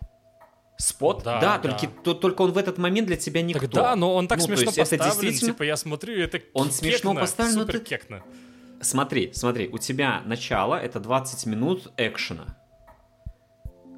Спот, 0.78 1.22
Да, 1.24 1.40
да, 1.40 1.58
да. 1.58 1.72
Только, 1.78 1.94
то- 2.02 2.14
только 2.14 2.42
он 2.42 2.52
в 2.52 2.58
этот 2.58 2.78
момент 2.78 3.06
для 3.06 3.16
тебя 3.16 3.42
никто. 3.42 3.60
Так 3.66 3.70
да, 3.72 3.96
но 3.96 4.14
он 4.14 4.28
так 4.28 4.38
Ну, 4.38 4.44
смешно 4.44 4.64
есть 4.66 4.78
это 4.78 4.96
поставлен, 4.98 5.20
действительно- 5.20 5.52
типа 5.52 5.62
я 5.62 5.76
смотрю, 5.76 6.14
и 6.14 6.20
это 6.20 6.36
Он 6.52 6.68
кекно, 6.68 6.72
смешно 6.78 7.14
поставлен, 7.14 7.54
но 7.54 7.60
супер 7.62 7.78
ты- 7.80 7.84
кекно. 7.84 8.22
Смотри, 8.82 9.30
смотри, 9.32 9.68
у 9.68 9.78
тебя 9.78 10.22
начало 10.26 10.74
это 10.74 11.00
20 11.00 11.46
минут 11.46 11.90
экшена, 11.96 12.56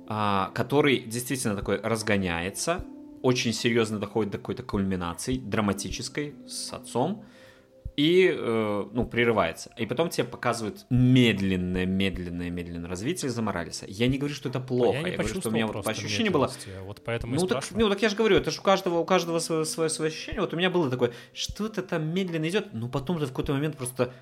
а, 0.09 0.51
который 0.55 1.01
действительно 1.01 1.57
такой 1.57 1.81
разгоняется, 1.81 2.85
очень 3.23 3.53
серьезно 3.53 3.99
доходит 3.99 4.33
до 4.33 4.39
какой-то 4.39 4.63
кульминации, 4.63 5.37
драматической, 5.37 6.35
с 6.47 6.73
отцом. 6.73 7.25
И, 7.99 8.33
э, 8.33 8.85
ну, 8.93 9.07
прерывается. 9.07 9.73
И 9.77 9.85
потом 9.85 10.09
тебе 10.09 10.23
показывают 10.23 10.87
медленное, 10.89 11.85
медленное, 11.85 12.49
медленное 12.49 12.89
развитие 12.89 13.29
за 13.29 13.43
Моралеса. 13.43 13.87
Я 13.89 14.07
не 14.07 14.19
говорю, 14.19 14.37
что 14.37 14.49
это 14.49 14.61
плохо. 14.61 14.99
Я, 14.99 15.03
не 15.03 15.11
я 15.11 15.17
говорю, 15.17 15.41
что 15.41 15.49
у 15.49 15.53
меня 15.53 15.67
вот 15.67 15.85
по 15.85 15.91
ощущению 15.91 16.33
было... 16.33 16.49
Вот 16.85 17.03
поэтому 17.05 17.35
ну, 17.35 17.45
так, 17.49 17.65
ну, 17.73 17.89
так 17.89 18.01
я 18.01 18.09
же 18.09 18.15
говорю, 18.15 18.37
это 18.37 18.53
же 18.53 18.61
у 18.61 18.63
каждого, 18.63 18.99
у 18.99 19.05
каждого 19.05 19.41
свое, 19.41 19.65
свое, 19.65 19.91
свое 19.91 20.11
ощущение. 20.11 20.41
Вот 20.41 20.55
у 20.55 20.57
меня 20.57 20.71
было 20.71 20.89
такое, 20.89 21.13
что-то 21.35 21.83
там 21.83 22.15
медленно 22.15 22.49
идет, 22.49 22.73
но 22.73 22.89
потом 22.89 23.19
ты 23.19 23.27
в 23.27 23.31
какой-то 23.31 23.53
момент 23.53 23.77
просто 23.77 24.13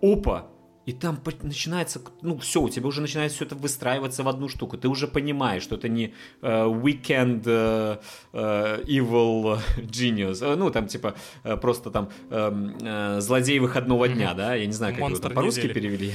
опа, 0.00 0.46
и 0.86 0.92
там 0.92 1.18
начинается, 1.42 2.00
ну 2.22 2.38
все, 2.38 2.62
у 2.62 2.68
тебя 2.68 2.86
уже 2.86 3.00
начинает 3.00 3.32
все 3.32 3.44
это 3.44 3.56
выстраиваться 3.56 4.22
в 4.22 4.28
одну 4.28 4.48
штуку. 4.48 4.78
Ты 4.78 4.88
уже 4.88 5.08
понимаешь, 5.08 5.62
что 5.62 5.74
это 5.74 5.88
не 5.88 6.14
uh, 6.42 6.82
Weekend 6.82 7.42
uh, 7.42 8.00
uh, 8.32 8.84
Evil 8.86 9.60
Genius, 9.78 10.56
ну 10.56 10.70
там 10.70 10.86
типа 10.86 11.14
просто 11.60 11.90
там 11.90 12.08
uh, 12.30 13.20
злодей 13.20 13.58
выходного 13.58 14.08
дня, 14.08 14.32
да, 14.34 14.54
я 14.54 14.66
не 14.66 14.72
знаю, 14.72 14.94
как 14.94 15.00
Монстр 15.02 15.26
его 15.26 15.34
по-русски 15.34 15.68
перевели. 15.68 16.12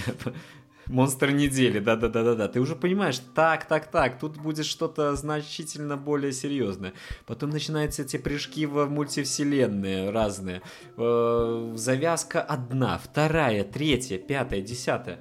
Монстр 0.91 1.31
недели, 1.31 1.79
да-да-да-да-да. 1.79 2.47
Ты 2.47 2.59
уже 2.59 2.75
понимаешь, 2.75 3.19
так, 3.33 3.65
так, 3.65 3.89
так, 3.89 4.19
тут 4.19 4.37
будет 4.37 4.65
что-то 4.65 5.15
значительно 5.15 5.97
более 5.97 6.33
серьезное. 6.33 6.93
Потом 7.25 7.49
начинаются 7.49 8.01
эти 8.01 8.17
прыжки 8.17 8.65
в 8.65 8.85
мультивселенные 8.87 10.09
разные. 10.09 10.61
Э, 10.97 11.73
завязка 11.75 12.41
одна, 12.41 12.97
вторая, 12.97 13.63
третья, 13.63 14.17
пятая, 14.17 14.61
десятая. 14.61 15.19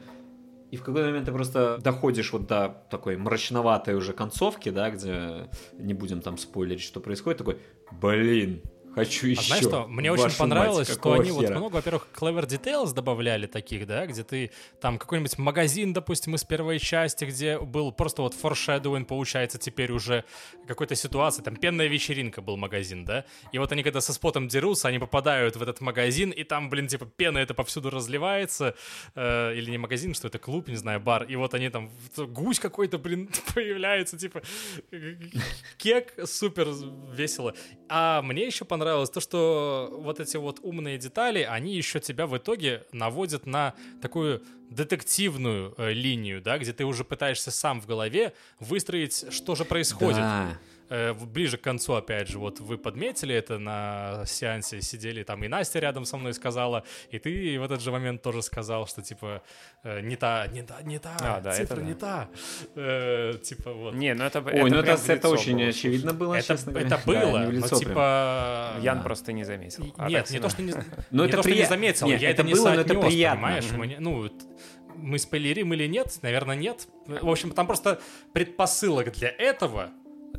И 0.70 0.76
в 0.76 0.82
какой-то 0.82 1.08
момент 1.08 1.26
ты 1.26 1.32
просто 1.32 1.78
доходишь 1.80 2.32
вот 2.32 2.46
до 2.46 2.84
такой 2.90 3.16
мрачноватой 3.16 3.94
уже 3.94 4.12
концовки, 4.12 4.68
да, 4.70 4.90
где 4.90 5.48
не 5.78 5.94
будем 5.94 6.20
там 6.20 6.38
спойлерить, 6.38 6.82
что 6.82 7.00
происходит, 7.00 7.38
такой, 7.38 7.58
блин, 7.92 8.62
Хочу 8.94 9.28
еще. 9.28 9.40
А 9.40 9.44
знаешь 9.44 9.64
что, 9.64 9.86
мне 9.86 10.10
очень 10.10 10.36
понравилось, 10.36 10.88
мать, 10.88 10.98
что 10.98 11.12
они 11.12 11.30
хера? 11.30 11.34
вот 11.34 11.50
много, 11.50 11.74
во-первых, 11.74 12.08
clever 12.12 12.46
details 12.46 12.92
добавляли 12.92 13.46
таких, 13.46 13.86
да, 13.86 14.06
где 14.06 14.24
ты 14.24 14.50
там 14.80 14.98
какой-нибудь 14.98 15.38
магазин, 15.38 15.92
допустим, 15.92 16.34
из 16.34 16.42
первой 16.42 16.80
части, 16.80 17.24
где 17.24 17.58
был 17.58 17.92
просто 17.92 18.22
вот 18.22 18.34
foreshadowing, 18.34 19.04
получается, 19.04 19.58
теперь 19.58 19.92
уже 19.92 20.24
какой-то 20.66 20.96
ситуации, 20.96 21.42
там 21.42 21.54
пенная 21.54 21.86
вечеринка 21.86 22.42
был 22.42 22.56
магазин, 22.56 23.04
да, 23.04 23.24
и 23.52 23.58
вот 23.58 23.70
они 23.70 23.84
когда 23.84 24.00
со 24.00 24.12
спотом 24.12 24.48
дерутся, 24.48 24.88
они 24.88 24.98
попадают 24.98 25.54
в 25.54 25.62
этот 25.62 25.80
магазин, 25.80 26.30
и 26.30 26.42
там, 26.42 26.68
блин, 26.68 26.88
типа 26.88 27.06
пена 27.06 27.38
это 27.38 27.54
повсюду 27.54 27.90
разливается, 27.90 28.74
э, 29.14 29.54
или 29.54 29.70
не 29.70 29.78
магазин, 29.78 30.14
что 30.14 30.26
это 30.26 30.40
клуб, 30.40 30.66
не 30.68 30.76
знаю, 30.76 30.98
бар, 30.98 31.24
и 31.24 31.36
вот 31.36 31.54
они 31.54 31.68
там, 31.68 31.90
гусь 32.16 32.58
какой-то, 32.58 32.98
блин, 32.98 33.30
появляется, 33.54 34.18
типа, 34.18 34.42
кек, 35.78 36.12
супер 36.24 36.68
весело. 37.12 37.54
А 37.88 38.22
мне 38.22 38.46
еще 38.46 38.64
понравилось 38.64 38.79
понравилось 38.80 39.10
то, 39.10 39.20
что 39.20 39.90
вот 40.02 40.20
эти 40.20 40.38
вот 40.38 40.58
умные 40.62 40.96
детали, 40.96 41.42
они 41.42 41.76
еще 41.76 42.00
тебя 42.00 42.26
в 42.26 42.36
итоге 42.36 42.84
наводят 42.92 43.46
на 43.46 43.74
такую 44.00 44.42
детективную 44.70 45.74
э, 45.76 45.92
линию, 45.92 46.40
да, 46.40 46.56
где 46.58 46.72
ты 46.72 46.84
уже 46.84 47.04
пытаешься 47.04 47.50
сам 47.50 47.80
в 47.80 47.86
голове 47.86 48.32
выстроить, 48.58 49.32
что 49.32 49.54
же 49.54 49.64
происходит. 49.64 50.20
Да. 50.20 50.58
Э, 50.90 51.14
ближе 51.14 51.56
к 51.56 51.60
концу, 51.60 51.94
опять 51.94 52.28
же, 52.28 52.38
вот 52.40 52.58
вы 52.58 52.76
подметили 52.76 53.32
это 53.32 53.58
на 53.58 54.24
сеансе, 54.26 54.82
сидели 54.82 55.22
там, 55.22 55.44
и 55.44 55.48
Настя 55.48 55.78
рядом 55.78 56.04
со 56.04 56.16
мной 56.16 56.34
сказала, 56.34 56.82
и 57.10 57.18
ты 57.20 57.60
в 57.60 57.62
этот 57.62 57.80
же 57.80 57.92
момент 57.92 58.22
тоже 58.22 58.42
сказал, 58.42 58.88
что, 58.88 59.00
типа, 59.00 59.42
э, 59.84 60.00
не 60.00 60.16
та, 60.16 60.48
не 60.48 60.62
та, 60.62 60.82
не 60.82 60.98
та, 60.98 61.16
а, 61.20 61.40
да, 61.40 61.52
цифра 61.52 61.76
это 61.76 61.84
не 61.84 61.94
та. 61.94 62.28
Э, 62.74 63.34
типа, 63.40 63.72
вот. 63.72 63.94
Не, 63.94 64.14
ну 64.14 64.24
это 64.24 64.40
Ой, 64.40 64.52
это 64.52 64.68
ну 64.68 64.76
это, 64.78 65.12
это 65.12 65.28
очень 65.28 65.58
было, 65.58 65.68
очевидно 65.68 66.12
было, 66.12 66.34
это, 66.34 66.46
честно 66.48 66.72
говоря. 66.72 66.86
Это 66.88 67.00
было, 67.06 67.38
да, 67.38 67.50
но, 67.52 67.68
типа... 67.68 68.72
Ян 68.82 68.98
да. 68.98 69.04
просто 69.04 69.32
не 69.32 69.44
заметил. 69.44 69.94
А 69.96 70.08
Нет, 70.08 70.28
не 70.30 70.40
то, 70.40 70.48
что 70.48 70.60
не, 70.60 70.74
но 71.12 71.24
не, 71.24 71.30
то, 71.30 71.42
что 71.42 71.52
не 71.52 71.66
заметил, 71.66 72.08
Нет, 72.08 72.20
я 72.20 72.30
это, 72.30 72.42
это 72.42 72.48
не 72.48 72.54
было, 72.54 72.64
соотнес, 72.64 72.86
это 72.86 73.00
приятно. 73.00 73.36
понимаешь? 73.36 73.64
Mm-hmm. 73.64 73.76
Мы, 73.76 73.96
ну, 74.00 74.30
мы 74.96 75.18
спойлерим 75.20 75.72
или 75.72 75.86
нет? 75.86 76.18
Наверное, 76.22 76.56
нет. 76.56 76.88
В 77.06 77.28
общем, 77.28 77.52
там 77.52 77.68
просто 77.68 78.00
предпосылок 78.32 79.12
для 79.12 79.28
этого 79.28 79.90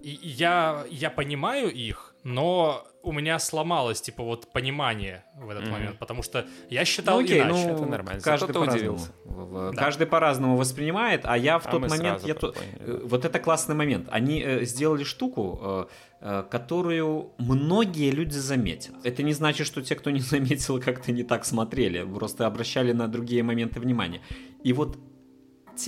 и 0.03 0.19
я, 0.23 0.85
я 0.89 1.09
понимаю 1.09 1.71
их, 1.71 2.15
но 2.23 2.85
у 3.03 3.11
меня 3.11 3.39
сломалось, 3.39 4.01
типа, 4.01 4.23
вот 4.23 4.51
понимание 4.51 5.23
в 5.35 5.49
этот 5.49 5.65
mm-hmm. 5.65 5.71
момент, 5.71 5.99
потому 5.99 6.23
что 6.23 6.45
я 6.69 6.85
считал 6.85 7.19
ну, 7.19 7.25
окей, 7.25 7.39
иначе. 7.39 7.67
Ну, 7.67 7.73
это 7.73 7.85
нормально. 7.85 8.21
Каждый 8.21 8.53
по-разному. 8.53 8.99
Да. 9.25 9.71
Каждый 9.73 10.07
по-разному 10.07 10.55
воспринимает, 10.55 11.21
а 11.23 11.37
я 11.37 11.57
в 11.57 11.65
а 11.65 11.71
тот 11.71 11.89
момент... 11.89 12.23
Я 12.23 12.35
то... 12.35 12.53
Э, 12.79 13.01
вот 13.03 13.25
это 13.25 13.39
классный 13.39 13.75
момент. 13.75 14.07
Они 14.11 14.41
э, 14.41 14.65
сделали 14.65 15.03
штуку, 15.03 15.59
э, 15.61 15.85
э, 16.21 16.43
которую 16.49 17.31
многие 17.37 18.11
люди 18.11 18.37
заметят. 18.37 18.93
Это 19.03 19.23
не 19.23 19.33
значит, 19.33 19.65
что 19.65 19.81
те, 19.81 19.95
кто 19.95 20.11
не 20.11 20.19
заметил, 20.19 20.79
как-то 20.79 21.11
не 21.11 21.23
так 21.23 21.45
смотрели, 21.45 22.03
просто 22.03 22.45
обращали 22.45 22.91
на 22.91 23.07
другие 23.07 23.41
моменты 23.41 23.79
внимания. 23.79 24.21
И 24.63 24.73
вот 24.73 24.97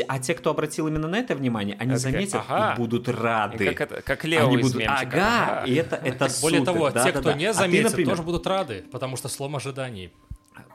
а 0.07 0.19
те, 0.19 0.33
кто 0.33 0.49
обратил 0.49 0.87
именно 0.87 1.07
на 1.07 1.17
это 1.17 1.35
внимание, 1.35 1.75
они 1.79 1.91
это 1.91 1.99
заметят 1.99 2.41
ага. 2.47 2.73
и 2.73 2.77
будут 2.77 3.09
рады. 3.09 3.65
И 3.65 3.73
как, 3.73 3.91
это, 3.91 4.01
как 4.01 4.23
Лео 4.23 4.47
они 4.47 4.57
будут, 4.57 4.81
ага, 4.87 5.59
ага, 5.59 5.63
и 5.65 5.73
это, 5.75 5.95
это 5.95 6.29
супер. 6.29 6.41
Более 6.41 6.65
того, 6.65 6.89
да, 6.89 7.03
те, 7.03 7.11
да, 7.11 7.19
кто 7.19 7.29
да. 7.31 7.37
не 7.37 7.53
заметит, 7.53 7.85
а 7.85 7.89
ты, 7.89 7.89
например, 7.91 8.09
тоже 8.11 8.23
будут 8.23 8.47
рады, 8.47 8.83
потому 8.91 9.17
что 9.17 9.29
слом 9.29 9.55
ожиданий. 9.55 10.11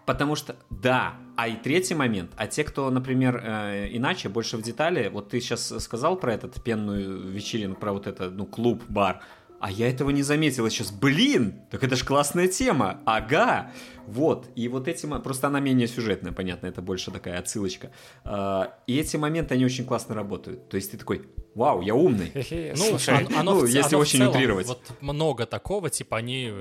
Потому 0.06 0.36
что, 0.36 0.56
да, 0.70 1.14
а 1.36 1.48
и 1.48 1.56
третий 1.56 1.94
момент, 1.94 2.32
а 2.36 2.46
те, 2.46 2.64
кто, 2.64 2.90
например, 2.90 3.42
э, 3.44 3.88
иначе, 3.90 4.28
больше 4.28 4.56
в 4.56 4.62
детали, 4.62 5.08
вот 5.08 5.28
ты 5.28 5.40
сейчас 5.40 5.72
сказал 5.82 6.16
про 6.16 6.32
этот 6.32 6.62
пенную 6.62 7.28
вечеринку, 7.28 7.78
про 7.78 7.92
вот 7.92 8.06
это, 8.06 8.30
ну, 8.30 8.46
клуб, 8.46 8.82
бар, 8.88 9.20
а 9.60 9.70
я 9.70 9.88
этого 9.88 10.10
не 10.10 10.22
заметила 10.22 10.70
сейчас. 10.70 10.90
Блин, 10.90 11.62
так 11.70 11.82
это 11.82 11.96
же 11.96 12.04
классная 12.04 12.48
тема. 12.48 13.00
Ага. 13.06 13.72
Вот, 14.06 14.48
и 14.54 14.68
вот 14.68 14.88
эти... 14.88 15.06
Просто 15.06 15.48
она 15.48 15.60
менее 15.60 15.86
сюжетная, 15.86 16.32
понятно, 16.32 16.66
это 16.66 16.80
больше 16.80 17.10
такая 17.10 17.38
отсылочка. 17.38 17.90
А, 18.24 18.74
и 18.86 18.96
эти 18.96 19.16
моменты, 19.16 19.54
они 19.54 19.64
очень 19.64 19.84
классно 19.84 20.14
работают. 20.14 20.68
То 20.70 20.76
есть 20.76 20.92
ты 20.92 20.96
такой, 20.96 21.28
вау, 21.54 21.82
я 21.82 21.94
умный. 21.94 22.32
Ну, 22.34 22.76
Слушай, 22.76 23.26
оно, 23.36 23.54
ну, 23.54 23.66
если 23.66 23.94
оно 23.94 23.98
очень 23.98 24.20
целом, 24.20 24.34
утрировать. 24.34 24.66
Вот 24.66 24.80
много 25.00 25.44
такого, 25.44 25.90
типа 25.90 26.16
они... 26.16 26.52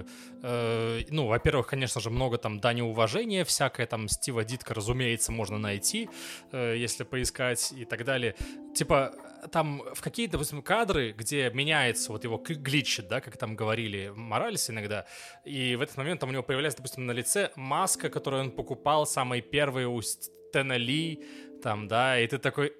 Э, 0.43 1.01
ну, 1.09 1.27
во-первых, 1.27 1.67
конечно 1.67 2.01
же, 2.01 2.09
много 2.09 2.37
там 2.37 2.59
дани 2.59 2.81
уважения, 2.81 3.45
всякое 3.45 3.85
там 3.85 4.09
Стива 4.09 4.43
Дитка, 4.43 4.73
разумеется, 4.73 5.31
можно 5.31 5.57
найти, 5.57 6.09
э, 6.51 6.75
если 6.77 7.03
поискать 7.03 7.73
и 7.77 7.85
так 7.85 8.03
далее. 8.03 8.35
Типа 8.75 9.13
там 9.51 9.83
в 9.93 10.01
какие-то, 10.01 10.33
допустим, 10.33 10.61
кадры, 10.61 11.11
где 11.11 11.49
меняется 11.49 12.11
вот 12.11 12.23
его 12.23 12.37
гличит, 12.37 13.07
да, 13.07 13.21
как 13.21 13.37
там 13.37 13.55
говорили 13.55 14.11
Моралес 14.15 14.69
иногда, 14.69 15.05
и 15.45 15.75
в 15.75 15.81
этот 15.81 15.97
момент 15.97 16.19
там 16.19 16.29
у 16.29 16.33
него 16.33 16.43
появляется, 16.43 16.77
допустим, 16.77 17.05
на 17.05 17.11
лице 17.11 17.51
маска, 17.55 18.09
которую 18.09 18.43
он 18.43 18.51
покупал, 18.51 19.05
самый 19.05 19.41
первый 19.41 19.85
у 19.85 20.01
Стэна 20.01 20.77
Ли, 20.77 21.23
там, 21.63 21.87
да, 21.87 22.19
и 22.19 22.27
ты 22.27 22.37
такой... 22.37 22.73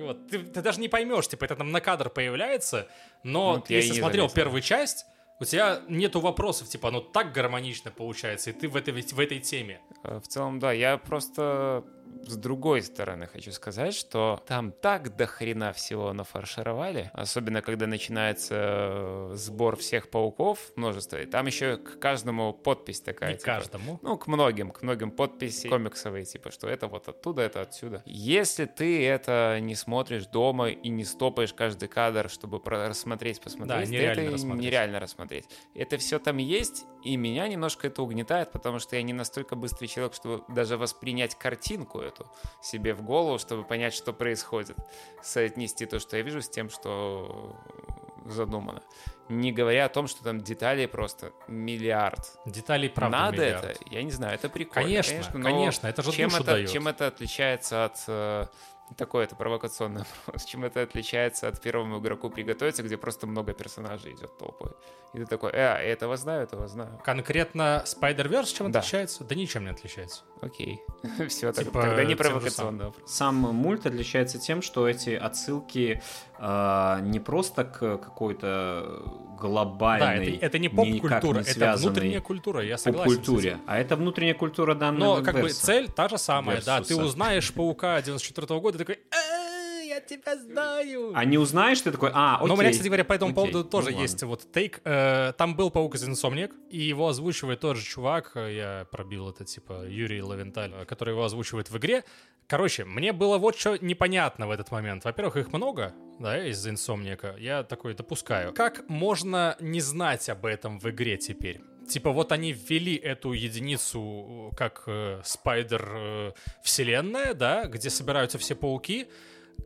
Вот, 0.00 0.28
ты, 0.28 0.40
ты 0.40 0.60
даже 0.60 0.80
не 0.80 0.88
поймешь, 0.88 1.28
типа, 1.28 1.46
это 1.46 1.56
там 1.56 1.72
на 1.72 1.80
кадр 1.80 2.10
появляется, 2.10 2.88
но 3.24 3.56
ну, 3.56 3.60
ты, 3.62 3.74
если 3.74 3.98
смотрел 3.98 4.24
заметил. 4.24 4.34
первую 4.34 4.60
часть, 4.60 5.06
у 5.40 5.44
тебя 5.44 5.80
нету 5.88 6.20
вопросов, 6.20 6.68
типа, 6.68 6.88
оно 6.88 7.00
так 7.00 7.32
гармонично 7.32 7.90
получается, 7.90 8.50
и 8.50 8.52
ты 8.52 8.68
в 8.68 8.76
этой, 8.76 8.92
в 8.92 9.20
этой 9.20 9.38
теме. 9.38 9.80
Э, 10.02 10.20
в 10.20 10.26
целом, 10.26 10.58
да, 10.58 10.72
я 10.72 10.98
просто 10.98 11.84
с 12.28 12.36
другой 12.36 12.82
стороны 12.82 13.26
хочу 13.26 13.52
сказать, 13.52 13.94
что 13.94 14.42
там 14.46 14.72
так 14.72 15.16
до 15.16 15.26
хрена 15.26 15.72
всего 15.72 16.12
нафаршировали, 16.12 17.10
особенно 17.14 17.62
когда 17.62 17.86
начинается 17.86 18.54
э, 18.54 19.32
сбор 19.34 19.76
всех 19.76 20.10
пауков, 20.10 20.72
множество, 20.76 21.20
и 21.20 21.26
там 21.26 21.46
еще 21.46 21.76
к 21.78 21.98
каждому 21.98 22.52
подпись 22.52 23.00
такая. 23.00 23.32
Не 23.32 23.38
типа, 23.38 23.46
каждому. 23.46 23.98
Ну, 24.02 24.16
к 24.18 24.26
многим, 24.26 24.70
к 24.70 24.82
многим 24.82 25.10
подписи 25.10 25.68
комиксовые, 25.68 26.24
типа, 26.24 26.50
что 26.50 26.68
это 26.68 26.86
вот 26.86 27.08
оттуда, 27.08 27.42
это 27.42 27.62
отсюда. 27.62 28.02
Если 28.04 28.66
ты 28.66 29.06
это 29.06 29.58
не 29.60 29.74
смотришь 29.74 30.26
дома 30.26 30.68
и 30.68 30.88
не 30.88 31.04
стопаешь 31.04 31.54
каждый 31.54 31.88
кадр, 31.88 32.28
чтобы 32.28 32.60
рассмотреть, 32.64 33.40
посмотреть, 33.40 33.86
да, 33.88 33.90
нереально 33.90 34.20
это 34.20 34.32
рассмотреть. 34.32 34.62
нереально 34.64 35.00
рассмотреть. 35.00 35.44
Это 35.74 35.96
все 35.96 36.18
там 36.18 36.36
есть, 36.36 36.84
и 37.04 37.16
меня 37.16 37.48
немножко 37.48 37.86
это 37.86 38.02
угнетает, 38.02 38.52
потому 38.52 38.78
что 38.78 38.96
я 38.96 39.02
не 39.02 39.12
настолько 39.12 39.56
быстрый 39.56 39.86
человек, 39.86 40.14
чтобы 40.14 40.44
даже 40.48 40.76
воспринять 40.76 41.34
картинку 41.34 41.97
эту 42.00 42.26
себе 42.62 42.94
в 42.94 43.02
голову, 43.02 43.38
чтобы 43.38 43.64
понять, 43.64 43.94
что 43.94 44.12
происходит. 44.12 44.76
Соотнести 45.22 45.86
то, 45.86 45.98
что 45.98 46.16
я 46.16 46.22
вижу, 46.22 46.42
с 46.42 46.48
тем, 46.48 46.70
что 46.70 47.56
задумано. 48.26 48.82
Не 49.28 49.52
говоря 49.52 49.86
о 49.86 49.88
том, 49.88 50.06
что 50.06 50.24
там 50.24 50.40
деталей 50.40 50.88
просто 50.88 51.32
миллиард. 51.48 52.38
Деталей 52.46 52.88
правда 52.88 53.18
Надо 53.18 53.36
миллиард. 53.36 53.64
это? 53.64 53.80
Я 53.90 54.02
не 54.02 54.10
знаю, 54.10 54.34
это 54.34 54.48
прикольно. 54.48 54.88
Конечно, 54.88 55.14
конечно, 55.14 55.42
конечно 55.42 55.86
это 55.86 56.02
же 56.02 56.12
чем 56.12 56.30
душу 56.30 56.42
это, 56.42 56.52
дает. 56.52 56.70
Чем 56.70 56.88
это 56.88 57.06
отличается 57.06 57.84
от 57.84 58.50
такой 58.96 59.24
это 59.24 59.36
провокационный 59.36 60.02
вопрос. 60.26 60.44
Чем 60.46 60.64
это 60.64 60.82
отличается 60.82 61.48
от 61.48 61.60
первому 61.60 62.00
игроку 62.00 62.30
приготовиться, 62.30 62.82
где 62.82 62.96
просто 62.96 63.26
много 63.26 63.52
персонажей 63.52 64.12
идет 64.12 64.36
толпой? 64.38 64.72
И 65.14 65.18
ты 65.18 65.26
такой, 65.26 65.50
э, 65.52 65.56
а, 65.56 65.78
этого 65.78 66.16
знаю, 66.16 66.42
этого 66.42 66.68
знаю. 66.68 67.00
Конкретно 67.02 67.82
Spider-Verse 67.86 68.54
чем 68.54 68.70
да. 68.70 68.80
отличается? 68.80 69.24
Да 69.24 69.34
ничем 69.34 69.64
не 69.64 69.70
отличается. 69.70 70.22
Окей. 70.42 70.82
Все, 71.28 71.52
типа, 71.52 71.82
тогда 71.82 72.04
не 72.04 72.14
провокационный 72.14 72.86
вопрос. 72.86 73.10
Сам 73.10 73.36
мульт 73.36 73.86
отличается 73.86 74.38
тем, 74.38 74.60
что 74.62 74.86
эти 74.86 75.10
отсылки 75.10 76.02
э, 76.38 76.98
не 77.02 77.20
просто 77.20 77.64
к 77.64 77.98
какой-то 77.98 79.02
глобальной, 79.38 80.30
Да, 80.30 80.36
это, 80.36 80.46
это 80.46 80.58
не 80.58 80.68
поп-культура, 80.68 81.40
не 81.40 81.50
это 81.50 81.76
внутренняя 81.76 82.20
культура, 82.20 82.64
я 82.64 82.76
согласен. 82.76 83.16
поп-культуре. 83.16 83.50
этим. 83.50 83.60
А 83.66 83.78
это 83.78 83.96
внутренняя 83.96 84.34
культура 84.34 84.74
данного 84.74 85.18
Но 85.18 85.22
как 85.22 85.40
бы 85.40 85.50
цель 85.50 85.88
та 85.90 86.08
же 86.08 86.18
самая, 86.18 86.60
да. 86.62 86.78
Ты 86.80 86.94
Версуса. 86.94 87.04
узнаешь 87.04 87.52
паука 87.52 88.02
94 88.02 88.60
года, 88.60 88.77
и 88.80 88.84
такой, 88.84 89.00
«А, 89.10 89.80
я 89.82 90.00
тебя 90.00 90.36
знаю. 90.36 91.12
А 91.14 91.24
не 91.24 91.38
узнаешь, 91.38 91.80
ты 91.80 91.90
такой, 91.90 92.10
а, 92.12 92.36
окей. 92.36 92.48
Но 92.48 92.54
у 92.54 92.56
меня, 92.56 92.70
кстати 92.70 92.86
говоря, 92.88 93.04
по 93.04 93.12
этому 93.14 93.32
Окей, 93.32 93.34
поводу 93.36 93.58
ну 93.58 93.64
тоже 93.64 93.86
ладно. 93.88 94.00
есть 94.00 94.22
вот 94.22 94.52
тейк. 94.52 94.80
Э, 94.84 95.32
Там 95.36 95.56
был 95.56 95.70
паук 95.70 95.94
из 95.96 96.06
Insomniac, 96.08 96.52
и 96.70 96.78
его 96.78 97.08
озвучивает 97.08 97.60
тот 97.60 97.76
же 97.76 97.84
чувак, 97.84 98.32
э, 98.34 98.54
я 98.54 98.86
пробил 98.90 99.28
это, 99.30 99.44
типа, 99.44 99.86
Юрий 99.88 100.22
Лавенталь, 100.22 100.72
который 100.86 101.12
его 101.14 101.24
озвучивает 101.24 101.70
в 101.70 101.76
игре. 101.78 102.04
Короче, 102.46 102.84
мне 102.84 103.12
было 103.12 103.38
вот 103.38 103.56
что 103.58 103.76
непонятно 103.76 104.46
в 104.46 104.50
этот 104.50 104.70
момент. 104.70 105.04
Во-первых, 105.04 105.36
их 105.36 105.52
много, 105.52 105.94
да, 106.18 106.46
из 106.46 106.66
Инсомника. 106.66 107.34
Я 107.38 107.62
такой 107.62 107.94
допускаю. 107.94 108.54
Как 108.54 108.88
можно 108.88 109.56
не 109.60 109.80
знать 109.80 110.28
об 110.30 110.46
этом 110.46 110.78
в 110.78 110.88
игре 110.90 111.16
теперь? 111.18 111.60
Типа 111.88 112.10
вот 112.10 112.32
они 112.32 112.52
ввели 112.52 112.96
эту 112.96 113.32
единицу 113.32 114.50
э, 114.52 114.56
как 114.56 114.84
э, 114.86 115.20
спайдер 115.24 115.90
э, 115.94 116.32
вселенная, 116.62 117.34
да, 117.34 117.64
где 117.64 117.88
собираются 117.88 118.38
все 118.38 118.54
пауки. 118.54 119.08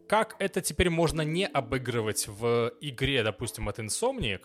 Как 0.09 0.37
это 0.39 0.61
теперь 0.61 0.89
можно 0.89 1.23
не 1.23 1.47
обыгрывать 1.47 2.29
в 2.29 2.73
игре, 2.81 3.23
допустим, 3.25 3.69
от 3.69 3.79
Insomniac? 3.79 4.43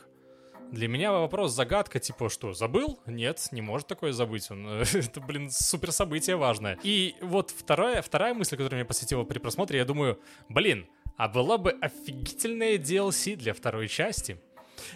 Для 0.72 0.88
меня 0.88 1.12
вопрос 1.14 1.54
загадка, 1.54 2.00
типа, 2.00 2.30
что, 2.30 2.52
забыл? 2.54 3.00
Нет, 3.06 3.48
не 3.52 3.62
может 3.62 3.88
такое 3.88 4.12
забыть. 4.12 4.50
Он, 4.52 4.68
это, 4.94 5.22
блин, 5.22 5.50
супер 5.52 5.92
событие 5.92 6.36
важное. 6.36 6.78
И 6.84 7.16
вот 7.22 7.52
вторая, 7.52 8.02
вторая 8.02 8.34
мысль, 8.34 8.58
которая 8.58 8.82
меня 8.82 8.86
посетила 8.86 9.24
при 9.24 9.40
просмотре, 9.40 9.80
я 9.80 9.86
думаю, 9.86 10.20
блин, 10.50 10.88
а 11.16 11.30
была 11.30 11.58
бы 11.58 11.72
офигительная 11.72 12.78
DLC 12.78 13.36
для 13.36 13.54
второй 13.54 13.88
части. 13.88 14.40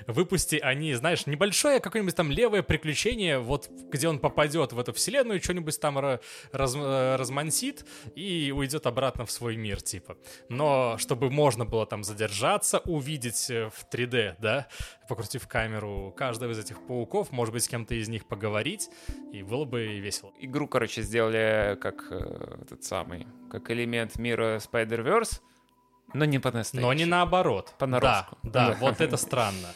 Выпусти 0.07 0.55
они, 0.57 0.93
знаешь, 0.93 1.25
небольшое 1.25 1.79
какое-нибудь 1.79 2.15
там 2.15 2.31
левое 2.31 2.63
приключение, 2.63 3.39
вот 3.39 3.69
где 3.69 4.07
он 4.07 4.19
попадет 4.19 4.73
в 4.73 4.79
эту 4.79 4.93
вселенную, 4.93 5.41
что-нибудь 5.41 5.79
там 5.79 5.97
ра- 5.97 6.21
раз- 6.51 6.75
э, 6.75 7.15
размансит 7.15 7.85
и 8.15 8.53
уйдет 8.55 8.85
обратно 8.87 9.25
в 9.25 9.31
свой 9.31 9.55
мир, 9.55 9.81
типа. 9.81 10.17
Но 10.49 10.97
чтобы 10.97 11.29
можно 11.29 11.65
было 11.65 11.85
там 11.85 12.03
задержаться, 12.03 12.79
увидеть 12.79 13.49
э, 13.49 13.69
в 13.69 13.85
3D, 13.91 14.35
да, 14.39 14.67
покрутив 15.07 15.47
камеру 15.47 16.13
каждого 16.15 16.51
из 16.51 16.59
этих 16.59 16.85
пауков, 16.87 17.31
может 17.31 17.53
быть, 17.53 17.63
с 17.63 17.67
кем-то 17.67 17.95
из 17.95 18.07
них 18.07 18.27
поговорить, 18.27 18.89
и 19.33 19.43
было 19.43 19.65
бы 19.65 19.85
весело. 19.99 20.31
Игру, 20.39 20.67
короче, 20.67 21.01
сделали 21.01 21.77
как 21.81 22.07
э, 22.11 22.57
этот 22.61 22.83
самый, 22.83 23.27
как 23.49 23.69
элемент 23.71 24.15
мира 24.17 24.57
Spider-Verse, 24.57 25.41
но 26.13 26.25
не 26.25 26.39
по 26.39 26.51
Но 26.73 26.93
не 26.93 27.05
наоборот. 27.05 27.73
Понарошку. 27.77 28.37
Да, 28.43 28.49
да, 28.51 28.69
Да. 28.71 28.77
вот 28.79 29.01
это 29.01 29.17
странно. 29.17 29.73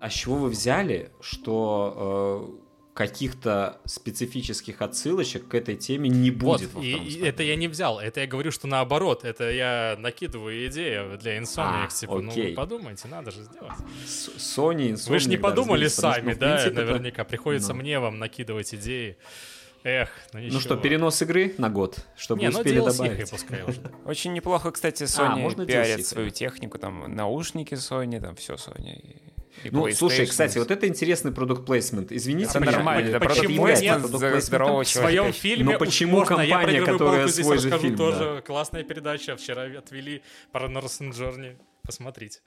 А 0.00 0.10
с 0.10 0.12
чего 0.12 0.36
вы 0.36 0.48
взяли, 0.50 1.10
что 1.20 2.54
э, 2.56 2.68
каких-то 2.94 3.80
специфических 3.84 4.82
отсылочек 4.82 5.46
к 5.48 5.54
этой 5.54 5.76
теме 5.76 6.08
не 6.08 6.30
Вот, 6.32 6.60
будет 6.60 6.74
во 6.74 6.82
и, 6.82 6.94
и 6.96 7.20
это 7.24 7.44
я 7.44 7.54
не 7.54 7.68
взял, 7.68 8.00
это 8.00 8.20
я 8.20 8.26
говорю, 8.26 8.50
что 8.50 8.66
наоборот, 8.66 9.24
это 9.24 9.50
я 9.50 9.96
накидываю 9.98 10.66
идею 10.66 11.16
для 11.16 11.38
Insomniac, 11.38 11.86
А, 11.86 11.88
типа, 11.88 12.20
ну 12.20 12.30
окей. 12.32 12.50
вы 12.50 12.54
подумайте, 12.56 13.06
надо 13.08 13.30
же 13.30 13.42
сделать. 13.44 13.72
С- 14.04 14.28
Sony, 14.58 14.94
Sony, 14.94 15.10
Вы 15.10 15.18
же 15.20 15.28
не 15.28 15.36
да, 15.36 15.42
подумали 15.42 15.88
потому 15.88 15.90
что, 15.90 16.00
сами, 16.20 16.32
ну, 16.34 16.38
да, 16.40 16.46
принципе, 16.56 16.70
это- 16.82 16.84
наверняка. 16.92 17.24
Приходится 17.24 17.72
ну. 17.72 17.80
мне 17.80 18.00
вам 18.00 18.18
накидывать 18.18 18.74
идеи. 18.74 19.16
Эх, 19.84 20.08
ну 20.32 20.40
ничего. 20.40 20.54
Ну 20.54 20.60
что, 20.60 20.76
перенос 20.76 21.22
игры 21.22 21.54
на 21.58 21.70
год, 21.70 21.98
чтобы 22.16 22.42
Не, 22.42 22.48
ну 22.48 22.58
успели 22.58 22.80
DLC 22.82 22.84
добавить. 22.96 23.30
пускай 23.30 23.62
уже. 23.62 23.80
Очень 24.04 24.32
неплохо, 24.32 24.70
кстати, 24.72 25.04
Sony 25.04 25.36
можно 25.36 25.64
пиарит 25.66 26.00
DLC 26.00 26.02
свою 26.02 26.30
технику, 26.30 26.78
там 26.78 27.14
наушники 27.14 27.74
Sony, 27.74 28.20
там 28.20 28.34
все 28.36 28.54
Sony. 28.54 29.20
И, 29.64 29.70
Ну, 29.70 29.90
слушай, 29.92 30.26
кстати, 30.26 30.58
вот 30.58 30.70
это 30.70 30.86
интересный 30.86 31.32
продукт 31.32 31.66
плейсмент. 31.66 32.12
Извините, 32.12 32.50
Это 32.50 32.60
меня, 32.60 32.72
нормально, 32.72 33.08
это 33.08 33.20
да, 33.20 33.26
почему 33.28 33.62
продукт 33.62 33.82
нет? 33.82 34.42
здорового 34.42 34.84
В 34.84 34.88
своем 34.88 35.32
фильме 35.32 35.72
Но 35.72 35.78
почему 35.78 36.18
можно, 36.18 36.40
я 36.40 36.56
компания, 36.58 36.80
которая 36.84 37.28
здесь 37.28 37.44
свой 37.44 37.58
же 37.58 37.78
фильм, 37.78 37.96
тоже. 37.96 38.42
Классная 38.46 38.84
передача. 38.84 39.36
Вчера 39.36 39.62
отвели 39.78 40.22
Northern 40.52 41.12
Journey. 41.12 41.56
Посмотрите. 41.82 42.40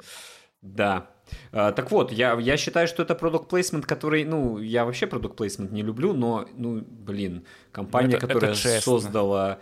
Да. 0.62 1.10
А, 1.52 1.72
так 1.72 1.92
вот, 1.92 2.12
я, 2.12 2.34
я 2.40 2.58
считаю, 2.58 2.88
что 2.88 3.04
это 3.04 3.16
продукт 3.16 3.50
плейсмент, 3.50 3.86
который, 3.86 4.26
ну, 4.26 4.60
я 4.60 4.86
вообще 4.86 5.08
продукт 5.08 5.38
плейсмент 5.38 5.72
не 5.72 5.82
люблю, 5.82 6.14
но, 6.14 6.46
ну, 6.58 6.82
блин, 6.82 7.46
компания, 7.72 8.10
Ну, 8.12 8.18
это- 8.18 8.26
это 8.26 8.34
которая 8.36 8.56
честно. 8.56 8.82
создала 8.82 9.60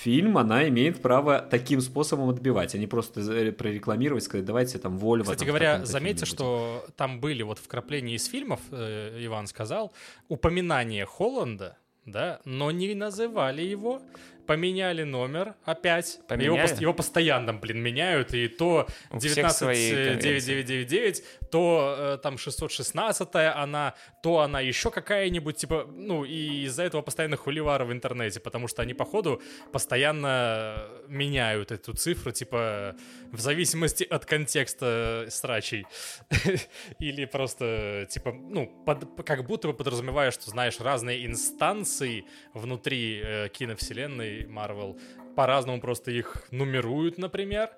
фильм, 0.00 0.38
она 0.38 0.68
имеет 0.68 1.02
право 1.02 1.40
таким 1.40 1.80
способом 1.80 2.28
отбивать, 2.28 2.74
а 2.74 2.78
не 2.78 2.86
просто 2.86 3.22
за- 3.22 3.50
прорекламировать, 3.52 4.22
сказать, 4.24 4.44
давайте 4.46 4.78
там 4.78 4.98
Volvo. 4.98 5.22
Кстати 5.22 5.38
там, 5.40 5.48
говоря, 5.48 5.84
заметьте, 5.84 6.26
что 6.26 6.84
там 6.96 7.18
были 7.20 7.42
вот 7.42 7.58
вкрапления 7.58 8.14
из 8.14 8.26
фильмов, 8.26 8.60
э, 8.70 9.18
Иван 9.24 9.46
сказал, 9.48 9.92
упоминание 10.28 11.06
Холланда, 11.06 11.76
да, 12.04 12.40
но 12.44 12.70
не 12.70 12.94
называли 12.94 13.62
его, 13.62 14.00
поменяли 14.46 15.02
номер 15.02 15.54
опять. 15.64 16.14
Его, 16.16 16.24
Поменяли? 16.28 16.62
пос- 16.64 16.80
его 16.80 16.94
постоянно, 16.94 17.52
блин, 17.52 17.78
меняют, 17.80 18.32
и 18.34 18.48
то 18.48 18.86
У 19.10 19.18
всех 19.18 19.50
свои 19.50 19.90
конвенции. 19.90 20.38
19999, 20.40 21.24
то 21.50 21.94
э, 21.98 22.18
там 22.22 22.38
616 22.38 23.28
она, 23.34 23.94
то 24.22 24.40
она 24.40 24.60
еще 24.60 24.90
какая-нибудь, 24.90 25.56
типа, 25.56 25.86
ну, 25.92 26.24
и 26.24 26.64
из-за 26.64 26.84
этого 26.84 27.02
постоянно 27.02 27.36
хуливара 27.36 27.84
в 27.84 27.92
интернете, 27.92 28.40
потому 28.40 28.68
что 28.68 28.82
они, 28.82 28.94
походу, 28.94 29.42
постоянно 29.72 30.86
меняют 31.08 31.70
эту 31.72 31.92
цифру, 31.94 32.32
типа, 32.32 32.94
в 33.32 33.40
зависимости 33.40 34.04
от 34.04 34.24
контекста 34.26 35.26
срачей. 35.30 35.86
Или 36.98 37.24
просто, 37.24 38.06
типа, 38.10 38.32
ну, 38.32 38.66
под- 38.84 39.24
как 39.24 39.46
будто 39.46 39.68
бы 39.68 39.74
подразумевая, 39.74 40.30
что, 40.30 40.50
знаешь, 40.50 40.80
разные 40.80 41.24
инстанции 41.26 42.24
внутри 42.54 43.20
э, 43.24 43.48
киновселенной 43.48 44.35
Marvel 44.44 44.98
по-разному 45.34 45.80
просто 45.80 46.10
их 46.10 46.36
нумеруют, 46.50 47.18
например. 47.18 47.70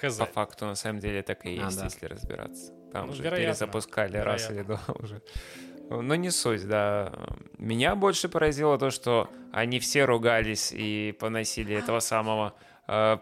Хз. 0.00 0.16
По 0.18 0.26
факту, 0.26 0.66
на 0.66 0.74
самом 0.74 1.00
деле, 1.00 1.22
так 1.22 1.44
и 1.46 1.58
А, 1.58 1.64
есть, 1.66 1.78
да. 1.78 1.84
если 1.84 2.06
разбираться. 2.06 2.72
Там 2.92 3.06
Ну, 3.06 3.12
уже 3.12 3.22
вероятно, 3.22 3.46
перезапускали 3.46 4.18
раз 4.18 4.50
или 4.50 4.58
вероятно. 4.62 4.76
два 4.86 4.94
уже. 5.02 5.22
Но 5.88 6.14
не 6.16 6.30
суть, 6.30 6.66
да. 6.68 7.12
Меня 7.58 7.94
больше 7.94 8.28
поразило 8.28 8.76
то, 8.78 8.90
что 8.90 9.30
они 9.52 9.78
все 9.78 10.04
ругались 10.04 10.72
и 10.72 11.16
поносили 11.18 11.74
этого 11.76 12.00
самого 12.00 12.54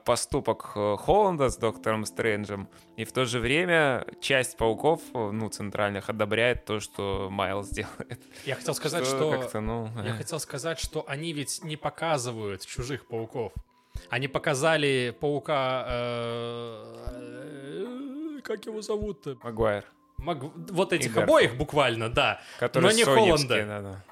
поступок 0.04 0.72
э, 0.76 0.96
Холланда 0.98 1.48
с 1.48 1.56
Доктором 1.56 2.04
Стрэнджем, 2.04 2.68
и 2.96 3.04
в 3.04 3.12
то 3.12 3.24
же 3.24 3.40
время 3.40 4.04
часть 4.20 4.58
пауков, 4.58 5.00
э, 5.14 5.30
ну, 5.30 5.48
центральных, 5.48 6.10
одобряет 6.10 6.66
то, 6.66 6.80
что 6.80 7.28
Майлз 7.30 7.70
делает. 7.70 8.20
Я 8.44 8.56
хотел 8.56 8.74
сказать, 8.74 9.06
Что 9.06 9.42
что... 9.48 9.60
ну, 9.60 9.88
Я 10.04 10.10
э. 10.10 10.18
хотел 10.18 10.38
сказать, 10.38 10.78
что 10.78 11.04
они 11.08 11.32
ведь 11.32 11.64
не 11.64 11.76
показывают 11.76 12.66
чужих 12.66 13.06
пауков. 13.06 13.52
Они 14.10 14.28
показали 14.28 15.16
паука... 15.18 15.86
э, 15.88 17.44
Как 18.42 18.66
его 18.66 18.82
зовут-то? 18.82 19.36
Магуайр, 19.42 19.84
Маг- 20.18 20.50
Вот 20.72 20.92
этих 20.92 21.12
Гарфилд. 21.12 21.28
обоих 21.28 21.56
буквально, 21.56 22.08
да. 22.10 22.40
который 22.58 22.84
Но 22.84 22.90
не 22.92 23.04
Холланда. 23.04 23.66
да-да. 23.66 24.04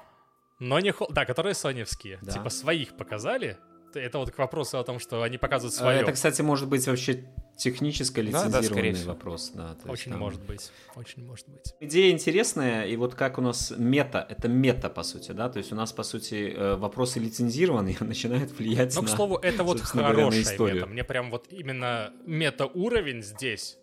Но 0.59 0.79
не 0.79 0.91
Хол... 0.91 1.07
Да, 1.11 1.25
которые 1.25 1.53
соневские. 1.53 2.19
Да. 2.21 2.31
Типа 2.31 2.49
своих 2.49 2.95
показали. 2.97 3.57
Это 3.99 4.19
вот 4.19 4.31
к 4.31 4.37
вопросу 4.37 4.77
о 4.79 4.83
том, 4.83 4.99
что 4.99 5.21
они 5.23 5.37
показывают 5.37 5.73
А, 5.75 5.77
свое. 5.77 5.99
Это, 6.01 6.11
кстати, 6.11 6.41
может 6.41 6.67
быть 6.67 6.85
вообще 6.87 7.23
технически 7.57 8.21
Да, 8.21 8.43
да, 8.49 8.59
лицензированный 8.59 8.93
всего. 8.93 9.13
вопрос. 9.13 9.51
Да, 9.53 9.69
есть 9.75 9.85
Очень 9.87 10.11
там- 10.11 10.19
может 10.21 10.41
быть. 10.43 10.71
Очень 10.95 11.25
может 11.25 11.47
быть. 11.49 11.73
Идея 11.79 12.11
интересная, 12.11 12.85
и 12.85 12.95
вот 12.95 13.15
как 13.15 13.37
у 13.37 13.41
нас 13.41 13.73
мета, 13.77 14.25
это 14.27 14.47
мета, 14.47 14.89
по 14.89 15.03
сути, 15.03 15.31
да, 15.31 15.49
то 15.49 15.59
есть 15.59 15.71
у 15.71 15.75
нас, 15.75 15.93
по 15.93 16.03
сути, 16.03 16.53
э, 16.55 16.75
вопросы 16.75 17.19
лицензированные 17.19 17.95
начинают 17.99 18.51
влиять 18.57 18.95
Но, 18.95 19.01
на... 19.01 19.07
к 19.07 19.11
слову, 19.11 19.37
это 19.37 19.63
вот 19.63 19.77
собственно 19.79 20.03
говоря, 20.03 20.17
на 20.25 20.31
хорошая 20.31 20.53
историю. 20.53 20.75
мета. 20.77 20.87
Мне 20.87 21.03
прям 21.03 21.29
вот 21.31 21.45
именно 21.51 22.11
мета-уровень 22.25 23.21
здесь 23.21 23.77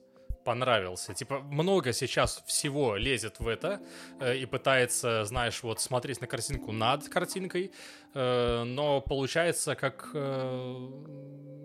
понравился. 0.51 1.15
Типа, 1.15 1.39
много 1.39 1.93
сейчас 1.93 2.43
всего 2.47 2.97
лезет 2.97 3.41
в 3.41 3.47
это 3.47 3.79
э, 4.21 4.37
и 4.43 4.47
пытается, 4.47 5.25
знаешь, 5.25 5.63
вот 5.63 5.81
смотреть 5.81 6.21
на 6.21 6.27
картинку 6.27 6.73
над 6.73 7.09
картинкой, 7.09 7.71
э, 8.15 8.65
но 8.65 9.01
получается 9.01 9.75
как... 9.75 10.11
э, 10.15 10.89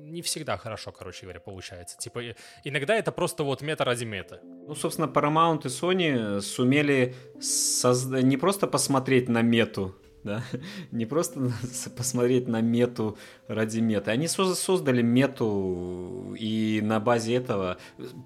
не 0.05 0.21
всегда 0.21 0.57
хорошо, 0.57 0.91
короче 0.91 1.25
говоря, 1.25 1.39
получается. 1.39 1.97
Типа, 1.97 2.21
иногда 2.63 2.95
это 2.95 3.11
просто 3.11 3.43
вот 3.43 3.61
мета 3.61 3.83
ради 3.85 4.05
мета. 4.05 4.39
Ну, 4.67 4.75
собственно, 4.75 5.07
Paramount 5.07 5.61
и 5.65 5.69
Sony 5.69 6.41
сумели 6.41 7.15
созда- 7.39 8.21
не 8.21 8.37
просто 8.37 8.67
посмотреть 8.67 9.29
на 9.29 9.41
мету 9.41 9.95
да, 10.25 10.43
не 10.91 11.05
просто 11.05 11.51
посмотреть 11.95 12.47
на 12.47 12.59
мету 12.61 13.17
ради 13.47 13.79
меты. 13.79 14.11
Они 14.11 14.27
создали 14.27 15.01
мету, 15.01 16.35
и 16.37 16.81
на 16.83 16.99
базе 16.99 17.35
этого, 17.35 17.77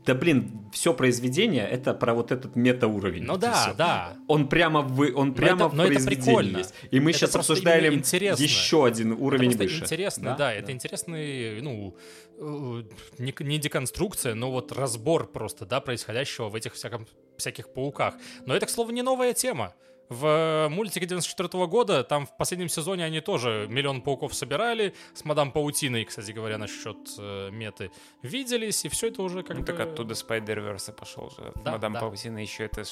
да 0.06 0.16
блин, 0.16 0.70
все 0.72 0.94
произведение 0.94 1.68
это 1.68 1.94
про 1.94 2.14
вот 2.14 2.32
этот 2.32 2.56
мета-уровень. 2.56 3.24
Ну 3.24 3.38
да, 3.38 3.54
всё. 3.54 3.74
да. 3.76 4.14
Он 4.28 4.48
прямо 4.48 4.82
в, 4.82 5.02
он 5.16 5.34
прямо 5.34 5.66
это, 5.66 5.70
в 5.70 5.76
но 5.76 5.84
это 5.84 5.94
произведении 5.94 6.26
прикольно. 6.26 6.58
есть. 6.60 6.74
И 6.90 7.00
мы 7.00 7.12
Это 7.12 7.20
сейчас 7.20 7.50
интересно. 7.50 8.42
еще 8.42 8.86
один 8.86 9.12
уровень 9.12 9.52
это 9.52 9.64
выше. 9.64 9.84
интересно, 9.84 10.36
да, 10.38 10.54
это 10.54 10.72
интересный, 10.72 11.62
ну, 11.62 11.96
э, 12.38 12.84
не, 13.18 13.36
не 13.40 13.58
деконструкция, 13.58 14.36
но 14.36 14.52
вот 14.52 14.72
разбор 14.72 15.28
просто, 15.28 15.66
да, 15.66 15.82
происходящего 15.82 16.50
в 16.50 16.56
этих 16.56 16.74
всяком, 16.76 17.06
всяких 17.38 17.74
пауках. 17.74 18.16
Но 18.46 18.56
это, 18.56 18.66
к 18.66 18.70
слову, 18.70 18.92
не 18.92 19.02
новая 19.02 19.34
тема. 19.34 19.74
В 20.10 20.68
мультике 20.72 21.06
94 21.06 21.68
года, 21.68 22.04
там 22.04 22.26
в 22.26 22.36
последнем 22.36 22.68
сезоне 22.68 23.06
они 23.06 23.22
тоже 23.22 23.68
миллион 23.70 24.02
пауков 24.02 24.34
собирали, 24.34 24.96
с 25.14 25.24
мадам 25.24 25.52
Паутиной, 25.52 26.04
кстати 26.06 26.32
говоря, 26.32 26.58
насчет 26.58 26.98
э, 27.20 27.52
меты, 27.52 27.92
виделись, 28.24 28.86
и 28.86 28.90
все 28.90 29.10
это 29.10 29.22
уже 29.22 29.44
как 29.44 29.58
Ну, 29.58 29.62
бы... 29.62 29.68
так 29.68 29.80
оттуда 29.80 30.16
Spider-Verse 30.16 30.94
пошел 30.94 31.30
же. 31.30 31.54
Да, 31.64 31.74
Мадам 31.74 31.94
да. 31.94 32.00
Паутина 32.00 32.40
еще 32.40 32.66
это 32.66 32.86
ж 32.86 32.90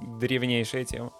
древнейшая 0.00 0.84
тема. 0.86 1.12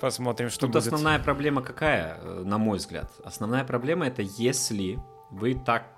Посмотрим, 0.00 0.48
что 0.50 0.60
Тут 0.62 0.70
будет. 0.72 0.86
основная 0.86 1.18
проблема 1.18 1.62
какая, 1.62 2.18
э, 2.22 2.42
на 2.44 2.56
мой 2.58 2.78
взгляд? 2.78 3.10
Основная 3.24 3.64
проблема 3.64 4.06
это 4.06 4.22
если 4.22 4.98
вы 5.30 5.54
так 5.54 5.92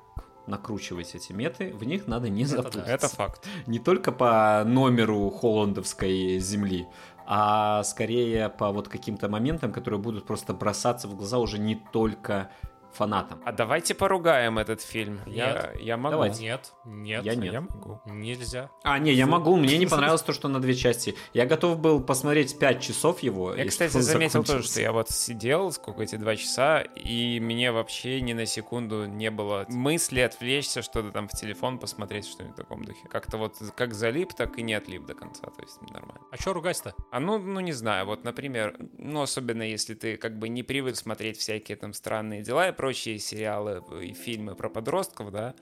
накручиваете 0.49 1.19
эти 1.19 1.33
меты, 1.33 1.73
в 1.75 1.85
них 1.85 2.07
надо 2.07 2.29
не 2.29 2.45
Это 2.45 2.51
да. 2.57 2.63
запутаться. 2.63 2.91
Это 2.91 3.09
факт. 3.09 3.47
Не 3.67 3.79
только 3.79 4.13
по 4.13 4.65
номеру 4.67 5.31
холландовской 5.31 6.39
земли, 6.39 6.87
а 7.31 7.83
скорее 7.83 8.49
по 8.49 8.73
вот 8.73 8.89
каким-то 8.89 9.29
моментам, 9.29 9.71
которые 9.71 10.01
будут 10.01 10.25
просто 10.25 10.55
бросаться 10.55 11.09
в 11.09 11.15
глаза 11.15 11.39
уже 11.39 11.59
не 11.59 11.75
только 11.75 12.49
фанатам. 12.93 13.41
А 13.45 13.53
давайте 13.53 13.95
поругаем 13.95 14.59
этот 14.59 14.81
фильм. 14.83 15.21
Я, 15.27 15.73
я 15.81 15.97
могу. 15.97 16.13
Давайте. 16.13 16.43
Нет, 16.43 16.73
нет, 16.85 17.25
Я 17.25 17.35
нет. 17.35 17.53
Я 17.53 17.61
могу. 17.61 18.01
нельзя. 18.07 18.71
А, 18.83 18.99
не, 18.99 19.13
я 19.13 19.27
могу, 19.27 19.57
мне 19.57 19.79
не 19.79 19.87
понравилось 19.89 20.23
то, 20.23 20.33
что 20.33 20.49
на 20.49 20.61
две 20.61 20.75
части. 20.75 21.15
Я 21.33 21.47
готов 21.47 21.79
был 21.79 22.03
посмотреть 22.03 22.59
5 22.59 22.81
часов 22.83 23.21
его. 23.21 23.55
Я, 23.55 23.67
кстати, 23.67 23.97
заметил 23.99 24.41
тоже, 24.41 24.47
закончился. 24.47 24.73
что 24.73 24.81
я 24.81 24.93
вот 24.93 25.11
сидел, 25.11 25.73
сколько 25.73 26.03
эти 26.03 26.17
два 26.17 26.37
часа, 26.37 26.81
и 26.81 27.41
мне 27.41 27.73
вообще 27.73 28.21
ни 28.21 28.33
на 28.33 28.47
секунду 28.47 29.07
не 29.07 29.31
было 29.31 29.67
мысли 29.69 30.21
отвлечься, 30.21 30.83
что-то 30.83 31.11
там 31.11 31.29
в 31.29 31.33
телефон 31.33 31.79
посмотреть, 31.79 32.27
что-нибудь 32.27 32.55
в 32.55 32.57
таком 32.57 32.85
духе. 32.85 33.09
Как-то 33.09 33.39
вот 33.39 33.57
как 33.77 33.95
залип, 33.95 34.35
так 34.35 34.59
и 34.59 34.63
не 34.63 34.75
отлип 34.75 35.07
до 35.07 35.15
конца, 35.15 35.47
то 35.47 35.63
есть 35.63 35.81
нормально. 35.83 36.21
А 36.31 36.37
чё 36.37 36.53
ругать-то? 36.53 36.95
А 37.11 37.21
ну, 37.21 37.39
ну 37.39 37.61
не 37.61 37.73
знаю, 37.73 38.07
вот, 38.07 38.25
например, 38.25 38.77
ну 38.97 39.23
особенно 39.23 39.63
если 39.63 39.95
ты 39.95 40.17
как 40.17 40.39
бы 40.39 40.49
не 40.49 40.63
привык 40.63 40.97
смотреть 40.97 41.39
всякие 41.39 41.77
там 41.77 41.93
странные 41.93 42.43
дела 42.43 42.69
прочие 42.79 43.19
сериалы 43.19 43.83
и 44.03 44.15
фильмы 44.15 44.55
про 44.55 44.71
подростков, 44.71 45.33
да, 45.33 45.55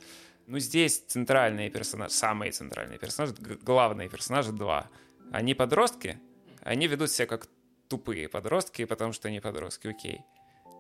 ну 0.47 0.59
здесь 0.59 0.99
центральные 0.99 1.71
персонажи, 1.71 2.13
самые 2.13 2.53
центральные 2.53 2.99
персонажи, 2.99 3.35
главные 3.63 4.09
персонажи 4.09 4.53
два. 4.53 4.89
Они 5.33 5.55
подростки, 5.55 6.21
они 6.61 6.87
ведут 6.87 7.11
себя 7.11 7.27
как 7.27 7.49
тупые 7.89 8.29
подростки, 8.29 8.85
потому 8.85 9.13
что 9.13 9.29
они 9.29 9.41
подростки, 9.41 9.89
окей. 9.89 10.21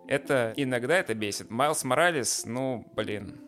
Это 0.08 0.52
иногда 0.56 0.98
это 0.98 1.14
бесит. 1.14 1.50
Майлз 1.50 1.82
Моралес, 1.84 2.44
ну, 2.44 2.86
блин, 2.94 3.40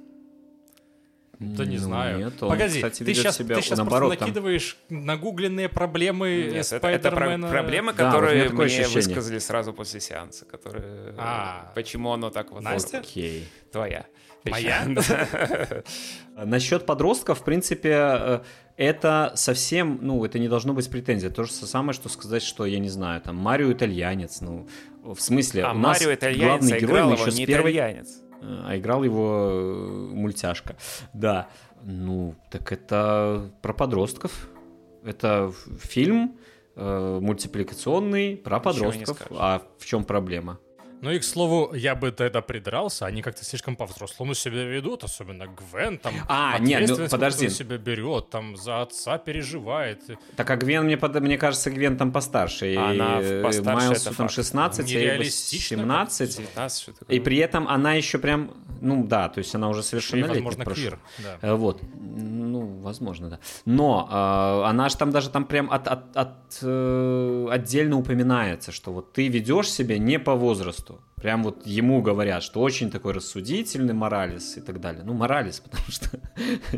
Да 1.41 1.65
не 1.65 1.77
Ну, 1.77 1.83
знаю. 1.85 2.19
Нет, 2.19 2.43
он, 2.43 2.49
Погоди, 2.51 2.75
кстати, 2.83 3.05
ты 3.05 3.15
сейчас, 3.15 3.37
себя 3.37 3.55
ты 3.57 3.63
сейчас 3.63 3.79
наоборот. 3.79 4.09
просто 4.09 4.19
там- 4.19 4.29
накидываешь 4.29 4.77
нагугленные 4.89 5.69
проблемы 5.69 6.51
Нет, 6.53 6.73
э, 6.73 6.77
это, 6.77 6.89
это 6.89 7.11
про- 7.11 7.17
Спайдермена. 7.19 7.49
проблемы, 7.49 7.93
Да, 7.93 8.05
вот 8.07 8.13
которые 8.15 8.43
такое 8.49 8.67
мне 8.67 8.75
ощущение. 8.75 8.95
высказали 8.95 9.39
сразу 9.39 9.73
после 9.73 10.01
сеанса, 10.01 10.45
которые... 10.47 11.15
А. 11.17 11.71
Почему 11.77 12.13
оно 12.13 12.31
так 12.31 12.51
вот... 12.51 12.63
Настя? 12.63 12.99
Окей. 12.99 13.47
Твоя. 13.71 14.07
Моя? 14.45 14.85
Да. 14.89 16.45
Насчет 16.45 16.87
подростков, 16.87 17.41
в 17.41 17.45
принципе, 17.45 17.91
э, 17.95 18.41
это 18.77 19.33
совсем, 19.35 19.99
ну, 20.03 20.25
это 20.25 20.39
не 20.39 20.49
должно 20.49 20.73
быть 20.73 20.89
претензия. 20.91 21.31
То 21.31 21.45
же 21.45 21.53
самое, 21.53 21.93
что 21.93 22.09
сказать, 22.09 22.43
что, 22.43 22.65
я 22.67 22.79
не 22.79 22.89
знаю, 22.89 23.21
там, 23.21 23.37
Марио 23.37 23.73
итальянец, 23.73 24.41
ну, 24.41 24.69
в 25.03 25.19
смысле, 25.21 25.65
А 25.65 25.73
у 25.73 25.79
нас 25.79 26.01
Марио 26.01 26.15
итальянец, 26.15 26.47
главный 26.49 26.77
а 26.77 26.81
герой, 26.81 27.03
он 27.03 27.13
его 27.13 27.23
еще 27.23 27.31
с 27.33 27.39
не 27.39 27.47
первой... 27.47 27.73
итальянец. 27.73 28.23
А 28.41 28.77
играл 28.77 29.05
его 29.05 29.49
э, 29.51 30.15
мультяшка. 30.15 30.77
Да. 31.13 31.49
Ну, 31.83 32.35
так 32.51 32.73
это 32.73 33.51
про 33.63 33.73
подростков. 33.73 34.49
Это 35.05 35.53
фильм 35.81 36.39
э, 36.77 37.19
мультипликационный 37.21 38.37
про 38.37 38.61
подростков. 38.61 39.23
А 39.31 39.63
в 39.79 39.87
чем 39.87 40.05
проблема? 40.05 40.59
Ну 41.01 41.11
и, 41.13 41.19
к 41.19 41.25
слову, 41.25 41.73
я 41.75 41.95
бы 41.95 42.11
тогда 42.11 42.41
придрался, 42.43 43.07
они 43.07 43.23
как-то 43.23 43.45
слишком 43.45 43.77
по-взрослому 43.77 44.35
себя 44.35 44.65
ведут, 44.65 45.05
особенно 45.05 45.47
Гвен, 45.47 45.99
там, 45.99 46.13
А, 46.29 46.59
нет, 46.59 46.89
ну, 46.89 47.09
подожди. 47.09 47.49
себя 47.49 47.79
берет, 47.79 48.31
там, 48.31 48.57
за 48.57 48.83
отца 48.83 49.17
переживает. 49.19 50.03
Так 50.37 50.51
а 50.51 50.57
Гвен, 50.57 50.85
мне, 50.85 50.97
под- 50.97 51.21
мне 51.21 51.39
кажется, 51.39 51.71
Гвен 51.71 51.97
там 51.97 52.11
постарше. 52.11 52.73
И 52.73 52.77
Она 52.77 53.21
э, 53.21 53.43
постарше, 53.43 53.87
Майлсу 53.87 54.05
там 54.07 54.15
факт. 54.15 54.33
16, 54.33 54.81
а 54.81 54.89
ей 54.89 54.97
Нереалистично 55.03 55.77
17. 55.79 56.37
19, 56.37 56.83
что 56.83 56.93
такое. 56.93 57.17
И 57.17 57.21
при 57.21 57.37
этом 57.39 57.69
она 57.69 57.93
еще 57.95 58.19
прям, 58.19 58.51
ну 58.81 59.05
да, 59.07 59.29
то 59.29 59.39
есть 59.39 59.55
она 59.55 59.69
уже 59.69 59.81
И, 59.81 59.85
совершеннолетняя. 59.85 60.35
возможно, 60.43 60.65
прошу. 60.65 60.81
квир. 60.81 60.99
Да. 61.19 61.39
Э, 61.43 61.55
Вот, 61.55 61.81
ну, 61.95 62.81
возможно, 62.81 63.29
да. 63.31 63.39
Но 63.65 64.09
э, 64.11 64.69
она 64.69 64.89
же 64.89 64.97
там 64.97 65.11
даже 65.13 65.31
там 65.31 65.45
прям 65.45 65.71
от, 65.71 65.87
от- 65.87 66.17
от, 66.17 66.59
э, 66.63 67.49
отдельно 67.51 67.99
упоминается, 67.99 68.73
что 68.73 68.93
вот 68.93 69.13
ты 69.13 69.29
ведешь 69.29 69.71
себя 69.71 69.97
не 69.99 70.19
по 70.19 70.35
возрасту. 70.35 70.88
Прям 71.17 71.43
вот 71.43 71.67
ему 71.67 72.01
говорят, 72.03 72.43
что 72.43 72.61
очень 72.61 72.91
такой 72.91 73.13
рассудительный 73.13 73.95
Моралес 73.95 74.57
и 74.57 74.61
так 74.61 74.81
далее. 74.81 75.03
Ну, 75.05 75.15
Моралес, 75.15 75.61
потому 75.65 75.85
что 75.89 76.21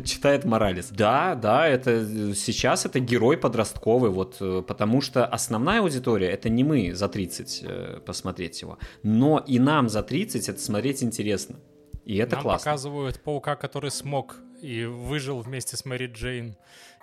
читает 0.03 0.45
Моралес. 0.45 0.89
Да, 0.89 1.35
да, 1.35 1.67
это 1.67 2.33
сейчас 2.35 2.85
это 2.85 2.99
герой 2.99 3.37
подростковый, 3.37 4.09
вот, 4.11 4.37
э, 4.41 4.63
потому 4.67 5.01
что 5.01 5.25
основная 5.25 5.81
аудитория 5.81 6.29
это 6.29 6.49
не 6.49 6.63
мы 6.63 6.93
за 6.93 7.07
30 7.07 7.63
э, 7.63 7.99
посмотреть 8.05 8.61
его, 8.61 8.77
но 9.03 9.43
и 9.47 9.59
нам 9.59 9.89
за 9.89 10.01
30 10.03 10.49
это 10.49 10.59
смотреть 10.59 11.03
интересно. 11.03 11.57
И 12.03 12.17
это 12.17 12.35
Нам 12.35 12.43
классно. 12.43 12.71
показывают 12.71 13.21
паука, 13.21 13.55
который 13.55 13.91
смог 13.91 14.35
и 14.61 14.85
выжил 14.85 15.39
вместе 15.41 15.77
с 15.77 15.85
Мэри 15.85 16.07
Джейн. 16.07 16.55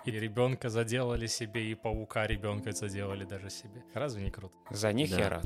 И 0.05 0.11
ребенка 0.11 0.69
заделали 0.69 1.27
себе, 1.27 1.71
и 1.71 1.75
паука 1.75 2.25
ребенка 2.27 2.71
заделали 2.71 3.25
даже 3.25 3.49
себе. 3.49 3.83
Разве 3.93 4.23
не 4.23 4.31
круто? 4.31 4.55
За 4.71 4.91
них 4.93 5.09
Да. 5.09 5.19
я 5.19 5.29
рад. 5.29 5.45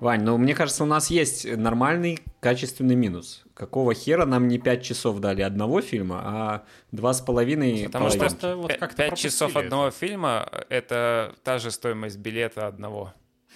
Вань, 0.00 0.22
ну 0.22 0.36
мне 0.38 0.54
кажется, 0.54 0.84
у 0.84 0.86
нас 0.86 1.10
есть 1.10 1.44
нормальный 1.56 2.18
качественный 2.40 2.94
минус. 2.94 3.44
Какого 3.54 3.94
хера 3.94 4.24
нам 4.24 4.48
не 4.48 4.58
5 4.58 4.82
часов 4.82 5.18
дали 5.20 5.42
одного 5.42 5.82
фильма, 5.82 6.20
а 6.24 6.64
два 6.92 7.12
с 7.12 7.20
половиной 7.20 7.84
Потому 7.84 8.10
что? 8.10 8.18
Просто 8.18 8.56
вот 8.56 8.72
как-то 8.74 8.96
Пять 8.96 9.08
пропустили 9.08 9.30
часов 9.30 9.50
это. 9.50 9.60
одного 9.60 9.90
фильма— 9.90 10.48
это 10.70 11.34
та 11.44 11.58
же 11.58 11.70
стоимость 11.70 12.18
билета 12.18 12.66
одного 12.66 13.12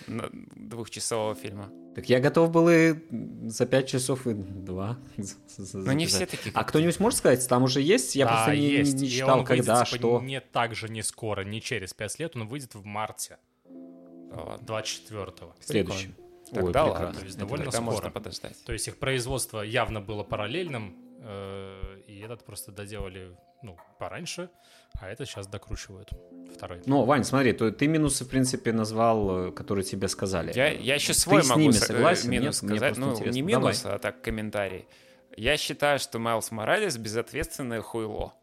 двухчасового 0.08 1.34
фильма. 1.34 1.70
Так 1.94 2.08
я 2.08 2.18
готов 2.20 2.50
был 2.50 2.68
и 2.68 2.94
за 3.46 3.66
5 3.66 3.88
часов 3.88 4.26
и 4.26 4.34
два. 4.34 4.98
Но 5.72 5.92
не 5.92 6.06
все 6.06 6.26
такие. 6.26 6.50
А 6.52 6.58
как 6.60 6.68
кто-нибудь 6.70 6.98
может 6.98 7.18
сказать? 7.20 7.46
Там 7.48 7.62
уже 7.62 7.80
есть? 7.80 8.16
Я 8.16 8.24
Да, 8.26 8.32
просто 8.32 8.56
не, 8.56 8.68
есть. 8.68 8.94
не 8.94 9.06
И 9.06 9.10
читал, 9.10 9.38
он 9.38 9.44
выйдет, 9.44 9.66
когда, 9.66 9.84
типа, 9.84 9.96
что. 9.96 10.20
Не 10.20 10.40
так 10.40 10.74
же, 10.74 10.88
не 10.88 11.02
скоро, 11.02 11.42
не 11.42 11.60
через 11.62 11.94
5 11.94 12.18
лет, 12.18 12.36
он 12.36 12.48
выйдет 12.48 12.74
в 12.74 12.84
марте. 12.84 13.38
Да 14.34 14.42
ладно. 14.42 14.64
24-го. 14.66 15.54
Следующий. 15.60 16.14
Тогда 16.52 16.84
Ой, 16.84 16.90
ладно. 16.90 17.12
То 17.12 17.24
есть 17.24 17.36
Это 17.36 17.38
довольно 17.38 17.64
Тогда 17.64 17.80
можно 17.80 17.98
скоро. 18.00 18.12
подождать. 18.12 18.64
То 18.64 18.72
есть 18.72 18.86
их 18.88 18.98
производство 18.98 19.60
явно 19.62 20.00
было 20.00 20.22
параллельным, 20.24 20.96
э, 21.20 22.00
и 22.06 22.20
этот 22.20 22.44
просто 22.44 22.70
доделали, 22.70 23.34
ну, 23.62 23.76
пораньше, 23.98 24.50
а 25.00 25.08
это 25.08 25.24
сейчас 25.24 25.46
докручивают. 25.46 26.10
Второй. 26.54 26.82
Ну, 26.86 27.04
Вань, 27.04 27.24
смотри, 27.24 27.52
то 27.54 27.70
ты 27.72 27.88
минусы, 27.88 28.24
в 28.24 28.28
принципе, 28.28 28.72
назвал, 28.72 29.48
э, 29.48 29.52
которые 29.52 29.84
тебе 29.84 30.06
сказали. 30.08 30.52
Я, 30.54 30.68
я 30.70 30.94
еще 30.96 31.14
свой 31.14 31.42
с 31.42 31.48
могу 31.48 31.62
ними 31.62 31.72
с- 31.72 31.82
э, 31.82 31.86
согласен? 31.86 32.30
минус 32.30 32.62
Нет? 32.62 32.76
Сказать. 32.76 32.96
Ну, 32.98 33.12
интересно. 33.12 33.34
не 33.34 33.42
минус, 33.42 33.84
а 33.86 33.98
так 33.98 34.20
комментарий. 34.20 34.86
Я 35.36 35.56
считаю, 35.56 35.98
что 35.98 36.18
Майлз 36.20 36.50
Моралес 36.52 36.96
безответственное 36.98 37.80
хуйло. 37.80 38.34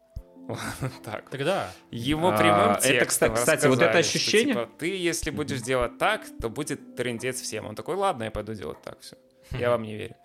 Так. 1.04 1.28
Тогда 1.30 1.70
Ему 1.90 2.28
А, 2.30 2.36
прямым 2.36 2.70
это, 2.72 2.88
текстом 2.88 3.32
кста- 3.32 3.34
кстати, 3.36 3.66
вот 3.66 3.78
это 3.78 3.84
рассказали, 3.98 4.02
что, 4.02 4.18
ощущение- 4.18 4.54
типа, 4.54 4.68
ты, 4.78 4.96
если 4.96 5.30
будешь 5.30 5.60
делать 5.62 5.98
так, 5.98 6.22
то 6.40 6.48
будет 6.48 6.96
трендец 6.96 7.40
всем. 7.40 7.66
Он 7.66 7.74
такой, 7.74 7.96
ладно, 7.96 8.24
я 8.24 8.30
пойду 8.30 8.54
делать 8.54 8.80
так, 8.82 9.00
все. 9.00 9.16
Я 9.58 9.70
вам 9.70 9.82
не 9.82 9.96
верю. 9.96 10.16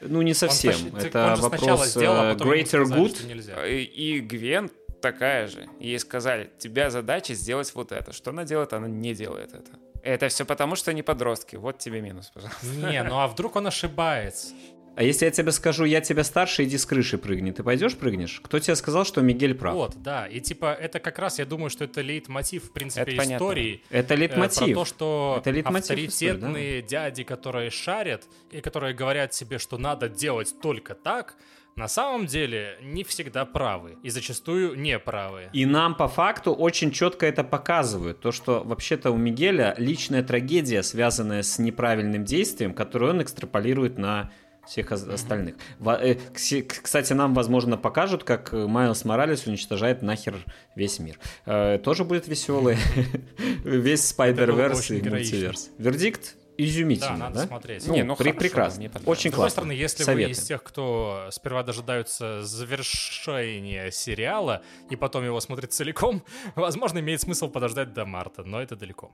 Ну, 0.00 0.22
не 0.22 0.34
совсем. 0.34 0.74
Он 0.92 1.00
это 1.00 1.34
он 1.34 1.40
вопрос 1.40 1.86
сделал, 1.86 2.16
а 2.20 2.32
э, 2.32 2.34
greater 2.36 2.84
сказали, 2.84 3.02
good. 3.06 3.68
И, 3.70 3.82
и 3.84 4.20
Гвен 4.20 4.70
такая 5.00 5.46
же. 5.46 5.66
Ей 5.80 5.98
сказали, 5.98 6.50
тебя 6.58 6.90
задача 6.90 7.34
сделать 7.34 7.72
вот 7.74 7.92
это. 7.92 8.12
Что 8.12 8.30
она 8.30 8.44
делает? 8.44 8.72
Она 8.72 8.88
не 8.88 9.14
делает 9.14 9.54
это. 9.54 9.70
Это 10.02 10.28
все 10.28 10.44
потому, 10.44 10.76
что 10.76 10.90
они 10.90 11.02
подростки. 11.02 11.56
Вот 11.56 11.78
тебе 11.78 12.00
минус, 12.00 12.30
пожалуйста. 12.32 12.66
Не, 12.66 13.02
ну 13.02 13.18
а 13.18 13.26
вдруг 13.26 13.56
он 13.56 13.66
ошибается? 13.66 14.48
А 14.96 15.02
если 15.02 15.26
я 15.26 15.30
тебе 15.30 15.52
скажу, 15.52 15.84
я 15.84 16.00
тебя 16.00 16.24
старше, 16.24 16.64
иди 16.64 16.78
с 16.78 16.86
крыши 16.86 17.18
прыгни, 17.18 17.50
ты 17.50 17.62
пойдешь 17.62 17.94
прыгнешь? 17.96 18.40
Кто 18.42 18.58
тебе 18.58 18.74
сказал, 18.76 19.04
что 19.04 19.20
Мигель 19.20 19.54
прав? 19.54 19.74
Вот, 19.74 20.02
да. 20.02 20.26
И 20.26 20.40
типа 20.40 20.72
это 20.72 21.00
как 21.00 21.18
раз, 21.18 21.38
я 21.38 21.44
думаю, 21.44 21.68
что 21.68 21.84
это 21.84 22.00
лейтмотив, 22.00 22.64
в 22.64 22.72
принципе, 22.72 23.02
Это 23.02 23.16
понятно. 23.16 23.44
истории. 23.44 23.82
Это 23.90 24.14
Э, 24.14 24.16
лейтмотив. 24.16 24.64
Про 24.64 24.74
то, 24.74 24.84
что 24.86 25.36
Это 25.40 25.50
лейтмотив 25.50 25.90
авторитетные 25.90 26.80
дяди, 26.80 27.24
которые 27.24 27.68
шарят 27.70 28.24
и 28.50 28.62
которые 28.62 28.94
говорят 28.94 29.34
себе, 29.34 29.58
что 29.58 29.76
надо 29.76 30.08
делать 30.08 30.54
только 30.62 30.94
так, 30.94 31.36
на 31.76 31.88
самом 31.88 32.24
деле 32.24 32.78
не 32.80 33.04
всегда 33.04 33.44
правы 33.44 33.98
и 34.02 34.08
зачастую 34.08 34.80
не 34.80 34.98
правы. 34.98 35.50
И 35.52 35.66
нам 35.66 35.94
по 35.94 36.08
факту 36.08 36.54
очень 36.54 36.90
четко 36.90 37.26
это 37.26 37.44
показывают. 37.44 38.20
То, 38.20 38.32
что 38.32 38.62
вообще-то 38.64 39.10
у 39.10 39.18
Мигеля 39.18 39.74
личная 39.76 40.22
трагедия, 40.22 40.82
связанная 40.82 41.42
с 41.42 41.58
неправильным 41.58 42.24
действием, 42.24 42.72
которую 42.72 43.10
он 43.10 43.22
экстраполирует 43.22 43.98
на 43.98 44.32
всех 44.66 44.90
ос- 44.92 45.02
остальных. 45.06 45.54
Э, 45.84 46.16
Кстати, 46.82 47.12
нам, 47.12 47.34
возможно, 47.34 47.76
покажут, 47.76 48.24
как 48.24 48.52
э, 48.52 48.66
Майлз 48.66 49.04
Моралес 49.04 49.46
уничтожает 49.46 50.02
нахер 50.02 50.34
весь 50.74 50.98
мир. 50.98 51.18
Э, 51.46 51.78
Тоже 51.82 52.04
будет 52.04 52.28
веселый. 52.28 52.76
Весь 53.64 54.06
очень 54.78 54.96
и 54.96 55.08
мультиверс. 55.10 55.70
Вердикт 55.78 56.36
изумительный, 56.58 57.08
Да, 57.18 57.24
надо 57.24 57.34
да? 57.40 57.46
смотреть. 57.46 57.86
Ну, 57.86 57.94
Не, 57.94 58.02
ну 58.02 58.14
пре- 58.14 58.16
хорошо, 58.32 58.38
прекрасно. 58.40 58.78
мне 58.80 58.88
понравилось. 58.88 59.18
Очень 59.18 59.30
С 59.30 59.32
другой 59.32 59.36
классно. 59.44 59.50
стороны, 59.50 59.72
если 59.72 60.02
вы 60.02 60.04
Советы. 60.04 60.30
из 60.32 60.42
тех, 60.42 60.62
кто 60.62 61.28
сперва 61.30 61.62
дожидаются 61.62 62.42
завершения 62.44 63.90
сериала 63.90 64.62
и 64.90 64.96
потом 64.96 65.24
его 65.24 65.40
смотрит 65.40 65.72
целиком, 65.72 66.22
возможно, 66.54 66.98
имеет 67.00 67.20
смысл 67.20 67.48
подождать 67.48 67.92
до 67.92 68.04
марта, 68.04 68.42
но 68.44 68.60
это 68.60 68.76
далеко. 68.76 69.12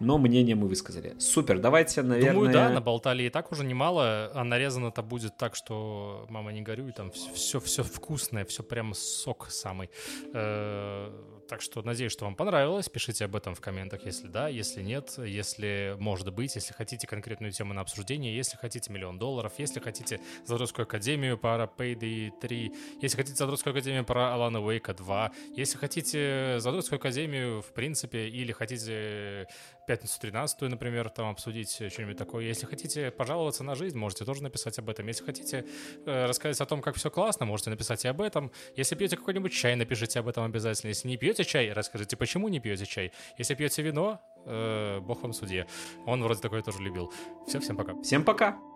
Но 0.00 0.18
мнение 0.18 0.54
мы 0.56 0.68
высказали. 0.68 1.14
Супер, 1.18 1.58
давайте, 1.58 2.02
наверное... 2.02 2.32
Думаю, 2.34 2.52
да, 2.52 2.68
наболтали 2.70 3.24
и 3.24 3.30
так 3.30 3.52
уже 3.52 3.64
немало, 3.64 4.30
а 4.34 4.44
нарезано-то 4.44 5.02
будет 5.02 5.36
так, 5.36 5.54
что 5.56 6.26
мама 6.28 6.52
не 6.52 6.62
горюй, 6.62 6.92
там 6.92 7.10
все, 7.10 7.60
все 7.60 7.82
вкусное, 7.82 8.44
все 8.44 8.62
прям 8.62 8.94
сок 8.94 9.48
самый. 9.50 9.90
Э, 10.32 11.10
Так 11.48 11.60
что 11.60 11.82
надеюсь, 11.82 12.12
что 12.12 12.24
вам 12.24 12.36
понравилось. 12.36 12.88
Пишите 12.88 13.26
об 13.26 13.36
этом 13.36 13.54
в 13.54 13.60
комментах, 13.60 14.06
если 14.06 14.28
да, 14.28 14.48
если 14.48 14.82
нет, 14.82 15.14
если 15.18 15.94
может 15.98 16.32
быть, 16.32 16.54
если 16.54 16.72
хотите 16.72 17.06
конкретную 17.06 17.52
тему 17.52 17.74
на 17.74 17.82
обсуждение, 17.82 18.34
если 18.34 18.56
хотите 18.56 18.92
миллион 18.92 19.18
долларов, 19.18 19.52
если 19.58 19.78
хотите 19.80 20.20
Задротскую 20.46 20.84
академию 20.84 21.36
про 21.36 21.64
Payday 21.64 22.30
3, 22.40 22.72
если 23.02 23.16
хотите 23.16 23.36
Задротскую 23.36 23.72
академию 23.72 24.04
про 24.04 24.32
Алана 24.32 24.60
Уэйка 24.60 24.94
2, 24.94 25.32
если 25.56 25.76
хотите 25.76 26.56
Задротскую 26.60 26.98
академию 26.98 27.60
в 27.60 27.72
принципе, 27.74 28.28
или 28.28 28.52
хотите 28.52 29.46
Пятницу 29.86 30.18
13 30.20 30.62
например, 30.62 31.10
там 31.10 31.30
обсудить 31.30 31.70
что-нибудь 31.70 32.16
такое. 32.16 32.44
Если 32.44 32.66
хотите 32.66 33.10
пожаловаться 33.10 33.64
на 33.64 33.74
жизнь, 33.74 33.96
можете 33.96 34.24
тоже 34.24 34.42
написать 34.42 34.78
об 34.78 34.88
этом. 34.88 35.06
Если 35.06 35.24
хотите 35.24 35.64
э, 36.06 36.26
рассказать 36.26 36.60
о 36.60 36.66
том, 36.66 36.82
как 36.82 36.96
все 36.96 37.10
классно, 37.10 37.46
можете 37.46 37.70
написать 37.70 38.04
и 38.04 38.08
об 38.08 38.20
этом. 38.20 38.50
Если 38.76 38.94
пьете 38.94 39.16
какой-нибудь 39.16 39.52
чай, 39.52 39.76
напишите 39.76 40.20
об 40.20 40.28
этом 40.28 40.44
обязательно. 40.44 40.88
Если 40.88 41.08
не 41.08 41.16
пьете 41.16 41.44
чай, 41.44 41.72
расскажите, 41.72 42.16
почему 42.16 42.48
не 42.48 42.60
пьете 42.60 42.86
чай. 42.86 43.12
Если 43.38 43.54
пьете 43.54 43.82
вино, 43.82 44.20
э, 44.46 45.00
бог 45.00 45.22
вам 45.22 45.32
судья. 45.32 45.66
Он 46.06 46.22
вроде 46.22 46.40
такое 46.40 46.62
тоже 46.62 46.80
любил. 46.80 47.12
Все, 47.46 47.60
всем 47.60 47.76
пока. 47.76 47.94
Всем 48.02 48.24
пока! 48.24 48.73